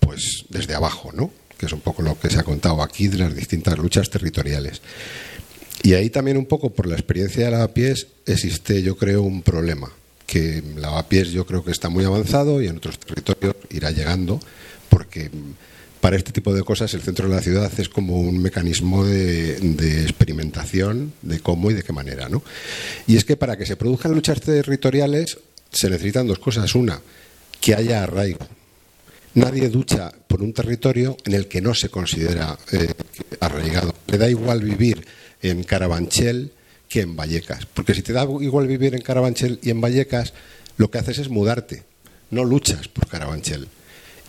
pues 0.00 0.44
desde 0.50 0.74
abajo, 0.74 1.12
¿no? 1.14 1.30
Que 1.56 1.66
es 1.66 1.72
un 1.72 1.80
poco 1.80 2.02
lo 2.02 2.18
que 2.18 2.28
se 2.28 2.38
ha 2.38 2.42
contado 2.42 2.82
aquí 2.82 3.08
de 3.08 3.18
las 3.18 3.34
distintas 3.34 3.78
luchas 3.78 4.10
territoriales. 4.10 4.82
Y 5.82 5.94
ahí 5.94 6.10
también 6.10 6.36
un 6.36 6.46
poco 6.46 6.70
por 6.70 6.86
la 6.86 6.94
experiencia 6.94 7.44
de 7.44 7.50
Lavapiés 7.52 8.06
existe, 8.26 8.82
yo 8.82 8.96
creo, 8.96 9.22
un 9.22 9.42
problema, 9.42 9.90
que 10.26 10.62
Lavapiés 10.76 11.30
yo 11.30 11.46
creo 11.46 11.64
que 11.64 11.70
está 11.70 11.88
muy 11.88 12.04
avanzado 12.04 12.62
y 12.62 12.68
en 12.68 12.76
otros 12.78 12.98
territorios 12.98 13.56
irá 13.70 13.90
llegando, 13.90 14.40
porque 14.88 15.30
para 16.04 16.18
este 16.18 16.32
tipo 16.32 16.52
de 16.52 16.62
cosas 16.62 16.92
el 16.92 17.00
centro 17.00 17.30
de 17.30 17.34
la 17.34 17.40
ciudad 17.40 17.72
es 17.78 17.88
como 17.88 18.20
un 18.20 18.36
mecanismo 18.42 19.06
de, 19.06 19.56
experimentación 20.02 21.14
de 21.22 21.40
cómo 21.40 21.70
y 21.70 21.74
de 21.74 21.82
qué 21.82 21.94
manera, 21.94 22.28
¿no? 22.28 22.42
Y 23.06 23.16
es 23.16 23.24
que 23.24 23.38
para 23.38 23.56
que 23.56 23.64
se 23.64 23.76
produzcan 23.76 24.12
luchas 24.12 24.38
territoriales 24.42 25.38
se 25.72 25.88
necesitan 25.88 26.26
dos 26.26 26.38
cosas. 26.38 26.74
Una, 26.74 27.00
que 27.58 27.74
haya 27.74 28.02
arraigo. 28.02 28.46
Nadie 29.32 29.70
ducha 29.70 30.12
por 30.26 30.42
un 30.42 30.52
territorio 30.52 31.16
en 31.24 31.32
el 31.32 31.48
que 31.48 31.62
no 31.62 31.72
se 31.72 31.88
considera 31.88 32.58
eh, 32.70 32.92
arraigado. 33.40 33.94
Le 34.06 34.18
da 34.18 34.28
igual 34.28 34.60
vivir 34.60 35.06
en 35.40 35.64
Carabanchel 35.64 36.52
que 36.86 37.00
en 37.00 37.16
Vallecas. 37.16 37.64
Porque 37.64 37.94
si 37.94 38.02
te 38.02 38.12
da 38.12 38.24
igual 38.42 38.66
vivir 38.66 38.94
en 38.94 39.00
Carabanchel 39.00 39.58
y 39.62 39.70
en 39.70 39.80
Vallecas, 39.80 40.34
lo 40.76 40.90
que 40.90 40.98
haces 40.98 41.16
es 41.16 41.30
mudarte. 41.30 41.84
No 42.30 42.44
luchas 42.44 42.88
por 42.88 43.06
Carabanchel. 43.06 43.68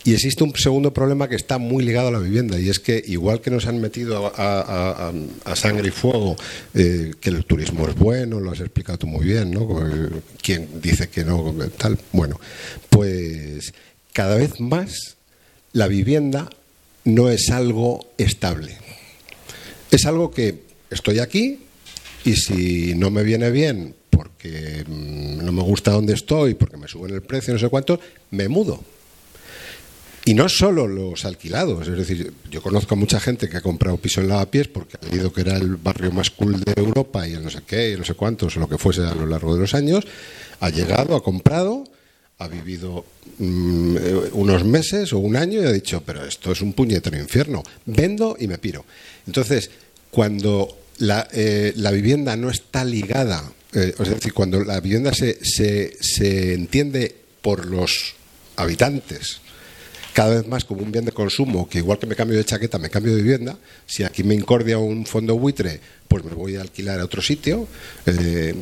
Y 0.06 0.14
existe 0.14 0.44
un 0.44 0.54
segundo 0.54 0.94
problema 0.94 1.28
que 1.28 1.34
está 1.34 1.58
muy 1.58 1.84
ligado 1.84 2.08
a 2.08 2.10
la 2.12 2.20
vivienda 2.20 2.60
y 2.60 2.68
es 2.68 2.78
que 2.78 3.02
igual 3.08 3.40
que 3.40 3.50
nos 3.50 3.66
han 3.66 3.80
metido 3.80 4.32
a, 4.36 5.12
sangre 5.56 5.88
y 5.88 5.90
fuego 5.90 6.36
eh, 6.74 7.10
que 7.20 7.30
el 7.30 7.44
turismo 7.44 7.88
es 7.88 7.96
bueno, 7.96 8.38
lo 8.38 8.52
has 8.52 8.60
explicado 8.60 8.98
tú 8.98 9.08
muy 9.08 9.24
bien, 9.24 9.50
¿no? 9.50 9.84
Eh, 9.84 10.10
¿Quién 10.40 10.80
dice 10.80 11.08
que 11.08 11.24
no? 11.24 11.52
Tal. 11.76 11.98
Bueno, 12.12 12.38
pues 12.88 13.74
cada 14.12 14.36
vez 14.36 14.60
más 14.60 15.16
la 15.72 15.88
vivienda 15.88 16.50
no 17.02 17.28
es 17.28 17.50
algo 17.50 18.06
estable. 18.16 18.78
Es 19.90 20.06
algo 20.06 20.30
que 20.30 20.62
estoy 20.88 21.18
aquí 21.18 21.58
y 22.24 22.36
si 22.36 22.94
no 22.94 23.10
me 23.10 23.24
viene 23.24 23.50
bien 23.50 23.96
porque 24.08 24.84
mm, 24.86 25.44
no 25.44 25.50
me 25.50 25.64
gusta 25.64 25.90
donde 25.90 26.14
estoy, 26.14 26.54
porque 26.54 26.76
me 26.76 26.86
suben 26.86 27.12
el 27.12 27.22
precio, 27.22 27.52
no 27.52 27.58
sé 27.58 27.68
cuánto, 27.68 27.98
me 28.30 28.46
mudo. 28.46 28.84
Y 30.28 30.34
no 30.34 30.48
solo 30.48 30.88
los 30.88 31.24
alquilados, 31.24 31.86
es 31.86 31.96
decir, 31.96 32.32
yo 32.50 32.60
conozco 32.60 32.94
a 32.94 32.98
mucha 32.98 33.20
gente 33.20 33.48
que 33.48 33.58
ha 33.58 33.60
comprado 33.60 33.96
piso 33.96 34.20
en 34.20 34.26
Lavapiés 34.26 34.66
porque 34.66 34.96
ha 35.00 35.08
leído 35.08 35.32
que 35.32 35.42
era 35.42 35.56
el 35.56 35.76
barrio 35.76 36.10
más 36.10 36.30
cool 36.30 36.60
de 36.64 36.72
Europa 36.74 37.28
y 37.28 37.34
no 37.34 37.48
sé 37.48 37.60
qué, 37.64 37.92
y 37.92 37.96
no 37.96 38.04
sé 38.04 38.14
cuántos, 38.14 38.56
o 38.56 38.60
lo 38.60 38.68
que 38.68 38.76
fuese 38.76 39.02
a 39.02 39.14
lo 39.14 39.24
largo 39.24 39.54
de 39.54 39.60
los 39.60 39.72
años, 39.72 40.04
ha 40.58 40.68
llegado, 40.70 41.14
ha 41.14 41.22
comprado, 41.22 41.84
ha 42.38 42.48
vivido 42.48 43.04
mm, 43.38 43.96
eh, 43.98 44.30
unos 44.32 44.64
meses 44.64 45.12
o 45.12 45.20
un 45.20 45.36
año 45.36 45.62
y 45.62 45.64
ha 45.64 45.70
dicho, 45.70 46.02
pero 46.04 46.24
esto 46.24 46.50
es 46.50 46.60
un 46.60 46.72
puñetero 46.72 47.16
infierno, 47.16 47.62
vendo 47.84 48.36
y 48.36 48.48
me 48.48 48.58
piro. 48.58 48.84
Entonces, 49.28 49.70
cuando 50.10 50.76
la, 50.98 51.28
eh, 51.32 51.72
la 51.76 51.92
vivienda 51.92 52.34
no 52.34 52.50
está 52.50 52.84
ligada, 52.84 53.44
eh, 53.72 53.94
es 53.96 54.08
decir, 54.08 54.32
cuando 54.32 54.64
la 54.64 54.80
vivienda 54.80 55.14
se, 55.14 55.38
se, 55.44 55.96
se 56.00 56.52
entiende 56.52 57.14
por 57.42 57.66
los 57.66 58.14
habitantes, 58.56 59.45
cada 60.16 60.36
vez 60.36 60.48
más 60.48 60.64
como 60.64 60.80
un 60.82 60.90
bien 60.90 61.04
de 61.04 61.12
consumo, 61.12 61.68
que 61.68 61.76
igual 61.76 61.98
que 61.98 62.06
me 62.06 62.16
cambio 62.16 62.38
de 62.38 62.44
chaqueta, 62.46 62.78
me 62.78 62.88
cambio 62.88 63.14
de 63.14 63.20
vivienda. 63.20 63.58
Si 63.84 64.02
aquí 64.02 64.24
me 64.24 64.34
incordia 64.34 64.78
un 64.78 65.04
fondo 65.04 65.36
buitre, 65.36 65.78
pues 66.08 66.24
me 66.24 66.32
voy 66.32 66.56
a 66.56 66.62
alquilar 66.62 67.00
a 67.00 67.04
otro 67.04 67.20
sitio. 67.20 67.68
Eh, 68.06 68.54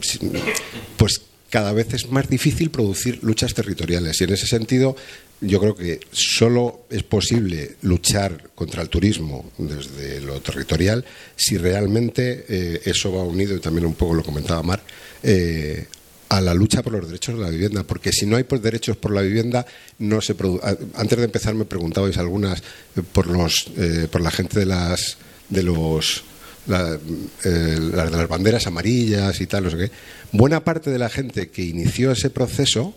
pues 0.96 1.20
cada 1.50 1.72
vez 1.72 1.94
es 1.94 2.10
más 2.10 2.28
difícil 2.28 2.70
producir 2.70 3.20
luchas 3.22 3.54
territoriales. 3.54 4.20
Y 4.20 4.24
en 4.24 4.32
ese 4.32 4.48
sentido, 4.48 4.96
yo 5.40 5.60
creo 5.60 5.76
que 5.76 6.00
solo 6.10 6.86
es 6.90 7.04
posible 7.04 7.76
luchar 7.82 8.50
contra 8.56 8.82
el 8.82 8.88
turismo 8.88 9.52
desde 9.56 10.22
lo 10.22 10.40
territorial 10.40 11.04
si 11.36 11.56
realmente 11.56 12.46
eh, 12.48 12.80
eso 12.84 13.12
va 13.12 13.22
unido, 13.22 13.54
y 13.54 13.60
también 13.60 13.86
un 13.86 13.94
poco 13.94 14.14
lo 14.14 14.24
comentaba 14.24 14.60
Mar, 14.64 14.82
eh, 15.22 15.86
a 16.36 16.40
la 16.40 16.54
lucha 16.54 16.82
por 16.82 16.92
los 16.92 17.06
derechos 17.06 17.36
de 17.36 17.42
la 17.42 17.50
vivienda, 17.50 17.82
porque 17.84 18.10
si 18.12 18.26
no 18.26 18.36
hay 18.36 18.44
pues, 18.44 18.60
derechos 18.62 18.96
por 18.96 19.12
la 19.12 19.20
vivienda, 19.22 19.64
no 19.98 20.20
se 20.20 20.36
produ- 20.36 20.60
a- 20.62 20.76
Antes 21.00 21.18
de 21.18 21.24
empezar 21.24 21.54
me 21.54 21.64
preguntabais 21.64 22.16
algunas 22.18 22.58
eh, 22.60 23.02
por 23.12 23.26
los 23.26 23.66
eh, 23.76 24.08
por 24.10 24.20
la 24.20 24.30
gente 24.30 24.58
de 24.58 24.66
las 24.66 25.16
de 25.48 25.62
los 25.62 26.24
eh, 26.68 26.98
de 27.44 28.10
las 28.10 28.28
banderas 28.28 28.66
amarillas 28.66 29.40
y 29.40 29.46
tal, 29.46 29.64
no 29.64 29.76
qué. 29.76 29.90
Buena 30.32 30.64
parte 30.64 30.90
de 30.90 30.98
la 30.98 31.08
gente 31.10 31.48
que 31.50 31.62
inició 31.62 32.12
ese 32.12 32.30
proceso 32.30 32.94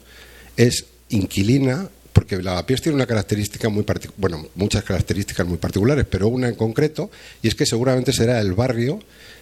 es 0.56 0.86
inquilina 1.10 1.90
porque 2.14 2.42
Lavapiés 2.42 2.82
tiene 2.82 2.96
una 2.96 3.06
característica 3.06 3.70
muy 3.70 3.84
partic- 3.84 4.14
bueno, 4.18 4.48
muchas 4.56 4.84
características 4.84 5.46
muy 5.46 5.58
particulares, 5.60 6.06
pero 6.10 6.28
una 6.30 6.48
en 6.50 6.56
concreto, 6.56 7.12
y 7.44 7.48
es 7.48 7.54
que 7.56 7.66
seguramente 7.68 8.12
será 8.12 8.40
el 8.40 8.54
barrio 8.54 9.00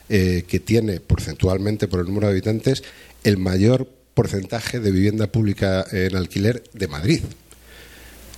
que 0.08 0.62
tiene 0.64 1.00
porcentualmente 1.00 1.88
por 1.88 2.02
el 2.02 2.06
número 2.06 2.28
de 2.28 2.34
habitantes 2.34 2.84
el 3.26 3.38
mayor 3.38 3.90
porcentaje 4.14 4.80
de 4.80 4.92
vivienda 4.92 5.28
pública 5.28 5.86
en 5.92 6.16
alquiler 6.16 6.64
de 6.74 6.88
Madrid. 6.88 7.22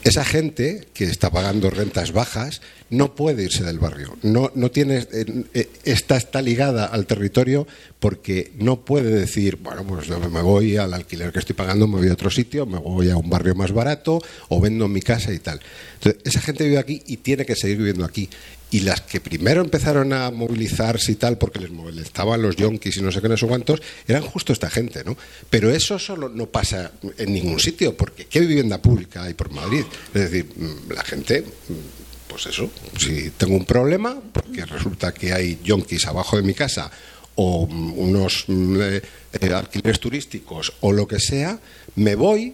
Esa 0.04 0.24
gente 0.24 0.88
que 0.94 1.04
está 1.04 1.30
pagando 1.30 1.70
rentas 1.70 2.14
bajas 2.14 2.62
no 2.90 3.14
puede 3.16 3.44
irse 3.44 3.66
del 3.66 3.78
barrio. 3.78 4.16
No, 4.22 4.52
no 4.56 4.72
tiene, 4.72 5.06
eh, 5.12 5.70
esta 5.84 6.16
está 6.16 6.42
ligada 6.42 6.86
al 6.86 7.06
territorio 7.06 7.68
porque 8.00 8.54
no 8.58 8.86
puede 8.86 9.12
decir, 9.12 9.58
bueno, 9.58 9.86
pues 9.86 10.08
yo 10.08 10.18
me 10.20 10.42
voy 10.42 10.78
al 10.78 10.94
alquiler 10.94 11.34
que 11.34 11.40
estoy 11.40 11.56
pagando, 11.56 11.88
me 11.88 11.98
voy 11.98 12.08
a 12.08 12.14
otro 12.14 12.30
sitio, 12.30 12.66
me 12.66 12.80
voy 12.80 13.10
a 13.10 13.18
un 13.18 13.30
barrio 13.30 13.54
más 13.56 13.74
barato 13.74 14.22
o 14.48 14.62
vendo 14.62 14.88
mi 14.88 15.02
casa 15.02 15.34
y 15.34 15.40
tal. 15.40 15.60
Entonces, 15.96 16.22
esa 16.24 16.40
gente 16.40 16.64
vive 16.64 16.78
aquí 16.78 17.04
y 17.06 17.18
tiene 17.18 17.46
que 17.46 17.56
seguir 17.56 17.78
viviendo 17.78 18.06
aquí. 18.06 18.30
Y 18.70 18.82
las 18.82 19.02
que 19.02 19.22
primero 19.22 19.62
empezaron 19.62 20.12
a 20.12 20.30
movilizarse 20.30 21.14
y 21.14 21.16
tal, 21.16 21.38
porque 21.38 21.60
les 21.60 21.72
molestaban 21.72 22.42
los 22.42 22.58
yonkis 22.58 22.98
y 22.98 23.02
no 23.02 23.12
sé 23.12 23.22
qué, 23.22 23.30
no 23.30 23.38
sé 23.38 23.48
cuántos, 23.48 23.82
eran 24.08 24.24
justo 24.24 24.52
esta 24.52 24.70
gente, 24.70 25.04
¿no? 25.06 25.16
Pero 25.50 25.72
eso 25.72 25.98
solo 25.98 26.28
no 26.28 26.48
pasa 26.48 26.92
en 27.18 27.34
ningún 27.34 27.60
sitio, 27.60 27.96
porque 27.96 28.26
¿qué 28.26 28.42
vivienda 28.42 28.82
pública 28.82 29.24
hay 29.24 29.34
por 29.36 29.52
Madrid? 29.52 29.86
Es 30.14 30.22
decir, 30.30 30.48
mm, 30.54 30.92
la 30.92 31.04
gente, 31.04 31.42
mm, 31.42 32.28
pues 32.28 32.48
eso, 32.48 32.70
si 33.00 33.32
tengo 33.32 33.56
un 33.56 33.66
problema, 33.66 34.20
porque 34.34 34.66
resulta 34.66 35.14
que 35.14 35.32
hay 35.32 35.60
yonkis 35.64 36.06
abajo 36.08 36.36
de 36.36 36.44
mi 36.44 36.54
casa, 36.54 36.92
o 37.36 37.68
mm, 37.68 38.00
unos 38.00 38.46
eh, 38.50 39.02
eh, 39.40 39.54
alquileres 39.54 40.00
turísticos 40.00 40.74
o 40.82 40.92
lo 40.92 41.08
que 41.08 41.20
sea, 41.20 41.60
me 41.96 42.16
voy, 42.16 42.54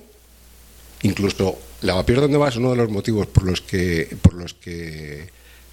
incluso 1.01 1.57
Lavapiés 1.81 2.19
donde 2.19 2.37
vas, 2.37 2.55
uno 2.55 2.71
de 2.71 2.77
los 2.77 2.89
motivos 2.89 3.27
por 3.27 3.43
los 3.43 3.61
que, 3.61 4.15
por 4.21 4.33
los 4.33 4.53
que 4.53 5.27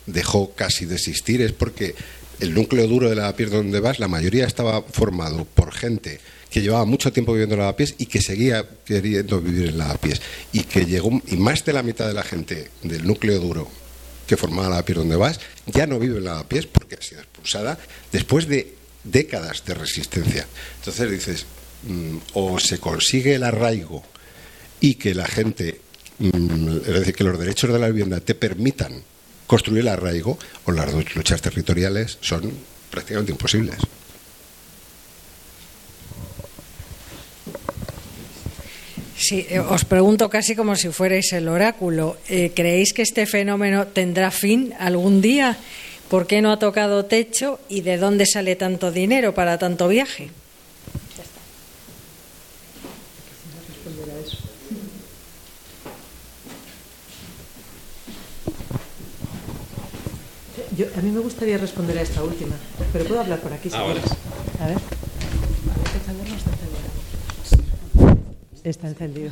dejó 0.06 0.52
casi 0.54 0.86
de 0.86 0.96
existir 0.96 1.42
es 1.42 1.52
porque 1.52 1.94
el 2.40 2.54
núcleo 2.54 2.86
duro 2.86 3.08
de 3.08 3.16
Lavapiés 3.16 3.50
donde 3.50 3.80
vas, 3.80 3.98
la 3.98 4.08
mayoría 4.08 4.46
estaba 4.46 4.82
formado 4.82 5.44
por 5.44 5.72
gente 5.72 6.20
que 6.50 6.62
llevaba 6.62 6.84
mucho 6.84 7.12
tiempo 7.12 7.32
viviendo 7.32 7.54
en 7.54 7.60
Lavapiés 7.60 7.94
y 7.98 8.06
que 8.06 8.20
seguía 8.20 8.66
queriendo 8.84 9.40
vivir 9.40 9.68
en 9.68 9.78
Lavapiés. 9.78 10.20
Y 10.52 10.64
que 10.64 10.84
llegó, 10.84 11.22
y 11.28 11.36
más 11.36 11.64
de 11.64 11.72
la 11.72 11.82
mitad 11.82 12.08
de 12.08 12.14
la 12.14 12.24
gente 12.24 12.70
del 12.82 13.06
núcleo 13.06 13.38
duro 13.38 13.68
que 14.26 14.36
formaba 14.36 14.68
Lavapiés 14.68 14.98
donde 14.98 15.16
vas, 15.16 15.40
ya 15.66 15.86
no 15.86 15.98
vive 15.98 16.18
en 16.18 16.24
Lavapiés 16.24 16.66
porque 16.66 16.96
ha 16.96 17.02
sido 17.02 17.20
expulsada 17.20 17.78
después 18.12 18.48
de 18.48 18.74
décadas 19.04 19.64
de 19.64 19.74
resistencia. 19.74 20.46
Entonces 20.78 21.10
dices, 21.10 21.46
mm, 21.84 22.16
o 22.34 22.58
se 22.58 22.78
consigue 22.78 23.34
el 23.34 23.44
arraigo 23.44 24.02
y 24.80 24.94
que 24.94 25.14
la 25.14 25.26
gente, 25.26 25.80
mm, 26.18 26.78
es 26.78 26.94
decir, 26.94 27.14
que 27.14 27.24
los 27.24 27.38
derechos 27.38 27.72
de 27.72 27.78
la 27.78 27.88
vivienda 27.88 28.20
te 28.20 28.34
permitan 28.34 29.02
construir 29.50 29.80
el 29.80 29.88
arraigo, 29.88 30.38
o 30.64 30.70
las 30.70 30.94
luchas 31.16 31.42
territoriales 31.42 32.18
son 32.20 32.52
prácticamente 32.88 33.32
imposibles. 33.32 33.78
Sí, 39.18 39.44
eh, 39.50 39.58
os 39.58 39.84
pregunto 39.84 40.30
casi 40.30 40.54
como 40.54 40.76
si 40.76 40.90
fuerais 40.90 41.32
el 41.32 41.48
oráculo. 41.48 42.16
Eh, 42.28 42.52
¿Creéis 42.54 42.92
que 42.92 43.02
este 43.02 43.26
fenómeno 43.26 43.88
tendrá 43.88 44.30
fin 44.30 44.72
algún 44.78 45.20
día? 45.20 45.58
¿Por 46.08 46.28
qué 46.28 46.40
no 46.42 46.52
ha 46.52 46.60
tocado 46.60 47.06
techo 47.06 47.58
y 47.68 47.80
de 47.80 47.98
dónde 47.98 48.26
sale 48.26 48.54
tanto 48.54 48.92
dinero 48.92 49.34
para 49.34 49.58
tanto 49.58 49.88
viaje? 49.88 50.30
A 60.96 61.00
mí 61.02 61.10
me 61.10 61.20
gustaría 61.20 61.58
responder 61.58 61.98
a 61.98 62.02
esta 62.02 62.22
última, 62.22 62.54
pero 62.92 63.04
puedo 63.04 63.20
hablar 63.20 63.40
por 63.40 63.52
aquí 63.52 63.70
si 63.70 63.76
ah, 63.76 63.84
quieres. 63.84 64.04
A 64.60 64.66
ver. 64.66 64.78
Está 68.64 68.88
encendido. 68.88 69.30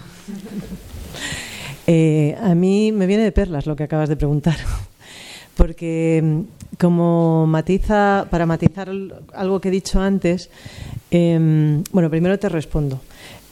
Eh, 1.91 2.37
a 2.43 2.55
mí 2.55 2.93
me 2.93 3.07
viene 3.07 3.23
de 3.23 3.33
perlas 3.33 3.65
lo 3.65 3.75
que 3.75 3.85
acabas 3.85 4.11
de 4.11 4.17
preguntar, 4.17 4.57
porque 5.57 6.21
mm, 6.23 6.41
como 6.79 7.47
matiza, 7.47 8.27
para 8.31 8.45
matizar 8.45 8.91
algo 9.33 9.61
que 9.61 9.69
he 9.69 9.71
dicho 9.71 9.99
antes, 9.99 10.51
em, 11.11 11.83
bueno, 11.91 12.11
primero 12.11 12.39
te 12.39 12.51
respondo. 12.51 13.01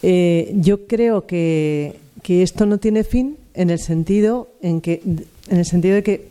Eh, 0.02 0.52
yo 0.56 0.86
creo 0.86 1.26
que, 1.26 1.96
esto 2.28 2.66
no 2.66 2.76
tiene 2.76 3.04
fin 3.04 3.38
en 3.54 3.70
el 3.70 3.78
sentido 3.78 4.50
en 4.60 4.82
que, 4.82 5.00
en 5.48 5.58
el 5.58 5.64
sentido 5.64 5.94
de 5.94 6.02
que 6.02 6.28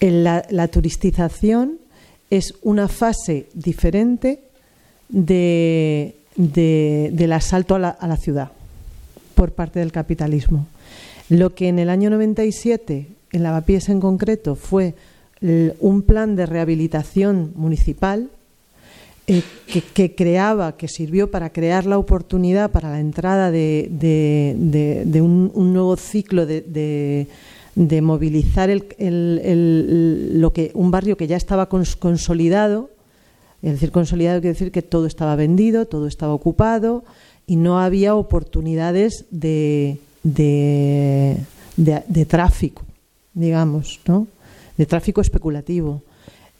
la, 0.00 0.68
turistización 0.68 1.78
es 2.30 2.54
una 2.62 2.88
fase 2.88 3.46
diferente 3.54 4.40
de, 5.08 6.16
del 6.36 7.32
asalto 7.32 7.74
a 7.74 7.78
la, 7.78 8.16
ciudad 8.16 8.50
por 9.34 9.52
parte 9.52 9.80
del 9.80 9.92
capitalismo. 9.92 10.66
Lo 11.28 11.54
que 11.54 11.68
en 11.68 11.78
el 11.78 11.90
año 11.90 12.10
97, 12.10 13.06
en 13.32 13.42
Lavapiés 13.42 13.88
en 13.88 14.00
concreto, 14.00 14.54
fue 14.54 14.94
un 15.80 16.02
plan 16.02 16.36
de 16.36 16.46
rehabilitación 16.46 17.52
municipal 17.54 18.28
eh, 19.30 19.42
que, 19.94 20.14
creaba, 20.14 20.78
que 20.78 20.88
sirvió 20.88 21.30
para 21.30 21.50
crear 21.50 21.84
la 21.84 21.98
oportunidad 21.98 22.70
para 22.70 22.90
la 22.90 22.98
entrada 22.98 23.50
de, 23.50 23.90
un, 25.20 25.72
nuevo 25.74 25.96
ciclo 25.98 26.46
de, 26.46 27.26
movilizar 28.02 28.70
el, 28.70 30.40
lo 30.40 30.52
que, 30.52 30.70
un 30.74 30.90
barrio 30.90 31.16
que 31.16 31.26
ya 31.26 31.36
estaba 31.36 31.68
consolidado 31.68 32.90
es 33.62 33.72
decir, 33.72 33.90
consolidado 33.90 34.40
quiere 34.40 34.54
decir 34.54 34.70
que 34.70 34.82
todo 34.82 35.06
estaba 35.06 35.34
vendido, 35.34 35.86
todo 35.86 36.06
estaba 36.06 36.32
ocupado 36.32 37.04
y 37.46 37.56
no 37.56 37.80
había 37.80 38.14
oportunidades 38.14 39.24
de, 39.30 39.98
de, 40.22 41.36
tráfico, 42.28 42.82
digamos, 43.34 44.00
¿no? 44.06 44.28
de 44.76 44.86
tráfico 44.86 45.20
especulativo. 45.20 46.02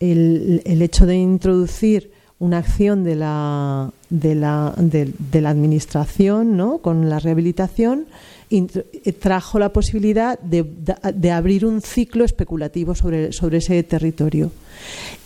El, 0.00 0.62
el, 0.64 0.82
hecho 0.82 1.06
de 1.06 1.16
introducir 1.16 2.12
una 2.40 2.58
acción 2.58 3.04
de 3.04 3.16
la, 3.16 3.90
de 4.10 4.34
la, 4.34 4.74
de 4.76 5.40
la 5.40 5.50
administración 5.50 6.56
¿no? 6.56 6.78
con 6.78 7.08
la 7.08 7.18
rehabilitación 7.18 8.06
eh, 8.50 9.12
trajo 9.12 9.58
la 9.58 9.72
posibilidad 9.74 10.38
de, 10.38 11.30
abrir 11.30 11.66
un 11.66 11.82
ciclo 11.82 12.24
especulativo 12.24 12.94
sobre, 12.94 13.32
sobre 13.32 13.58
ese 13.58 13.82
territorio. 13.82 14.50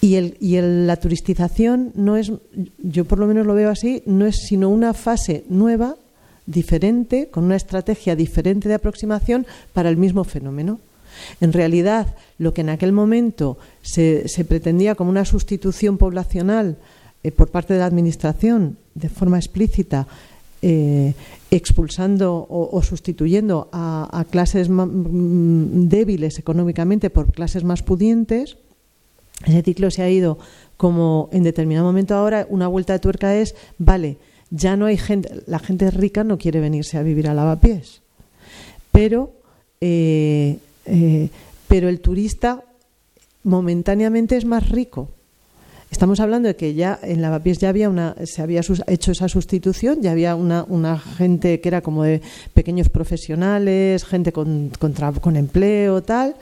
Y, 0.00 0.16
el, 0.16 0.36
y 0.40 0.60
la 0.60 0.96
turistización 0.96 1.92
no 1.94 2.16
es, 2.16 2.32
yo 2.78 3.04
por 3.04 3.20
lo 3.20 3.26
menos 3.26 3.46
lo 3.46 3.54
veo 3.54 3.70
así, 3.70 4.02
no 4.06 4.26
es 4.26 4.46
sino 4.48 4.70
una 4.70 4.92
fase 4.92 5.44
nueva, 5.48 5.96
diferente, 6.46 7.28
con 7.30 7.44
una 7.44 7.54
estrategia 7.54 8.16
diferente 8.16 8.68
de 8.68 8.74
aproximación 8.74 9.46
para 9.72 9.88
el 9.88 9.96
mismo 9.96 10.24
fenómeno. 10.24 10.80
En 11.40 11.52
realidad, 11.52 12.16
lo 12.38 12.52
que 12.52 12.62
en 12.62 12.70
aquel 12.70 12.90
momento 12.90 13.58
se, 13.82 14.26
se 14.28 14.44
pretendía 14.44 14.96
como 14.96 15.10
una 15.10 15.24
sustitución 15.24 15.98
poblacional 15.98 16.76
eh, 17.24 17.30
por 17.30 17.50
parte 17.50 17.74
de 17.74 17.80
la 17.80 17.86
Administración 17.86 18.78
de 18.94 19.08
forma 19.08 19.38
explícita 19.38 20.06
eh, 20.60 21.14
expulsando 21.50 22.46
o, 22.48 22.82
sustituyendo 22.82 23.68
a, 23.72 24.24
clases 24.30 24.68
mm, 24.68 25.88
débiles 25.88 26.38
económicamente 26.38 27.10
por 27.10 27.32
clases 27.32 27.64
más 27.64 27.82
pudientes, 27.82 28.56
ese 29.44 29.62
ciclo 29.62 29.90
se 29.90 30.02
ha 30.02 30.10
ido 30.10 30.38
como 30.76 31.28
en 31.32 31.42
determinado 31.42 31.86
momento 31.86 32.14
ahora 32.14 32.46
una 32.48 32.68
vuelta 32.68 32.92
de 32.92 33.00
tuerca 33.00 33.36
es, 33.36 33.54
vale, 33.78 34.18
ya 34.50 34.76
no 34.76 34.86
hay 34.86 34.96
gente, 34.96 35.42
la 35.46 35.58
gente 35.58 35.90
rica 35.90 36.24
no 36.24 36.38
quiere 36.38 36.60
venirse 36.60 36.96
a 36.96 37.02
vivir 37.02 37.28
a 37.28 37.34
lavapiés, 37.34 38.00
pero, 38.92 39.32
eh, 39.80 40.58
pero 41.66 41.88
el 41.88 42.00
turista 42.00 42.64
momentáneamente 43.42 44.36
es 44.36 44.44
más 44.44 44.68
rico 44.70 45.10
Estamos 45.92 46.20
hablando 46.20 46.48
de 46.48 46.56
que 46.56 46.72
ya 46.72 46.98
en 47.02 47.20
Lavapiés 47.20 47.58
ya 47.58 47.68
había 47.68 47.90
una, 47.90 48.16
se 48.24 48.40
había 48.40 48.62
hecho 48.86 49.12
esa 49.12 49.28
sustitución, 49.28 50.00
ya 50.00 50.12
había 50.12 50.34
una, 50.34 50.64
una 50.66 50.98
gente 50.98 51.60
que 51.60 51.68
era 51.68 51.82
como 51.82 52.02
de 52.02 52.22
pequeños 52.54 52.88
profesionales, 52.88 54.02
gente 54.06 54.32
con, 54.32 54.70
con, 54.78 55.36
empleo, 55.36 56.02
tal. 56.02 56.34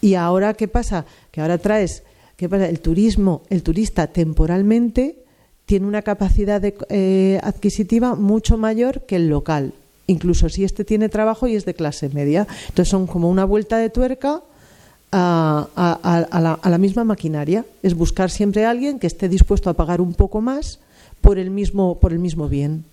Y 0.00 0.14
ahora, 0.14 0.54
¿qué 0.54 0.66
pasa? 0.66 1.06
Que 1.30 1.40
ahora 1.40 1.58
traes, 1.58 2.02
¿qué 2.36 2.48
pasa? 2.48 2.68
El 2.68 2.80
turismo, 2.80 3.42
el 3.48 3.62
turista 3.62 4.08
temporalmente 4.08 5.22
tiene 5.66 5.86
una 5.86 6.02
capacidad 6.02 6.60
eh, 6.64 7.40
adquisitiva 7.44 8.16
mucho 8.16 8.58
mayor 8.58 9.02
que 9.06 9.16
el 9.16 9.28
local, 9.28 9.72
incluso 10.08 10.48
si 10.48 10.64
este 10.64 10.84
tiene 10.84 11.08
trabajo 11.08 11.46
y 11.46 11.54
es 11.54 11.64
de 11.64 11.74
clase 11.74 12.08
media. 12.08 12.48
Entonces 12.70 12.88
son 12.88 13.06
como 13.06 13.30
una 13.30 13.44
vuelta 13.44 13.78
de 13.78 13.88
tuerca 13.88 14.42
a, 15.16 16.60
la, 16.64 16.78
misma 16.78 17.04
maquinaria. 17.04 17.64
Es 17.82 17.94
buscar 17.94 18.30
siempre 18.30 18.64
a 18.64 18.70
alguien 18.70 18.98
que 18.98 19.06
esté 19.06 19.28
dispuesto 19.28 19.70
a 19.70 19.74
pagar 19.74 20.00
un 20.00 20.14
poco 20.14 20.40
más 20.40 20.80
por 21.20 21.38
el 21.38 21.50
mismo, 21.50 21.98
por 22.00 22.12
el 22.12 22.18
mismo 22.18 22.48
bien. 22.48 22.84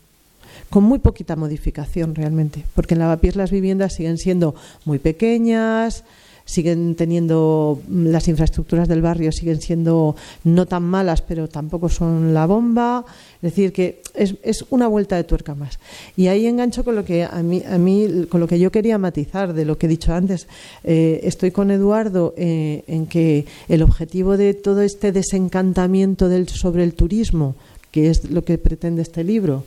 Con 0.69 0.83
muy 0.83 0.99
poquita 0.99 1.35
modificación 1.35 2.15
realmente, 2.15 2.63
porque 2.75 2.93
en 2.93 2.99
Lavapiés 2.99 3.35
las 3.35 3.51
viviendas 3.51 3.93
siguen 3.93 4.17
siendo 4.17 4.55
muy 4.85 4.99
pequeñas, 4.99 6.03
siguen 6.51 6.95
teniendo 6.95 7.79
mm, 7.87 8.07
las 8.07 8.27
infraestructuras 8.27 8.89
del 8.89 9.01
barrio 9.01 9.31
siguen 9.31 9.61
siendo 9.61 10.17
no 10.43 10.65
tan 10.65 10.83
malas 10.83 11.21
pero 11.21 11.47
tampoco 11.47 11.87
son 11.87 12.33
la 12.33 12.45
bomba. 12.45 13.05
Es 13.35 13.53
decir 13.53 13.71
que 13.71 14.01
es, 14.13 14.35
es 14.43 14.65
una 14.69 14.87
vuelta 14.87 15.15
de 15.15 15.23
tuerca 15.23 15.55
más. 15.55 15.79
Y 16.17 16.27
ahí 16.27 16.45
engancho 16.45 16.83
con 16.83 16.95
lo 16.95 17.05
que 17.05 17.23
a 17.23 17.41
mí, 17.41 17.63
a 17.65 17.77
mí 17.77 18.25
con 18.29 18.41
lo 18.41 18.47
que 18.47 18.59
yo 18.59 18.69
quería 18.69 18.97
matizar 18.97 19.53
de 19.53 19.63
lo 19.63 19.77
que 19.77 19.85
he 19.85 19.89
dicho 19.89 20.13
antes. 20.13 20.47
Eh, 20.83 21.21
estoy 21.23 21.51
con 21.51 21.71
Eduardo 21.71 22.33
eh, 22.35 22.83
en 22.87 23.07
que 23.07 23.45
el 23.69 23.81
objetivo 23.81 24.35
de 24.35 24.53
todo 24.53 24.81
este 24.81 25.13
desencantamiento 25.13 26.27
del, 26.27 26.49
sobre 26.49 26.83
el 26.83 26.93
turismo 26.93 27.55
que 27.91 28.09
es 28.09 28.29
lo 28.29 28.43
que 28.43 28.57
pretende 28.57 29.01
este 29.01 29.23
libro 29.23 29.65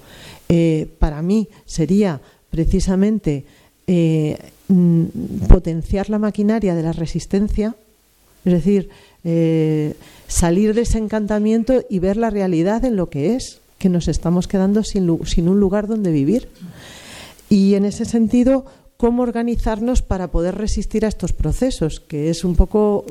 eh, 0.49 0.89
para 0.99 1.21
mí 1.21 1.49
sería 1.67 2.21
precisamente 2.51 3.45
Mm, 3.87 5.05
potenciar 5.47 6.09
la 6.09 6.19
maquinaria 6.19 6.75
de 6.75 6.83
la 6.83 6.93
resistencia, 6.93 7.75
es 8.47 8.53
decir, 8.53 8.89
eh, 9.25 9.95
salir 10.27 10.73
de 10.73 10.83
ese 10.83 10.97
encantamiento 10.97 11.85
y 11.91 11.99
ver 11.99 12.17
la 12.17 12.31
realidad 12.31 12.83
en 12.87 12.97
lo 12.97 13.11
que 13.11 13.37
es, 13.37 13.61
que 13.79 13.91
nos 13.91 14.09
estamos 14.09 14.49
quedando 14.49 14.83
sin 14.85 15.49
un 15.49 15.61
lugar 15.61 15.87
donde 15.87 16.11
vivir. 16.11 16.49
Y 17.51 17.75
en 17.75 17.85
ese 17.85 18.07
sentido, 18.07 18.65
cómo 18.97 19.23
organizarnos 19.23 20.01
para 20.01 20.29
poder 20.29 20.55
resistir 20.55 21.05
a 21.05 21.09
estos 21.09 21.35
procesos, 21.35 22.01
que 22.01 22.31
es 22.31 22.43
un 22.43 22.57
poco 22.57 23.05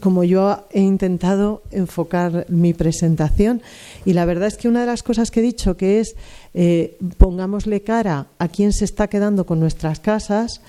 como 0.00 0.24
yo 0.24 0.64
he 0.70 0.80
intentado 0.80 1.62
enfocar 1.70 2.46
mi 2.48 2.72
presentación. 2.72 3.62
Y 4.04 4.12
la 4.12 4.24
verdad 4.24 4.48
es 4.48 4.56
que 4.56 4.68
una 4.68 4.80
de 4.80 4.86
las 4.86 5.02
cosas 5.02 5.30
que 5.30 5.40
he 5.40 5.42
dicho, 5.42 5.76
que 5.76 6.00
es 6.00 6.16
eh, 6.54 6.96
pongámosle 7.18 7.82
cara 7.82 8.26
a 8.38 8.48
quién 8.48 8.72
se 8.72 8.84
está 8.84 9.08
quedando 9.08 9.46
con 9.46 9.60
nuestras 9.60 10.00
casas, 10.00 10.60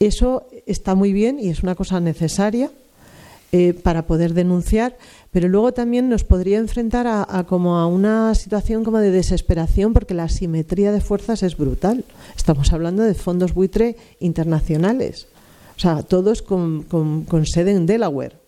eso 0.00 0.46
está 0.66 0.94
muy 0.94 1.12
bien 1.12 1.38
y 1.40 1.48
es 1.48 1.62
una 1.62 1.74
cosa 1.74 2.00
necesaria 2.00 2.70
eh, 3.50 3.72
para 3.72 4.06
poder 4.06 4.34
denunciar, 4.34 4.96
pero 5.32 5.48
luego 5.48 5.72
también 5.72 6.08
nos 6.08 6.22
podría 6.22 6.58
enfrentar 6.58 7.06
a, 7.06 7.44
como 7.48 7.78
a 7.78 7.86
una 7.86 8.34
situación 8.34 8.84
como 8.84 8.98
de 8.98 9.10
desesperación 9.10 9.92
porque 9.92 10.14
la 10.14 10.24
asimetría 10.24 10.92
de 10.92 11.00
fuerzas 11.00 11.42
es 11.42 11.56
brutal. 11.56 12.04
Estamos 12.36 12.72
hablando 12.72 13.02
de 13.02 13.14
fondos 13.14 13.54
buitre 13.54 13.96
internacionales, 14.20 15.28
o 15.76 15.80
sea, 15.80 16.02
todos 16.02 16.42
con 16.42 16.86
sede 17.46 17.72
en 17.72 17.86
Delaware 17.86 18.47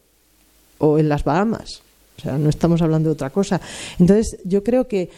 o 0.81 0.99
en 0.99 1.09
las 1.09 1.25
Bahamas. 1.25 1.83
O 2.19 2.23
sea, 2.23 2.37
no 2.37 2.51
estamos 2.51 2.83
hablando 2.83 3.09
de 3.09 3.15
otra 3.15 3.31
cosa. 3.31 3.61
Entonces, 3.99 4.39
yo 4.45 4.63
creo 4.65 4.89
que 4.89 5.11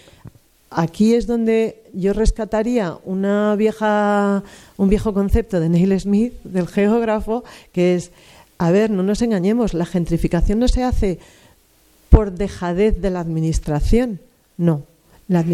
aquí 0.70 1.14
es 1.14 1.26
donde 1.26 1.82
yo 1.92 2.12
rescataría 2.12 2.96
una 3.04 3.56
vieja, 3.56 4.42
un 4.76 4.88
viejo 4.88 5.12
concepto 5.14 5.58
de 5.58 5.68
Neil 5.68 5.98
Smith, 5.98 6.34
del 6.44 6.68
geógrafo, 6.68 7.44
que 7.72 7.94
es, 7.94 8.10
a 8.58 8.70
ver, 8.70 8.90
no 8.90 9.02
nos 9.02 9.22
engañemos, 9.22 9.74
la 9.74 9.86
gentrificación 9.86 10.58
no 10.58 10.68
se 10.68 10.84
hace 10.84 11.18
por 12.08 12.32
dejadez 12.32 13.00
de 13.00 13.10
la 13.10 13.20
administración, 13.20 14.20
no. 14.56 14.84
La, 15.28 15.44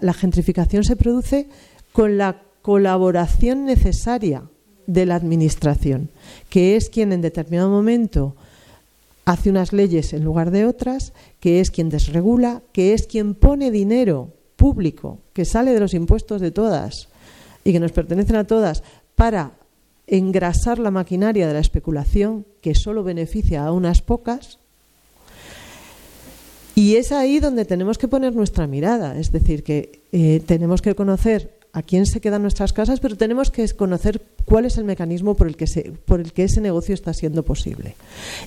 la 0.00 0.14
gentrificación 0.14 0.82
se 0.82 0.96
produce 0.96 1.46
con 1.92 2.16
la 2.16 2.40
colaboración 2.62 3.66
necesaria 3.66 4.44
de 4.86 5.04
la 5.04 5.16
administración, 5.16 6.08
que 6.48 6.76
es 6.76 6.88
quien 6.88 7.12
en 7.12 7.20
determinado 7.20 7.68
momento 7.68 8.34
hace 9.24 9.50
unas 9.50 9.72
leyes 9.72 10.12
en 10.12 10.24
lugar 10.24 10.50
de 10.50 10.66
otras, 10.66 11.12
que 11.40 11.60
es 11.60 11.70
quien 11.70 11.88
desregula, 11.88 12.62
que 12.72 12.92
es 12.92 13.06
quien 13.06 13.34
pone 13.34 13.70
dinero 13.70 14.32
público 14.56 15.20
que 15.32 15.44
sale 15.44 15.72
de 15.72 15.80
los 15.80 15.94
impuestos 15.94 16.40
de 16.40 16.50
todas 16.50 17.08
y 17.64 17.72
que 17.72 17.80
nos 17.80 17.92
pertenecen 17.92 18.36
a 18.36 18.44
todas 18.44 18.82
para 19.14 19.52
engrasar 20.06 20.78
la 20.78 20.90
maquinaria 20.90 21.46
de 21.46 21.54
la 21.54 21.60
especulación 21.60 22.46
que 22.60 22.74
solo 22.74 23.02
beneficia 23.02 23.64
a 23.64 23.72
unas 23.72 24.02
pocas. 24.02 24.58
Y 26.74 26.96
es 26.96 27.12
ahí 27.12 27.40
donde 27.40 27.64
tenemos 27.64 27.98
que 27.98 28.08
poner 28.08 28.34
nuestra 28.34 28.66
mirada, 28.66 29.18
es 29.18 29.30
decir, 29.32 29.62
que 29.62 30.02
eh, 30.12 30.42
tenemos 30.44 30.82
que 30.82 30.94
conocer 30.94 31.58
a 31.74 31.82
quién 31.82 32.06
se 32.06 32.20
quedan 32.20 32.42
nuestras 32.42 32.72
casas, 32.72 33.00
pero 33.00 33.16
tenemos 33.16 33.50
que 33.50 33.68
conocer 33.70 34.22
cuál 34.44 34.64
es 34.64 34.78
el 34.78 34.84
mecanismo 34.84 35.34
por 35.34 35.48
el 35.48 35.56
que, 35.56 35.66
por 36.06 36.20
el 36.20 36.32
que 36.32 36.44
ese 36.44 36.60
negocio 36.60 36.94
está 36.94 37.12
siendo 37.12 37.42
posible. 37.42 37.96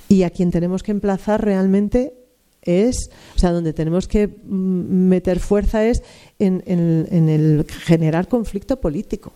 Y 0.08 0.24
a 0.24 0.30
quien 0.30 0.49
tenemos 0.49 0.82
que 0.82 0.91
emplazar 0.91 1.44
realmente 1.44 2.14
es, 2.62 3.10
o 3.36 3.40
sea, 3.40 3.52
donde 3.52 3.74
tenemos 3.74 4.08
que 4.08 4.28
mm, 4.28 5.10
meter 5.10 5.41
fuerza 5.41 5.86
es 5.86 6.04
en, 6.40 6.64
el 6.66 7.66
generar 7.68 8.30
conflicto 8.30 8.80
político, 8.80 9.34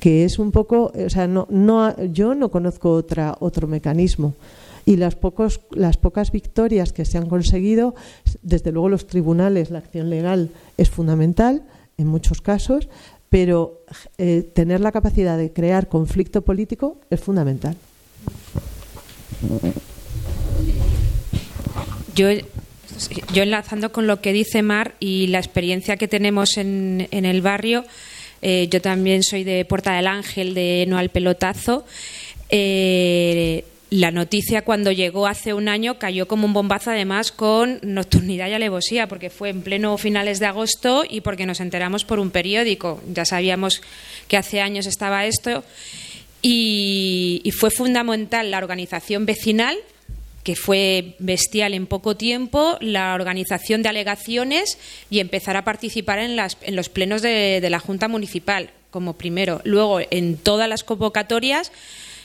que 0.00 0.24
es 0.24 0.40
un 0.40 0.50
poco, 0.50 0.92
o 0.92 1.10
sea, 1.10 1.28
no, 1.28 1.46
no, 1.50 2.02
yo 2.06 2.34
no 2.34 2.50
conozco 2.50 2.92
otra, 2.92 3.36
otro 3.38 3.68
mecanismo. 3.68 4.34
Y 4.86 4.96
las, 4.96 5.14
pocos, 5.14 5.60
las 5.70 5.96
pocas 5.98 6.32
victorias 6.32 6.92
que 6.92 7.04
se 7.04 7.16
han 7.16 7.28
conseguido, 7.28 7.94
desde 8.42 8.72
luego 8.72 8.88
los 8.88 9.06
tribunales, 9.06 9.70
la 9.70 9.78
acción 9.78 10.10
legal 10.10 10.50
es 10.78 10.90
fundamental 10.90 11.62
en 11.96 12.06
muchos 12.06 12.40
casos, 12.40 12.88
pero 13.30 13.84
eh, 14.18 14.42
tener 14.52 14.80
la 14.80 14.92
capacidad 14.92 15.38
de 15.38 15.52
crear 15.52 15.88
conflicto 15.88 16.42
político 16.42 17.00
es 17.08 17.20
fundamental. 17.20 17.76
Yo, 22.14 22.28
yo 23.32 23.42
enlazando 23.42 23.92
con 23.92 24.06
lo 24.06 24.20
que 24.20 24.32
dice 24.32 24.62
Mar 24.62 24.96
y 25.00 25.28
la 25.28 25.38
experiencia 25.38 25.96
que 25.96 26.08
tenemos 26.08 26.58
en, 26.58 27.08
en 27.12 27.24
el 27.24 27.40
barrio, 27.40 27.84
eh, 28.42 28.68
yo 28.68 28.80
también 28.80 29.22
soy 29.22 29.44
de 29.44 29.64
Puerta 29.64 29.94
del 29.94 30.08
Ángel, 30.08 30.54
de 30.54 30.84
No 30.88 30.98
al 30.98 31.10
Pelotazo. 31.10 31.84
Eh, 32.48 33.64
la 33.90 34.12
noticia 34.12 34.62
cuando 34.62 34.92
llegó 34.92 35.26
hace 35.26 35.52
un 35.52 35.68
año 35.68 35.98
cayó 35.98 36.28
como 36.28 36.46
un 36.46 36.52
bombazo 36.52 36.90
además 36.90 37.32
con 37.32 37.80
nocturnidad 37.82 38.48
y 38.48 38.52
alevosía 38.52 39.08
porque 39.08 39.30
fue 39.30 39.50
en 39.50 39.62
pleno 39.62 39.98
finales 39.98 40.38
de 40.38 40.46
agosto 40.46 41.02
y 41.08 41.22
porque 41.22 41.44
nos 41.44 41.60
enteramos 41.60 42.04
por 42.04 42.20
un 42.20 42.30
periódico. 42.30 43.02
Ya 43.12 43.24
sabíamos 43.24 43.82
que 44.28 44.36
hace 44.36 44.60
años 44.60 44.86
estaba 44.86 45.26
esto 45.26 45.64
y, 46.40 47.42
fue 47.58 47.70
fundamental 47.70 48.50
la 48.50 48.58
organización 48.58 49.26
vecinal 49.26 49.76
que 50.44 50.56
fue 50.56 51.16
bestial 51.18 51.74
en 51.74 51.86
poco 51.86 52.16
tiempo, 52.16 52.78
la 52.80 53.12
organización 53.14 53.82
de 53.82 53.90
alegaciones 53.90 54.78
y 55.10 55.18
empezar 55.18 55.56
a 55.56 55.64
participar 55.64 56.20
en, 56.20 56.36
las, 56.36 56.56
en 56.62 56.76
los 56.76 56.88
plenos 56.88 57.20
de 57.20 57.68
la 57.68 57.78
Junta 57.80 58.08
Municipal 58.08 58.70
como 58.90 59.14
primero. 59.14 59.60
Luego, 59.64 60.00
en 60.10 60.36
todas 60.36 60.68
las 60.68 60.84
convocatorias 60.84 61.72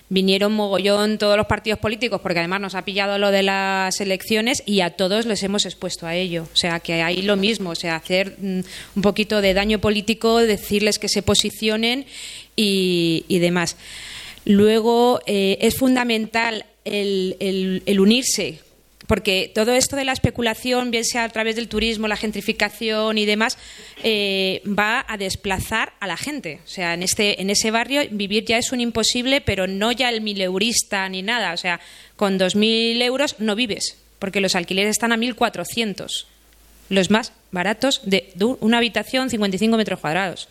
vinieron 0.10 0.54
mogollón 0.54 1.18
todos 1.18 1.38
los 1.38 1.48
partidos 1.48 1.80
políticos, 1.80 2.22
porque 2.22 2.40
además 2.40 2.62
nos 2.62 2.76
ha 2.76 2.86
pillado 2.86 3.18
lo 3.18 3.32
de 3.32 3.44
las 3.44 4.00
elecciones 4.02 4.64
y 4.66 4.82
a 4.82 4.92
todos 4.92 5.26
les 5.26 5.42
hemos 5.44 5.66
expuesto 5.66 6.06
a 6.06 6.16
ello. 6.16 6.48
O 6.54 6.56
sea, 6.56 6.80
que 6.80 7.02
ahí 7.02 7.22
lo 7.22 7.38
mismo, 7.38 7.72
o 7.72 7.76
sea, 7.76 7.96
hacer 7.96 8.36
mm, 8.38 8.60
un 8.96 9.02
poquito 9.02 9.42
de 9.42 9.54
daño 9.54 9.80
político, 9.80 10.38
decirles 10.38 11.00
que 11.00 11.10
se 11.10 11.22
posicionen 11.22 12.06
y, 12.56 13.24
demás. 13.40 13.78
Luego, 14.46 15.22
eh, 15.26 15.58
es 15.62 15.76
fundamental 15.76 16.66
el 16.86 18.00
unirse 18.00 18.60
porque 19.08 19.52
todo 19.54 19.74
esto 19.74 19.96
de 19.96 20.06
la 20.06 20.12
especulación, 20.12 20.92
bien 20.92 21.06
sea 21.06 21.24
a 21.24 21.30
través 21.30 21.56
del 21.56 21.68
turismo, 21.68 22.08
la 22.08 22.16
gentrificación 22.18 23.18
y 23.18 23.26
demás, 23.26 23.58
eh, 24.04 24.62
va 24.66 25.06
a 25.08 25.18
desplazar 25.18 25.94
a 26.00 26.08
la 26.08 26.18
gente. 26.18 26.60
O 26.64 26.68
sea, 26.68 26.94
en, 26.94 27.04
este, 27.04 27.42
en 27.42 27.50
ese 27.50 27.72
barrio 27.72 28.02
vivir 28.12 28.46
ya 28.46 28.58
es 28.58 28.72
un 28.72 28.82
imposible, 28.82 29.42
pero 29.42 29.68
no 29.68 29.92
ya 29.92 30.10
el 30.10 30.22
mileurista 30.22 31.08
ni 31.10 31.22
nada. 31.22 31.54
O 31.54 31.58
sea, 31.58 31.80
con 32.16 32.40
2.000 32.40 33.02
euros 33.02 33.36
no 33.40 33.56
vives, 33.56 33.98
porque 34.20 34.42
los 34.42 34.56
alquileres 34.56 34.92
están 34.92 35.12
a 35.12 35.18
1.400, 35.18 36.26
los 36.90 37.10
más 37.10 37.34
baratos 37.52 38.02
de 38.04 38.34
una 38.60 38.78
habitación 38.78 39.30
55 39.30 39.78
metros 39.78 40.00
cuadrados. 40.00 40.48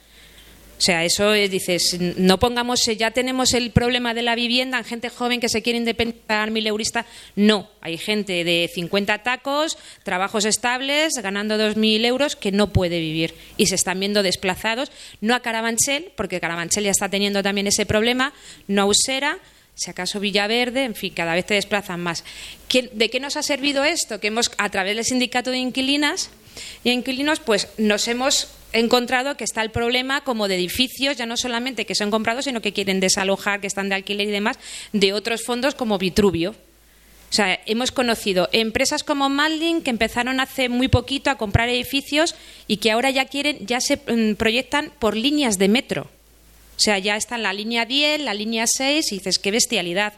O 0.76 0.80
sea, 0.80 1.04
eso 1.04 1.34
es, 1.34 1.50
dices, 1.50 1.96
no 2.00 2.38
pongamos, 2.38 2.84
ya 2.84 3.12
tenemos 3.12 3.54
el 3.54 3.70
problema 3.70 4.12
de 4.12 4.22
la 4.22 4.34
vivienda 4.34 4.78
en 4.78 4.84
gente 4.84 5.08
joven 5.08 5.40
que 5.40 5.48
se 5.48 5.62
quiere 5.62 5.78
independizar, 5.78 6.50
mileurista. 6.50 7.06
No, 7.36 7.70
hay 7.80 7.96
gente 7.96 8.44
de 8.44 8.70
50 8.72 9.22
tacos, 9.22 9.78
trabajos 10.02 10.44
estables, 10.44 11.14
ganando 11.22 11.56
2.000 11.56 12.04
euros 12.04 12.36
que 12.36 12.50
no 12.52 12.72
puede 12.72 12.98
vivir 12.98 13.34
y 13.56 13.66
se 13.66 13.76
están 13.76 14.00
viendo 14.00 14.22
desplazados, 14.22 14.90
no 15.20 15.34
a 15.34 15.40
Carabanchel, 15.40 16.12
porque 16.16 16.40
Carabanchel 16.40 16.84
ya 16.84 16.90
está 16.90 17.08
teniendo 17.08 17.42
también 17.42 17.68
ese 17.68 17.86
problema, 17.86 18.32
no 18.66 18.82
a 18.82 18.86
Usera, 18.86 19.38
si 19.76 19.90
acaso 19.90 20.20
Villaverde, 20.20 20.84
en 20.84 20.94
fin, 20.94 21.12
cada 21.14 21.34
vez 21.34 21.46
te 21.46 21.54
desplazan 21.54 22.00
más. 22.00 22.24
¿De 22.92 23.10
qué 23.10 23.20
nos 23.20 23.36
ha 23.36 23.42
servido 23.42 23.84
esto? 23.84 24.20
Que 24.20 24.28
hemos, 24.28 24.50
a 24.58 24.68
través 24.70 24.96
del 24.96 25.04
sindicato 25.04 25.50
de 25.50 25.58
inquilinas 25.58 26.30
y 26.82 26.90
inquilinos, 26.90 27.40
pues 27.40 27.68
nos 27.78 28.06
hemos 28.08 28.48
encontrado 28.78 29.36
que 29.36 29.44
está 29.44 29.62
el 29.62 29.70
problema 29.70 30.22
como 30.22 30.48
de 30.48 30.56
edificios, 30.56 31.16
ya 31.16 31.26
no 31.26 31.36
solamente 31.36 31.86
que 31.86 31.94
son 31.94 32.10
comprados, 32.10 32.44
sino 32.44 32.60
que 32.60 32.72
quieren 32.72 33.00
desalojar, 33.00 33.60
que 33.60 33.66
están 33.66 33.88
de 33.88 33.94
alquiler 33.94 34.28
y 34.28 34.32
demás, 34.32 34.58
de 34.92 35.12
otros 35.12 35.44
fondos 35.44 35.74
como 35.74 35.98
Vitruvio. 35.98 36.50
O 36.50 37.36
sea, 37.36 37.60
hemos 37.66 37.90
conocido 37.90 38.48
empresas 38.52 39.02
como 39.02 39.28
Malding 39.28 39.82
que 39.82 39.90
empezaron 39.90 40.38
hace 40.38 40.68
muy 40.68 40.88
poquito 40.88 41.30
a 41.30 41.36
comprar 41.36 41.68
edificios 41.68 42.36
y 42.68 42.76
que 42.76 42.92
ahora 42.92 43.10
ya 43.10 43.24
quieren, 43.24 43.66
ya 43.66 43.80
se 43.80 43.96
mm, 43.96 44.36
proyectan 44.36 44.92
por 44.98 45.16
líneas 45.16 45.58
de 45.58 45.68
metro. 45.68 46.02
O 46.76 46.80
sea, 46.80 46.98
ya 46.98 47.16
está 47.16 47.38
la 47.38 47.52
línea 47.52 47.86
10, 47.86 48.20
la 48.20 48.34
línea 48.34 48.66
6 48.66 49.12
y 49.12 49.16
dices, 49.16 49.38
qué 49.38 49.50
bestialidad 49.50 50.14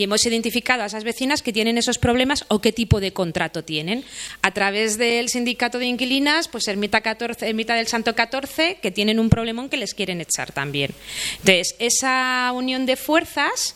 y 0.00 0.04
hemos 0.04 0.24
identificado 0.24 0.82
a 0.82 0.86
esas 0.86 1.04
vecinas 1.04 1.42
que 1.42 1.52
tienen 1.52 1.76
esos 1.76 1.98
problemas 1.98 2.46
o 2.48 2.62
qué 2.62 2.72
tipo 2.72 3.00
de 3.00 3.12
contrato 3.12 3.64
tienen. 3.64 4.02
A 4.40 4.50
través 4.52 4.96
del 4.96 5.28
sindicato 5.28 5.78
de 5.78 5.84
inquilinas, 5.84 6.48
pues 6.48 6.68
Ermita, 6.68 7.02
14, 7.02 7.46
Ermita 7.46 7.74
del 7.74 7.86
Santo 7.86 8.14
14, 8.14 8.78
que 8.80 8.90
tienen 8.90 9.20
un 9.20 9.28
problemón 9.28 9.68
que 9.68 9.76
les 9.76 9.92
quieren 9.92 10.22
echar 10.22 10.52
también. 10.52 10.94
Entonces, 11.40 11.76
esa 11.78 12.50
unión 12.54 12.86
de 12.86 12.96
fuerzas 12.96 13.74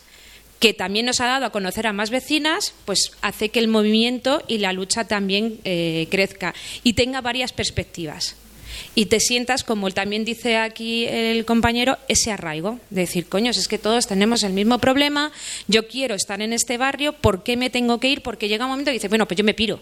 que 0.61 0.73
también 0.73 1.05
nos 1.05 1.21
ha 1.21 1.27
dado 1.27 1.45
a 1.45 1.53
conocer 1.53 1.87
a 1.87 1.93
más 1.93 2.09
vecinas, 2.09 2.73
pues 2.87 3.13
hace 3.21 3.51
que 3.51 3.59
el 3.59 3.69
movimiento 3.69 4.43
y 4.49 4.59
la 4.59 4.73
lucha 4.73 5.05
también 5.05 5.61
eh, 5.65 6.09
crezca 6.11 6.55
y 6.83 6.95
tenga 6.95 7.21
varias 7.21 7.53
perspectivas 7.53 8.35
y 8.95 9.07
te 9.07 9.21
sientas, 9.21 9.65
como 9.65 9.91
también 9.91 10.25
dice 10.25 10.57
aquí 10.57 11.07
el 11.07 11.45
compañero, 11.45 11.99
ese 12.09 12.31
arraigo. 12.31 12.79
De 12.91 13.03
decir, 13.03 13.27
coño, 13.27 13.51
es 13.51 13.69
que 13.69 13.79
todos 13.79 14.07
tenemos 14.07 14.43
el 14.43 14.53
mismo 14.53 14.79
problema, 14.79 15.33
yo 15.67 15.89
quiero 15.89 16.15
estar 16.15 16.41
en 16.41 16.53
este 16.53 16.79
barrio, 16.79 17.13
¿por 17.13 17.43
qué 17.43 17.57
me 17.57 17.71
tengo 17.71 17.99
que 17.99 18.09
ir? 18.09 18.23
Porque 18.23 18.49
llega 18.49 18.65
un 18.65 18.71
momento 18.71 18.91
que 18.91 18.95
dice, 18.95 19.09
bueno, 19.09 19.27
pues 19.27 19.39
yo 19.39 19.45
me 19.45 19.55
piro. 19.55 19.81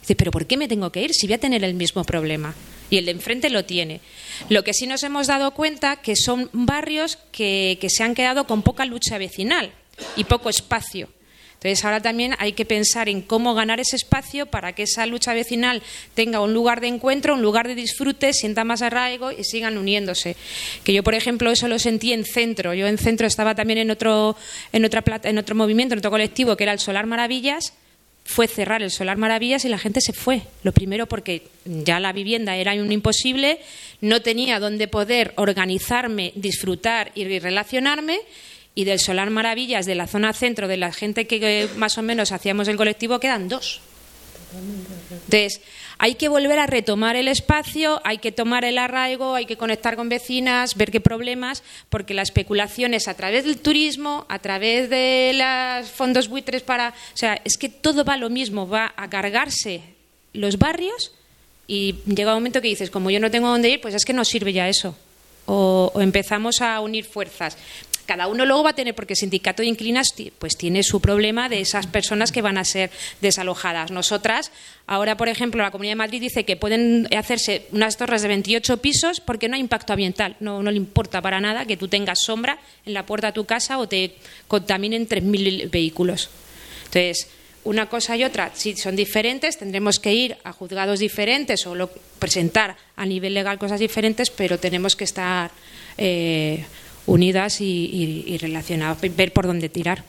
Dice, 0.00 0.14
pero 0.14 0.30
¿por 0.30 0.46
qué 0.46 0.56
me 0.56 0.68
tengo 0.68 0.90
que 0.90 1.02
ir 1.02 1.12
si 1.12 1.26
voy 1.26 1.34
a 1.34 1.40
tener 1.40 1.64
el 1.64 1.74
mismo 1.74 2.04
problema? 2.04 2.54
Y 2.88 2.98
el 2.98 3.06
de 3.06 3.10
enfrente 3.10 3.50
lo 3.50 3.64
tiene. 3.64 4.00
Lo 4.48 4.62
que 4.62 4.72
sí 4.72 4.86
nos 4.86 5.02
hemos 5.02 5.26
dado 5.26 5.50
cuenta 5.50 5.96
que 5.96 6.14
son 6.14 6.48
barrios 6.52 7.18
que 7.32 7.86
se 7.88 8.04
han 8.04 8.14
quedado 8.14 8.46
con 8.46 8.62
poca 8.62 8.84
lucha 8.84 9.18
vecinal 9.18 9.72
y 10.14 10.24
poco 10.24 10.48
espacio. 10.48 11.08
Entonces 11.68 11.84
ahora 11.84 12.00
también 12.00 12.34
hay 12.38 12.52
que 12.52 12.64
pensar 12.64 13.08
en 13.08 13.22
cómo 13.22 13.54
ganar 13.54 13.80
ese 13.80 13.96
espacio 13.96 14.46
para 14.46 14.74
que 14.74 14.84
esa 14.84 15.06
lucha 15.06 15.34
vecinal 15.34 15.82
tenga 16.14 16.40
un 16.40 16.52
lugar 16.54 16.80
de 16.80 16.88
encuentro, 16.88 17.34
un 17.34 17.42
lugar 17.42 17.68
de 17.68 17.74
disfrute, 17.74 18.32
sienta 18.32 18.64
más 18.64 18.82
arraigo 18.82 19.32
y 19.32 19.44
sigan 19.44 19.78
uniéndose. 19.78 20.36
Que 20.84 20.92
yo, 20.92 21.02
por 21.02 21.14
ejemplo, 21.14 21.50
eso 21.50 21.68
lo 21.68 21.78
sentí 21.78 22.12
en 22.12 22.24
centro. 22.24 22.74
Yo 22.74 22.86
en 22.86 22.98
centro 22.98 23.26
estaba 23.26 23.54
también 23.54 23.78
en 23.78 23.90
otro, 23.90 24.36
en 24.72 24.84
otra, 24.84 25.02
en 25.24 25.38
otro 25.38 25.54
movimiento, 25.54 25.94
en 25.94 25.98
otro 25.98 26.10
colectivo, 26.10 26.56
que 26.56 26.64
era 26.64 26.72
el 26.72 26.78
Solar 26.78 27.06
Maravillas 27.06 27.72
fue 28.26 28.48
cerrar 28.48 28.82
el 28.82 28.90
Solar 28.90 29.16
Maravillas 29.16 29.64
y 29.64 29.68
la 29.68 29.78
gente 29.78 30.00
se 30.00 30.12
fue. 30.12 30.42
Lo 30.64 30.72
primero 30.72 31.06
porque 31.06 31.44
ya 31.64 32.00
la 32.00 32.12
vivienda 32.12 32.56
era 32.56 32.74
un 32.74 32.90
imposible, 32.90 33.60
no 34.00 34.20
tenía 34.20 34.58
dónde 34.58 34.88
poder 34.88 35.32
organizarme, 35.36 36.32
disfrutar 36.34 37.12
y 37.14 37.38
relacionarme. 37.38 38.18
Y 38.76 38.84
del 38.84 39.00
Solar 39.00 39.30
Maravillas, 39.30 39.86
de 39.86 39.96
la 39.96 40.06
zona 40.06 40.32
centro, 40.32 40.68
de 40.68 40.76
la 40.76 40.92
gente 40.92 41.26
que 41.26 41.68
más 41.76 41.98
o 41.98 42.02
menos 42.02 42.30
hacíamos 42.30 42.68
el 42.68 42.76
colectivo, 42.76 43.18
quedan 43.18 43.48
dos. 43.48 43.80
Entonces, 45.10 45.60
hay 45.98 46.14
que 46.14 46.28
volver 46.28 46.58
a 46.58 46.66
retomar 46.66 47.16
el 47.16 47.28
espacio, 47.28 48.00
hay 48.04 48.18
que 48.18 48.32
tomar 48.32 48.64
el 48.64 48.78
arraigo, 48.78 49.34
hay 49.34 49.46
que 49.46 49.56
conectar 49.56 49.96
con 49.96 50.08
vecinas, 50.08 50.76
ver 50.76 50.90
qué 50.90 51.00
problemas, 51.00 51.62
porque 51.88 52.14
la 52.14 52.22
especulación 52.22 52.94
es 52.94 53.08
a 53.08 53.14
través 53.14 53.44
del 53.44 53.58
turismo, 53.58 54.26
a 54.28 54.38
través 54.38 54.90
de 54.90 55.32
los 55.34 55.90
fondos 55.90 56.28
buitres 56.28 56.62
para. 56.62 56.90
O 56.90 57.16
sea, 57.16 57.40
es 57.44 57.56
que 57.56 57.68
todo 57.68 58.04
va 58.04 58.16
lo 58.16 58.30
mismo, 58.30 58.68
va 58.68 58.92
a 58.96 59.08
cargarse 59.08 59.80
los 60.32 60.58
barrios 60.58 61.12
y 61.66 61.96
llega 62.06 62.32
un 62.32 62.40
momento 62.40 62.60
que 62.60 62.68
dices, 62.68 62.90
como 62.90 63.10
yo 63.10 63.20
no 63.20 63.30
tengo 63.30 63.48
dónde 63.48 63.70
ir, 63.70 63.80
pues 63.80 63.94
es 63.94 64.04
que 64.04 64.12
no 64.12 64.24
sirve 64.24 64.52
ya 64.52 64.68
eso. 64.68 64.96
o 65.48 65.92
empezamos 66.00 66.60
a 66.60 66.80
unir 66.80 67.04
fuerzas. 67.04 67.56
Cada 68.06 68.28
uno 68.28 68.46
luego 68.46 68.62
va 68.62 68.70
a 68.70 68.74
tener, 68.74 68.94
porque 68.94 69.14
el 69.14 69.18
sindicato 69.18 69.62
de 69.62 69.68
inquilinas 69.68 70.14
pues 70.38 70.56
tiene 70.56 70.82
su 70.82 71.00
problema 71.00 71.48
de 71.48 71.60
esas 71.60 71.86
personas 71.86 72.32
que 72.32 72.40
van 72.40 72.56
a 72.56 72.64
ser 72.64 72.90
desalojadas. 73.20 73.90
Nosotras, 73.90 74.52
ahora, 74.86 75.16
por 75.16 75.28
ejemplo, 75.28 75.62
la 75.62 75.70
Comunidad 75.70 75.92
de 75.92 75.96
Madrid 75.96 76.20
dice 76.20 76.44
que 76.44 76.56
pueden 76.56 77.08
hacerse 77.16 77.66
unas 77.72 77.96
torres 77.96 78.22
de 78.22 78.28
28 78.28 78.76
pisos 78.78 79.20
porque 79.20 79.48
no 79.48 79.56
hay 79.56 79.60
impacto 79.60 79.92
ambiental. 79.92 80.36
No, 80.40 80.62
le 80.62 80.76
importa 80.76 81.20
para 81.20 81.40
nada 81.40 81.66
que 81.66 81.76
tú 81.76 81.88
tengas 81.88 82.20
sombra 82.20 82.58
en 82.84 82.94
la 82.94 83.04
puerta 83.04 83.28
de 83.28 83.32
tu 83.32 83.44
casa 83.44 83.78
o 83.78 83.88
te 83.88 84.16
contaminen 84.48 85.08
3.000 85.08 85.70
vehículos. 85.70 86.30
Entonces, 86.86 87.28
una 87.66 87.88
cosa 87.88 88.16
y 88.16 88.22
otra, 88.22 88.52
si 88.54 88.76
son 88.76 88.94
diferentes, 88.94 89.58
tendremos 89.58 89.98
que 89.98 90.14
ir 90.14 90.36
a 90.44 90.52
juzgados 90.52 91.00
diferentes 91.00 91.66
o 91.66 91.90
presentar 92.20 92.76
a 92.94 93.04
nivel 93.04 93.34
legal 93.34 93.58
cosas 93.58 93.80
diferentes, 93.80 94.30
pero 94.30 94.58
tenemos 94.58 94.94
que 94.94 95.02
estar 95.02 95.50
eh, 95.98 96.64
unidas 97.06 97.60
y, 97.60 98.36
relacionadas, 98.40 99.00
ver 99.16 99.32
por 99.32 99.46
dónde 99.46 99.68
tirar. 99.68 100.04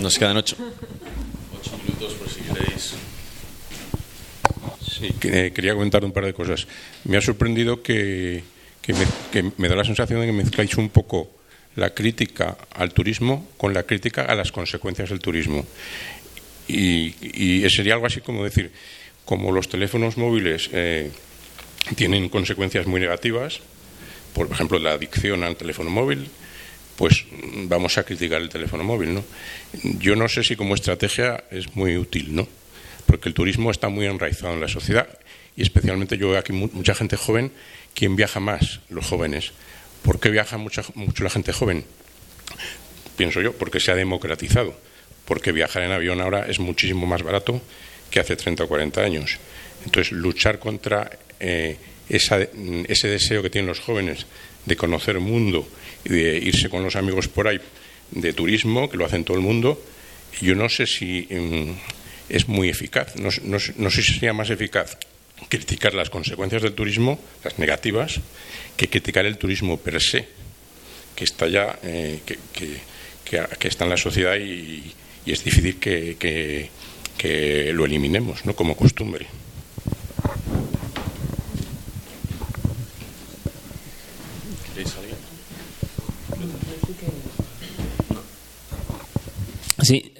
Nos 0.00 0.18
quedan 0.18 0.38
ocho, 0.38 0.56
ocho 1.60 1.78
minutos 1.84 2.14
por 2.14 2.28
si 2.30 2.40
queréis. 2.40 2.94
Sí, 4.80 5.10
eh, 5.28 5.52
quería 5.54 5.74
comentar 5.74 6.02
un 6.04 6.12
par 6.12 6.24
de 6.24 6.32
cosas. 6.32 6.66
Me 7.04 7.18
ha 7.18 7.20
sorprendido 7.20 7.82
que, 7.82 8.42
me, 8.88 9.52
me 9.58 9.68
da 9.68 9.76
la 9.76 9.84
sensación 9.84 10.20
de 10.20 10.26
que 10.26 10.32
mezcláis 10.32 10.74
un 10.78 10.88
poco 10.88 11.30
la 11.76 11.90
crítica 11.90 12.56
al 12.74 12.92
turismo 12.92 13.48
con 13.56 13.74
la 13.74 13.82
crítica 13.82 14.22
a 14.24 14.34
las 14.34 14.52
consecuencias 14.52 15.10
del 15.10 15.20
turismo. 15.20 15.66
Y, 16.66 17.62
y 17.62 17.68
sería 17.68 17.94
algo 17.94 18.06
así 18.06 18.20
como 18.20 18.42
decir, 18.44 18.72
como 19.30 19.52
los 19.52 19.68
teléfonos 19.68 20.16
móviles 20.16 20.70
eh, 20.72 21.12
tienen 21.94 22.28
consecuencias 22.28 22.88
muy 22.88 23.00
negativas, 23.00 23.60
por 24.34 24.50
ejemplo 24.50 24.80
la 24.80 24.90
adicción 24.90 25.44
al 25.44 25.54
teléfono 25.54 25.88
móvil, 25.88 26.28
pues 26.96 27.26
vamos 27.68 27.96
a 27.96 28.02
criticar 28.02 28.42
el 28.42 28.48
teléfono 28.48 28.82
móvil, 28.82 29.14
¿no? 29.14 29.24
Yo 30.00 30.16
no 30.16 30.28
sé 30.28 30.42
si 30.42 30.56
como 30.56 30.74
estrategia 30.74 31.44
es 31.52 31.76
muy 31.76 31.96
útil, 31.96 32.34
¿no? 32.34 32.48
Porque 33.06 33.28
el 33.28 33.34
turismo 33.36 33.70
está 33.70 33.88
muy 33.88 34.06
enraizado 34.06 34.52
en 34.52 34.60
la 34.60 34.66
sociedad 34.66 35.08
y 35.56 35.62
especialmente 35.62 36.18
yo 36.18 36.30
veo 36.30 36.38
aquí 36.40 36.52
mucha 36.52 36.96
gente 36.96 37.16
joven, 37.16 37.52
¿quién 37.94 38.16
viaja 38.16 38.40
más? 38.40 38.80
Los 38.88 39.06
jóvenes. 39.06 39.52
¿Por 40.02 40.18
qué 40.18 40.30
viaja 40.30 40.58
mucha, 40.58 40.82
mucho 40.96 41.22
la 41.22 41.30
gente 41.30 41.52
joven? 41.52 41.84
Pienso 43.16 43.40
yo, 43.40 43.52
porque 43.52 43.78
se 43.78 43.92
ha 43.92 43.94
democratizado. 43.94 44.74
Porque 45.24 45.52
viajar 45.52 45.84
en 45.84 45.92
avión 45.92 46.20
ahora 46.20 46.46
es 46.48 46.58
muchísimo 46.58 47.06
más 47.06 47.22
barato 47.22 47.62
que 48.10 48.20
hace 48.20 48.36
30 48.36 48.64
o 48.64 48.68
40 48.68 49.00
años. 49.00 49.38
Entonces, 49.84 50.12
luchar 50.12 50.58
contra 50.58 51.10
eh, 51.38 51.76
ese 52.08 53.08
deseo 53.08 53.42
que 53.42 53.50
tienen 53.50 53.68
los 53.68 53.80
jóvenes 53.80 54.26
de 54.66 54.76
conocer 54.76 55.16
el 55.16 55.22
mundo 55.22 55.66
y 56.04 56.10
de 56.10 56.38
irse 56.38 56.68
con 56.68 56.82
los 56.82 56.96
amigos 56.96 57.28
por 57.28 57.48
ahí 57.48 57.60
de 58.10 58.32
turismo, 58.32 58.90
que 58.90 58.96
lo 58.96 59.06
hacen 59.06 59.24
todo 59.24 59.36
el 59.36 59.42
mundo, 59.42 59.80
yo 60.40 60.54
no 60.54 60.68
sé 60.68 60.86
si 60.86 61.26
em, 61.30 61.74
es 62.28 62.48
muy 62.48 62.68
eficaz. 62.68 63.16
No, 63.16 63.30
sé 63.30 64.02
si 64.02 64.14
sería 64.14 64.32
más 64.32 64.50
eficaz 64.50 64.96
criticar 65.48 65.94
las 65.94 66.10
consecuencias 66.10 66.62
del 66.62 66.74
turismo, 66.74 67.18
las 67.44 67.58
negativas, 67.58 68.20
que 68.76 68.88
criticar 68.88 69.26
el 69.26 69.38
turismo 69.38 69.78
per 69.78 70.00
se, 70.00 70.28
que 71.16 71.24
está 71.24 71.48
ya, 71.48 71.78
eh, 71.82 72.20
que, 72.24 73.68
está 73.68 73.84
en 73.84 73.90
la 73.90 73.96
sociedad 73.96 74.36
y, 74.36 74.94
es 75.26 75.44
difícil 75.44 75.78
que, 75.78 76.68
que 77.20 77.70
lo 77.74 77.84
eliminemos, 77.84 78.46
¿no? 78.46 78.56
Como 78.56 78.74
costumbre. 78.74 79.26
Sí, 89.82 90.14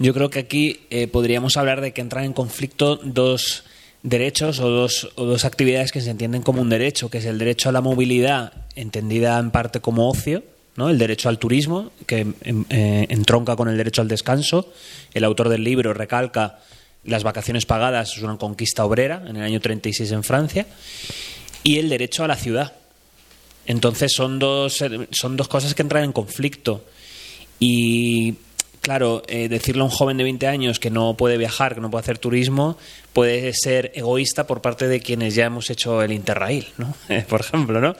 yo 0.00 0.12
creo 0.14 0.30
que 0.30 0.40
aquí 0.40 0.80
eh, 0.90 1.06
podríamos 1.06 1.56
hablar 1.56 1.80
de 1.80 1.92
que 1.92 2.00
entran 2.00 2.24
en 2.24 2.32
conflicto 2.32 2.96
dos 2.96 3.62
derechos 4.02 4.58
o 4.58 4.68
dos, 4.68 5.12
o 5.14 5.24
dos 5.24 5.44
actividades 5.44 5.92
que 5.92 6.00
se 6.00 6.10
entienden 6.10 6.42
como 6.42 6.60
un 6.60 6.70
derecho, 6.70 7.08
que 7.08 7.18
es 7.18 7.24
el 7.24 7.38
derecho 7.38 7.68
a 7.68 7.72
la 7.72 7.80
movilidad, 7.80 8.52
entendida 8.74 9.38
en 9.38 9.52
parte 9.52 9.80
como 9.80 10.08
ocio, 10.08 10.42
¿no? 10.76 10.90
el 10.90 10.98
derecho 10.98 11.28
al 11.28 11.38
turismo, 11.38 11.92
que 12.06 12.20
em, 12.20 12.64
eh, 12.68 13.06
entronca 13.08 13.56
con 13.56 13.68
el 13.68 13.76
derecho 13.76 14.02
al 14.02 14.08
descanso. 14.08 14.72
El 15.12 15.24
autor 15.24 15.48
del 15.48 15.64
libro 15.64 15.94
recalca 15.94 16.58
las 17.04 17.22
vacaciones 17.22 17.66
pagadas 17.66 18.16
es 18.16 18.22
una 18.22 18.38
conquista 18.38 18.84
obrera 18.84 19.22
en 19.26 19.36
el 19.36 19.42
año 19.42 19.60
36 19.60 20.10
en 20.12 20.24
Francia 20.24 20.66
y 21.62 21.78
el 21.78 21.88
derecho 21.88 22.24
a 22.24 22.28
la 22.28 22.36
ciudad. 22.36 22.72
Entonces 23.66 24.12
son 24.12 24.38
dos, 24.38 24.82
son 25.10 25.36
dos 25.36 25.48
cosas 25.48 25.74
que 25.74 25.82
entran 25.82 26.04
en 26.04 26.12
conflicto. 26.12 26.84
Y 27.58 28.34
claro, 28.80 29.22
eh, 29.28 29.48
decirle 29.48 29.82
a 29.82 29.84
un 29.84 29.90
joven 29.90 30.16
de 30.16 30.24
20 30.24 30.46
años 30.46 30.78
que 30.78 30.90
no 30.90 31.16
puede 31.16 31.38
viajar, 31.38 31.74
que 31.74 31.80
no 31.80 31.90
puede 31.90 32.02
hacer 32.02 32.18
turismo, 32.18 32.76
puede 33.12 33.52
ser 33.54 33.92
egoísta 33.94 34.46
por 34.46 34.60
parte 34.60 34.88
de 34.88 35.00
quienes 35.00 35.34
ya 35.34 35.46
hemos 35.46 35.70
hecho 35.70 36.02
el 36.02 36.12
Interrail, 36.12 36.66
por 37.28 37.40
ejemplo, 37.40 37.80
¿no? 37.80 37.96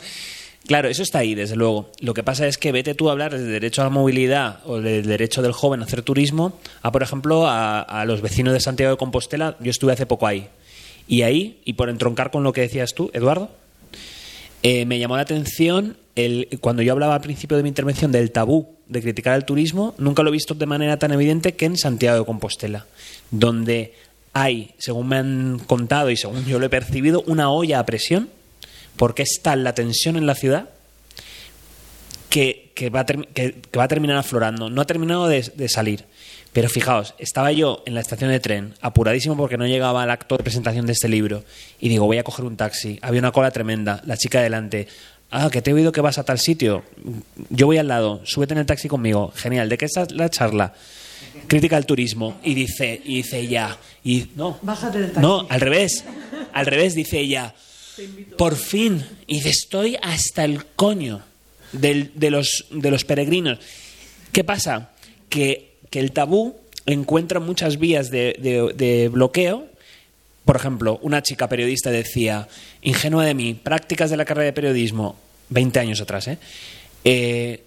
Claro, 0.67 0.89
eso 0.89 1.03
está 1.03 1.19
ahí, 1.19 1.35
desde 1.35 1.57
luego. 1.57 1.91
Lo 2.01 2.15
que 2.15 2.23
pasa 2.23 2.47
es 2.47 2.57
que 2.57 2.73
vete 2.73 2.95
tú 2.95 3.09
a 3.09 3.13
hablar 3.13 3.33
del 3.33 3.49
derecho 3.49 3.83
a 3.83 3.85
la 3.85 3.91
movilidad 3.91 4.61
o 4.65 4.81
del 4.81 5.05
derecho 5.05 5.43
del 5.43 5.53
joven 5.53 5.83
a 5.83 5.85
hacer 5.85 6.03
turismo 6.03 6.59
a, 6.81 6.91
por 6.91 7.03
ejemplo, 7.03 7.45
a, 7.47 8.05
los 8.07 8.23
vecinos 8.23 8.55
de 8.55 8.61
Santiago 8.61 8.93
de 8.93 8.97
Compostela. 8.97 9.57
Yo 9.61 9.71
estuve 9.71 9.93
hace 9.93 10.07
poco 10.07 10.27
ahí. 10.27 10.49
Y 11.07 11.21
ahí, 11.21 11.61
y 11.67 11.75
por 11.75 11.91
entroncar 11.91 12.31
con 12.31 12.45
lo 12.45 12.55
que 12.55 12.63
decías 12.63 12.95
tú, 12.95 13.11
Eduardo, 13.13 13.51
eh, 14.63 14.87
me 14.87 14.99
llamó 14.99 15.17
la 15.17 15.23
atención 15.23 15.99
el, 16.17 16.49
cuando 16.63 16.81
yo 16.81 16.93
hablaba 16.93 17.15
al 17.15 17.21
principio 17.21 17.59
de 17.59 17.63
mi 17.63 17.69
intervención 17.69 18.11
del 18.11 18.31
tabú 18.31 18.69
de 18.89 19.03
criticar 19.03 19.37
el 19.37 19.45
turismo, 19.45 19.95
nunca 19.99 20.23
lo 20.23 20.31
he 20.31 20.33
visto 20.33 20.55
de 20.55 20.65
manera 20.65 20.99
tan 20.99 21.13
evidente 21.13 21.53
que 21.53 21.67
en 21.67 21.77
Santiago 21.77 22.21
de 22.21 22.25
Compostela, 22.25 22.87
donde 23.31 23.93
hay, 24.33 24.71
según 24.79 25.09
me 25.09 25.17
han 25.17 25.59
contado 25.67 26.11
y 26.11 26.17
según 26.17 26.47
yo 26.47 26.59
lo 26.59 26.65
he 26.65 26.71
percibido, 26.71 27.23
una 27.27 27.51
olla 27.51 27.81
a 27.81 27.85
presión 27.85 28.31
porque 28.97 29.23
está 29.23 29.57
la 29.57 29.75
tensión 29.75 30.17
en 30.17 30.27
la 30.27 30.35
ciudad 30.35 30.69
que, 32.75 32.91
va, 32.91 33.01
a 33.01 33.07
que, 33.07 33.55
va, 33.77 33.85
a 33.85 33.89
terminar 33.89 34.17
aflorando. 34.17 34.69
No 34.69 34.81
ha 34.81 34.87
terminado 34.87 35.29
de, 35.29 35.69
salir. 35.69 36.05
Pero 36.53 36.69
fijaos, 36.69 37.15
estaba 37.19 37.53
yo 37.53 37.83
en 37.87 37.95
la 37.95 38.01
estación 38.01 38.31
de 38.31 38.41
tren, 38.41 38.75
apuradísimo 38.81 39.37
porque 39.37 39.57
no 39.57 39.67
llegaba 39.67 40.03
al 40.03 40.11
acto 40.11 40.37
de 40.37 40.45
presentación 40.45 40.87
de 40.87 40.93
este 40.93 41.09
libro, 41.09 41.45
y 41.81 41.89
digo, 41.89 42.07
voy 42.07 42.19
a 42.19 42.23
coger 42.25 42.45
un 42.45 42.57
taxi. 42.57 42.99
Había 43.03 43.21
una 43.21 43.33
cola 43.33 43.51
tremenda, 43.51 44.01
la 44.05 44.17
chica 44.17 44.41
delante. 44.41 44.87
Ah, 45.31 45.49
que 45.51 45.63
te 45.63 45.71
he 45.71 45.75
oído 45.75 45.91
que 45.91 46.01
vas 46.01 46.19
a 46.19 46.25
tal 46.25 46.39
sitio. 46.39 46.85
Yo 47.51 47.67
voy 47.67 47.79
al 47.79 47.89
lado, 47.89 48.21
súbete 48.25 48.55
en 48.55 48.59
el 48.59 48.67
taxi 48.67 48.89
conmigo. 48.89 49.33
Genial, 49.35 49.69
¿de 49.69 49.79
qué 49.79 49.87
es 49.87 49.93
la 50.13 50.29
charla? 50.29 50.75
Crítica 51.49 51.77
al 51.77 51.87
turismo. 51.87 52.39
Y 52.45 52.55
dice, 52.55 53.01
y 53.05 53.17
dice 53.17 53.41
ella, 53.41 53.77
y 54.05 54.29
no, 54.37 54.59
Bájate 54.63 54.99
del 54.99 55.09
taxi. 55.09 55.21
no, 55.21 55.47
al 55.49 55.61
revés, 55.61 56.05
al 56.53 56.67
revés, 56.67 56.95
dice 56.95 57.19
ella 57.19 57.53
por 58.37 58.57
fin, 58.57 59.05
y 59.27 59.47
estoy 59.47 59.97
hasta 60.03 60.45
el 60.45 60.65
coño 60.65 61.23
de, 61.73 62.31
los, 62.31 63.05
peregrinos. 63.07 63.59
¿Qué 64.33 64.45
pasa? 64.45 64.91
Que, 65.29 65.73
el 65.93 66.11
tabú 66.11 66.57
encuentra 66.87 67.39
muchas 67.39 67.79
vías 67.79 68.11
de, 68.11 69.09
bloqueo. 69.13 69.69
Por 70.45 70.57
ejemplo, 70.57 70.99
una 71.03 71.23
chica 71.23 71.49
periodista 71.49 71.91
decía, 71.91 72.49
ingenua 72.83 73.25
de 73.25 73.35
mí, 73.35 73.55
prácticas 73.55 74.11
de 74.11 74.17
la 74.17 74.25
carrera 74.25 74.47
de 74.47 74.53
periodismo, 74.53 75.17
20 75.51 75.79
años 75.79 76.01
atrás, 76.01 76.29
¿eh? 76.29 76.39
Eh, 77.05 77.63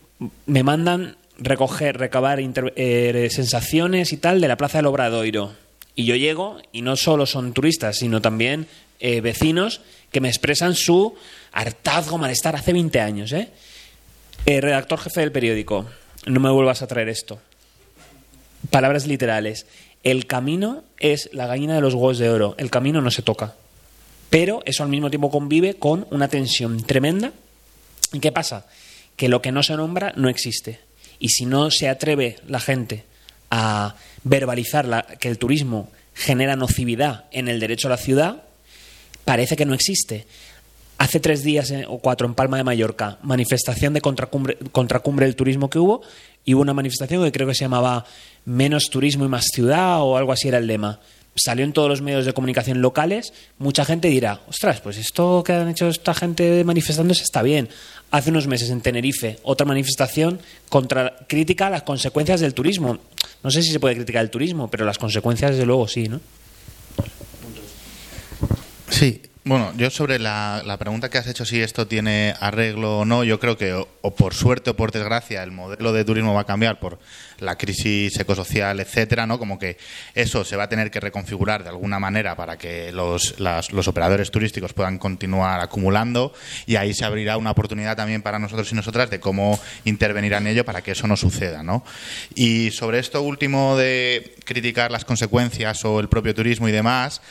me 0.45 0.63
mandan 0.63 1.15
recoger, 1.37 1.97
recabar 1.97 2.39
eh, 2.39 3.27
sensaciones 3.31 4.11
y 4.13 4.17
tal 4.17 4.41
de 4.41 4.47
la 4.47 4.57
Plaza 4.57 4.79
del 4.79 4.87
Obradoiro. 4.87 5.53
Y 5.95 6.05
yo 6.05 6.15
llego 6.15 6.57
y 6.71 6.81
no 6.81 6.95
solo 6.95 7.25
son 7.25 7.53
turistas, 7.53 7.97
sino 7.97 8.21
también 8.21 8.67
eh, 8.99 9.21
vecinos 9.21 9.81
que 10.18 10.22
me 10.22 10.30
expresan 10.30 10.73
su 10.73 11.14
hartazgo, 11.52 12.18
malestar 12.18 12.56
hace 12.56 12.73
20 12.73 12.99
años. 12.99 13.31
¿eh? 13.34 13.49
Eh, 14.48 14.61
redactor 14.61 14.98
jefe 14.99 15.19
del 15.19 15.31
periódico, 15.31 15.85
no 16.26 16.39
me 16.39 16.49
vuelvas 16.49 16.81
a 16.81 16.88
traer 16.88 17.07
esto. 17.07 17.39
Palabras 18.72 19.06
literales. 19.06 19.68
El 20.03 20.26
camino 20.26 20.84
es 20.98 21.30
la 21.34 21.45
gallina 21.45 21.76
de 21.76 21.81
los 21.81 21.94
huevos 21.94 22.18
de 22.18 22.31
oro. 22.31 22.56
El 22.57 22.72
camino 22.72 22.99
no 22.99 23.11
se 23.11 23.22
toca. 23.22 23.53
Pero 24.31 24.64
eso 24.65 24.81
al 24.81 24.89
mismo 24.89 25.11
tiempo 25.11 25.30
convive 25.30 25.76
con 25.76 26.07
una 26.10 26.30
tensión 26.30 26.81
tremenda. 26.81 27.31
¿Y 28.11 28.19
qué 28.19 28.31
pasa? 28.31 28.65
Que 29.18 29.30
lo 29.30 29.44
que 29.44 29.52
no 29.52 29.61
se 29.61 29.76
nombra 29.77 30.14
no 30.15 30.30
existe. 30.30 30.80
Y 31.19 31.30
si 31.30 31.45
no 31.45 31.69
se 31.69 31.89
atreve 31.89 32.38
la 32.48 32.60
gente 32.60 33.03
a 33.52 33.94
verbalizar 34.23 34.85
la- 34.85 35.03
que 35.03 35.27
el 35.30 35.38
turismo 35.38 35.91
genera 36.15 36.56
nocividad 36.56 37.26
en 37.30 37.49
el 37.49 37.60
derecho 37.60 37.88
a 37.88 37.91
la 37.91 37.98
ciudad, 37.98 38.41
parece 39.27 39.57
que 39.57 39.65
no 39.65 39.73
existe. 39.73 40.25
Hace 40.99 41.19
tres 41.19 41.43
días 41.43 41.69
eh, 41.71 41.85
o 41.85 41.99
cuatro 41.99 42.25
en 42.25 42.33
Palma 42.33 42.55
de 42.55 42.63
Mallorca, 42.63 43.19
manifestación 43.23 43.93
de 43.93 43.99
contracumbre, 43.99 44.57
contracumbre 44.71 45.25
del 45.25 45.35
turismo 45.35 45.69
que 45.69 45.79
hubo, 45.79 46.01
y 46.45 46.53
hubo 46.53 46.61
una 46.61 46.73
manifestación 46.73 47.21
que 47.25 47.33
creo 47.33 47.45
que 47.45 47.53
se 47.53 47.65
llamaba 47.65 48.05
Menos 48.45 48.89
turismo 48.89 49.25
y 49.25 49.27
más 49.27 49.43
ciudad 49.53 50.01
o 50.01 50.15
algo 50.15 50.31
así 50.31 50.47
era 50.47 50.59
el 50.59 50.67
lema. 50.67 51.01
Salió 51.35 51.65
en 51.65 51.73
todos 51.73 51.89
los 51.89 52.01
medios 52.01 52.25
de 52.25 52.31
comunicación 52.31 52.81
locales, 52.81 53.33
mucha 53.59 53.83
gente 53.83 54.07
dirá, 54.07 54.39
ostras, 54.47 54.79
pues 54.79 54.97
esto 54.97 55.43
que 55.45 55.51
han 55.51 55.67
hecho 55.67 55.89
esta 55.89 56.13
gente 56.13 56.63
manifestándose 56.63 57.23
está 57.23 57.41
bien. 57.41 57.67
Hace 58.11 58.29
unos 58.29 58.47
meses 58.47 58.69
en 58.69 58.79
Tenerife, 58.79 59.39
otra 59.43 59.67
manifestación 59.67 60.39
contra 60.69 61.17
crítica 61.27 61.67
a 61.67 61.69
las 61.69 61.83
consecuencias 61.83 62.39
del 62.39 62.53
turismo. 62.53 62.97
No 63.43 63.51
sé 63.51 63.61
si 63.61 63.71
se 63.71 63.79
puede 63.81 63.95
criticar 63.95 64.23
el 64.23 64.31
turismo, 64.31 64.69
pero 64.69 64.85
las 64.85 64.97
consecuencias 64.97 65.51
desde 65.51 65.65
luego 65.65 65.85
sí, 65.89 66.07
¿no? 66.07 66.21
Sí, 68.89 69.22
bueno, 69.43 69.72
yo 69.77 69.89
sobre 69.89 70.19
la, 70.19 70.61
la 70.65 70.77
pregunta 70.77 71.09
que 71.09 71.18
has 71.18 71.27
hecho 71.27 71.45
si 71.45 71.61
esto 71.61 71.88
tiene 71.88 72.35
arreglo 72.39 72.99
o 72.99 73.05
no, 73.05 73.23
yo 73.23 73.39
creo 73.39 73.57
que 73.57 73.73
o, 73.73 74.15
por 74.15 74.34
suerte 74.34 74.72
o 74.72 74.76
por 74.76 74.91
desgracia 74.91 75.41
el 75.43 75.51
modelo 75.51 75.93
de 75.93 76.03
turismo 76.03 76.34
va 76.34 76.41
a 76.41 76.45
cambiar 76.45 76.80
por 76.80 76.99
la 77.39 77.57
crisis 77.57 78.19
ecosocial, 78.19 78.80
etcétera, 78.80 79.27
¿no? 79.27 79.39
Como 79.39 79.59
que 79.59 79.77
eso 80.15 80.43
se 80.43 80.55
va 80.55 80.64
a 80.64 80.69
tener 80.69 80.91
que 80.91 80.99
reconfigurar 80.99 81.64
de 81.64 81.69
alguna 81.69 81.99
manera 81.99 82.35
para 82.35 82.57
que 82.57 82.91
los, 82.91 83.39
los 83.39 83.88
operadores 83.88 84.31
turísticos 84.31 84.73
puedan 84.73 84.97
continuar 84.97 85.59
acumulando 85.59 86.34
y 86.65 86.76
ahí 86.76 86.93
se 86.93 87.05
abrirá 87.05 87.38
una 87.38 87.51
oportunidad 87.51 87.95
también 87.95 88.22
para 88.22 88.39
nosotros 88.39 88.72
y 88.72 88.76
nosotras 88.76 89.09
de 89.09 89.19
cómo 89.19 89.59
intervenir 89.85 90.34
en 90.34 90.47
ello 90.47 90.65
para 90.65 90.81
que 90.81 90.91
eso 90.91 91.07
no 91.07 91.18
suceda, 91.18 91.64
¿no? 91.64 91.84
Y 92.35 92.72
sobre 92.72 92.99
esto 92.99 93.22
último 93.22 93.77
de 93.77 94.35
criticar 94.45 94.91
las 94.91 95.05
consecuencias 95.05 95.84
o 95.85 95.99
el 95.99 96.09
propio 96.09 96.34
turismo 96.34 96.68
y 96.68 96.72
demás, 96.72 97.22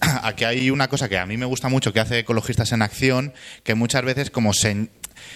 aquí 0.22 0.44
hay 0.44 0.70
una 0.70 0.88
cosa 0.88 1.08
que 1.08 1.18
a 1.18 1.26
mí 1.26 1.36
me 1.36 1.46
gusta 1.46 1.68
mucho 1.68 1.92
que 1.92 2.00
hace 2.00 2.20
Ecologistas 2.20 2.72
en 2.72 2.82
Acción, 2.82 3.32
que 3.62 3.74
muchas 3.74 4.04
veces 4.04 4.30
como 4.30 4.52
se, 4.52 4.88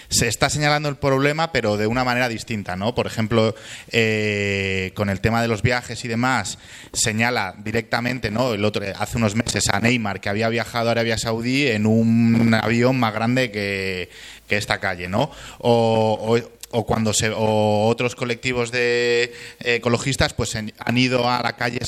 se 0.09 0.27
está 0.27 0.49
señalando 0.49 0.89
el 0.89 0.97
problema, 0.97 1.51
pero 1.51 1.77
de 1.77 1.87
una 1.87 2.03
manera 2.03 2.29
distinta, 2.29 2.75
¿no? 2.75 2.93
Por 2.95 3.07
ejemplo, 3.07 3.55
eh, 3.91 4.91
con 4.95 5.09
el 5.09 5.21
tema 5.21 5.41
de 5.41 5.47
los 5.47 5.61
viajes 5.61 6.03
y 6.05 6.07
demás, 6.07 6.57
señala 6.93 7.55
directamente, 7.57 8.31
¿no? 8.31 8.53
El 8.53 8.65
otro 8.65 8.83
hace 8.97 9.17
unos 9.17 9.35
meses 9.35 9.69
a 9.69 9.79
Neymar 9.79 10.19
que 10.21 10.29
había 10.29 10.49
viajado 10.49 10.89
a 10.89 10.91
Arabia 10.91 11.17
Saudí 11.17 11.67
en 11.67 11.85
un 11.85 12.53
avión 12.53 12.99
más 12.99 13.13
grande 13.13 13.51
que, 13.51 14.09
que 14.47 14.57
esta 14.57 14.79
calle, 14.79 15.07
¿no? 15.07 15.31
O, 15.59 16.37
o- 16.73 16.85
cuando 16.85 17.11
se 17.13 17.29
o 17.29 17.87
otros 17.87 18.15
colectivos 18.15 18.71
de 18.71 19.33
ecologistas 19.59 20.33
pues 20.33 20.55
han 20.55 20.71
ido 20.97 21.29
a 21.29 21.41
la 21.43 21.57
calle 21.57 21.79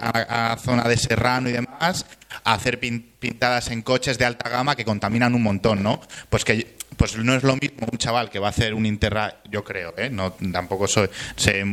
a, 0.00 0.52
a 0.52 0.56
zona 0.56 0.84
de 0.84 0.96
Serrano 0.96 1.50
y 1.50 1.52
demás 1.52 2.06
a 2.42 2.54
hacer 2.54 2.80
pin- 2.80 3.04
pintadas 3.18 3.70
en 3.70 3.82
coches 3.82 4.16
de 4.16 4.24
alta 4.24 4.48
gama 4.48 4.74
que 4.74 4.86
contaminan 4.86 5.34
un 5.34 5.42
montón 5.42 5.82
no 5.82 6.00
pues 6.30 6.46
que 6.46 6.66
pues 6.96 7.16
no 7.16 7.34
es 7.34 7.42
lo 7.42 7.56
mismo 7.56 7.86
un 7.90 7.98
chaval 7.98 8.30
que 8.30 8.38
va 8.38 8.48
a 8.48 8.50
hacer 8.50 8.74
un 8.74 8.86
interra 8.86 9.40
yo 9.50 9.64
creo 9.64 9.94
¿eh? 9.96 10.10
no 10.10 10.32
tampoco 10.32 10.86
soy 10.86 11.08
sé, 11.36 11.64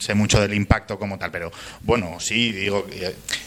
sé 0.00 0.14
mucho 0.14 0.40
del 0.40 0.54
impacto 0.54 0.98
como 0.98 1.18
tal, 1.18 1.30
pero 1.30 1.52
bueno, 1.82 2.18
sí, 2.18 2.52
digo, 2.52 2.86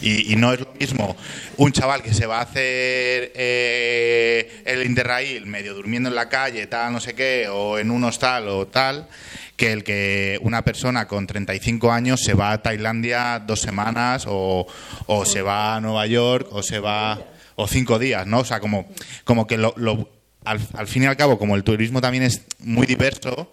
y, 0.00 0.36
no 0.36 0.52
es 0.52 0.60
lo 0.60 0.72
mismo 0.78 1.16
un 1.56 1.72
chaval 1.72 2.00
que 2.02 2.14
se 2.14 2.26
va 2.26 2.38
a 2.38 2.42
hacer 2.42 3.32
eh, 3.34 4.62
el 4.64 4.86
Interrail 4.86 5.46
medio 5.46 5.74
durmiendo 5.74 6.08
en 6.08 6.14
la 6.14 6.28
calle, 6.28 6.66
tal, 6.66 6.92
no 6.92 7.00
sé 7.00 7.14
qué, 7.14 7.48
o 7.50 7.78
en 7.78 7.90
un 7.90 8.04
hostal 8.04 8.48
o 8.48 8.68
tal, 8.68 9.08
que 9.56 9.72
el 9.72 9.82
que 9.82 10.38
una 10.42 10.62
persona 10.62 11.08
con 11.08 11.26
35 11.26 11.90
años 11.90 12.20
se 12.22 12.34
va 12.34 12.52
a 12.52 12.62
Tailandia 12.62 13.40
dos 13.40 13.60
semanas 13.60 14.24
o, 14.28 14.66
o 15.06 15.24
se 15.24 15.42
va 15.42 15.74
a 15.74 15.80
Nueva 15.80 16.06
York 16.06 16.46
o 16.52 16.62
se 16.62 16.78
va 16.78 17.18
o 17.56 17.66
cinco 17.66 17.98
días, 17.98 18.26
¿no? 18.28 18.38
O 18.38 18.44
sea, 18.44 18.60
como, 18.60 18.88
como 19.24 19.48
que 19.48 19.56
lo, 19.58 19.74
lo- 19.76 20.08
al, 20.48 20.86
fin 20.86 21.02
y 21.02 21.06
al 21.06 21.16
cabo, 21.16 21.38
como 21.38 21.56
el 21.56 21.64
turismo 21.64 22.00
también 22.00 22.24
es 22.24 22.42
muy 22.60 22.86
diverso, 22.86 23.52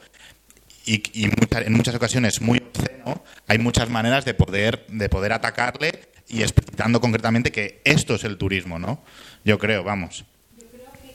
y, 0.85 1.03
y 1.13 1.25
en 1.25 1.73
muchas 1.73 1.95
ocasiones 1.95 2.41
muy 2.41 2.59
obsceno, 2.59 3.23
hay 3.47 3.57
muchas 3.57 3.89
maneras 3.89 4.23
de 4.23 4.33
poder, 4.33 4.85
de 4.87 5.09
poder 5.09 5.33
atacarle 5.33 6.09
y 6.27 6.41
explicitando 6.41 7.01
concretamente 7.01 7.51
que 7.51 7.81
esto 7.83 8.15
es 8.15 8.23
el 8.23 8.37
turismo, 8.37 8.79
¿no? 8.79 9.03
Yo 9.43 9.59
creo, 9.59 9.83
vamos. 9.83 10.25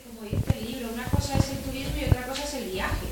como 0.07 0.29
dice 0.29 0.59
el 0.59 0.73
libro, 0.73 0.91
una 0.93 1.05
cosa 1.05 1.39
es 1.39 1.51
el 1.51 1.59
turismo 1.59 1.93
y 2.01 2.05
otra 2.05 2.23
cosa 2.23 2.45
es 2.45 2.55
el 2.55 2.71
viaje. 2.71 3.07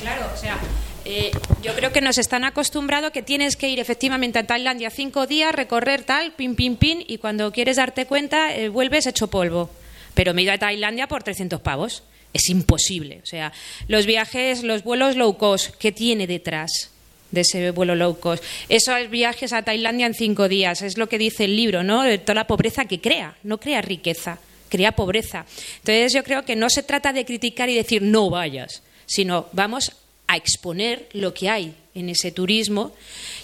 Claro, 0.00 0.30
o 0.32 0.36
sea, 0.36 0.58
eh, 1.04 1.30
yo 1.62 1.74
creo 1.74 1.92
que 1.92 2.00
nos 2.00 2.18
están 2.18 2.44
acostumbrados 2.44 3.10
que 3.12 3.22
tienes 3.22 3.56
que 3.56 3.68
ir 3.68 3.78
efectivamente 3.78 4.38
a 4.38 4.46
Tailandia 4.46 4.90
cinco 4.90 5.26
días, 5.26 5.54
recorrer 5.54 6.02
tal, 6.02 6.32
pin, 6.32 6.56
pin, 6.56 6.76
pin, 6.76 7.04
y 7.06 7.18
cuando 7.18 7.52
quieres 7.52 7.76
darte 7.76 8.06
cuenta 8.06 8.54
eh, 8.54 8.68
vuelves 8.68 9.06
hecho 9.06 9.28
polvo. 9.28 9.70
Pero 10.14 10.34
me 10.34 10.40
he 10.40 10.44
ido 10.44 10.52
a 10.52 10.58
Tailandia 10.58 11.06
por 11.06 11.22
300 11.22 11.60
pavos. 11.60 12.02
Es 12.32 12.48
imposible. 12.48 13.20
O 13.22 13.26
sea, 13.26 13.52
los 13.86 14.06
viajes, 14.06 14.62
los 14.62 14.82
vuelos 14.82 15.16
low 15.16 15.36
cost, 15.36 15.74
¿qué 15.76 15.92
tiene 15.92 16.26
detrás? 16.26 16.90
de 17.30 17.40
ese 17.42 17.70
vuelo 17.72 17.94
low 17.94 18.18
cost. 18.18 18.42
Esos 18.68 19.10
viajes 19.10 19.52
a 19.52 19.62
Tailandia 19.62 20.06
en 20.06 20.14
cinco 20.14 20.48
días, 20.48 20.82
es 20.82 20.96
lo 20.96 21.08
que 21.08 21.18
dice 21.18 21.44
el 21.44 21.56
libro, 21.56 21.82
¿no? 21.82 22.02
De 22.02 22.18
toda 22.18 22.34
la 22.34 22.46
pobreza 22.46 22.86
que 22.86 23.00
crea, 23.00 23.36
no 23.42 23.58
crea 23.58 23.82
riqueza, 23.82 24.38
crea 24.68 24.92
pobreza. 24.92 25.44
Entonces 25.78 26.12
yo 26.14 26.22
creo 26.22 26.44
que 26.44 26.56
no 26.56 26.70
se 26.70 26.84
trata 26.84 27.12
de 27.12 27.24
criticar 27.24 27.68
y 27.68 27.74
decir 27.74 28.02
no 28.02 28.30
vayas, 28.30 28.82
sino 29.06 29.48
vamos 29.52 29.92
a 30.26 30.36
exponer 30.36 31.08
lo 31.12 31.34
que 31.34 31.50
hay 31.50 31.74
en 31.94 32.08
ese 32.08 32.32
turismo 32.32 32.92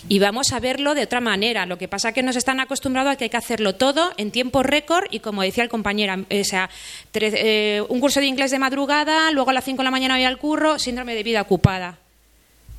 y 0.08 0.18
vamos 0.18 0.52
a 0.52 0.60
verlo 0.60 0.94
de 0.94 1.02
otra 1.02 1.20
manera. 1.20 1.66
Lo 1.66 1.78
que 1.78 1.88
pasa 1.88 2.08
es 2.08 2.14
que 2.14 2.22
nos 2.22 2.36
están 2.36 2.60
acostumbrados 2.60 3.12
a 3.12 3.16
que 3.16 3.24
hay 3.24 3.30
que 3.30 3.36
hacerlo 3.36 3.74
todo 3.74 4.12
en 4.16 4.30
tiempo 4.30 4.62
récord 4.62 5.06
y, 5.10 5.20
como 5.20 5.42
decía 5.42 5.62
el 5.62 5.70
compañero, 5.70 6.14
o 6.14 6.44
sea, 6.44 6.68
eh, 7.14 7.82
un 7.88 8.00
curso 8.00 8.20
de 8.20 8.26
inglés 8.26 8.50
de 8.50 8.58
madrugada, 8.58 9.30
luego 9.30 9.50
a 9.50 9.52
las 9.52 9.64
5 9.64 9.78
de 9.78 9.84
la 9.84 9.90
mañana 9.90 10.16
voy 10.16 10.24
al 10.24 10.38
curro, 10.38 10.78
síndrome 10.78 11.14
de 11.14 11.22
vida 11.22 11.42
ocupada. 11.42 11.98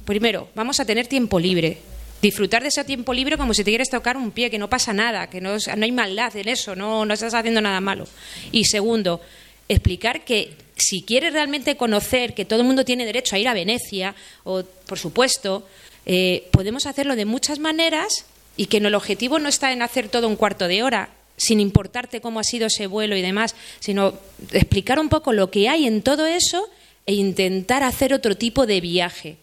Primero, 0.06 0.50
vamos 0.56 0.80
a 0.80 0.86
tener 0.86 1.08
tiempo 1.08 1.40
libre. 1.40 1.78
Disfrutar 2.22 2.62
de 2.62 2.68
ese 2.68 2.84
tiempo 2.84 3.14
libre 3.14 3.38
como 3.38 3.54
si 3.54 3.64
te 3.64 3.72
quieres 3.72 3.90
tocar 3.90 4.18
un 4.18 4.32
pie, 4.32 4.52
que 4.52 4.60
no 4.60 4.70
pasa 4.70 4.94
nada, 4.94 5.28
que 5.28 5.42
no, 5.42 5.56
no 5.56 5.84
hay 5.84 5.92
maldad 5.92 6.36
en 6.36 6.50
eso, 6.50 6.76
no, 6.76 7.06
no 7.06 7.14
estás 7.14 7.34
haciendo 7.34 7.62
nada 7.62 7.82
malo. 7.82 8.08
Y 8.52 8.66
segundo, 8.66 9.22
explicar 9.68 10.24
que 10.24 10.54
si 10.82 11.04
quieres 11.04 11.34
realmente 11.34 11.78
conocer 11.78 12.34
que 12.34 12.46
todo 12.46 12.60
el 12.60 12.66
mundo 12.66 12.86
tiene 12.86 13.06
derecho 13.06 13.36
a 13.36 13.40
ir 13.40 13.48
a 13.48 13.54
Venecia, 13.54 14.16
o 14.44 14.64
por 14.64 14.98
supuesto, 14.98 15.68
eh, 16.06 16.48
podemos 16.52 16.86
hacerlo 16.86 17.16
de 17.16 17.26
muchas 17.26 17.60
maneras 17.60 18.26
y 18.58 18.66
que 18.66 18.78
el 18.78 18.96
objetivo 18.96 19.40
no 19.40 19.50
está 19.50 19.72
en 19.72 19.82
hacer 19.82 20.10
todo 20.10 20.28
un 20.28 20.36
cuarto 20.36 20.68
de 20.68 20.84
hora, 20.84 21.10
sin 21.38 21.60
importarte 21.60 22.22
cómo 22.22 22.40
ha 22.40 22.44
sido 22.44 22.68
ese 22.68 22.88
vuelo 22.88 23.16
y 23.16 23.22
demás, 23.22 23.56
sino 23.80 24.14
explicar 24.52 25.00
un 25.00 25.10
poco 25.10 25.34
lo 25.34 25.50
que 25.52 25.70
hay 25.70 25.86
en 25.88 26.02
todo 26.02 26.26
eso 26.26 26.70
e 27.06 27.14
intentar 27.14 27.84
hacer 27.84 28.14
otro 28.14 28.36
tipo 28.36 28.66
de 28.66 28.82
viaje. 28.82 29.38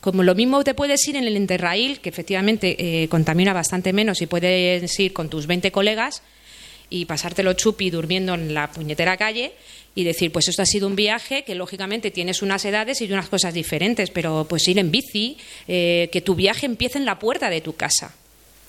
Como 0.00 0.22
lo 0.22 0.34
mismo 0.34 0.64
te 0.64 0.74
puedes 0.74 1.06
ir 1.06 1.16
en 1.16 1.24
el 1.24 1.36
Interrail, 1.36 2.00
que 2.00 2.08
efectivamente 2.08 2.76
eh, 2.78 3.08
contamina 3.08 3.52
bastante 3.52 3.92
menos 3.92 4.20
y 4.20 4.26
puedes 4.26 4.98
ir 4.98 5.12
con 5.12 5.28
tus 5.28 5.46
20 5.46 5.70
colegas 5.70 6.22
y 6.92 7.06
pasártelo 7.06 7.54
chupi 7.54 7.88
durmiendo 7.88 8.34
en 8.34 8.52
la 8.52 8.70
puñetera 8.70 9.16
calle 9.16 9.52
y 9.94 10.04
decir, 10.04 10.30
pues 10.30 10.48
esto 10.48 10.60
ha 10.60 10.66
sido 10.66 10.86
un 10.86 10.94
viaje 10.94 11.42
que 11.42 11.54
lógicamente 11.54 12.10
tienes 12.10 12.42
unas 12.42 12.64
edades 12.66 13.00
y 13.00 13.10
unas 13.10 13.28
cosas 13.28 13.54
diferentes, 13.54 14.10
pero 14.10 14.46
pues 14.48 14.68
ir 14.68 14.78
en 14.78 14.90
bici, 14.90 15.38
eh, 15.68 16.10
que 16.12 16.20
tu 16.20 16.34
viaje 16.34 16.66
empiece 16.66 16.98
en 16.98 17.06
la 17.06 17.18
puerta 17.18 17.48
de 17.48 17.62
tu 17.62 17.74
casa. 17.74 18.14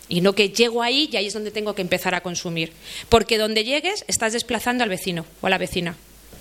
Y 0.07 0.21
no 0.21 0.33
que 0.33 0.49
llego 0.49 0.83
ahí 0.83 1.09
y 1.11 1.17
ahí 1.17 1.27
es 1.27 1.33
donde 1.33 1.51
tengo 1.51 1.75
que 1.75 1.81
empezar 1.81 2.15
a 2.15 2.21
consumir. 2.21 2.71
Porque 3.09 3.37
donde 3.37 3.65
llegues 3.65 4.05
estás 4.07 4.31
desplazando 4.33 4.83
al 4.83 4.89
vecino 4.89 5.25
o 5.41 5.47
a 5.47 5.49
la 5.49 5.57
vecina. 5.57 5.97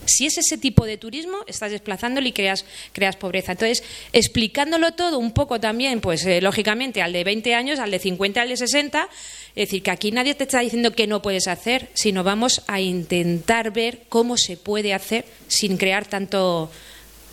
Si 0.07 0.27
es 0.27 0.39
ese 0.39 0.59
tipo 0.59 0.85
de 0.87 0.97
turismo, 0.97 1.39
estás 1.47 1.71
desplazándolo 1.71 2.27
y 2.27 2.33
creas, 2.33 2.65
creas 2.93 3.17
pobreza. 3.17 3.53
Entonces, 3.53 3.83
explicándolo 4.13 4.93
todo 4.93 5.19
un 5.19 5.33
poco 5.33 5.61
también, 5.61 6.01
pues 6.01 6.25
eh, 6.27 6.41
lógicamente 6.41 7.03
al 7.03 7.13
de 7.13 7.25
20 7.25 7.55
años, 7.55 7.79
al 7.79 7.91
de 7.91 7.99
50, 7.99 8.43
al 8.43 8.49
de 8.49 8.57
60, 8.57 9.09
es 9.55 9.69
decir, 9.69 9.83
que 9.83 9.91
aquí 9.91 10.11
nadie 10.11 10.35
te 10.35 10.45
está 10.45 10.61
diciendo 10.61 10.93
que 10.93 11.07
no 11.07 11.23
puedes 11.23 11.47
hacer, 11.47 11.89
sino 11.95 12.25
vamos 12.25 12.63
a 12.67 12.81
intentar 12.81 13.73
ver 13.73 14.05
cómo 14.09 14.37
se 14.37 14.57
puede 14.57 14.95
hacer 14.95 15.25
sin 15.49 15.77
crear 15.77 16.07
tanto, 16.07 16.71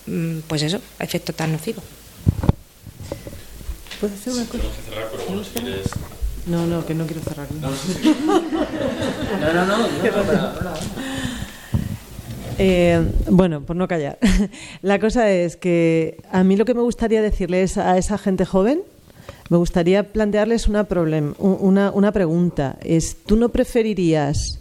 mm, 0.06 0.40
pues 0.48 0.62
eso, 0.64 0.82
efecto 1.00 1.34
tan 1.34 1.54
nocivo. 1.54 1.82
¿Puedo 4.00 4.14
hacer 4.14 4.34
una 4.34 4.46
cosa? 4.46 4.64
No, 6.46 6.66
no, 6.66 6.86
que 6.86 6.94
no 6.96 7.06
quiero 7.06 7.22
cerrar. 7.22 7.48
No, 7.52 7.70
no, 9.54 9.66
no. 9.66 9.90
Eh, 12.62 13.02
bueno, 13.32 13.62
por 13.62 13.78
no 13.78 13.88
callar. 13.88 14.20
La 14.82 15.00
cosa 15.00 15.32
es 15.32 15.56
que 15.56 16.22
a 16.30 16.44
mí 16.44 16.58
lo 16.58 16.66
que 16.66 16.74
me 16.74 16.82
gustaría 16.82 17.22
decirles 17.22 17.78
a 17.78 17.98
esa 17.98 18.18
gente 18.18 18.44
joven, 18.44 18.82
me 19.50 19.56
gustaría 19.56 20.12
plantearles 20.12 20.68
una, 20.68 20.86
una, 21.40 21.92
una 21.92 22.12
pregunta. 22.12 22.78
Es, 22.84 23.16
¿tú 23.26 23.38
no 23.38 23.48
preferirías 23.50 24.60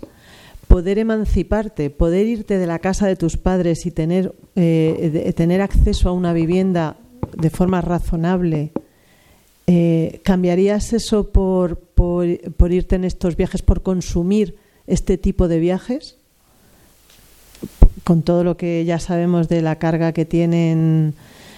poder 0.68 1.00
emanciparte, 1.00 1.90
poder 1.90 2.28
irte 2.28 2.58
de 2.58 2.68
la 2.68 2.78
casa 2.78 3.08
de 3.08 3.16
tus 3.16 3.36
padres 3.36 3.84
y 3.84 3.90
tener, 3.90 4.32
eh, 4.54 5.32
tener 5.36 5.60
acceso 5.60 6.08
a 6.08 6.12
una 6.12 6.32
vivienda 6.32 6.96
de 7.36 7.50
forma 7.50 7.80
razonable? 7.80 8.70
Eh, 9.66 10.20
¿Cambiarías 10.22 10.92
eso 10.92 11.30
por, 11.30 11.78
por 11.80 12.72
irte 12.72 12.94
en 12.94 13.04
estos 13.04 13.36
viajes, 13.36 13.60
por 13.60 13.82
consumir 13.82 14.54
este 14.86 15.18
tipo 15.18 15.48
de 15.48 15.58
viajes? 15.58 16.17
Con 18.08 18.22
todo 18.22 18.42
lo 18.42 18.56
que 18.56 18.86
ya 18.86 18.98
sabemos 18.98 19.50
de 19.50 19.60
la 19.60 19.76
carga 19.76 20.14
que 20.14 20.24
tienen. 20.24 21.12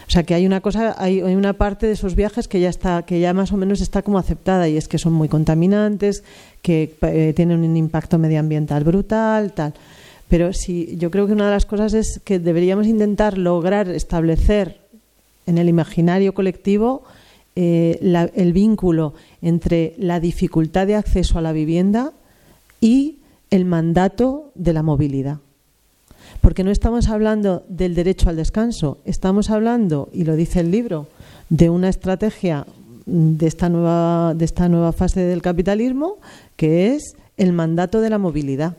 O 0.08 0.10
sea, 0.10 0.24
que 0.24 0.34
hay 0.34 0.46
una 0.46 0.60
cosa, 0.60 0.96
hay, 0.98 1.22
una 1.22 1.52
parte 1.52 1.86
de 1.86 1.92
esos 1.92 2.16
viajes 2.16 2.48
que 2.48 2.58
ya 2.58 2.68
está, 2.68 3.04
que 3.04 3.20
ya 3.20 3.32
más 3.32 3.52
o 3.52 3.56
menos 3.56 3.80
está 3.80 4.02
como 4.02 4.18
aceptada 4.18 4.68
y 4.68 4.76
es 4.76 4.88
que 4.88 4.98
son 4.98 5.12
muy 5.12 5.28
contaminantes, 5.28 6.24
que 6.60 6.96
eh, 7.02 7.34
tienen 7.36 7.60
un 7.60 7.76
impacto 7.76 8.18
medioambiental 8.18 8.82
brutal, 8.82 9.52
tal. 9.52 9.74
Pero 10.28 10.52
sí, 10.52 10.96
yo 10.98 11.12
creo 11.12 11.28
que 11.28 11.34
una 11.34 11.44
de 11.44 11.52
las 11.52 11.66
cosas 11.66 11.94
es 11.94 12.20
que 12.24 12.40
deberíamos 12.40 12.88
intentar 12.88 13.38
lograr 13.38 13.88
establecer 13.88 14.80
en 15.46 15.56
el 15.56 15.68
imaginario 15.68 16.34
colectivo 16.34 17.04
eh, 17.54 18.00
el 18.34 18.52
vínculo 18.52 19.14
entre 19.40 19.94
la 19.98 20.18
dificultad 20.18 20.88
de 20.88 20.96
acceso 20.96 21.38
a 21.38 21.42
la 21.42 21.52
vivienda 21.52 22.12
y 22.80 23.18
el 23.52 23.66
mandato 23.66 24.50
de 24.56 24.72
la 24.72 24.82
movilidad. 24.82 25.38
Porque 26.40 26.64
no 26.64 26.70
estamos 26.70 27.08
hablando 27.08 27.64
del 27.68 27.94
derecho 27.94 28.28
al 28.28 28.36
descanso, 28.36 28.98
estamos 29.04 29.50
hablando, 29.50 30.08
y 30.12 30.24
lo 30.24 30.36
dice 30.36 30.60
el 30.60 30.70
libro, 30.70 31.06
de 31.48 31.70
una 31.70 31.88
estrategia 31.88 32.66
de 33.06 33.46
esta 33.46 33.68
nueva, 33.68 34.34
de 34.34 34.44
esta 34.44 34.68
nueva 34.68 34.92
fase 34.92 35.20
del 35.20 35.42
capitalismo, 35.42 36.18
que 36.56 36.94
es 36.94 37.14
el 37.36 37.52
mandato 37.52 38.00
de 38.00 38.10
la 38.10 38.18
movilidad 38.18 38.76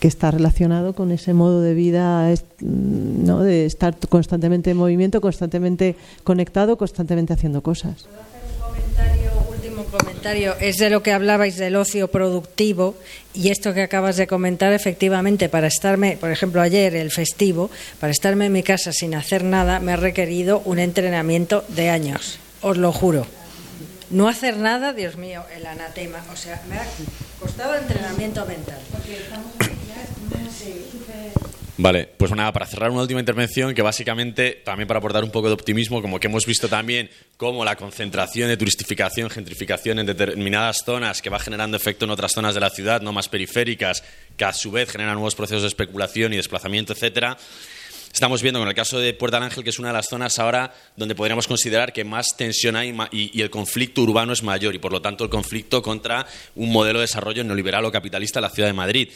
que 0.00 0.08
está 0.08 0.30
relacionado 0.30 0.92
con 0.92 1.12
ese 1.12 1.32
modo 1.32 1.62
de 1.62 1.72
vida 1.72 2.28
¿no? 2.60 3.40
de 3.40 3.64
estar 3.64 3.96
constantemente 4.08 4.70
en 4.70 4.76
movimiento, 4.76 5.22
constantemente 5.22 5.96
conectado, 6.24 6.76
constantemente 6.76 7.32
haciendo 7.32 7.62
cosas 7.62 8.06
comentario 8.74 9.13
es 10.26 10.78
de 10.78 10.88
lo 10.88 11.02
que 11.02 11.12
hablabais 11.12 11.56
del 11.56 11.76
ocio 11.76 12.08
productivo 12.08 12.96
y 13.34 13.50
esto 13.50 13.74
que 13.74 13.82
acabas 13.82 14.16
de 14.16 14.26
comentar, 14.26 14.72
efectivamente, 14.72 15.50
para 15.50 15.66
estarme, 15.66 16.16
por 16.18 16.30
ejemplo, 16.30 16.62
ayer 16.62 16.96
el 16.96 17.10
festivo, 17.10 17.70
para 18.00 18.10
estarme 18.10 18.46
en 18.46 18.52
mi 18.52 18.62
casa 18.62 18.92
sin 18.92 19.14
hacer 19.14 19.44
nada, 19.44 19.80
me 19.80 19.92
ha 19.92 19.96
requerido 19.96 20.62
un 20.64 20.78
entrenamiento 20.78 21.64
de 21.68 21.90
años, 21.90 22.38
os 22.62 22.78
lo 22.78 22.90
juro. 22.90 23.26
No 24.10 24.28
hacer 24.28 24.56
nada, 24.56 24.92
Dios 24.92 25.16
mío, 25.16 25.42
el 25.54 25.66
anatema. 25.66 26.22
O 26.32 26.36
sea, 26.36 26.62
me 26.68 26.76
ha 26.76 26.86
costado 27.40 27.76
entrenamiento 27.76 28.46
mental. 28.46 28.78
Vale, 31.76 32.06
pues 32.16 32.30
nada, 32.30 32.52
para 32.52 32.66
cerrar 32.66 32.90
una 32.90 33.02
última 33.02 33.18
intervención 33.18 33.74
que 33.74 33.82
básicamente, 33.82 34.62
también 34.64 34.86
para 34.86 34.98
aportar 34.98 35.24
un 35.24 35.32
poco 35.32 35.48
de 35.48 35.54
optimismo, 35.54 36.00
como 36.00 36.20
que 36.20 36.28
hemos 36.28 36.46
visto 36.46 36.68
también 36.68 37.10
cómo 37.36 37.64
la 37.64 37.74
concentración 37.74 38.48
de 38.48 38.56
turistificación, 38.56 39.28
gentrificación 39.28 39.98
en 39.98 40.06
determinadas 40.06 40.82
zonas 40.84 41.20
que 41.20 41.30
va 41.30 41.40
generando 41.40 41.76
efecto 41.76 42.04
en 42.04 42.12
otras 42.12 42.32
zonas 42.32 42.54
de 42.54 42.60
la 42.60 42.70
ciudad, 42.70 43.02
no 43.02 43.12
más 43.12 43.28
periféricas, 43.28 44.04
que 44.36 44.44
a 44.44 44.52
su 44.52 44.70
vez 44.70 44.88
generan 44.88 45.14
nuevos 45.14 45.34
procesos 45.34 45.62
de 45.62 45.68
especulación 45.68 46.32
y 46.32 46.36
desplazamiento, 46.36 46.92
etcétera. 46.92 47.36
Estamos 48.12 48.42
viendo 48.42 48.60
con 48.60 48.68
el 48.68 48.74
caso 48.76 49.00
de 49.00 49.12
Puerta 49.12 49.38
del 49.38 49.46
Ángel 49.46 49.64
que 49.64 49.70
es 49.70 49.80
una 49.80 49.88
de 49.88 49.94
las 49.94 50.08
zonas 50.08 50.38
ahora 50.38 50.72
donde 50.94 51.16
podríamos 51.16 51.48
considerar 51.48 51.92
que 51.92 52.04
más 52.04 52.36
tensión 52.36 52.76
hay 52.76 52.96
y, 53.10 53.42
el 53.42 53.50
conflicto 53.50 54.02
urbano 54.02 54.32
es 54.32 54.44
mayor 54.44 54.76
y 54.76 54.78
por 54.78 54.92
lo 54.92 55.02
tanto 55.02 55.24
el 55.24 55.30
conflicto 55.30 55.82
contra 55.82 56.24
un 56.54 56.70
modelo 56.70 57.00
de 57.00 57.06
desarrollo 57.06 57.42
neoliberal 57.42 57.84
o 57.84 57.90
capitalista 57.90 58.38
en 58.38 58.44
la 58.44 58.50
ciudad 58.50 58.68
de 58.68 58.72
Madrid. 58.72 59.08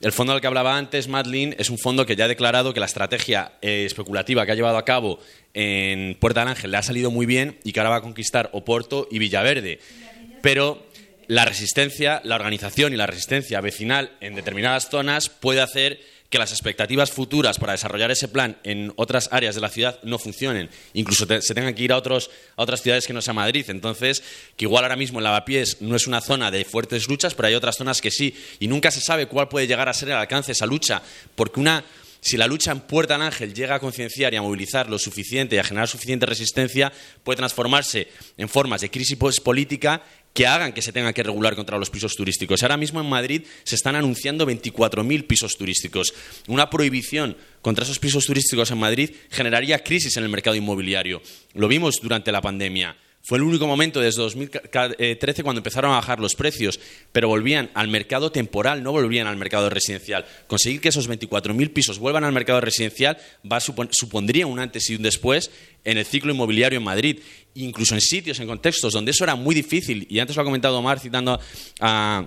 El 0.00 0.12
fondo 0.12 0.32
del 0.32 0.40
que 0.40 0.46
hablaba 0.46 0.76
antes, 0.76 1.08
Madlin, 1.08 1.54
es 1.58 1.70
un 1.70 1.78
fondo 1.78 2.04
que 2.04 2.16
ya 2.16 2.26
ha 2.26 2.28
declarado 2.28 2.74
que 2.74 2.80
la 2.80 2.86
estrategia 2.86 3.52
eh, 3.62 3.84
especulativa 3.86 4.44
que 4.44 4.52
ha 4.52 4.54
llevado 4.54 4.76
a 4.76 4.84
cabo 4.84 5.18
en 5.54 6.16
Puerta 6.16 6.40
del 6.40 6.50
Ángel 6.50 6.72
le 6.72 6.76
ha 6.76 6.82
salido 6.82 7.10
muy 7.10 7.26
bien 7.26 7.58
y 7.64 7.72
que 7.72 7.80
ahora 7.80 7.90
va 7.90 7.96
a 7.96 8.02
conquistar 8.02 8.50
Oporto 8.52 9.08
y 9.10 9.18
Villaverde. 9.18 9.78
Pero 10.42 10.84
la 11.26 11.44
resistencia, 11.44 12.20
la 12.24 12.34
organización 12.34 12.92
y 12.92 12.96
la 12.96 13.06
resistencia 13.06 13.60
vecinal 13.60 14.12
en 14.20 14.34
determinadas 14.34 14.88
zonas 14.90 15.28
puede 15.28 15.62
hacer 15.62 16.00
que 16.34 16.38
las 16.38 16.50
expectativas 16.50 17.12
futuras 17.12 17.60
para 17.60 17.74
desarrollar 17.74 18.10
ese 18.10 18.26
plan 18.26 18.56
en 18.64 18.92
otras 18.96 19.28
áreas 19.30 19.54
de 19.54 19.60
la 19.60 19.68
ciudad 19.68 20.00
no 20.02 20.18
funcionen. 20.18 20.68
Incluso 20.92 21.28
se 21.40 21.54
tengan 21.54 21.74
que 21.76 21.84
ir 21.84 21.92
a, 21.92 21.96
otros, 21.96 22.28
a 22.56 22.62
otras 22.64 22.82
ciudades 22.82 23.06
que 23.06 23.12
no 23.12 23.22
sea 23.22 23.32
Madrid. 23.32 23.64
Entonces, 23.68 24.20
que 24.56 24.64
igual 24.64 24.82
ahora 24.82 24.96
mismo 24.96 25.20
en 25.20 25.22
Lavapiés 25.22 25.80
no 25.80 25.94
es 25.94 26.08
una 26.08 26.20
zona 26.20 26.50
de 26.50 26.64
fuertes 26.64 27.06
luchas, 27.06 27.34
pero 27.34 27.46
hay 27.46 27.54
otras 27.54 27.76
zonas 27.76 28.00
que 28.00 28.10
sí. 28.10 28.34
Y 28.58 28.66
nunca 28.66 28.90
se 28.90 29.00
sabe 29.00 29.26
cuál 29.26 29.46
puede 29.46 29.68
llegar 29.68 29.88
a 29.88 29.94
ser 29.94 30.08
el 30.08 30.16
alcance 30.16 30.48
de 30.48 30.54
esa 30.54 30.66
lucha. 30.66 31.02
Porque 31.36 31.60
una 31.60 31.84
si 32.20 32.36
la 32.36 32.48
lucha 32.48 32.72
en 32.72 32.80
Puerta 32.80 33.14
del 33.14 33.22
Ángel 33.22 33.54
llega 33.54 33.76
a 33.76 33.78
concienciar 33.78 34.34
y 34.34 34.36
a 34.36 34.42
movilizar 34.42 34.90
lo 34.90 34.98
suficiente 34.98 35.54
y 35.54 35.58
a 35.60 35.64
generar 35.64 35.86
suficiente 35.86 36.26
resistencia, 36.26 36.90
puede 37.22 37.36
transformarse 37.36 38.08
en 38.38 38.48
formas 38.48 38.80
de 38.80 38.90
crisis 38.90 39.16
política 39.40 40.02
que 40.34 40.46
hagan 40.48 40.72
que 40.72 40.82
se 40.82 40.92
tenga 40.92 41.12
que 41.12 41.22
regular 41.22 41.54
contra 41.54 41.78
los 41.78 41.90
pisos 41.90 42.16
turísticos. 42.16 42.62
Ahora 42.62 42.76
mismo 42.76 43.00
en 43.00 43.08
Madrid 43.08 43.42
se 43.62 43.76
están 43.76 43.94
anunciando 43.94 44.46
24.000 44.46 45.26
pisos 45.26 45.56
turísticos. 45.56 46.12
Una 46.48 46.68
prohibición 46.68 47.36
contra 47.62 47.84
esos 47.84 48.00
pisos 48.00 48.26
turísticos 48.26 48.70
en 48.72 48.78
Madrid 48.78 49.10
generaría 49.30 49.82
crisis 49.82 50.16
en 50.16 50.24
el 50.24 50.28
mercado 50.28 50.56
inmobiliario. 50.56 51.22
Lo 51.54 51.68
vimos 51.68 52.00
durante 52.02 52.32
la 52.32 52.42
pandemia. 52.42 52.96
Fue 53.26 53.38
el 53.38 53.44
único 53.44 53.66
momento 53.66 54.00
desde 54.00 54.20
2013 54.20 55.42
cuando 55.42 55.60
empezaron 55.60 55.92
a 55.92 55.94
bajar 55.94 56.20
los 56.20 56.34
precios, 56.34 56.78
pero 57.10 57.28
volvían 57.28 57.70
al 57.72 57.88
mercado 57.88 58.30
temporal, 58.30 58.82
no 58.82 58.92
volvían 58.92 59.26
al 59.26 59.38
mercado 59.38 59.70
residencial. 59.70 60.26
Conseguir 60.46 60.82
que 60.82 60.90
esos 60.90 61.08
24.000 61.08 61.72
pisos 61.72 61.98
vuelvan 61.98 62.24
al 62.24 62.32
mercado 62.32 62.60
residencial 62.60 63.16
va 63.50 63.60
supondría 63.60 64.46
un 64.46 64.58
antes 64.58 64.90
y 64.90 64.96
un 64.96 65.02
después 65.02 65.50
en 65.84 65.96
el 65.96 66.04
ciclo 66.04 66.34
inmobiliario 66.34 66.78
en 66.78 66.84
Madrid, 66.84 67.20
incluso 67.54 67.94
en 67.94 68.00
sitios, 68.00 68.38
en 68.40 68.46
contextos 68.46 68.92
donde 68.92 69.10
eso 69.10 69.24
era 69.24 69.34
muy 69.34 69.54
difícil. 69.54 70.06
Y 70.10 70.18
antes 70.18 70.36
lo 70.36 70.42
ha 70.42 70.44
comentado 70.44 70.78
Omar 70.78 70.98
citando 70.98 71.38
a, 71.80 72.26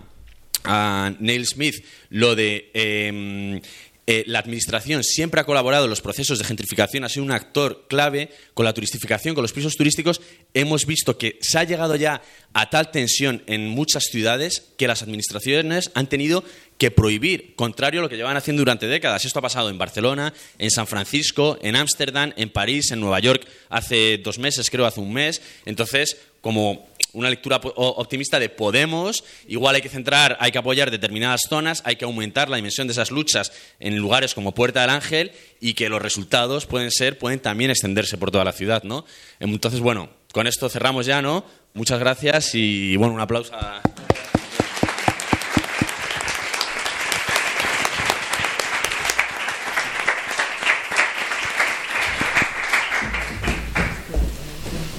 Neil 1.19 1.45
Smith, 1.45 1.75
lo 2.09 2.35
de... 2.35 2.71
Em, 2.73 3.61
eh, 4.09 4.23
la 4.25 4.39
Administración 4.39 5.03
siempre 5.03 5.41
ha 5.41 5.43
colaborado 5.43 5.83
en 5.83 5.89
los 5.89 5.99
procesos 5.99 6.39
de 6.39 6.45
gentrificación, 6.45 7.03
ha 7.03 7.09
sido 7.09 7.25
un 7.25 7.31
actor 7.31 7.85
clave 7.89 8.29
con 8.53 8.63
la 8.63 8.73
turistificación, 8.73 9.35
con 9.35 9.41
los 9.41 9.51
pisos 9.51 9.75
turísticos. 9.75 10.21
Hemos 10.53 10.85
visto 10.85 11.17
que 11.17 11.37
se 11.41 11.59
ha 11.59 11.65
llegado 11.65 11.93
ya 11.97 12.21
a 12.53 12.69
tal 12.69 12.89
tensión 12.89 13.43
en 13.47 13.67
muchas 13.67 14.05
ciudades 14.05 14.63
que 14.77 14.87
las 14.87 15.03
administraciones 15.03 15.91
han 15.93 16.07
tenido 16.07 16.45
que 16.77 16.89
prohibir, 16.89 17.53
contrario 17.55 17.99
a 17.99 18.03
lo 18.03 18.09
que 18.09 18.15
llevan 18.15 18.37
haciendo 18.37 18.61
durante 18.61 18.87
décadas. 18.87 19.25
Esto 19.25 19.39
ha 19.39 19.41
pasado 19.41 19.69
en 19.69 19.77
Barcelona, 19.77 20.33
en 20.57 20.71
San 20.71 20.87
Francisco, 20.87 21.57
en 21.61 21.75
Ámsterdam, 21.75 22.31
en 22.37 22.49
París, 22.49 22.91
en 22.91 23.01
Nueva 23.01 23.19
York 23.19 23.45
hace 23.69 24.19
dos 24.19 24.39
meses, 24.39 24.69
creo, 24.69 24.85
hace 24.85 25.01
un 25.01 25.11
mes. 25.11 25.41
Entonces, 25.65 26.15
como 26.39 26.87
una 27.17 27.29
lectura 27.31 27.59
optimista 27.75 28.39
de 28.39 28.49
Podemos, 28.49 29.23
igual 29.47 29.75
hay 29.75 29.81
que 29.81 29.89
centrar, 29.89 30.37
hay 30.39 30.51
que 30.51 30.59
apoyar 30.59 30.91
determinadas 30.91 31.41
zonas, 31.49 31.81
hay 31.83 31.95
que 31.95 32.05
aumentar 32.05 32.47
la 32.47 32.57
dimensión 32.57 32.87
de 32.87 32.91
esas 32.91 33.09
luchas 33.09 33.51
en 33.79 33.97
lugares 33.97 34.35
como 34.35 34.53
Puerta 34.53 34.81
del 34.81 34.91
Ángel 34.91 35.31
y 35.59 35.73
que 35.73 35.89
los 35.89 36.01
resultados 36.01 36.67
pueden 36.67 36.91
ser, 36.91 37.17
pueden 37.17 37.39
también 37.39 37.71
extenderse 37.71 38.17
por 38.17 38.29
toda 38.29 38.43
la 38.43 38.51
ciudad, 38.51 38.83
¿no? 38.83 39.03
Entonces, 39.39 39.79
bueno, 39.79 40.09
con 40.31 40.45
esto 40.45 40.69
cerramos 40.69 41.07
ya, 41.07 41.21
¿no? 41.23 41.43
Muchas 41.73 41.99
gracias 41.99 42.53
y 42.53 42.95
bueno, 42.97 43.15
un 43.15 43.21
aplauso. 43.21 43.51